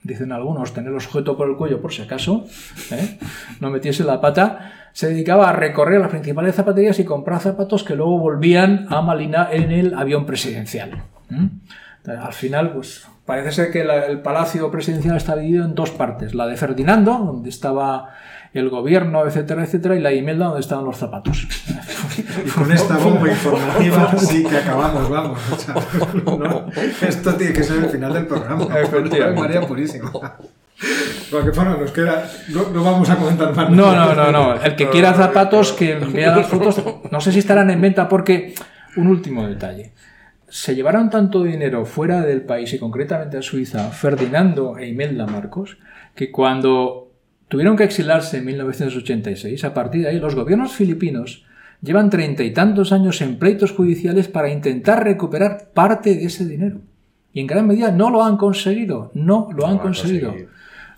dicen 0.06 0.32
algunos, 0.32 0.72
tenerlo 0.72 1.00
sujeto 1.00 1.36
por 1.36 1.48
el 1.48 1.56
cuello 1.56 1.80
por 1.80 1.92
si 1.92 2.02
acaso, 2.02 2.46
¿eh? 2.90 3.18
no 3.60 3.70
metiese 3.70 4.04
la 4.04 4.20
pata, 4.20 4.72
se 4.92 5.08
dedicaba 5.08 5.48
a 5.48 5.52
recorrer 5.52 6.00
las 6.00 6.10
principales 6.10 6.54
zapaterías 6.54 6.98
y 6.98 7.04
comprar 7.04 7.40
zapatos 7.40 7.84
que 7.84 7.96
luego 7.96 8.18
volvían 8.18 8.86
a 8.88 9.02
Malina 9.02 9.48
en 9.50 9.70
el 9.70 9.94
avión 9.94 10.24
presidencial. 10.24 11.02
Al 12.06 12.32
final, 12.32 12.72
pues 12.72 13.06
parece 13.26 13.52
ser 13.52 13.70
que 13.72 13.82
el 13.82 14.20
palacio 14.20 14.70
presidencial 14.70 15.16
está 15.16 15.36
dividido 15.36 15.64
en 15.64 15.74
dos 15.74 15.90
partes, 15.90 16.34
la 16.34 16.46
de 16.46 16.56
Ferdinando, 16.56 17.12
donde 17.12 17.50
estaba 17.50 18.14
el 18.58 18.70
gobierno, 18.70 19.26
etcétera, 19.26 19.64
etcétera, 19.64 19.96
y 19.96 20.00
la 20.00 20.12
Imelda 20.12 20.46
donde 20.46 20.60
estaban 20.60 20.84
los 20.84 20.96
zapatos. 20.96 21.46
Y 22.44 22.48
con 22.50 22.70
esta 22.72 22.96
bomba 23.04 23.28
informativa 23.28 24.16
sí 24.18 24.44
que 24.44 24.56
acabamos, 24.56 25.08
vamos. 25.08 25.40
esto 27.02 27.34
tiene 27.34 27.52
que 27.52 27.62
ser 27.62 27.84
el 27.84 27.90
final 27.90 28.12
del 28.12 28.26
programa. 28.26 28.66
María 29.34 29.60
Purísima. 29.62 30.12
Porque 31.30 31.50
bueno, 31.50 31.76
nos 31.78 31.90
queda. 31.90 32.30
No, 32.48 32.84
vamos 32.84 33.08
a 33.08 33.16
comentar 33.16 33.54
más. 33.54 33.70
No, 33.70 33.94
no, 33.94 34.14
no, 34.14 34.30
no. 34.30 34.54
El 34.62 34.76
que 34.76 34.88
quiera 34.90 35.14
zapatos, 35.14 35.72
que 35.72 35.94
vea 35.94 36.36
las 36.36 36.46
fotos. 36.46 36.82
No 37.10 37.20
sé 37.20 37.32
si 37.32 37.38
estarán 37.38 37.70
en 37.70 37.80
venta 37.80 38.08
porque. 38.08 38.54
Un 38.96 39.08
último 39.08 39.46
detalle. 39.46 39.92
Se 40.48 40.74
llevaron 40.74 41.10
tanto 41.10 41.42
dinero 41.42 41.84
fuera 41.84 42.22
del 42.22 42.42
país 42.42 42.72
y 42.72 42.78
concretamente 42.78 43.36
a 43.36 43.42
Suiza, 43.42 43.90
Ferdinando 43.90 44.78
e 44.78 44.86
Imelda 44.86 45.26
Marcos, 45.26 45.76
que 46.14 46.30
cuando 46.30 47.05
Tuvieron 47.48 47.76
que 47.76 47.84
exilarse 47.84 48.38
en 48.38 48.44
1986. 48.46 49.64
A 49.64 49.74
partir 49.74 50.02
de 50.02 50.08
ahí, 50.08 50.18
los 50.18 50.34
gobiernos 50.34 50.72
filipinos 50.72 51.44
llevan 51.80 52.10
treinta 52.10 52.42
y 52.42 52.52
tantos 52.52 52.92
años 52.92 53.20
en 53.20 53.38
pleitos 53.38 53.72
judiciales 53.72 54.28
para 54.28 54.50
intentar 54.50 55.04
recuperar 55.04 55.70
parte 55.72 56.14
de 56.14 56.24
ese 56.24 56.44
dinero. 56.44 56.80
Y 57.32 57.40
en 57.40 57.46
gran 57.46 57.66
medida 57.66 57.90
no 57.90 58.10
lo 58.10 58.24
han 58.24 58.36
conseguido. 58.36 59.10
No 59.14 59.48
lo 59.54 59.66
han 59.66 59.78
conseguido. 59.78 60.34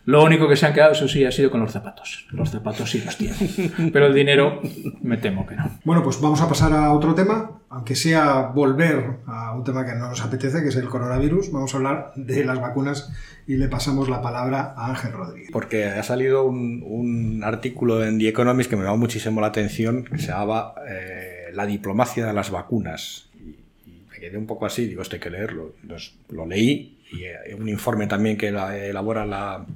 Lo 0.09 0.25
único 0.25 0.49
que 0.49 0.57
se 0.57 0.65
han 0.65 0.73
quedado, 0.73 0.93
eso 0.93 1.07
sí, 1.07 1.23
ha 1.27 1.31
sido 1.31 1.51
con 1.51 1.61
los 1.61 1.71
zapatos. 1.71 2.27
Los 2.31 2.49
zapatos 2.49 2.91
sí 2.91 3.03
los 3.05 3.19
tienen. 3.19 3.93
Pero 3.93 4.07
el 4.07 4.15
dinero, 4.15 4.63
me 5.03 5.19
temo 5.19 5.47
que 5.47 5.55
no. 5.55 5.71
Bueno, 5.85 6.03
pues 6.03 6.19
vamos 6.19 6.41
a 6.41 6.49
pasar 6.49 6.73
a 6.73 6.95
otro 6.95 7.15
tema, 7.15 7.61
aunque 7.69 7.95
sea 7.95 8.41
volver 8.55 9.19
a 9.27 9.55
un 9.55 9.65
tema 9.65 9.85
que 9.85 9.93
no 9.93 10.09
nos 10.09 10.23
apetece, 10.23 10.63
que 10.63 10.69
es 10.69 10.77
el 10.77 10.89
coronavirus. 10.89 11.53
Vamos 11.53 11.75
a 11.75 11.77
hablar 11.77 12.13
de 12.17 12.43
las 12.43 12.59
vacunas 12.59 13.13
y 13.47 13.59
le 13.59 13.69
pasamos 13.69 14.09
la 14.09 14.23
palabra 14.23 14.73
a 14.79 14.87
Ángel 14.87 15.13
Rodríguez. 15.13 15.51
Porque 15.53 15.85
ha 15.85 16.03
salido 16.03 16.47
un, 16.47 17.43
artículo 17.45 18.03
en 18.03 18.19
The 18.19 18.29
Economist 18.29 18.71
que 18.71 18.77
me 18.77 18.85
llamó 18.85 18.97
muchísimo 18.97 19.43
la 19.43 19.49
atención, 19.49 20.05
que 20.05 20.17
se 20.17 20.29
llamaba 20.29 20.75
eh, 20.89 21.51
La 21.53 21.67
diplomacia 21.67 22.25
de 22.25 22.33
las 22.33 22.51
vacunas. 22.51 23.29
Y, 23.37 24.07
me 24.11 24.19
quedé 24.19 24.39
un 24.39 24.47
poco 24.47 24.65
así, 24.65 24.87
digo, 24.87 25.03
esto 25.03 25.17
hay 25.17 25.21
que 25.21 25.29
leerlo. 25.29 25.75
Entonces 25.83 26.15
lo 26.31 26.47
leí 26.47 26.99
y 27.13 27.25
eh, 27.25 27.55
un 27.55 27.69
informe 27.69 28.07
también 28.07 28.39
que 28.39 28.49
elabora 28.49 29.27
la 29.27 29.67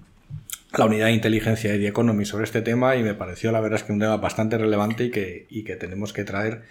la 0.76 0.86
unidad 0.86 1.06
de 1.06 1.12
inteligencia 1.12 1.72
de 1.72 1.78
The 1.78 1.88
Economy 1.88 2.24
sobre 2.24 2.44
este 2.44 2.62
tema 2.62 2.96
y 2.96 3.02
me 3.02 3.14
pareció 3.14 3.52
la 3.52 3.60
verdad 3.60 3.80
es 3.80 3.84
que 3.84 3.92
un 3.92 4.00
tema 4.00 4.16
bastante 4.16 4.58
relevante 4.58 5.04
y 5.04 5.10
que, 5.10 5.46
y 5.50 5.64
que 5.64 5.76
tenemos 5.76 6.12
que 6.12 6.24
traer 6.24 6.62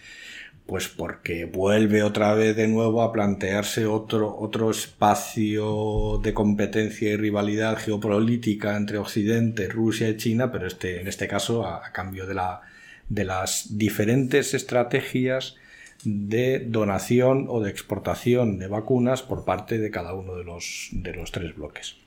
pues 0.66 0.88
porque 0.88 1.46
vuelve 1.46 2.04
otra 2.04 2.34
vez 2.34 2.56
de 2.56 2.68
nuevo 2.68 3.02
a 3.02 3.12
plantearse 3.12 3.86
otro, 3.86 4.38
otro 4.38 4.72
espacio 4.72 6.20
de 6.24 6.34
competencia 6.34 7.10
y 7.12 7.18
rivalidad 7.18 7.78
geopolítica 7.78 8.78
entre 8.78 8.98
Occidente, 8.98 9.68
Rusia 9.68 10.10
y 10.10 10.18
China, 10.18 10.52
pero 10.52 10.68
este, 10.68 11.02
en 11.02 11.08
este 11.08 11.28
caso 11.28 11.66
a, 11.66 11.86
a 11.86 11.92
cambio 11.92 12.26
de, 12.26 12.36
la, 12.36 12.62
de 13.10 13.26
las 13.26 13.78
diferentes 13.78 14.54
estrategias 14.54 15.58
de 16.04 16.60
donación 16.60 17.48
o 17.50 17.60
de 17.62 17.70
exportación 17.70 18.58
de 18.58 18.68
vacunas 18.68 19.24
por 19.24 19.46
parte 19.46 19.78
de 19.78 19.92
cada 19.92 20.14
uno 20.14 20.36
de 20.36 20.44
los, 20.44 20.90
de 20.92 21.14
los 21.14 21.32
tres 21.32 21.56
bloques. 21.56 22.01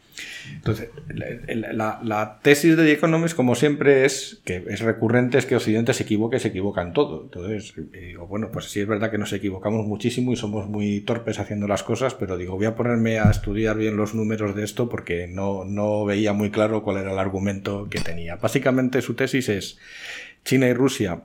Entonces, 0.54 0.90
la, 1.08 2.40
tesis 2.42 2.76
de 2.76 2.84
The 2.84 2.92
Economist, 2.92 3.34
como 3.34 3.54
siempre, 3.54 4.04
es 4.04 4.40
que 4.44 4.64
es 4.68 4.80
recurrente, 4.80 5.38
es 5.38 5.46
que 5.46 5.56
Occidente 5.56 5.94
se 5.94 6.04
equivoca 6.04 6.36
y 6.36 6.40
se 6.40 6.48
equivoca 6.48 6.82
en 6.82 6.92
todo. 6.92 7.22
Entonces, 7.24 7.74
digo, 7.92 8.26
bueno, 8.26 8.50
pues 8.52 8.66
sí 8.66 8.80
es 8.80 8.86
verdad 8.86 9.10
que 9.10 9.18
nos 9.18 9.32
equivocamos 9.32 9.86
muchísimo 9.86 10.32
y 10.32 10.36
somos 10.36 10.68
muy 10.68 11.00
torpes 11.00 11.38
haciendo 11.38 11.66
las 11.66 11.82
cosas, 11.82 12.14
pero 12.14 12.36
digo, 12.36 12.56
voy 12.56 12.66
a 12.66 12.76
ponerme 12.76 13.18
a 13.18 13.30
estudiar 13.30 13.76
bien 13.76 13.96
los 13.96 14.14
números 14.14 14.54
de 14.54 14.64
esto 14.64 14.88
porque 14.88 15.26
no, 15.26 15.64
no 15.64 16.04
veía 16.04 16.32
muy 16.32 16.50
claro 16.50 16.82
cuál 16.82 16.98
era 16.98 17.12
el 17.12 17.18
argumento 17.18 17.88
que 17.90 18.00
tenía. 18.00 18.36
Básicamente 18.36 19.02
su 19.02 19.14
tesis 19.14 19.48
es, 19.48 19.78
China 20.44 20.68
y 20.68 20.74
Rusia 20.74 21.22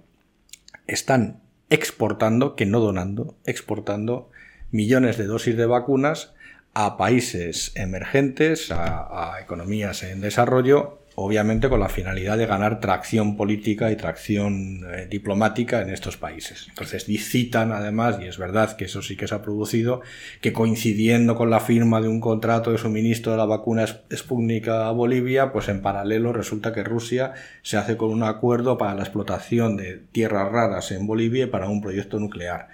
están 0.88 1.42
exportando, 1.70 2.56
que 2.56 2.66
no 2.66 2.80
donando, 2.80 3.36
exportando 3.46 4.30
millones 4.72 5.18
de 5.18 5.26
dosis 5.26 5.56
de 5.58 5.66
vacunas 5.66 6.34
a 6.74 6.98
países 6.98 7.72
emergentes, 7.76 8.72
a, 8.72 9.40
economías 9.42 10.04
en 10.04 10.22
desarrollo, 10.22 10.99
obviamente 11.20 11.70
con 11.70 11.80
la 11.80 11.90
finalidad 11.90 12.38
de 12.38 12.46
ganar 12.46 12.80
tracción 12.80 13.36
política 13.36 13.92
y 13.92 13.96
tracción 13.96 14.82
eh, 14.94 15.08
diplomática 15.10 15.82
en 15.82 15.90
estos 15.90 16.18
países. 16.18 16.68
Entonces 16.70 17.06
citan 17.06 17.72
además, 17.72 18.18
y 18.22 18.28
es 18.28 18.38
verdad 18.38 18.76
que 18.76 18.86
eso 18.86 19.02
sí 19.02 19.18
que 19.18 19.28
se 19.28 19.36
ha 19.36 19.42
producido, 19.42 20.02
que 20.42 20.54
coincidiendo 20.54 21.36
con 21.36 21.50
la 21.50 21.60
firma 21.60 22.02
de 22.02 22.08
un 22.08 22.22
contrato 22.22 22.72
de 22.72 22.78
suministro 22.78 23.34
de 23.34 23.38
la 23.38 23.46
vacuna 23.46 23.86
Sputnik 23.88 24.68
a 24.70 24.92
Bolivia, 24.92 25.52
pues 25.52 25.68
en 25.68 25.82
paralelo 25.82 26.32
resulta 26.32 26.74
que 26.74 26.84
Rusia 26.84 27.34
se 27.62 27.78
hace 27.78 27.98
con 27.98 28.12
un 28.12 28.24
acuerdo 28.24 28.78
para 28.78 28.96
la 28.96 29.04
explotación 29.04 29.76
de 29.76 30.02
tierras 30.12 30.52
raras 30.52 30.92
en 30.92 31.06
Bolivia 31.06 31.52
para 31.52 31.70
un 31.70 31.82
proyecto 31.82 32.20
nuclear. 32.20 32.70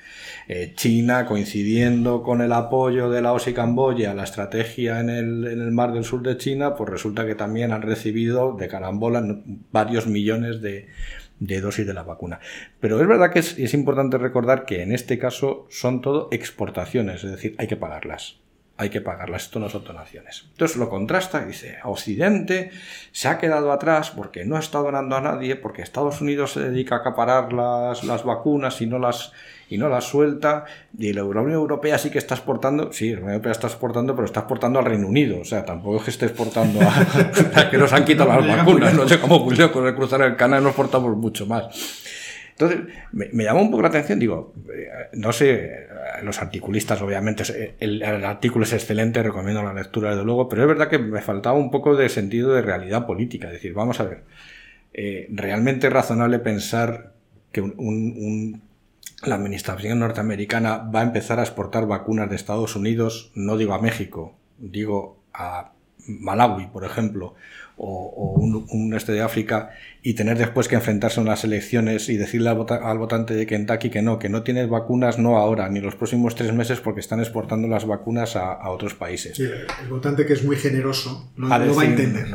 Eh, 0.48 0.74
China, 0.76 1.26
coincidiendo 1.26 2.22
con 2.22 2.42
el 2.42 2.52
apoyo 2.52 3.10
de 3.10 3.22
Laos 3.22 3.48
y 3.48 3.54
Camboya 3.54 4.12
a 4.12 4.14
la 4.14 4.24
estrategia 4.24 5.00
en 5.00 5.10
el, 5.10 5.48
en 5.48 5.62
el 5.62 5.72
mar 5.72 5.92
del 5.92 6.04
sur 6.04 6.22
de 6.22 6.38
China, 6.38 6.76
pues 6.76 6.90
resulta 6.90 7.26
que 7.26 7.34
también 7.34 7.72
han 7.72 7.82
recibido 7.82 8.35
de 8.58 8.68
carambola 8.68 9.24
varios 9.72 10.08
millones 10.08 10.62
de, 10.62 10.88
dosis 11.40 11.86
de 11.86 11.94
la 11.94 12.04
vacuna. 12.04 12.40
Pero 12.80 13.02
es 13.02 13.08
verdad 13.08 13.32
que 13.32 13.40
es, 13.40 13.58
es, 13.58 13.74
importante 13.74 14.18
recordar 14.18 14.66
que 14.66 14.82
en 14.82 14.92
este 14.92 15.18
caso 15.18 15.68
son 15.70 16.02
todo 16.02 16.30
exportaciones, 16.32 17.24
es 17.24 17.32
decir, 17.32 17.56
hay 17.58 17.68
que 17.68 17.78
pagarlas. 17.78 18.38
Hay 18.78 18.90
que 18.90 19.00
pagarlas, 19.00 19.44
esto 19.44 19.60
no 19.60 19.70
son 19.70 19.86
donaciones. 19.86 20.48
Entonces 20.52 20.76
lo 20.76 20.90
contrasta 20.90 21.42
y 21.42 21.46
dice, 21.46 21.78
Occidente 21.86 22.72
se 23.14 23.30
ha 23.30 23.38
quedado 23.38 23.72
atrás 23.72 24.12
porque 24.12 24.44
no 24.44 24.60
está 24.60 24.80
donando 24.80 25.16
a 25.16 25.22
nadie, 25.22 25.56
porque 25.56 25.82
Estados 25.82 26.20
Unidos 26.20 26.52
se 26.52 26.60
dedica 26.60 26.96
a 26.96 27.00
acaparar 27.00 27.54
las, 27.54 28.04
las 28.04 28.26
vacunas 28.26 28.82
y 28.82 28.88
no 28.88 29.00
las, 29.00 29.32
y 29.70 29.78
no 29.78 29.90
la 29.90 30.02
suelta. 30.02 30.66
Y 30.98 31.14
la 31.14 31.24
Unión 31.24 31.52
Europea 31.52 31.98
sí 31.98 32.10
que 32.10 32.18
está 32.18 32.36
exportando, 32.36 32.92
sí, 32.92 33.12
la 33.12 33.18
Unión 33.18 33.32
Europea 33.34 33.52
está 33.52 33.68
exportando, 33.68 34.16
pero 34.16 34.26
está 34.26 34.42
exportando 34.42 34.80
al 34.80 34.86
Reino 34.86 35.08
Unido. 35.08 35.40
O 35.40 35.46
sea, 35.46 35.66
tampoco 35.66 35.98
es 35.98 36.04
que 36.04 36.12
esté 36.12 36.26
exportando 36.26 36.80
a, 36.82 37.70
que 37.72 37.78
nos 37.78 37.94
han 37.94 38.06
quitado 38.06 38.30
las 38.42 38.58
vacunas. 38.58 38.94
No 38.94 39.08
sé 39.08 39.20
cómo 39.20 39.36
ocurrió 39.36 39.72
con 39.72 39.88
el 39.88 39.96
cruzar 39.96 40.22
el 40.22 40.36
canal, 40.36 40.64
nos 40.64 40.72
exportamos 40.72 41.16
mucho 41.18 41.46
más. 41.46 42.04
Entonces, 42.58 42.80
me, 43.12 43.44
llamó 43.44 43.62
un 43.62 43.70
poco 43.70 43.82
la 43.82 43.90
atención, 43.90 44.18
digo, 44.18 44.54
eh, 44.74 44.88
no 45.12 45.34
sé, 45.34 45.88
los 46.24 46.42
articulistas, 46.42 47.02
obviamente, 47.02 47.44
el, 47.80 48.02
artículo 48.02 48.64
es 48.64 48.72
excelente, 48.72 49.22
recomiendo 49.22 49.62
la 49.62 49.74
lectura 49.74 50.12
desde 50.12 50.24
luego, 50.24 50.48
pero 50.48 50.62
es 50.62 50.68
verdad 50.70 50.88
que 50.88 50.98
me 50.98 51.22
faltaba 51.22 51.58
un 51.58 51.70
poco 51.70 51.98
de 51.98 52.08
sentido 52.08 52.54
de 52.54 52.62
realidad 52.62 53.06
política. 53.06 53.48
Es 53.48 53.54
decir, 53.54 53.74
vamos 53.74 54.00
a 54.00 54.06
ver, 54.06 54.24
eh, 54.94 55.28
realmente 55.32 55.88
es 55.88 55.94
razonable 55.94 56.40
pensar 56.40 57.12
que 57.52 57.60
un, 57.60 58.62
la 59.24 59.36
administración 59.36 60.00
norteamericana 60.00 60.78
va 60.78 61.02
a 61.02 61.04
empezar 61.04 61.40
a 61.40 61.44
exportar 61.44 61.88
vacunas 61.88 62.30
de 62.30 62.36
Estados 62.36 62.76
Unidos, 62.76 63.32
no 63.36 63.58
digo 63.58 63.74
a 63.74 63.82
México, 63.82 64.36
digo 64.58 65.20
a 65.34 65.72
Malawi, 66.08 66.68
por 66.68 66.86
ejemplo, 66.86 67.36
o, 67.78 68.36
un, 68.72 68.94
este 68.94 69.12
de 69.12 69.22
África, 69.22 69.72
y 70.02 70.14
tener 70.14 70.38
después 70.38 70.68
que 70.68 70.76
enfrentarse 70.76 71.20
a 71.20 71.24
unas 71.24 71.44
elecciones 71.44 72.10
y 72.10 72.18
decirle 72.18 72.50
al, 72.50 72.98
votante 72.98 73.34
de 73.34 73.46
Kentucky 73.46 73.90
que 73.90 74.02
no, 74.02 74.20
que 74.20 74.30
no 74.30 74.44
tienes 74.44 74.70
vacunas 74.70 75.18
no 75.18 75.38
ahora, 75.38 75.68
ni 75.70 75.82
los 75.82 75.96
próximos 75.96 76.36
tres 76.36 76.54
meses 76.54 76.80
porque 76.80 77.00
están 77.00 77.20
exportando 77.20 77.68
las 77.68 77.86
vacunas 77.86 78.36
a, 78.36 78.70
otros 78.70 78.94
países. 78.94 79.36
Sí, 79.36 79.44
el 79.44 79.90
votante 79.90 80.26
que 80.26 80.34
es 80.34 80.44
muy 80.44 80.56
generoso 80.56 81.32
no, 81.38 81.50
va 81.50 81.56
a 81.56 81.86
entender. 81.86 82.28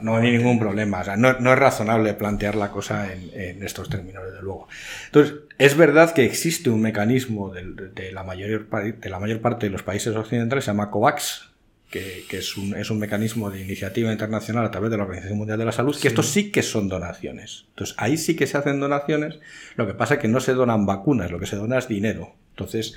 No, 0.00 0.16
hay 0.16 0.36
ningún 0.36 0.58
problema, 0.58 1.02
no, 1.16 1.30
es 1.30 1.58
razonable 1.58 2.14
plantear 2.14 2.54
la 2.54 2.70
cosa 2.70 3.12
en, 3.12 3.62
estos 3.62 3.88
términos, 3.88 4.24
desde 4.24 4.42
luego. 4.42 4.68
Entonces, 5.06 5.34
es 5.58 5.76
verdad 5.76 6.12
que 6.12 6.24
existe 6.24 6.70
un 6.70 6.80
mecanismo 6.80 7.52
de, 7.52 8.12
la 8.12 8.22
mayor, 8.22 8.68
de 8.68 9.10
la 9.10 9.18
mayor 9.18 9.40
parte 9.40 9.66
de 9.66 9.70
los 9.70 9.82
países 9.82 10.14
occidentales, 10.14 10.64
se 10.64 10.70
llama 10.70 10.90
COVAX, 10.90 11.55
que, 11.90 12.24
es, 12.30 12.56
un, 12.56 12.74
es, 12.74 12.90
un, 12.90 12.98
mecanismo 12.98 13.50
de 13.50 13.60
iniciativa 13.60 14.12
internacional 14.12 14.64
a 14.64 14.70
través 14.70 14.90
de 14.90 14.96
la 14.96 15.04
Organización 15.04 15.38
Mundial 15.38 15.58
de 15.58 15.64
la 15.64 15.72
Salud, 15.72 15.96
que 16.00 16.08
estos 16.08 16.26
sí 16.26 16.50
que 16.50 16.62
son 16.62 16.88
donaciones. 16.88 17.66
Entonces, 17.70 17.94
ahí 17.98 18.16
sí 18.16 18.34
que 18.34 18.46
se 18.46 18.58
hacen 18.58 18.80
donaciones, 18.80 19.38
lo 19.76 19.86
que 19.86 19.94
pasa 19.94 20.14
es 20.14 20.20
que 20.20 20.28
no 20.28 20.40
se 20.40 20.54
donan 20.54 20.84
vacunas, 20.84 21.30
lo 21.30 21.38
que 21.38 21.46
se 21.46 21.56
dona 21.56 21.78
es 21.78 21.88
dinero. 21.88 22.34
Entonces, 22.50 22.96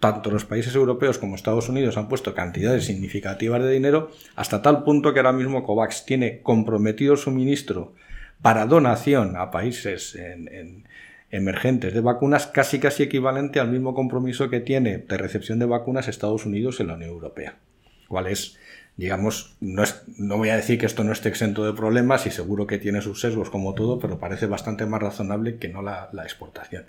tanto 0.00 0.30
los 0.30 0.44
países 0.44 0.74
europeos 0.74 1.18
como 1.18 1.34
Estados 1.34 1.68
Unidos 1.68 1.96
han 1.96 2.08
puesto 2.08 2.34
cantidades 2.34 2.84
significativas 2.84 3.62
de 3.62 3.70
dinero, 3.70 4.10
hasta 4.36 4.62
tal 4.62 4.84
punto 4.84 5.12
que 5.12 5.20
ahora 5.20 5.32
mismo 5.32 5.64
COVAX 5.64 6.04
tiene 6.04 6.40
comprometido 6.40 7.16
suministro 7.16 7.94
para 8.42 8.66
donación 8.66 9.36
a 9.36 9.50
países 9.50 10.18
emergentes 11.30 11.94
de 11.94 12.00
vacunas 12.00 12.46
casi 12.46 12.78
casi 12.78 13.04
equivalente 13.04 13.60
al 13.60 13.70
mismo 13.70 13.94
compromiso 13.94 14.50
que 14.50 14.60
tiene 14.60 14.98
de 14.98 15.16
recepción 15.16 15.58
de 15.58 15.66
vacunas 15.66 16.08
Estados 16.08 16.44
Unidos 16.44 16.80
en 16.80 16.88
la 16.88 16.94
Unión 16.94 17.10
Europea. 17.10 17.56
¿Cuál 18.14 18.28
es? 18.28 18.56
digamos, 18.96 19.56
no, 19.58 19.82
es, 19.82 20.04
no 20.18 20.36
voy 20.36 20.50
a 20.50 20.56
decir 20.56 20.78
que 20.78 20.86
esto 20.86 21.02
no 21.02 21.10
esté 21.10 21.28
exento 21.28 21.64
de 21.64 21.72
problemas 21.72 22.26
y 22.26 22.30
seguro 22.30 22.68
que 22.68 22.78
tiene 22.78 23.02
sus 23.02 23.20
sesgos 23.20 23.50
como 23.50 23.74
todo, 23.74 23.98
pero 23.98 24.20
parece 24.20 24.46
bastante 24.46 24.86
más 24.86 25.02
razonable 25.02 25.56
que 25.56 25.68
no 25.68 25.82
la, 25.82 26.08
exportación. 26.22 26.86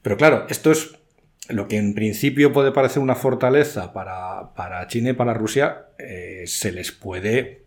Pero 0.00 0.16
claro, 0.16 0.46
esto 0.48 0.72
es 0.72 0.96
lo 1.50 1.68
que 1.68 1.76
en 1.76 1.92
principio 1.92 2.54
puede 2.54 2.72
parecer 2.72 3.02
una 3.02 3.14
fortaleza 3.14 3.92
para, 3.92 4.86
China 4.86 5.10
y 5.10 5.12
para 5.12 5.34
Rusia, 5.34 5.88
eh, 5.98 6.44
se 6.46 6.72
les 6.72 6.92
puede 6.92 7.60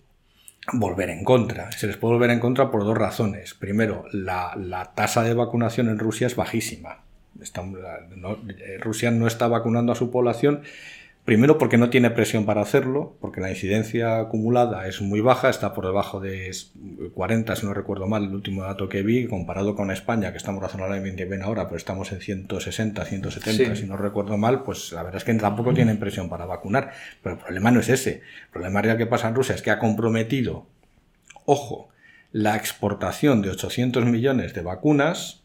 volver 0.73 1.11
en 1.11 1.23
contra. 1.23 1.71
Se 1.71 1.85
les 1.85 1.97
puede 1.97 2.15
volver 2.15 2.31
en 2.31 2.39
contra 2.39 2.71
por 2.71 2.83
dos 2.83 2.97
razones. 2.97 3.53
Primero, 3.53 4.05
la, 4.11 4.91
tasa 4.95 5.21
de 5.21 5.35
vacunación 5.35 5.89
en 5.89 5.99
Rusia 5.99 6.25
es 6.25 6.35
bajísima. 6.35 7.03
Eh, 7.39 8.77
Rusia 8.79 9.11
no 9.11 9.27
está 9.27 9.47
vacunando 9.47 9.91
a 9.91 9.95
su 9.95 10.09
población 10.09 10.63
Primero 11.25 11.57
porque 11.57 11.79
no 11.79 11.89
tiene 11.89 12.11
presión 12.11 12.45
para 12.45 12.61
hacerlo, 12.61 13.17
porque 13.19 13.41
la 13.41 13.49
incidencia 13.49 14.19
acumulada 14.19 14.87
es 14.87 15.01
muy 15.01 15.21
baja, 15.21 15.49
está 15.49 15.73
por 15.73 15.87
debajo 15.87 16.19
de 16.19 16.51
40, 17.15 17.55
si 17.55 17.65
no 17.65 17.73
recuerdo 17.73 18.05
mal, 18.05 18.25
el 18.25 18.35
último 18.35 18.61
dato 18.61 18.87
que 18.89 19.01
vi, 19.01 19.25
comparado 19.25 19.75
con 19.75 19.89
España, 19.89 20.31
que 20.31 20.37
estamos 20.37 20.61
razonablemente 20.61 21.25
bien 21.25 21.41
ahora, 21.41 21.65
pero 21.65 21.77
estamos 21.77 22.11
en 22.11 22.21
160, 22.21 23.03
170, 23.03 23.75
si 23.75 23.87
no 23.87 23.97
recuerdo 23.97 24.37
mal, 24.37 24.61
pues 24.61 24.91
la 24.91 25.01
verdad 25.01 25.17
es 25.17 25.23
que 25.23 25.33
tampoco 25.33 25.73
tienen 25.73 25.97
presión 25.97 26.29
para 26.29 26.45
vacunar. 26.45 26.91
Pero 27.23 27.37
el 27.37 27.41
problema 27.41 27.71
no 27.71 27.79
es 27.79 27.89
ese. 27.89 28.21
El 28.45 28.49
problema 28.51 28.83
real 28.83 28.97
que 28.97 29.07
pasa 29.07 29.27
en 29.27 29.33
Rusia 29.33 29.55
es 29.55 29.63
que 29.63 29.71
ha 29.71 29.79
comprometido, 29.79 30.67
ojo, 31.45 31.89
la 32.31 32.55
exportación 32.55 33.41
de 33.41 33.49
800 33.49 34.05
millones 34.05 34.53
de 34.53 34.61
vacunas 34.61 35.44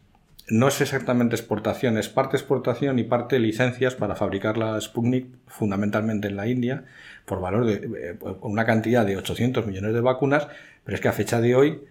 no 0.51 0.67
es 0.67 0.81
exactamente 0.81 1.37
exportación, 1.37 1.97
es 1.97 2.09
parte 2.09 2.35
exportación 2.35 2.99
y 2.99 3.05
parte 3.05 3.39
licencias 3.39 3.95
para 3.95 4.15
fabricar 4.15 4.57
la 4.57 4.79
Sputnik, 4.81 5.27
fundamentalmente 5.47 6.27
en 6.27 6.35
la 6.35 6.47
India, 6.47 6.83
por 7.25 7.39
valor 7.39 7.65
de 7.65 7.75
eh, 7.75 8.17
una 8.41 8.65
cantidad 8.65 9.05
de 9.05 9.15
800 9.15 9.65
millones 9.65 9.93
de 9.93 10.01
vacunas, 10.01 10.49
pero 10.83 10.95
es 10.95 11.01
que 11.01 11.07
a 11.07 11.13
fecha 11.13 11.39
de 11.39 11.55
hoy 11.55 11.81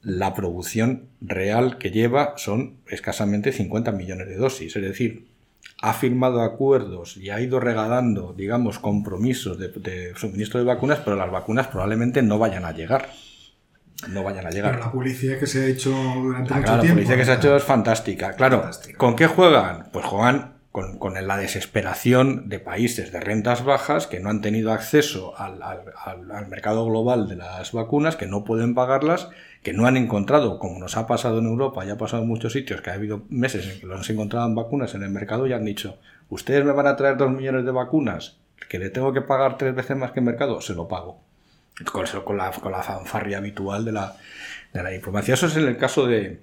la 0.00 0.32
producción 0.32 1.08
real 1.20 1.76
que 1.76 1.90
lleva 1.90 2.32
son 2.38 2.78
escasamente 2.88 3.52
50 3.52 3.92
millones 3.92 4.26
de 4.26 4.36
dosis, 4.36 4.74
es 4.74 4.82
decir, 4.82 5.26
ha 5.82 5.92
firmado 5.92 6.40
acuerdos 6.40 7.18
y 7.18 7.28
ha 7.28 7.42
ido 7.42 7.60
regalando, 7.60 8.32
digamos, 8.32 8.78
compromisos 8.78 9.58
de, 9.58 9.68
de 9.68 10.14
suministro 10.16 10.58
de 10.60 10.66
vacunas, 10.66 11.00
pero 11.04 11.16
las 11.16 11.30
vacunas 11.30 11.68
probablemente 11.68 12.22
no 12.22 12.38
vayan 12.38 12.64
a 12.64 12.72
llegar 12.72 13.10
no 14.08 14.22
vayan 14.22 14.46
a 14.46 14.50
llegar. 14.50 14.72
Pero 14.72 14.84
la 14.84 14.92
publicidad 14.92 15.38
que 15.38 15.46
se 15.46 15.64
ha 15.64 15.66
hecho 15.66 15.90
durante 15.90 16.54
ah, 16.54 16.56
mucho 16.56 16.72
tiempo. 16.72 16.86
La 16.86 16.92
publicidad 16.92 17.16
que 17.16 17.24
se 17.24 17.30
ha 17.32 17.34
hecho 17.34 17.56
es 17.56 17.62
fantástica. 17.62 18.32
Claro, 18.34 18.70
¿con 18.96 19.16
qué 19.16 19.26
juegan? 19.26 19.88
Pues 19.92 20.04
juegan 20.04 20.54
con, 20.72 20.98
con, 20.98 21.14
la 21.26 21.36
desesperación 21.36 22.48
de 22.48 22.58
países 22.58 23.12
de 23.12 23.20
rentas 23.20 23.64
bajas 23.64 24.06
que 24.06 24.20
no 24.20 24.30
han 24.30 24.40
tenido 24.40 24.72
acceso 24.72 25.38
al, 25.38 25.60
al, 25.62 26.48
mercado 26.48 26.86
global 26.86 27.28
de 27.28 27.36
las 27.36 27.72
vacunas, 27.72 28.16
que 28.16 28.26
no 28.26 28.44
pueden 28.44 28.74
pagarlas, 28.74 29.28
que 29.62 29.74
no 29.74 29.86
han 29.86 29.96
encontrado, 29.96 30.58
como 30.58 30.78
nos 30.78 30.96
ha 30.96 31.06
pasado 31.06 31.38
en 31.38 31.46
Europa 31.46 31.84
y 31.84 31.90
ha 31.90 31.98
pasado 31.98 32.22
en 32.22 32.28
muchos 32.28 32.54
sitios, 32.54 32.80
que 32.80 32.90
ha 32.90 32.94
habido 32.94 33.24
meses 33.28 33.68
en 33.68 33.80
que 33.80 33.86
los 33.86 34.08
encontraban 34.08 34.54
vacunas 34.54 34.94
en 34.94 35.02
el 35.02 35.10
mercado 35.10 35.46
y 35.46 35.52
han 35.52 35.64
dicho, 35.64 35.98
ustedes 36.30 36.64
me 36.64 36.72
van 36.72 36.86
a 36.86 36.96
traer 36.96 37.18
dos 37.18 37.30
millones 37.30 37.64
de 37.64 37.70
vacunas, 37.70 38.38
que 38.68 38.78
le 38.78 38.88
tengo 38.88 39.12
que 39.12 39.20
pagar 39.20 39.58
tres 39.58 39.74
veces 39.74 39.96
más 39.96 40.12
que 40.12 40.20
el 40.20 40.26
mercado, 40.26 40.60
se 40.62 40.74
lo 40.74 40.88
pago 40.88 41.20
con, 41.90 42.36
la, 42.36 42.50
con 42.50 42.72
la 42.72 42.82
fanfarria 42.82 43.38
habitual 43.38 43.84
de 43.84 43.92
la, 43.92 44.16
de 44.72 44.82
la 44.82 44.90
diplomacia. 44.90 45.34
Eso 45.34 45.46
es 45.46 45.56
en 45.56 45.68
el 45.68 45.76
caso 45.76 46.06
de, 46.06 46.40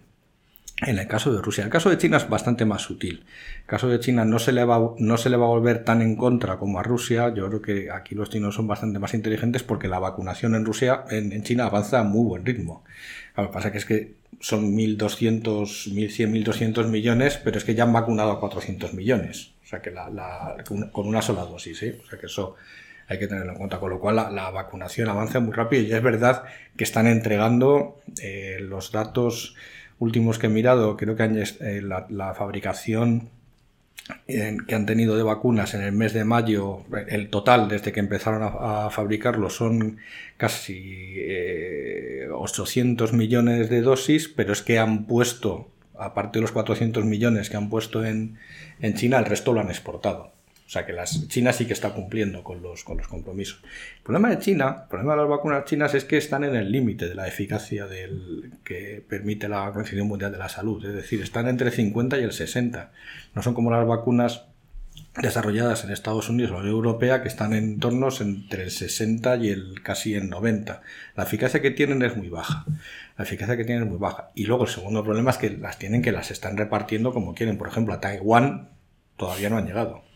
en 0.82 0.98
el 0.98 1.08
caso 1.08 1.34
de 1.34 1.42
Rusia. 1.42 1.64
El 1.64 1.70
caso 1.70 1.90
de 1.90 1.98
China 1.98 2.18
es 2.18 2.30
bastante 2.30 2.66
más 2.66 2.84
sutil. 2.84 3.26
El 3.62 3.66
caso 3.66 3.90
de 3.90 4.00
China 4.00 4.24
no 4.24 4.40
se, 4.40 4.54
le 4.54 4.64
va, 4.64 4.94
no 4.98 5.18
se 5.18 5.30
le 5.30 5.38
va 5.38 5.46
a 5.46 5.50
volver 5.50 5.84
tan 5.84 6.02
en 6.02 6.16
contra 6.16 6.58
como 6.58 6.80
a 6.80 6.84
Rusia. 6.84 7.34
Yo 7.34 7.48
creo 7.48 7.62
que 7.62 7.92
aquí 7.92 8.16
los 8.16 8.30
chinos 8.30 8.56
son 8.56 8.68
bastante 8.68 9.00
más 9.00 9.14
inteligentes 9.14 9.64
porque 9.64 9.88
la 9.88 10.00
vacunación 10.00 10.56
en 10.56 10.66
Rusia, 10.66 11.04
en, 11.10 11.44
China, 11.44 11.66
avanza 11.66 12.00
a 12.00 12.04
muy 12.04 12.26
buen 12.26 12.46
ritmo. 12.46 12.84
Lo 13.36 13.48
que 13.48 13.54
pasa 13.54 13.70
es 13.70 13.86
que 13.86 14.16
son 14.40 14.76
1.200, 14.78 15.44
1.100, 15.44 16.46
1.200 16.46 16.88
millones, 16.88 17.40
pero 17.44 17.58
es 17.58 17.66
que 17.66 17.76
ya 17.76 17.84
han 17.84 17.94
vacunado 17.94 18.32
a 18.32 18.40
400 18.40 18.94
millones. 18.94 19.52
O 19.64 19.68
sea 19.68 19.82
que 19.82 19.92
la, 19.92 20.56
con 20.66 21.08
una 21.08 21.22
sola 21.22 21.44
dosis, 21.44 21.84
¿eh? 21.84 22.00
O 22.04 22.10
sea 22.10 22.18
que 22.18 22.28
eso 22.28 22.56
hay 23.10 23.18
que 23.18 23.28
tenerlo 23.28 23.52
en 23.52 23.58
cuenta. 23.58 23.80
Con 23.80 23.90
lo 23.90 24.00
cual 24.00 24.16
la, 24.16 24.52
vacunación 24.52 25.10
avanza 25.10 25.40
muy 25.40 25.52
rápido 25.52 25.84
y 25.84 25.92
es 25.92 26.02
verdad 26.02 26.44
que 26.78 26.84
están 26.84 27.08
entregando 27.08 28.00
eh, 28.22 28.60
los 28.62 28.92
datos 28.92 29.56
últimos 29.98 30.40
que 30.40 30.48
he 30.48 30.50
mirado, 30.50 30.96
creo 30.96 31.16
que 31.16 31.24
eh, 31.24 31.82
la, 31.82 32.34
fabricación 32.36 33.30
que 34.26 34.74
han 34.74 34.86
tenido 34.88 35.18
de 35.18 35.24
vacunas 35.24 35.76
en 35.76 35.82
el 35.82 35.92
mes 35.92 36.14
de 36.14 36.24
mayo, 36.24 36.84
el 37.10 37.30
total 37.30 37.68
desde 37.68 37.92
que 37.92 38.00
empezaron 38.00 38.42
a, 38.44 38.90
fabricarlo 38.90 39.50
son 39.50 39.98
casi 40.38 41.20
800 42.32 43.12
eh, 43.12 43.16
millones 43.16 43.70
de 43.70 43.82
dosis, 43.82 44.28
pero 44.28 44.54
es 44.54 44.64
que 44.64 44.80
han 44.80 45.06
puesto, 45.06 45.70
aparte 45.98 46.40
de 46.40 46.42
los 46.42 46.52
400 46.52 47.06
millones 47.06 47.50
que 47.50 47.58
han 47.58 47.70
puesto 47.70 48.04
en 48.06 48.38
China, 48.96 49.20
el 49.20 49.26
resto 49.26 49.54
lo 49.54 49.60
han 49.60 49.70
exportado. 49.70 50.32
O 50.70 50.72
sea 50.72 50.86
que 50.86 50.94
las, 50.94 51.28
China 51.30 51.52
sí 51.52 51.66
que 51.66 51.74
está 51.74 51.96
cumpliendo 51.96 52.44
con 52.44 52.62
los, 52.62 52.84
compromisos. 52.84 53.60
El 53.98 54.04
problema 54.04 54.30
de 54.30 54.38
China, 54.38 54.82
el 54.84 54.88
problema 54.88 55.14
de 55.14 55.22
las 55.22 55.30
vacunas 55.30 55.66
chinas 55.66 55.96
es 55.96 56.06
que 56.06 56.16
están 56.16 56.44
en 56.44 56.56
el 56.56 56.72
límite 56.72 57.10
de 57.10 57.16
la 57.16 57.28
eficacia 57.28 57.88
del, 57.88 58.52
que 58.64 59.04
permite 59.10 59.50
la 59.50 59.64
Organización 59.64 60.08
Mundial 60.08 60.32
de 60.32 60.38
la 60.38 60.48
Salud. 60.48 60.86
Es 60.86 60.94
decir, 60.94 61.24
están 61.24 61.48
entre 61.48 61.70
el 61.70 61.74
50 61.74 62.20
y 62.20 62.24
el 62.24 62.34
60. 62.34 62.92
No 63.34 63.42
son 63.42 63.56
como 63.56 63.72
las 63.72 63.88
vacunas 63.88 64.46
desarrolladas 65.20 65.86
en 65.86 65.90
Estados 65.90 66.30
Unidos 66.30 66.52
o 66.52 66.54
la 66.54 66.60
Unión 66.60 66.76
Europea 66.76 67.24
que 67.24 67.30
están 67.30 67.54
en 67.54 67.80
tornos 67.80 68.22
entre 68.22 68.66
el 68.66 68.70
60 68.70 69.38
y 69.38 69.50
el 69.50 69.82
casi 69.82 70.14
el 70.14 70.30
90. 70.30 70.84
La 71.16 71.24
eficacia 71.24 71.64
que 71.64 71.72
tienen 71.72 72.04
es 72.04 72.16
muy 72.16 72.30
baja. 72.30 72.66
La 73.18 73.24
eficacia 73.24 73.58
que 73.58 73.66
tienen 73.66 73.86
es 73.86 73.90
muy 73.90 73.98
baja. 73.98 74.30
Y 74.36 74.46
luego 74.46 74.66
el 74.66 74.70
segundo 74.70 75.04
problema 75.04 75.32
es 75.32 75.40
que 75.40 75.50
las 75.50 75.80
tienen 75.80 76.04
que 76.04 76.12
las 76.12 76.30
están 76.30 76.58
repartiendo 76.58 77.12
como 77.12 77.34
quieren. 77.34 77.58
Por 77.58 77.70
ejemplo, 77.70 77.96
a 77.96 78.00
Taiwán 78.00 78.70
todavía 79.18 79.50
no 79.50 79.58
han 79.58 79.66
llegado. 79.66 80.08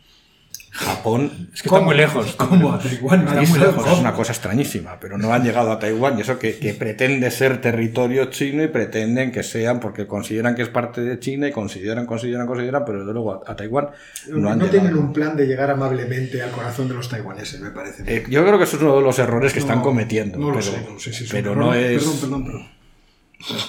Japón. 0.73 1.49
Es 1.53 1.61
que 1.61 1.69
está 1.69 1.81
muy 1.81 1.95
lejos. 1.95 2.33
¿Cómo? 2.37 2.79
Taiwán 2.79 3.27
está 3.27 3.41
muy 3.43 3.59
lejos. 3.59 3.87
Es 3.91 3.99
una 3.99 4.13
cosa 4.13 4.31
extrañísima, 4.31 4.97
pero 4.99 5.19
no 5.19 5.31
han 5.31 5.43
llegado 5.43 5.71
a 5.71 5.77
Taiwán 5.77 6.17
y 6.17 6.21
eso 6.21 6.39
que, 6.39 6.75
pretende 6.77 7.29
ser 7.29 7.61
territorio 7.61 8.25
chino 8.25 8.63
y 8.63 8.67
pretenden 8.67 9.31
que 9.31 9.43
sean 9.43 9.79
porque 9.79 10.07
consideran 10.07 10.55
que 10.55 10.63
es 10.63 10.69
parte 10.69 11.01
de 11.01 11.19
China 11.19 11.47
y 11.47 11.51
consideran, 11.51 12.07
consideran, 12.07 12.47
consideran, 12.47 12.83
pero 12.85 12.99
desde 13.01 13.13
luego 13.13 13.43
a, 13.45 13.55
Taiwán 13.55 13.89
no, 14.29 14.49
han 14.49 14.57
no 14.57 14.65
tienen 14.65 14.97
un 14.97 15.13
plan 15.13 15.37
de 15.37 15.45
llegar 15.45 15.69
amablemente 15.69 16.41
al 16.41 16.49
corazón 16.49 16.87
de 16.87 16.95
los 16.95 17.07
taiwaneses, 17.07 17.61
me 17.61 17.69
parece. 17.69 18.03
Eh, 18.07 18.23
yo 18.27 18.43
creo 18.43 18.57
que 18.57 18.63
eso 18.63 18.77
es 18.77 18.81
uno 18.81 18.95
de 18.95 19.01
los 19.03 19.19
errores 19.19 19.53
que 19.53 19.59
están 19.59 19.81
cometiendo. 19.81 20.39
No 20.39 20.49
lo 20.49 20.61
sé, 20.61 20.83
no, 20.89 20.99
sí, 20.99 21.11
pero 21.31 21.55
no 21.55 21.75
es. 21.75 22.03
Perdón, 22.03 22.19
perdón, 22.19 22.67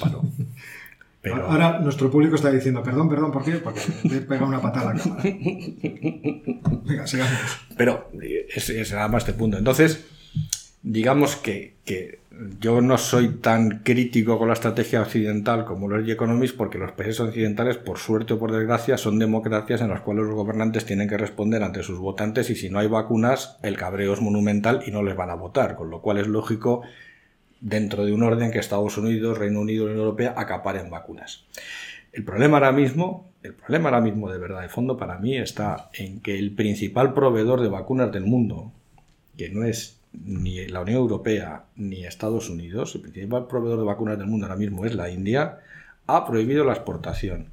perdón. 0.01 0.33
Ahora 1.33 1.79
nuestro 1.81 2.11
público 2.11 2.37
está 2.37 2.51
diciendo, 2.51 2.83
perdón, 2.83 3.09
perdón, 3.09 3.33
¿por 3.33 3.45
qué? 3.45 3.53
Porque 3.53 3.81
he 4.05 4.21
pegado 4.21 4.47
una 4.47 4.61
patada 4.61 4.91
a 4.91 4.95
la 4.95 5.01
cámara. 5.01 5.23
Venga, 6.85 7.07
sigamos. 7.07 7.33
Pero 7.77 8.11
ese 8.55 8.81
es 8.81 8.93
nada 8.93 9.09
más 9.09 9.23
este 9.23 9.33
punto. 9.33 9.57
Entonces, 9.57 10.05
digamos 10.83 11.37
que, 11.37 11.77
que, 11.85 12.19
yo 12.61 12.81
no 12.81 12.99
soy 12.99 13.29
tan 13.37 13.83
crítico 13.85 14.39
con 14.39 14.49
la 14.49 14.55
estrategia 14.55 15.01
occidental 15.01 15.65
como 15.65 15.89
los 15.89 16.09
Economist, 16.09 16.57
porque 16.57 16.79
los 16.79 16.93
países 16.93 17.21
occidentales, 17.21 17.77
por 17.77 17.99
suerte 17.99 18.35
o 18.35 18.39
por 18.39 18.53
desgracia, 18.53 18.99
son 18.99 19.19
democracias 19.19 19.81
en 19.81 19.89
las 19.89 20.01
cuales 20.01 20.25
los 20.25 20.35
gobernantes 20.35 20.85
tienen 20.85 21.09
que 21.09 21.17
responder 21.17 21.63
ante 21.63 21.83
sus 21.83 21.99
votantes 21.99 22.51
y 22.51 22.57
si 22.57 22.71
no 22.71 22.81
hay 22.81 22.89
vacunas, 22.89 23.59
el 23.63 23.77
cabreo 23.77 24.13
es 24.13 24.21
monumental 24.21 24.83
y 24.87 24.91
no 24.91 25.03
les 25.03 25.17
van 25.17 25.31
a 25.31 25.35
votar, 25.35 25.77
con 25.77 25.91
lo 25.91 26.03
cual 26.03 26.19
es 26.19 26.27
lógico 26.27 26.83
dentro 27.65 28.05
de 28.05 28.13
un 28.13 28.23
orden 28.23 28.53
que 28.53 28.59
Estados 28.59 28.99
Unidos, 28.99 29.39
Reino 29.39 29.61
Unido 29.61 29.85
Unión 29.85 29.99
Europea 29.99 30.35
acaparen 30.37 30.91
vacunas. 30.91 31.45
El 32.13 32.23
problema 32.23 32.59
ahora 32.59 32.73
mismo, 32.73 33.33
el 33.43 33.55
problema 33.55 33.89
ahora 33.89 34.03
mismo 34.03 34.31
de 34.31 34.39
verdad 34.39 34.61
de 34.61 34.69
fondo 34.69 34.99
para 34.99 35.19
mí 35.19 35.37
está 35.37 35.89
en 35.95 36.21
que 36.21 36.39
el 36.39 36.53
principal 36.53 37.15
proveedor 37.15 37.63
de 37.63 37.69
vacunas 37.69 38.13
del 38.13 38.27
mundo, 38.27 38.71
que 39.39 39.49
no 39.49 39.65
es 39.65 39.99
ni 40.13 40.67
la 40.67 40.83
Unión 40.83 40.99
Europea 40.99 41.65
ni 41.75 42.05
Estados 42.05 42.51
Unidos, 42.51 42.95
el 42.97 43.01
principal 43.01 43.47
proveedor 43.47 43.79
de 43.79 43.87
vacunas 43.87 44.19
del 44.19 44.29
mundo 44.29 44.47
ahora 44.47 44.59
mismo 44.59 44.85
es 44.85 44.95
la 44.95 45.09
India, 45.09 45.61
ha 46.07 46.27
prohibido 46.27 46.65
la 46.65 46.75
exportación. 46.75 47.47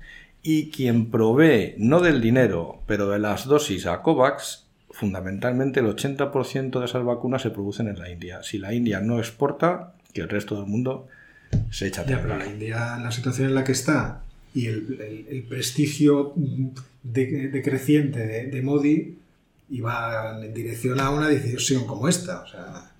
Y 0.43 0.71
quien 0.71 1.09
provee, 1.09 1.75
no 1.77 2.01
del 2.01 2.19
dinero, 2.19 2.81
pero 2.85 3.09
de 3.09 3.19
las 3.19 3.45
dosis 3.45 3.85
a 3.85 4.01
COVAX, 4.01 4.67
fundamentalmente 4.89 5.79
el 5.79 5.85
80% 5.85 6.79
de 6.79 6.85
esas 6.85 7.05
vacunas 7.05 7.43
se 7.43 7.51
producen 7.51 7.87
en 7.87 7.97
la 7.97 8.09
India. 8.09 8.43
Si 8.43 8.57
la 8.57 8.73
India 8.73 8.99
no 8.99 9.17
exporta, 9.17 9.93
que 10.13 10.21
el 10.21 10.29
resto 10.29 10.55
del 10.55 10.65
mundo 10.65 11.07
se 11.69 11.87
echa 11.87 12.05
ya, 12.05 12.21
pero 12.21 12.37
la 12.37 12.47
India, 12.47 12.97
la 12.97 13.11
situación 13.11 13.49
en 13.49 13.55
la 13.55 13.63
que 13.63 13.71
está, 13.73 14.21
y 14.53 14.67
el, 14.67 15.25
el, 15.29 15.43
prestigio 15.43 16.33
decreciente 17.03 18.19
de, 18.19 18.47
de, 18.47 18.61
Modi 18.61 19.17
iba 19.69 20.39
en 20.43 20.53
dirección 20.53 20.99
a 20.99 21.09
una 21.09 21.29
decisión 21.29 21.85
como 21.85 22.09
esta. 22.09 22.41
O 22.41 22.47
sea, 22.47 22.91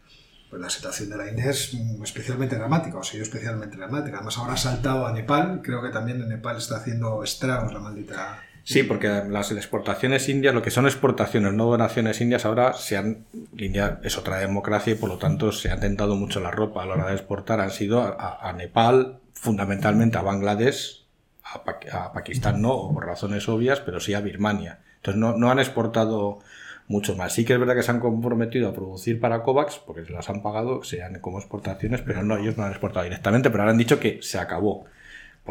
pues 0.50 0.62
la 0.62 0.70
situación 0.70 1.10
de 1.10 1.18
la 1.18 1.30
India 1.30 1.50
es 1.50 1.74
especialmente 2.04 2.56
dramática, 2.56 2.98
o 2.98 3.02
ha 3.02 3.04
sido 3.04 3.24
especialmente 3.24 3.78
dramática. 3.78 4.18
Además, 4.18 4.38
ahora 4.38 4.54
ha 4.54 4.58
saltado 4.58 5.08
a 5.08 5.14
Nepal, 5.14 5.62
creo 5.64 5.82
que 5.82 5.90
también 5.90 6.22
en 6.22 6.30
Nepal 6.30 6.58
está 6.58 6.78
haciendo 6.78 7.24
estragos 7.24 7.74
la 7.74 7.80
maldita 7.80 8.44
Sí, 8.64 8.84
porque 8.84 9.08
las 9.28 9.52
exportaciones 9.52 10.30
indias, 10.30 10.54
lo 10.54 10.62
que 10.62 10.72
son 10.72 10.86
exportaciones, 10.86 11.54
no 11.54 11.66
donaciones 11.66 12.22
indias, 12.22 12.46
ahora 12.46 12.74
se 12.74 12.98
han. 12.98 13.26
India 13.58 14.00
es 14.04 14.18
otra 14.18 14.38
democracia 14.38 14.94
y 14.94 14.96
por 14.96 15.10
lo 15.10 15.18
tanto 15.18 15.52
se 15.52 15.72
ha 15.72 15.80
tentado 15.80 16.16
mucho 16.16 16.40
la 16.40 16.52
ropa 16.52 16.84
a 16.84 16.86
la 16.86 16.94
hora 16.94 17.08
de 17.08 17.14
exportar. 17.14 17.60
Han 17.60 17.72
sido 17.72 18.02
a, 18.02 18.54
Nepal, 18.54 19.20
fundamentalmente 19.34 20.18
a 20.18 20.22
Bangladesh, 20.22 21.06
a, 21.44 22.14
Pakistán 22.14 22.62
no, 22.62 22.92
por 22.94 23.06
razones 23.06 23.50
obvias, 23.50 23.80
pero 23.80 24.00
sí 24.00 24.14
a 24.14 24.22
Birmania. 24.22 24.80
Entonces 24.98 25.20
no, 25.20 25.36
no 25.36 25.50
han 25.50 25.60
exportado 25.60 26.40
mucho 26.88 27.16
más. 27.16 27.34
Sí 27.34 27.46
que 27.46 27.54
es 27.54 27.60
verdad 27.60 27.76
que 27.76 27.84
se 27.84 27.92
han 27.92 28.00
comprometido 28.00 28.70
a 28.70 28.74
producir 28.74 29.20
para 29.20 29.42
COVAX, 29.42 29.80
porque 29.80 30.06
se 30.06 30.12
las 30.12 30.30
han 30.30 30.44
pagado, 30.44 30.84
sean 30.84 31.20
como 31.20 31.40
exportaciones, 31.40 32.02
pero 32.02 32.22
no, 32.22 32.38
ellos 32.38 32.58
no 32.58 32.64
han 32.64 32.72
exportado 32.72 33.06
directamente, 33.06 33.50
pero 33.50 33.64
ahora 33.64 33.72
han 33.72 33.78
dicho 33.78 34.00
que 34.00 34.20
se 34.22 34.38
acabó 34.38 34.86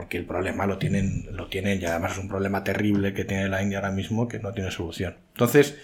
porque 0.01 0.17
el 0.17 0.25
problema 0.25 0.65
lo 0.65 0.79
tienen, 0.79 1.27
lo 1.31 1.49
tienen 1.49 1.79
y 1.79 1.85
además 1.85 2.13
es 2.13 2.19
un 2.21 2.29
problema 2.29 2.65
terrible 2.65 3.13
que 3.13 3.27
tiene 3.27 3.51
la 3.51 3.63
India 3.63 3.81
ahora 3.81 3.91
mismo 3.91 4.29
que 4.29 4.39
no 4.39 4.51
tiene 4.55 4.71
solución. 4.71 5.15
Entonces... 5.35 5.75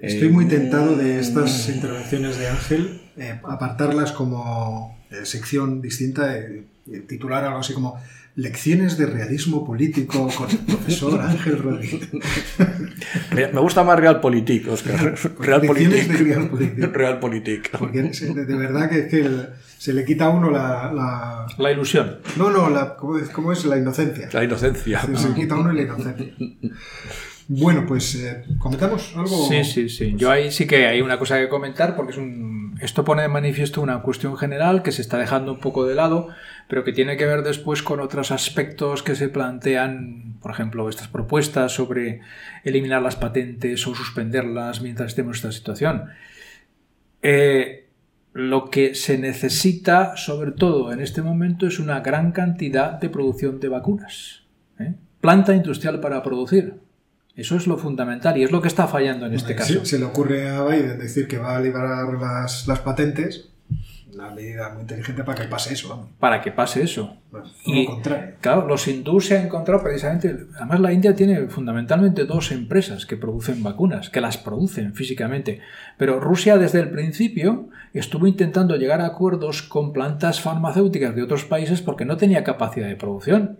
Estoy 0.00 0.28
muy 0.28 0.46
tentado 0.46 0.96
de 0.96 1.18
estas 1.18 1.68
intervenciones 1.68 2.38
de 2.38 2.46
Ángel, 2.46 3.00
eh, 3.16 3.40
apartarlas 3.42 4.12
como 4.12 4.96
eh, 5.10 5.26
sección 5.26 5.82
distinta, 5.82 6.38
eh, 6.38 6.64
titular 7.08 7.44
algo 7.44 7.58
así 7.58 7.74
como 7.74 8.00
Lecciones 8.36 8.98
de 8.98 9.06
realismo 9.06 9.64
político 9.64 10.28
con 10.36 10.50
el 10.50 10.58
profesor 10.58 11.20
Ángel 11.20 11.56
Rodríguez. 11.56 12.08
Me 13.30 13.60
gusta 13.60 13.84
más 13.84 13.98
Realpolitik, 13.98 14.68
Oscar. 14.68 15.14
Realpolitik. 15.38 16.08
De 16.08 16.86
Realpolitik. 16.88 17.70
Porque 17.78 18.02
de, 18.02 18.56
verdad 18.56 18.90
que, 18.90 19.06
que 19.06 19.30
se 19.78 19.92
le 19.92 20.04
quita 20.04 20.24
a 20.24 20.30
uno 20.30 20.50
la, 20.50 21.46
la... 21.58 21.70
ilusión. 21.70 22.18
No, 22.36 22.50
no, 22.50 22.70
la, 22.70 22.96
¿cómo, 22.96 23.52
es? 23.52 23.64
La 23.66 23.78
inocencia. 23.78 24.28
La 24.32 24.42
inocencia. 24.42 25.02
Se, 25.02 25.28
le 25.28 25.34
quita 25.34 25.54
a 25.54 25.58
uno 25.58 25.72
la 25.72 25.82
inocencia. 25.82 26.34
Bueno, 27.46 27.84
pues 27.86 28.14
eh, 28.16 28.42
comentamos 28.58 29.12
algo. 29.14 29.46
Sí, 29.48 29.62
sí, 29.64 29.88
sí. 29.88 30.14
Yo 30.16 30.30
ahí 30.30 30.50
sí 30.50 30.66
que 30.66 30.86
hay 30.86 31.02
una 31.02 31.18
cosa 31.18 31.38
que 31.38 31.48
comentar 31.48 31.94
porque 31.94 32.12
es 32.12 32.18
un... 32.18 32.53
esto 32.80 33.04
pone 33.04 33.22
de 33.22 33.28
manifiesto 33.28 33.80
una 33.80 34.02
cuestión 34.02 34.36
general 34.36 34.82
que 34.82 34.92
se 34.92 35.02
está 35.02 35.18
dejando 35.18 35.52
un 35.52 35.60
poco 35.60 35.86
de 35.86 35.94
lado, 35.94 36.28
pero 36.68 36.84
que 36.84 36.92
tiene 36.92 37.16
que 37.16 37.26
ver 37.26 37.42
después 37.42 37.82
con 37.82 38.00
otros 38.00 38.30
aspectos 38.30 39.02
que 39.02 39.14
se 39.14 39.28
plantean, 39.28 40.36
por 40.40 40.50
ejemplo, 40.50 40.88
estas 40.88 41.08
propuestas 41.08 41.72
sobre 41.72 42.20
eliminar 42.64 43.02
las 43.02 43.16
patentes 43.16 43.86
o 43.86 43.94
suspenderlas 43.94 44.80
mientras 44.80 45.08
estemos 45.08 45.36
en 45.36 45.38
esta 45.38 45.52
situación. 45.52 46.04
Eh, 47.22 47.88
lo 48.32 48.68
que 48.68 48.94
se 48.94 49.16
necesita, 49.18 50.16
sobre 50.16 50.50
todo 50.50 50.92
en 50.92 51.00
este 51.00 51.22
momento, 51.22 51.66
es 51.66 51.78
una 51.78 52.00
gran 52.00 52.32
cantidad 52.32 52.92
de 52.92 53.08
producción 53.08 53.60
de 53.60 53.68
vacunas. 53.68 54.42
¿eh? 54.78 54.94
Planta 55.20 55.54
industrial 55.54 56.00
para 56.00 56.22
producir. 56.22 56.74
Eso 57.36 57.56
es 57.56 57.66
lo 57.66 57.76
fundamental 57.76 58.36
y 58.38 58.44
es 58.44 58.52
lo 58.52 58.62
que 58.62 58.68
está 58.68 58.86
fallando 58.86 59.26
en 59.26 59.34
este 59.34 59.56
caso. 59.56 59.84
Se, 59.84 59.98
le 59.98 60.04
ocurre 60.04 60.48
a 60.48 60.64
Biden 60.64 60.98
decir 60.98 61.26
que 61.26 61.38
va 61.38 61.56
a 61.56 61.60
liberar 61.60 62.14
las, 62.14 62.68
las 62.68 62.78
patentes 62.80 63.50
una 64.14 64.30
medida 64.30 64.70
muy 64.70 64.82
inteligente 64.82 65.24
para 65.24 65.42
que 65.42 65.48
pase 65.48 65.74
eso. 65.74 66.08
Para 66.18 66.40
que 66.40 66.52
pase 66.52 66.82
eso. 66.82 67.16
y, 67.66 67.86
Claro, 68.40 68.66
los 68.66 68.86
hindúes 68.88 69.26
se 69.26 69.38
han 69.38 69.46
encontrado 69.46 69.82
precisamente. 69.82 70.46
Además, 70.56 70.80
la 70.80 70.92
India 70.92 71.14
tiene 71.14 71.48
fundamentalmente 71.48 72.24
dos 72.24 72.52
empresas 72.52 73.06
que 73.06 73.16
producen 73.16 73.62
vacunas, 73.62 74.10
que 74.10 74.20
las 74.20 74.38
producen 74.38 74.94
físicamente. 74.94 75.60
Pero 75.98 76.20
Rusia, 76.20 76.56
desde 76.58 76.80
el 76.80 76.90
principio, 76.90 77.68
estuvo 77.92 78.26
intentando 78.26 78.76
llegar 78.76 79.00
a 79.00 79.06
acuerdos 79.06 79.62
con 79.62 79.92
plantas 79.92 80.40
farmacéuticas 80.40 81.14
de 81.14 81.22
otros 81.22 81.44
países 81.44 81.82
porque 81.82 82.04
no 82.04 82.16
tenía 82.16 82.44
capacidad 82.44 82.88
de 82.88 82.96
producción. 82.96 83.58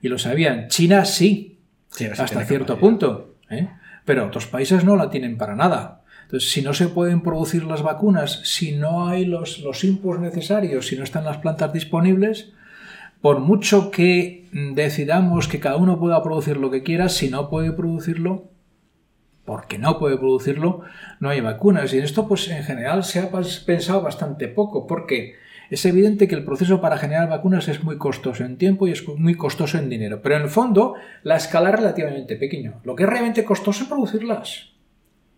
Y 0.00 0.08
lo 0.08 0.18
sabían. 0.18 0.68
China 0.68 1.04
sí, 1.04 1.60
hasta 2.18 2.44
cierto 2.44 2.78
punto. 2.78 3.34
¿eh? 3.50 3.68
Pero 4.04 4.26
otros 4.26 4.46
países 4.46 4.84
no 4.84 4.96
la 4.96 5.10
tienen 5.10 5.36
para 5.36 5.54
nada. 5.54 6.02
Entonces, 6.24 6.50
si 6.50 6.62
no 6.62 6.72
se 6.72 6.88
pueden 6.88 7.20
producir 7.20 7.64
las 7.64 7.82
vacunas, 7.82 8.40
si 8.44 8.72
no 8.72 9.06
hay 9.06 9.26
los, 9.26 9.58
los 9.60 9.84
inputs 9.84 10.20
necesarios, 10.20 10.86
si 10.86 10.96
no 10.96 11.04
están 11.04 11.24
las 11.24 11.38
plantas 11.38 11.72
disponibles, 11.72 12.52
por 13.20 13.38
mucho 13.38 13.90
que 13.90 14.48
decidamos 14.52 15.46
que 15.46 15.60
cada 15.60 15.76
uno 15.76 16.00
pueda 16.00 16.22
producir 16.22 16.56
lo 16.56 16.70
que 16.70 16.82
quiera, 16.82 17.08
si 17.08 17.28
no 17.28 17.50
puede 17.50 17.72
producirlo, 17.72 18.50
porque 19.44 19.78
no 19.78 19.98
puede 19.98 20.16
producirlo, 20.16 20.82
no 21.20 21.28
hay 21.28 21.40
vacunas. 21.40 21.92
Y 21.92 21.98
en 21.98 22.04
esto, 22.04 22.26
pues 22.26 22.48
en 22.48 22.64
general 22.64 23.04
se 23.04 23.20
ha 23.20 23.30
pensado 23.30 24.02
bastante 24.02 24.48
poco, 24.48 24.86
porque 24.86 25.36
es 25.74 25.84
evidente 25.86 26.28
que 26.28 26.34
el 26.34 26.44
proceso 26.44 26.80
para 26.80 26.98
generar 26.98 27.28
vacunas 27.28 27.68
es 27.68 27.82
muy 27.82 27.96
costoso 27.98 28.44
en 28.44 28.58
tiempo 28.58 28.86
y 28.86 28.92
es 28.92 29.06
muy 29.08 29.34
costoso 29.34 29.78
en 29.78 29.88
dinero. 29.88 30.20
Pero 30.22 30.36
en 30.36 30.42
el 30.42 30.48
fondo, 30.48 30.94
la 31.22 31.36
escala 31.36 31.70
es 31.70 31.76
relativamente 31.76 32.36
pequeña. 32.36 32.74
Lo 32.84 32.94
que 32.94 33.04
es 33.04 33.08
realmente 33.08 33.44
costoso 33.44 33.84
es 33.84 33.88
producirlas 33.88 34.72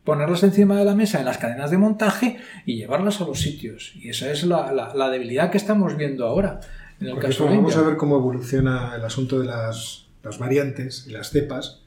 ponerlas 0.04 0.42
encima 0.42 0.78
de 0.78 0.84
la 0.84 0.94
mesa 0.94 1.18
en 1.18 1.24
las 1.24 1.38
cadenas 1.38 1.70
de 1.70 1.78
montaje 1.78 2.36
y 2.66 2.76
llevarlas 2.76 3.20
a 3.20 3.24
los 3.24 3.40
sitios. 3.40 3.92
Y 3.96 4.10
esa 4.10 4.30
es 4.30 4.44
la, 4.44 5.10
debilidad 5.10 5.50
que 5.50 5.56
estamos 5.56 5.96
viendo 5.96 6.26
ahora. 6.26 6.60
En 7.00 7.08
el 7.08 7.18
caso 7.18 7.46
vamos 7.46 7.76
a 7.76 7.82
ver 7.82 7.96
cómo 7.96 8.16
evoluciona 8.16 8.94
el 8.94 9.04
asunto 9.04 9.40
de 9.40 9.46
las, 9.46 10.06
las 10.22 10.38
variantes 10.38 11.06
y 11.08 11.12
las 11.12 11.30
cepas, 11.30 11.82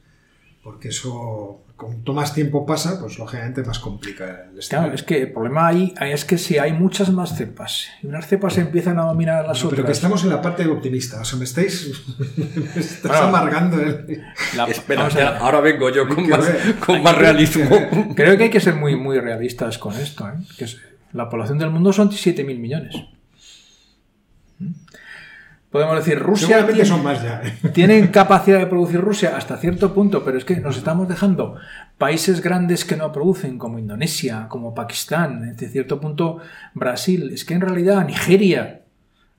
porque 0.62 0.88
eso 0.88 1.62
cuanto 1.78 2.12
más 2.12 2.34
tiempo 2.34 2.66
pasa, 2.66 2.98
pues 3.00 3.18
lógicamente 3.18 3.62
más 3.62 3.78
complica 3.78 4.48
el 4.52 4.58
Claro, 4.68 4.92
es 4.92 5.04
que 5.04 5.22
el 5.22 5.32
problema 5.32 5.68
ahí 5.68 5.94
es 6.00 6.24
que 6.24 6.36
si 6.36 6.58
hay 6.58 6.72
muchas 6.72 7.10
más 7.10 7.36
cepas 7.36 7.88
y 8.02 8.08
unas 8.08 8.26
cepas 8.26 8.58
empiezan 8.58 8.98
a 8.98 9.04
dominar 9.04 9.44
a 9.44 9.46
las 9.46 9.58
otras. 9.58 9.76
Pero 9.76 9.86
que 9.86 9.92
estamos 9.92 10.24
en 10.24 10.30
la 10.30 10.42
parte 10.42 10.66
optimista, 10.66 11.20
o 11.20 11.24
sea, 11.24 11.38
me 11.38 11.44
estáis, 11.44 11.92
amargando. 13.10 13.80
El... 13.80 14.22
ahora 15.40 15.60
vengo 15.60 15.88
yo 15.90 16.08
con, 16.08 16.28
más, 16.28 16.50
con 16.84 17.02
más, 17.02 17.16
realismo. 17.16 17.68
Creo 18.16 18.36
que 18.36 18.44
hay 18.44 18.50
que 18.50 18.60
ser 18.60 18.74
muy, 18.74 18.96
muy 18.96 19.20
realistas 19.20 19.78
con 19.78 19.94
esto. 19.94 20.28
¿eh? 20.28 20.32
Que 20.58 20.66
la 21.12 21.28
población 21.28 21.58
del 21.58 21.70
mundo 21.70 21.92
son 21.92 22.10
7.000 22.10 22.58
millones. 22.58 22.96
Podemos 25.70 25.96
decir, 25.96 26.18
Rusia 26.18 26.66
tiene, 26.66 26.84
son 26.86 27.02
más 27.02 27.22
ya. 27.22 27.42
¿eh? 27.44 27.68
tienen 27.74 28.06
capacidad 28.08 28.58
de 28.58 28.66
producir 28.66 29.00
Rusia 29.00 29.36
hasta 29.36 29.58
cierto 29.58 29.92
punto, 29.92 30.24
pero 30.24 30.38
es 30.38 30.44
que 30.46 30.56
nos 30.60 30.78
estamos 30.78 31.08
dejando 31.08 31.56
países 31.98 32.40
grandes 32.40 32.86
que 32.86 32.96
no 32.96 33.12
producen, 33.12 33.58
como 33.58 33.78
Indonesia, 33.78 34.46
como 34.48 34.74
Pakistán, 34.74 35.42
desde 35.42 35.68
cierto 35.68 36.00
punto 36.00 36.38
Brasil. 36.72 37.30
Es 37.34 37.44
que 37.44 37.52
en 37.52 37.60
realidad 37.60 38.06
Nigeria, 38.06 38.82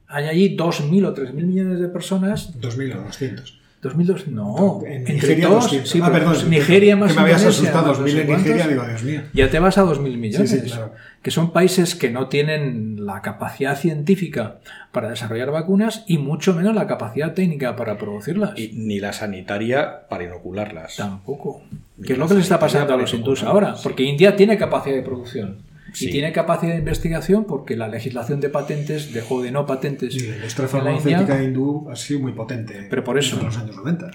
hay 0.08 0.28
allí 0.28 0.56
2.000 0.56 1.08
o 1.08 1.16
3.000 1.16 1.34
millones 1.34 1.80
de 1.80 1.88
personas. 1.88 2.60
2.000 2.60 2.96
o 2.98 3.04
200. 3.06 3.59
2002, 3.82 4.28
no. 4.28 4.82
En 4.86 5.06
Nigeria, 5.06 5.48
todos, 5.48 5.70
sí, 5.70 6.00
ah, 6.04 6.12
perdón, 6.12 6.50
Nigeria 6.50 6.98
más. 6.98 7.12
Que 7.12 7.16
me 7.16 7.22
habías 7.22 7.46
asustado, 7.46 7.88
2000 7.88 8.20
en 8.20 8.28
Nigeria, 8.28 8.68
digo, 8.68 8.86
Dios 8.86 9.04
mío. 9.04 9.22
Ya 9.34 9.50
te 9.50 9.60
vas 9.60 9.78
a 9.78 9.86
2.000 9.86 10.18
millones. 10.18 10.50
Sí, 10.50 10.62
claro. 10.62 10.94
Que 11.22 11.32
son 11.32 11.52
países 11.52 11.96
que 11.96 12.10
no 12.10 12.28
tienen 12.28 13.06
la 13.06 13.22
capacidad 13.22 13.78
científica 13.78 14.60
para 14.92 15.10
desarrollar 15.10 15.52
vacunas 15.52 16.04
y 16.08 16.18
mucho 16.18 16.54
menos 16.54 16.76
la 16.76 16.88
capacidad 16.88 17.34
técnica 17.34 17.78
para 17.78 17.98
producirlas. 17.98 18.58
Y 18.60 18.72
ni 18.74 19.00
la 19.00 19.14
sanitaria 19.14 20.08
para 20.10 20.26
inocularlas. 20.26 20.98
Tampoco. 20.98 21.62
¿Qué 22.06 22.14
es 22.14 22.20
lo 22.20 22.28
que 22.28 22.34
les 22.34 22.44
está 22.44 22.60
pasando 22.60 22.94
a 22.94 22.98
los 22.98 23.14
hindús 23.14 23.44
ahora? 23.44 23.76
Porque 23.82 24.04
India 24.04 24.36
tiene 24.36 24.58
capacidad 24.58 24.96
de 24.96 25.04
producción. 25.04 25.69
Y 26.00 26.12
tiene 26.12 26.32
capacidad 26.32 26.74
de 26.74 26.80
investigación 26.80 27.46
porque 27.46 27.76
la 27.76 27.88
legislación 27.88 28.40
de 28.40 28.50
patentes, 28.50 29.14
de, 29.14 29.24
o 29.30 29.42
de 29.42 29.52
no 29.52 29.66
patentes. 29.66 30.14
Sí, 30.14 30.28
la 30.28 30.36
industria 30.36 30.68
farmacéutica 30.68 31.44
hindú 31.44 31.90
ha 31.90 31.96
sido 31.96 32.22
muy 32.22 32.34
potente. 32.34 32.88
Pero 32.90 33.04
por 33.04 33.18
eso. 33.18 33.40
En 33.40 33.46
los 33.46 33.58
años 33.58 33.76
90. 33.76 34.12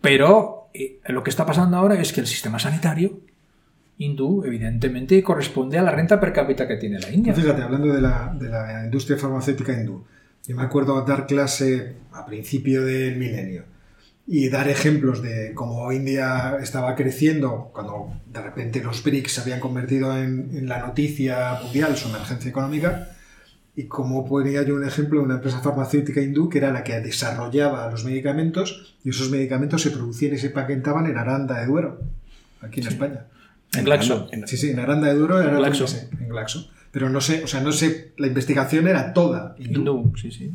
Pero 0.00 0.68
eh, 0.74 1.00
lo 1.06 1.22
que 1.22 1.30
está 1.30 1.46
pasando 1.46 1.76
ahora 1.76 2.00
es 2.00 2.12
que 2.12 2.20
el 2.20 2.26
sistema 2.26 2.58
sanitario 2.58 3.20
hindú, 3.98 4.44
evidentemente, 4.44 5.22
corresponde 5.22 5.78
a 5.78 5.82
la 5.82 5.90
renta 5.90 6.18
per 6.18 6.32
cápita 6.32 6.66
que 6.66 6.76
tiene 6.76 6.98
la 6.98 7.10
India. 7.10 7.34
Fíjate, 7.34 7.62
hablando 7.62 7.92
de 7.92 8.00
la, 8.00 8.34
de 8.38 8.48
la 8.48 8.84
industria 8.84 9.16
farmacéutica 9.16 9.72
hindú, 9.72 10.04
yo 10.46 10.56
me 10.56 10.62
acuerdo 10.62 11.00
dar 11.02 11.26
clase 11.26 11.94
a 12.12 12.26
principio 12.26 12.84
del 12.84 13.16
milenio 13.16 13.71
y 14.26 14.48
dar 14.48 14.68
ejemplos 14.68 15.20
de 15.22 15.52
cómo 15.54 15.90
India 15.92 16.56
estaba 16.62 16.94
creciendo 16.94 17.70
cuando 17.72 18.12
de 18.32 18.40
repente 18.40 18.82
los 18.82 19.02
BRICS 19.02 19.32
se 19.32 19.40
habían 19.40 19.60
convertido 19.60 20.16
en, 20.16 20.68
la 20.68 20.78
noticia 20.78 21.58
mundial, 21.62 21.96
su 21.96 22.08
emergencia 22.08 22.48
económica, 22.48 23.08
y 23.74 23.84
cómo 23.84 24.26
ponía 24.26 24.62
yo 24.62 24.74
un 24.74 24.86
ejemplo 24.86 25.20
de 25.20 25.24
una 25.24 25.34
empresa 25.36 25.60
farmacéutica 25.60 26.20
hindú 26.20 26.48
que 26.48 26.58
era 26.58 26.70
la 26.72 26.84
que 26.84 27.00
desarrollaba 27.00 27.90
los 27.90 28.04
medicamentos 28.04 28.96
y 29.02 29.10
esos 29.10 29.30
medicamentos 29.30 29.82
se 29.82 29.90
producían 29.90 30.34
y 30.34 30.38
se 30.38 30.50
paquetaban 30.50 31.06
en 31.06 31.16
Aranda 31.16 31.60
de 31.60 31.66
Duero, 31.66 32.00
aquí 32.60 32.80
en 32.80 32.88
España. 32.88 33.24
En 33.74 33.84
Glaxo. 33.84 34.28
Sí, 34.46 34.56
sí, 34.56 34.70
en 34.70 34.78
Aranda 34.78 35.08
de 35.08 35.14
Duero 35.14 35.40
era 35.40 35.52
en 35.52 35.56
Glaxo. 35.56 35.86
en 36.20 36.28
Glaxo. 36.28 36.70
Pero 36.90 37.08
no 37.08 37.22
sé, 37.22 37.42
o 37.42 37.46
sea, 37.46 37.62
no 37.62 37.72
sé, 37.72 38.12
la 38.18 38.26
investigación 38.26 38.86
era 38.86 39.14
toda 39.14 39.56
hindú. 39.58 39.80
hindú 39.80 40.12
sí, 40.16 40.30
sí. 40.30 40.52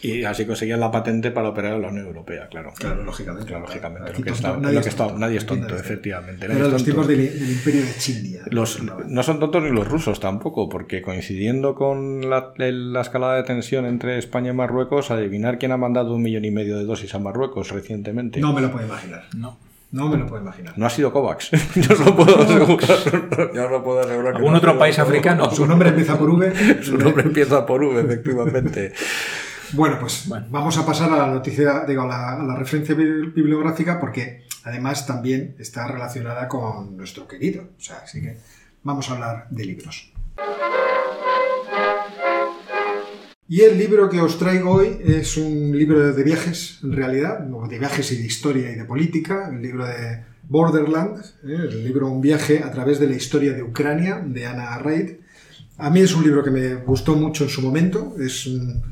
Y 0.00 0.22
así 0.24 0.46
conseguían 0.46 0.78
la 0.80 0.90
patente 0.92 1.30
para 1.32 1.48
operar 1.48 1.74
en 1.74 1.82
la 1.82 1.88
Unión 1.88 2.06
Europea, 2.06 2.46
claro. 2.48 2.72
Claro, 2.78 3.02
lógicamente. 3.02 3.46
Claro, 3.48 3.62
lógicamente. 3.66 4.10
Lo 4.12 4.16
que 4.18 4.22
tonto, 4.30 4.32
está- 4.34 4.56
nadie 4.56 4.74
lo 4.74 4.78
es 4.80 4.84
que 4.86 4.90
está- 4.90 5.04
tonto. 5.06 5.18
nadie 5.18 5.36
es 5.36 5.42
Aquí 5.42 5.48
tonto, 5.48 5.62
nadie 5.64 5.68
es 5.68 5.76
tonto. 5.76 5.84
efectivamente. 5.88 6.46
es 6.46 6.58
los 6.58 6.68
tonto. 6.70 6.84
tiempos 6.84 7.06
del, 7.08 7.38
del 7.40 7.50
imperio 7.50 7.80
de 7.82 7.94
Chindia. 7.98 8.42
Los, 8.50 8.80
no 8.82 9.22
son 9.24 9.40
tontos 9.40 9.62
ni 9.62 9.70
los 9.70 9.88
rusos 9.88 10.20
tampoco, 10.20 10.68
porque 10.68 11.02
coincidiendo 11.02 11.74
con 11.74 12.30
la, 12.30 12.52
escalada 13.00 13.34
de 13.36 13.42
tensión 13.42 13.86
entre 13.86 14.18
España 14.18 14.50
y 14.50 14.54
Marruecos, 14.54 15.10
adivinar 15.10 15.58
quién 15.58 15.72
ha 15.72 15.76
mandado 15.76 16.14
un 16.14 16.22
millón 16.22 16.44
y 16.44 16.50
medio 16.52 16.78
de 16.78 16.84
dosis 16.84 17.14
a 17.14 17.18
Marruecos 17.18 17.70
recientemente. 17.72 18.38
No 18.40 18.52
me 18.52 18.60
lo 18.60 18.70
puedo 18.70 18.86
imaginar. 18.86 19.24
No. 19.36 19.58
No 19.90 20.10
me 20.10 20.18
lo 20.18 20.26
puedo 20.26 20.42
imaginar. 20.42 20.74
No 20.76 20.84
ha 20.84 20.90
sido 20.90 21.10
Kovacs. 21.14 21.50
Yo 21.74 21.94
os 21.94 22.00
lo 22.04 22.14
puedo 22.14 22.38
asegurar. 22.42 23.52
Yo 23.54 23.64
os 23.64 23.70
lo 23.70 23.82
puedo 23.82 24.00
asegurar 24.00 24.36
¿Algún 24.36 24.52
no 24.52 24.58
otro 24.58 24.78
país 24.78 24.98
africano? 24.98 25.50
Su 25.50 25.66
nombre 25.66 25.88
empieza 25.88 26.18
por 26.18 26.28
V. 26.28 26.82
Su 26.84 26.98
nombre 26.98 27.22
empieza 27.24 27.64
por 27.64 27.82
V, 27.82 27.98
efectivamente. 28.02 28.92
Bueno, 29.72 29.98
pues 30.00 30.28
vamos 30.50 30.78
a 30.78 30.86
pasar 30.86 31.12
a 31.12 31.16
la 31.16 31.26
noticia, 31.26 31.84
digo, 31.86 32.02
a 32.02 32.06
la, 32.06 32.32
a 32.40 32.42
la 32.42 32.56
referencia 32.56 32.94
bi- 32.94 33.26
bibliográfica 33.34 34.00
porque 34.00 34.44
además 34.64 35.06
también 35.06 35.56
está 35.58 35.86
relacionada 35.86 36.48
con 36.48 36.96
nuestro 36.96 37.28
querido. 37.28 37.62
O 37.76 37.80
sea, 37.80 37.98
así 38.04 38.22
que 38.22 38.38
vamos 38.82 39.10
a 39.10 39.14
hablar 39.14 39.46
de 39.50 39.64
libros. 39.64 40.12
Y 43.50 43.62
el 43.62 43.78
libro 43.78 44.08
que 44.10 44.20
os 44.20 44.38
traigo 44.38 44.72
hoy 44.72 44.98
es 45.04 45.36
un 45.36 45.76
libro 45.76 46.12
de 46.12 46.22
viajes, 46.22 46.80
en 46.82 46.92
realidad, 46.92 47.40
de 47.40 47.78
viajes 47.78 48.12
y 48.12 48.16
de 48.16 48.26
historia 48.26 48.70
y 48.70 48.74
de 48.74 48.84
política, 48.84 49.48
el 49.50 49.62
libro 49.62 49.86
de 49.86 50.22
Borderland, 50.48 51.18
¿eh? 51.44 51.56
el 51.70 51.84
libro 51.84 52.08
Un 52.08 52.20
viaje 52.20 52.62
a 52.62 52.70
través 52.70 52.98
de 53.00 53.06
la 53.06 53.16
historia 53.16 53.52
de 53.54 53.62
Ucrania, 53.62 54.22
de 54.24 54.46
Anna 54.46 54.78
Reid. 54.78 55.16
A 55.78 55.88
mí 55.88 56.00
es 56.00 56.14
un 56.14 56.24
libro 56.24 56.42
que 56.44 56.50
me 56.50 56.74
gustó 56.76 57.16
mucho 57.16 57.44
en 57.44 57.50
su 57.50 57.62
momento, 57.62 58.16
es 58.20 58.46
un, 58.46 58.82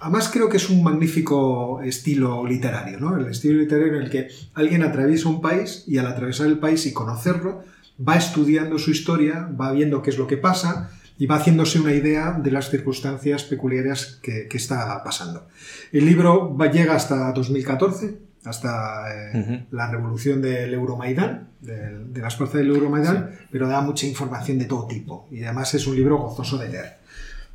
Además 0.00 0.28
creo 0.32 0.48
que 0.48 0.56
es 0.58 0.68
un 0.70 0.82
magnífico 0.82 1.80
estilo 1.82 2.46
literario, 2.46 2.98
¿no? 3.00 3.16
El 3.16 3.26
estilo 3.26 3.58
literario 3.58 3.94
en 3.96 4.02
el 4.02 4.10
que 4.10 4.28
alguien 4.54 4.82
atraviesa 4.82 5.28
un 5.28 5.40
país 5.40 5.84
y 5.86 5.98
al 5.98 6.06
atravesar 6.06 6.46
el 6.48 6.58
país 6.58 6.84
y 6.86 6.92
conocerlo, 6.92 7.62
va 8.06 8.16
estudiando 8.16 8.78
su 8.78 8.90
historia, 8.90 9.48
va 9.58 9.72
viendo 9.72 10.02
qué 10.02 10.10
es 10.10 10.18
lo 10.18 10.26
que 10.26 10.36
pasa 10.36 10.90
y 11.16 11.26
va 11.26 11.36
haciéndose 11.36 11.78
una 11.78 11.92
idea 11.94 12.32
de 12.32 12.50
las 12.50 12.70
circunstancias 12.70 13.44
peculiares 13.44 14.18
que, 14.20 14.48
que 14.48 14.56
está 14.56 15.02
pasando. 15.04 15.46
El 15.92 16.04
libro 16.06 16.56
va, 16.56 16.70
llega 16.70 16.94
hasta 16.96 17.30
2014, 17.32 18.18
hasta 18.44 19.30
eh, 19.32 19.40
Ujú. 19.40 19.60
la 19.70 19.90
revolución 19.90 20.42
del 20.42 20.74
Euromaidán, 20.74 21.48
del- 21.60 22.12
de, 22.12 22.20
las 22.20 22.36
fuerzas 22.36 22.58
del 22.58 22.68
Euromaidán, 22.68 23.30
pero 23.50 23.68
da 23.68 23.80
mucha 23.80 24.06
información 24.06 24.58
de 24.58 24.66
todo 24.66 24.86
tipo 24.86 25.26
y 25.30 25.42
además 25.44 25.72
es 25.74 25.86
un 25.86 25.94
libro 25.96 26.18
gozoso 26.18 26.58
de 26.58 26.68
leer. 26.68 27.03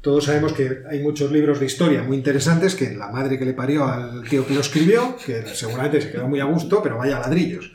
Todos 0.02 0.26
sabemos 0.26 0.54
que 0.54 0.84
hay 0.90 1.02
muchos 1.04 1.32
libros 1.32 1.60
de 1.60 1.66
historia 1.66 2.04
muy 2.04 2.16
interesantes 2.18 2.74
que 2.76 2.92
la 2.96 3.10
madre 3.10 3.38
que 3.38 3.46
le 3.46 3.54
parió 3.54 3.86
al 3.86 4.24
tío 4.30 4.48
que 4.48 4.54
lo 4.54 4.62
escribió, 4.62 5.18
que 5.26 5.44
seguramente 5.54 6.00
se 6.02 6.12
quedó 6.12 6.28
muy 6.28 6.40
a 6.40 6.46
gusto, 6.46 6.82
pero 6.82 6.98
vaya 6.98 7.20
ladrillos. 7.20 7.74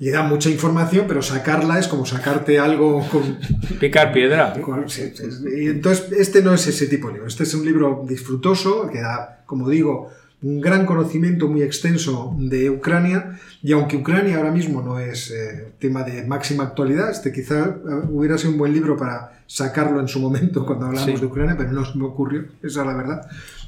Y 0.00 0.10
da 0.10 0.22
mucha 0.22 0.48
información, 0.50 1.04
pero 1.06 1.20
sacarla 1.22 1.78
es 1.78 1.86
como 1.86 2.06
sacarte 2.06 2.58
algo 2.58 3.06
con... 3.10 3.38
Picar 3.78 4.12
piedra. 4.12 4.52
con- 4.60 4.88
sí, 4.88 5.12
sí. 5.14 5.24
y 5.58 5.66
entonces, 5.68 6.10
este 6.12 6.42
no 6.42 6.54
es 6.54 6.66
ese 6.66 6.86
tipo 6.86 7.08
de 7.08 7.14
libro. 7.14 7.28
Este 7.28 7.42
es 7.44 7.52
un 7.54 7.64
libro 7.66 8.04
disfrutoso, 8.08 8.88
que 8.90 9.00
da, 9.00 9.42
como 9.46 9.68
digo, 9.68 10.10
un 10.42 10.60
gran 10.60 10.86
conocimiento 10.86 11.48
muy 11.48 11.62
extenso 11.62 12.34
de 12.38 12.70
Ucrania. 12.70 13.38
Y 13.62 13.72
aunque 13.72 13.98
Ucrania 13.98 14.38
ahora 14.38 14.50
mismo 14.50 14.80
no 14.80 14.98
es 14.98 15.30
eh, 15.30 15.72
tema 15.78 16.02
de 16.02 16.24
máxima 16.24 16.64
actualidad, 16.64 17.10
este 17.10 17.30
quizá 17.30 17.66
eh, 17.66 18.06
hubiera 18.08 18.38
sido 18.38 18.52
un 18.52 18.58
buen 18.58 18.72
libro 18.72 18.96
para 18.96 19.39
sacarlo 19.52 19.98
en 20.00 20.06
su 20.06 20.20
momento 20.20 20.64
cuando 20.68 20.86
hablamos 20.86 21.10
Sí. 21.10 21.20
de 21.20 21.26
Ucrania, 21.26 21.56
pero 21.58 21.72
no 21.72 21.84
se 21.84 21.98
me 21.98 22.04
ocurrió, 22.04 22.42
esa 22.62 22.80
es 22.82 22.86
la 22.86 22.94
verdad. 22.96 23.20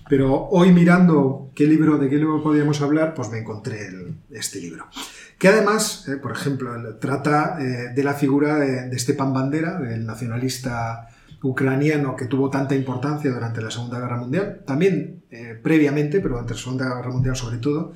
Pero 0.08 0.46
hoy 0.50 0.72
mirando 0.72 1.50
qué 1.54 1.66
libro, 1.66 1.98
de 1.98 2.08
qué 2.08 2.16
libro 2.16 2.42
podíamos 2.42 2.80
hablar, 2.82 3.14
pues 3.14 3.30
me 3.30 3.38
encontré 3.38 3.86
el- 3.88 4.16
este 4.30 4.60
libro. 4.60 4.86
Que 5.38 5.48
además, 5.48 6.06
eh, 6.08 6.16
por 6.16 6.32
ejemplo, 6.32 6.70
trata 7.00 7.56
eh, 7.60 7.92
de 7.94 8.04
la 8.04 8.14
figura 8.14 8.56
de, 8.58 8.88
de 8.88 8.98
Stepan 8.98 9.32
Bandera, 9.32 9.80
el 9.92 10.06
nacionalista 10.06 11.08
ucraniano 11.42 12.14
que 12.14 12.26
tuvo 12.26 12.48
tanta 12.50 12.74
importancia 12.76 13.30
durante 13.32 13.60
la 13.60 13.70
Segunda 13.70 13.98
Guerra 13.98 14.18
Mundial, 14.18 14.60
también 14.64 15.22
eh, 15.30 15.58
previamente, 15.60 16.20
pero 16.20 16.34
durante 16.34 16.54
la 16.54 16.60
Segunda 16.60 16.94
Guerra 16.94 17.10
Mundial 17.10 17.34
sobre 17.36 17.58
todo, 17.58 17.92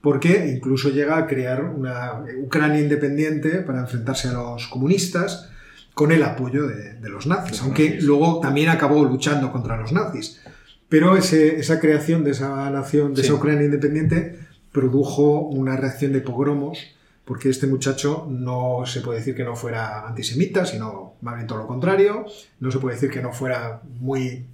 porque 0.00 0.52
incluso 0.54 0.90
llega 0.90 1.16
a 1.16 1.26
crear 1.26 1.64
una 1.64 2.22
Ucrania 2.42 2.80
independiente 2.80 3.58
para 3.62 3.80
enfrentarse 3.80 4.28
a 4.28 4.32
los 4.34 4.68
comunistas 4.68 5.50
con 5.94 6.10
el 6.12 6.22
apoyo 6.24 6.66
de, 6.66 6.94
de 6.94 7.08
los 7.08 7.26
nazis, 7.26 7.62
aunque 7.62 7.88
nazis. 7.90 8.04
luego 8.04 8.40
también 8.40 8.68
acabó 8.68 9.04
luchando 9.04 9.50
contra 9.52 9.76
los 9.76 9.92
nazis. 9.92 10.40
Pero 10.88 11.16
ese- 11.16 11.56
esa 11.58 11.80
creación 11.80 12.24
de 12.24 12.32
esa 12.32 12.68
nación, 12.70 13.14
de 13.14 13.22
Sí. 13.22 13.28
esa 13.28 13.34
Ucrania 13.36 13.64
independiente, 13.64 14.38
produjo 14.72 15.40
una 15.40 15.76
reacción 15.76 16.12
de 16.12 16.20
pogromos, 16.20 16.78
porque 17.24 17.48
este 17.48 17.66
muchacho 17.66 18.26
no 18.28 18.82
se 18.86 19.00
puede 19.00 19.20
decir 19.20 19.34
que 19.34 19.44
no 19.44 19.56
fuera 19.56 20.06
antisemita, 20.06 20.66
sino 20.66 21.14
más 21.22 21.36
bien 21.36 21.46
todo 21.46 21.58
lo 21.58 21.66
contrario, 21.66 22.26
no 22.60 22.70
se 22.70 22.78
puede 22.78 22.96
decir 22.96 23.10
que 23.10 23.22
no 23.22 23.32
fuera 23.32 23.80
muy 24.00 24.44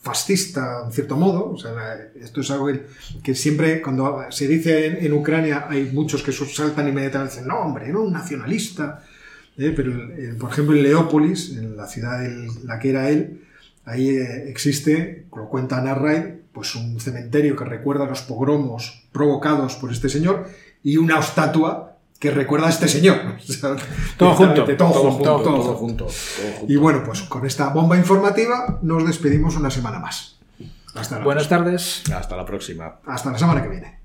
fascista 0.00 0.82
en 0.84 0.92
cierto 0.92 1.16
modo, 1.16 1.50
o 1.52 1.58
sea, 1.58 1.72
esto 2.20 2.40
es 2.40 2.50
algo 2.50 2.66
que, 2.66 2.86
que 3.22 3.34
siempre 3.34 3.80
cuando 3.82 4.24
se 4.30 4.46
dice 4.46 4.86
en, 4.86 5.04
en 5.06 5.12
Ucrania 5.12 5.66
hay 5.68 5.90
muchos 5.92 6.22
que 6.22 6.32
saltan 6.32 6.88
inmediatamente 6.88 7.34
y 7.34 7.36
dicen, 7.38 7.48
no 7.48 7.60
hombre, 7.60 7.88
era 7.88 7.98
un 7.98 8.12
nacionalista, 8.12 9.02
¿eh? 9.58 9.72
pero 9.74 9.92
eh, 9.92 10.34
por 10.38 10.50
ejemplo 10.50 10.74
en 10.76 10.82
Leópolis, 10.82 11.56
en 11.56 11.76
la 11.76 11.86
ciudad 11.86 12.24
en 12.24 12.48
la 12.66 12.78
que 12.78 12.90
era 12.90 13.10
él, 13.10 13.44
ahí 13.84 14.10
eh, 14.10 14.48
existe, 14.48 15.26
lo 15.34 15.48
cuenta 15.48 15.78
Anna 15.78 15.94
Reid, 15.94 16.24
pues 16.52 16.74
un 16.74 16.98
cementerio 17.00 17.56
que 17.56 17.64
recuerda 17.64 18.06
los 18.06 18.22
pogromos 18.22 19.06
provocados 19.12 19.76
por 19.76 19.92
este 19.92 20.08
señor 20.08 20.46
y 20.82 20.96
una 20.96 21.18
estatua 21.18 21.96
que 22.18 22.30
recuerda 22.30 22.66
a 22.66 22.70
este 22.70 22.88
señor. 22.88 23.18
O 23.38 23.52
sea, 23.52 23.76
Todo 24.16 24.34
junto, 24.34 24.64
todo, 24.64 24.76
Todo 24.76 24.88
junto, 24.88 25.10
junto, 25.10 25.22
todo 25.22 25.42
todo 25.42 25.62
junto. 25.62 25.74
junto. 25.76 26.04
todo 26.06 26.12
junto. 26.58 26.72
Y 26.72 26.76
bueno, 26.76 27.02
pues 27.04 27.22
con 27.22 27.46
esta 27.46 27.68
bomba 27.68 27.96
informativa 27.96 28.78
nos 28.82 29.06
despedimos 29.06 29.56
una 29.56 29.70
semana 29.70 29.98
más. 30.00 30.38
Hasta 30.94 31.18
la, 31.18 31.24
Buenas 31.24 31.48
tardes. 31.48 32.02
Hasta 32.12 32.36
la 32.36 32.44
próxima. 32.44 32.96
hasta 33.06 33.30
la 33.30 33.38
semana 33.38 33.62
que 33.62 33.68
viene. 33.68 33.98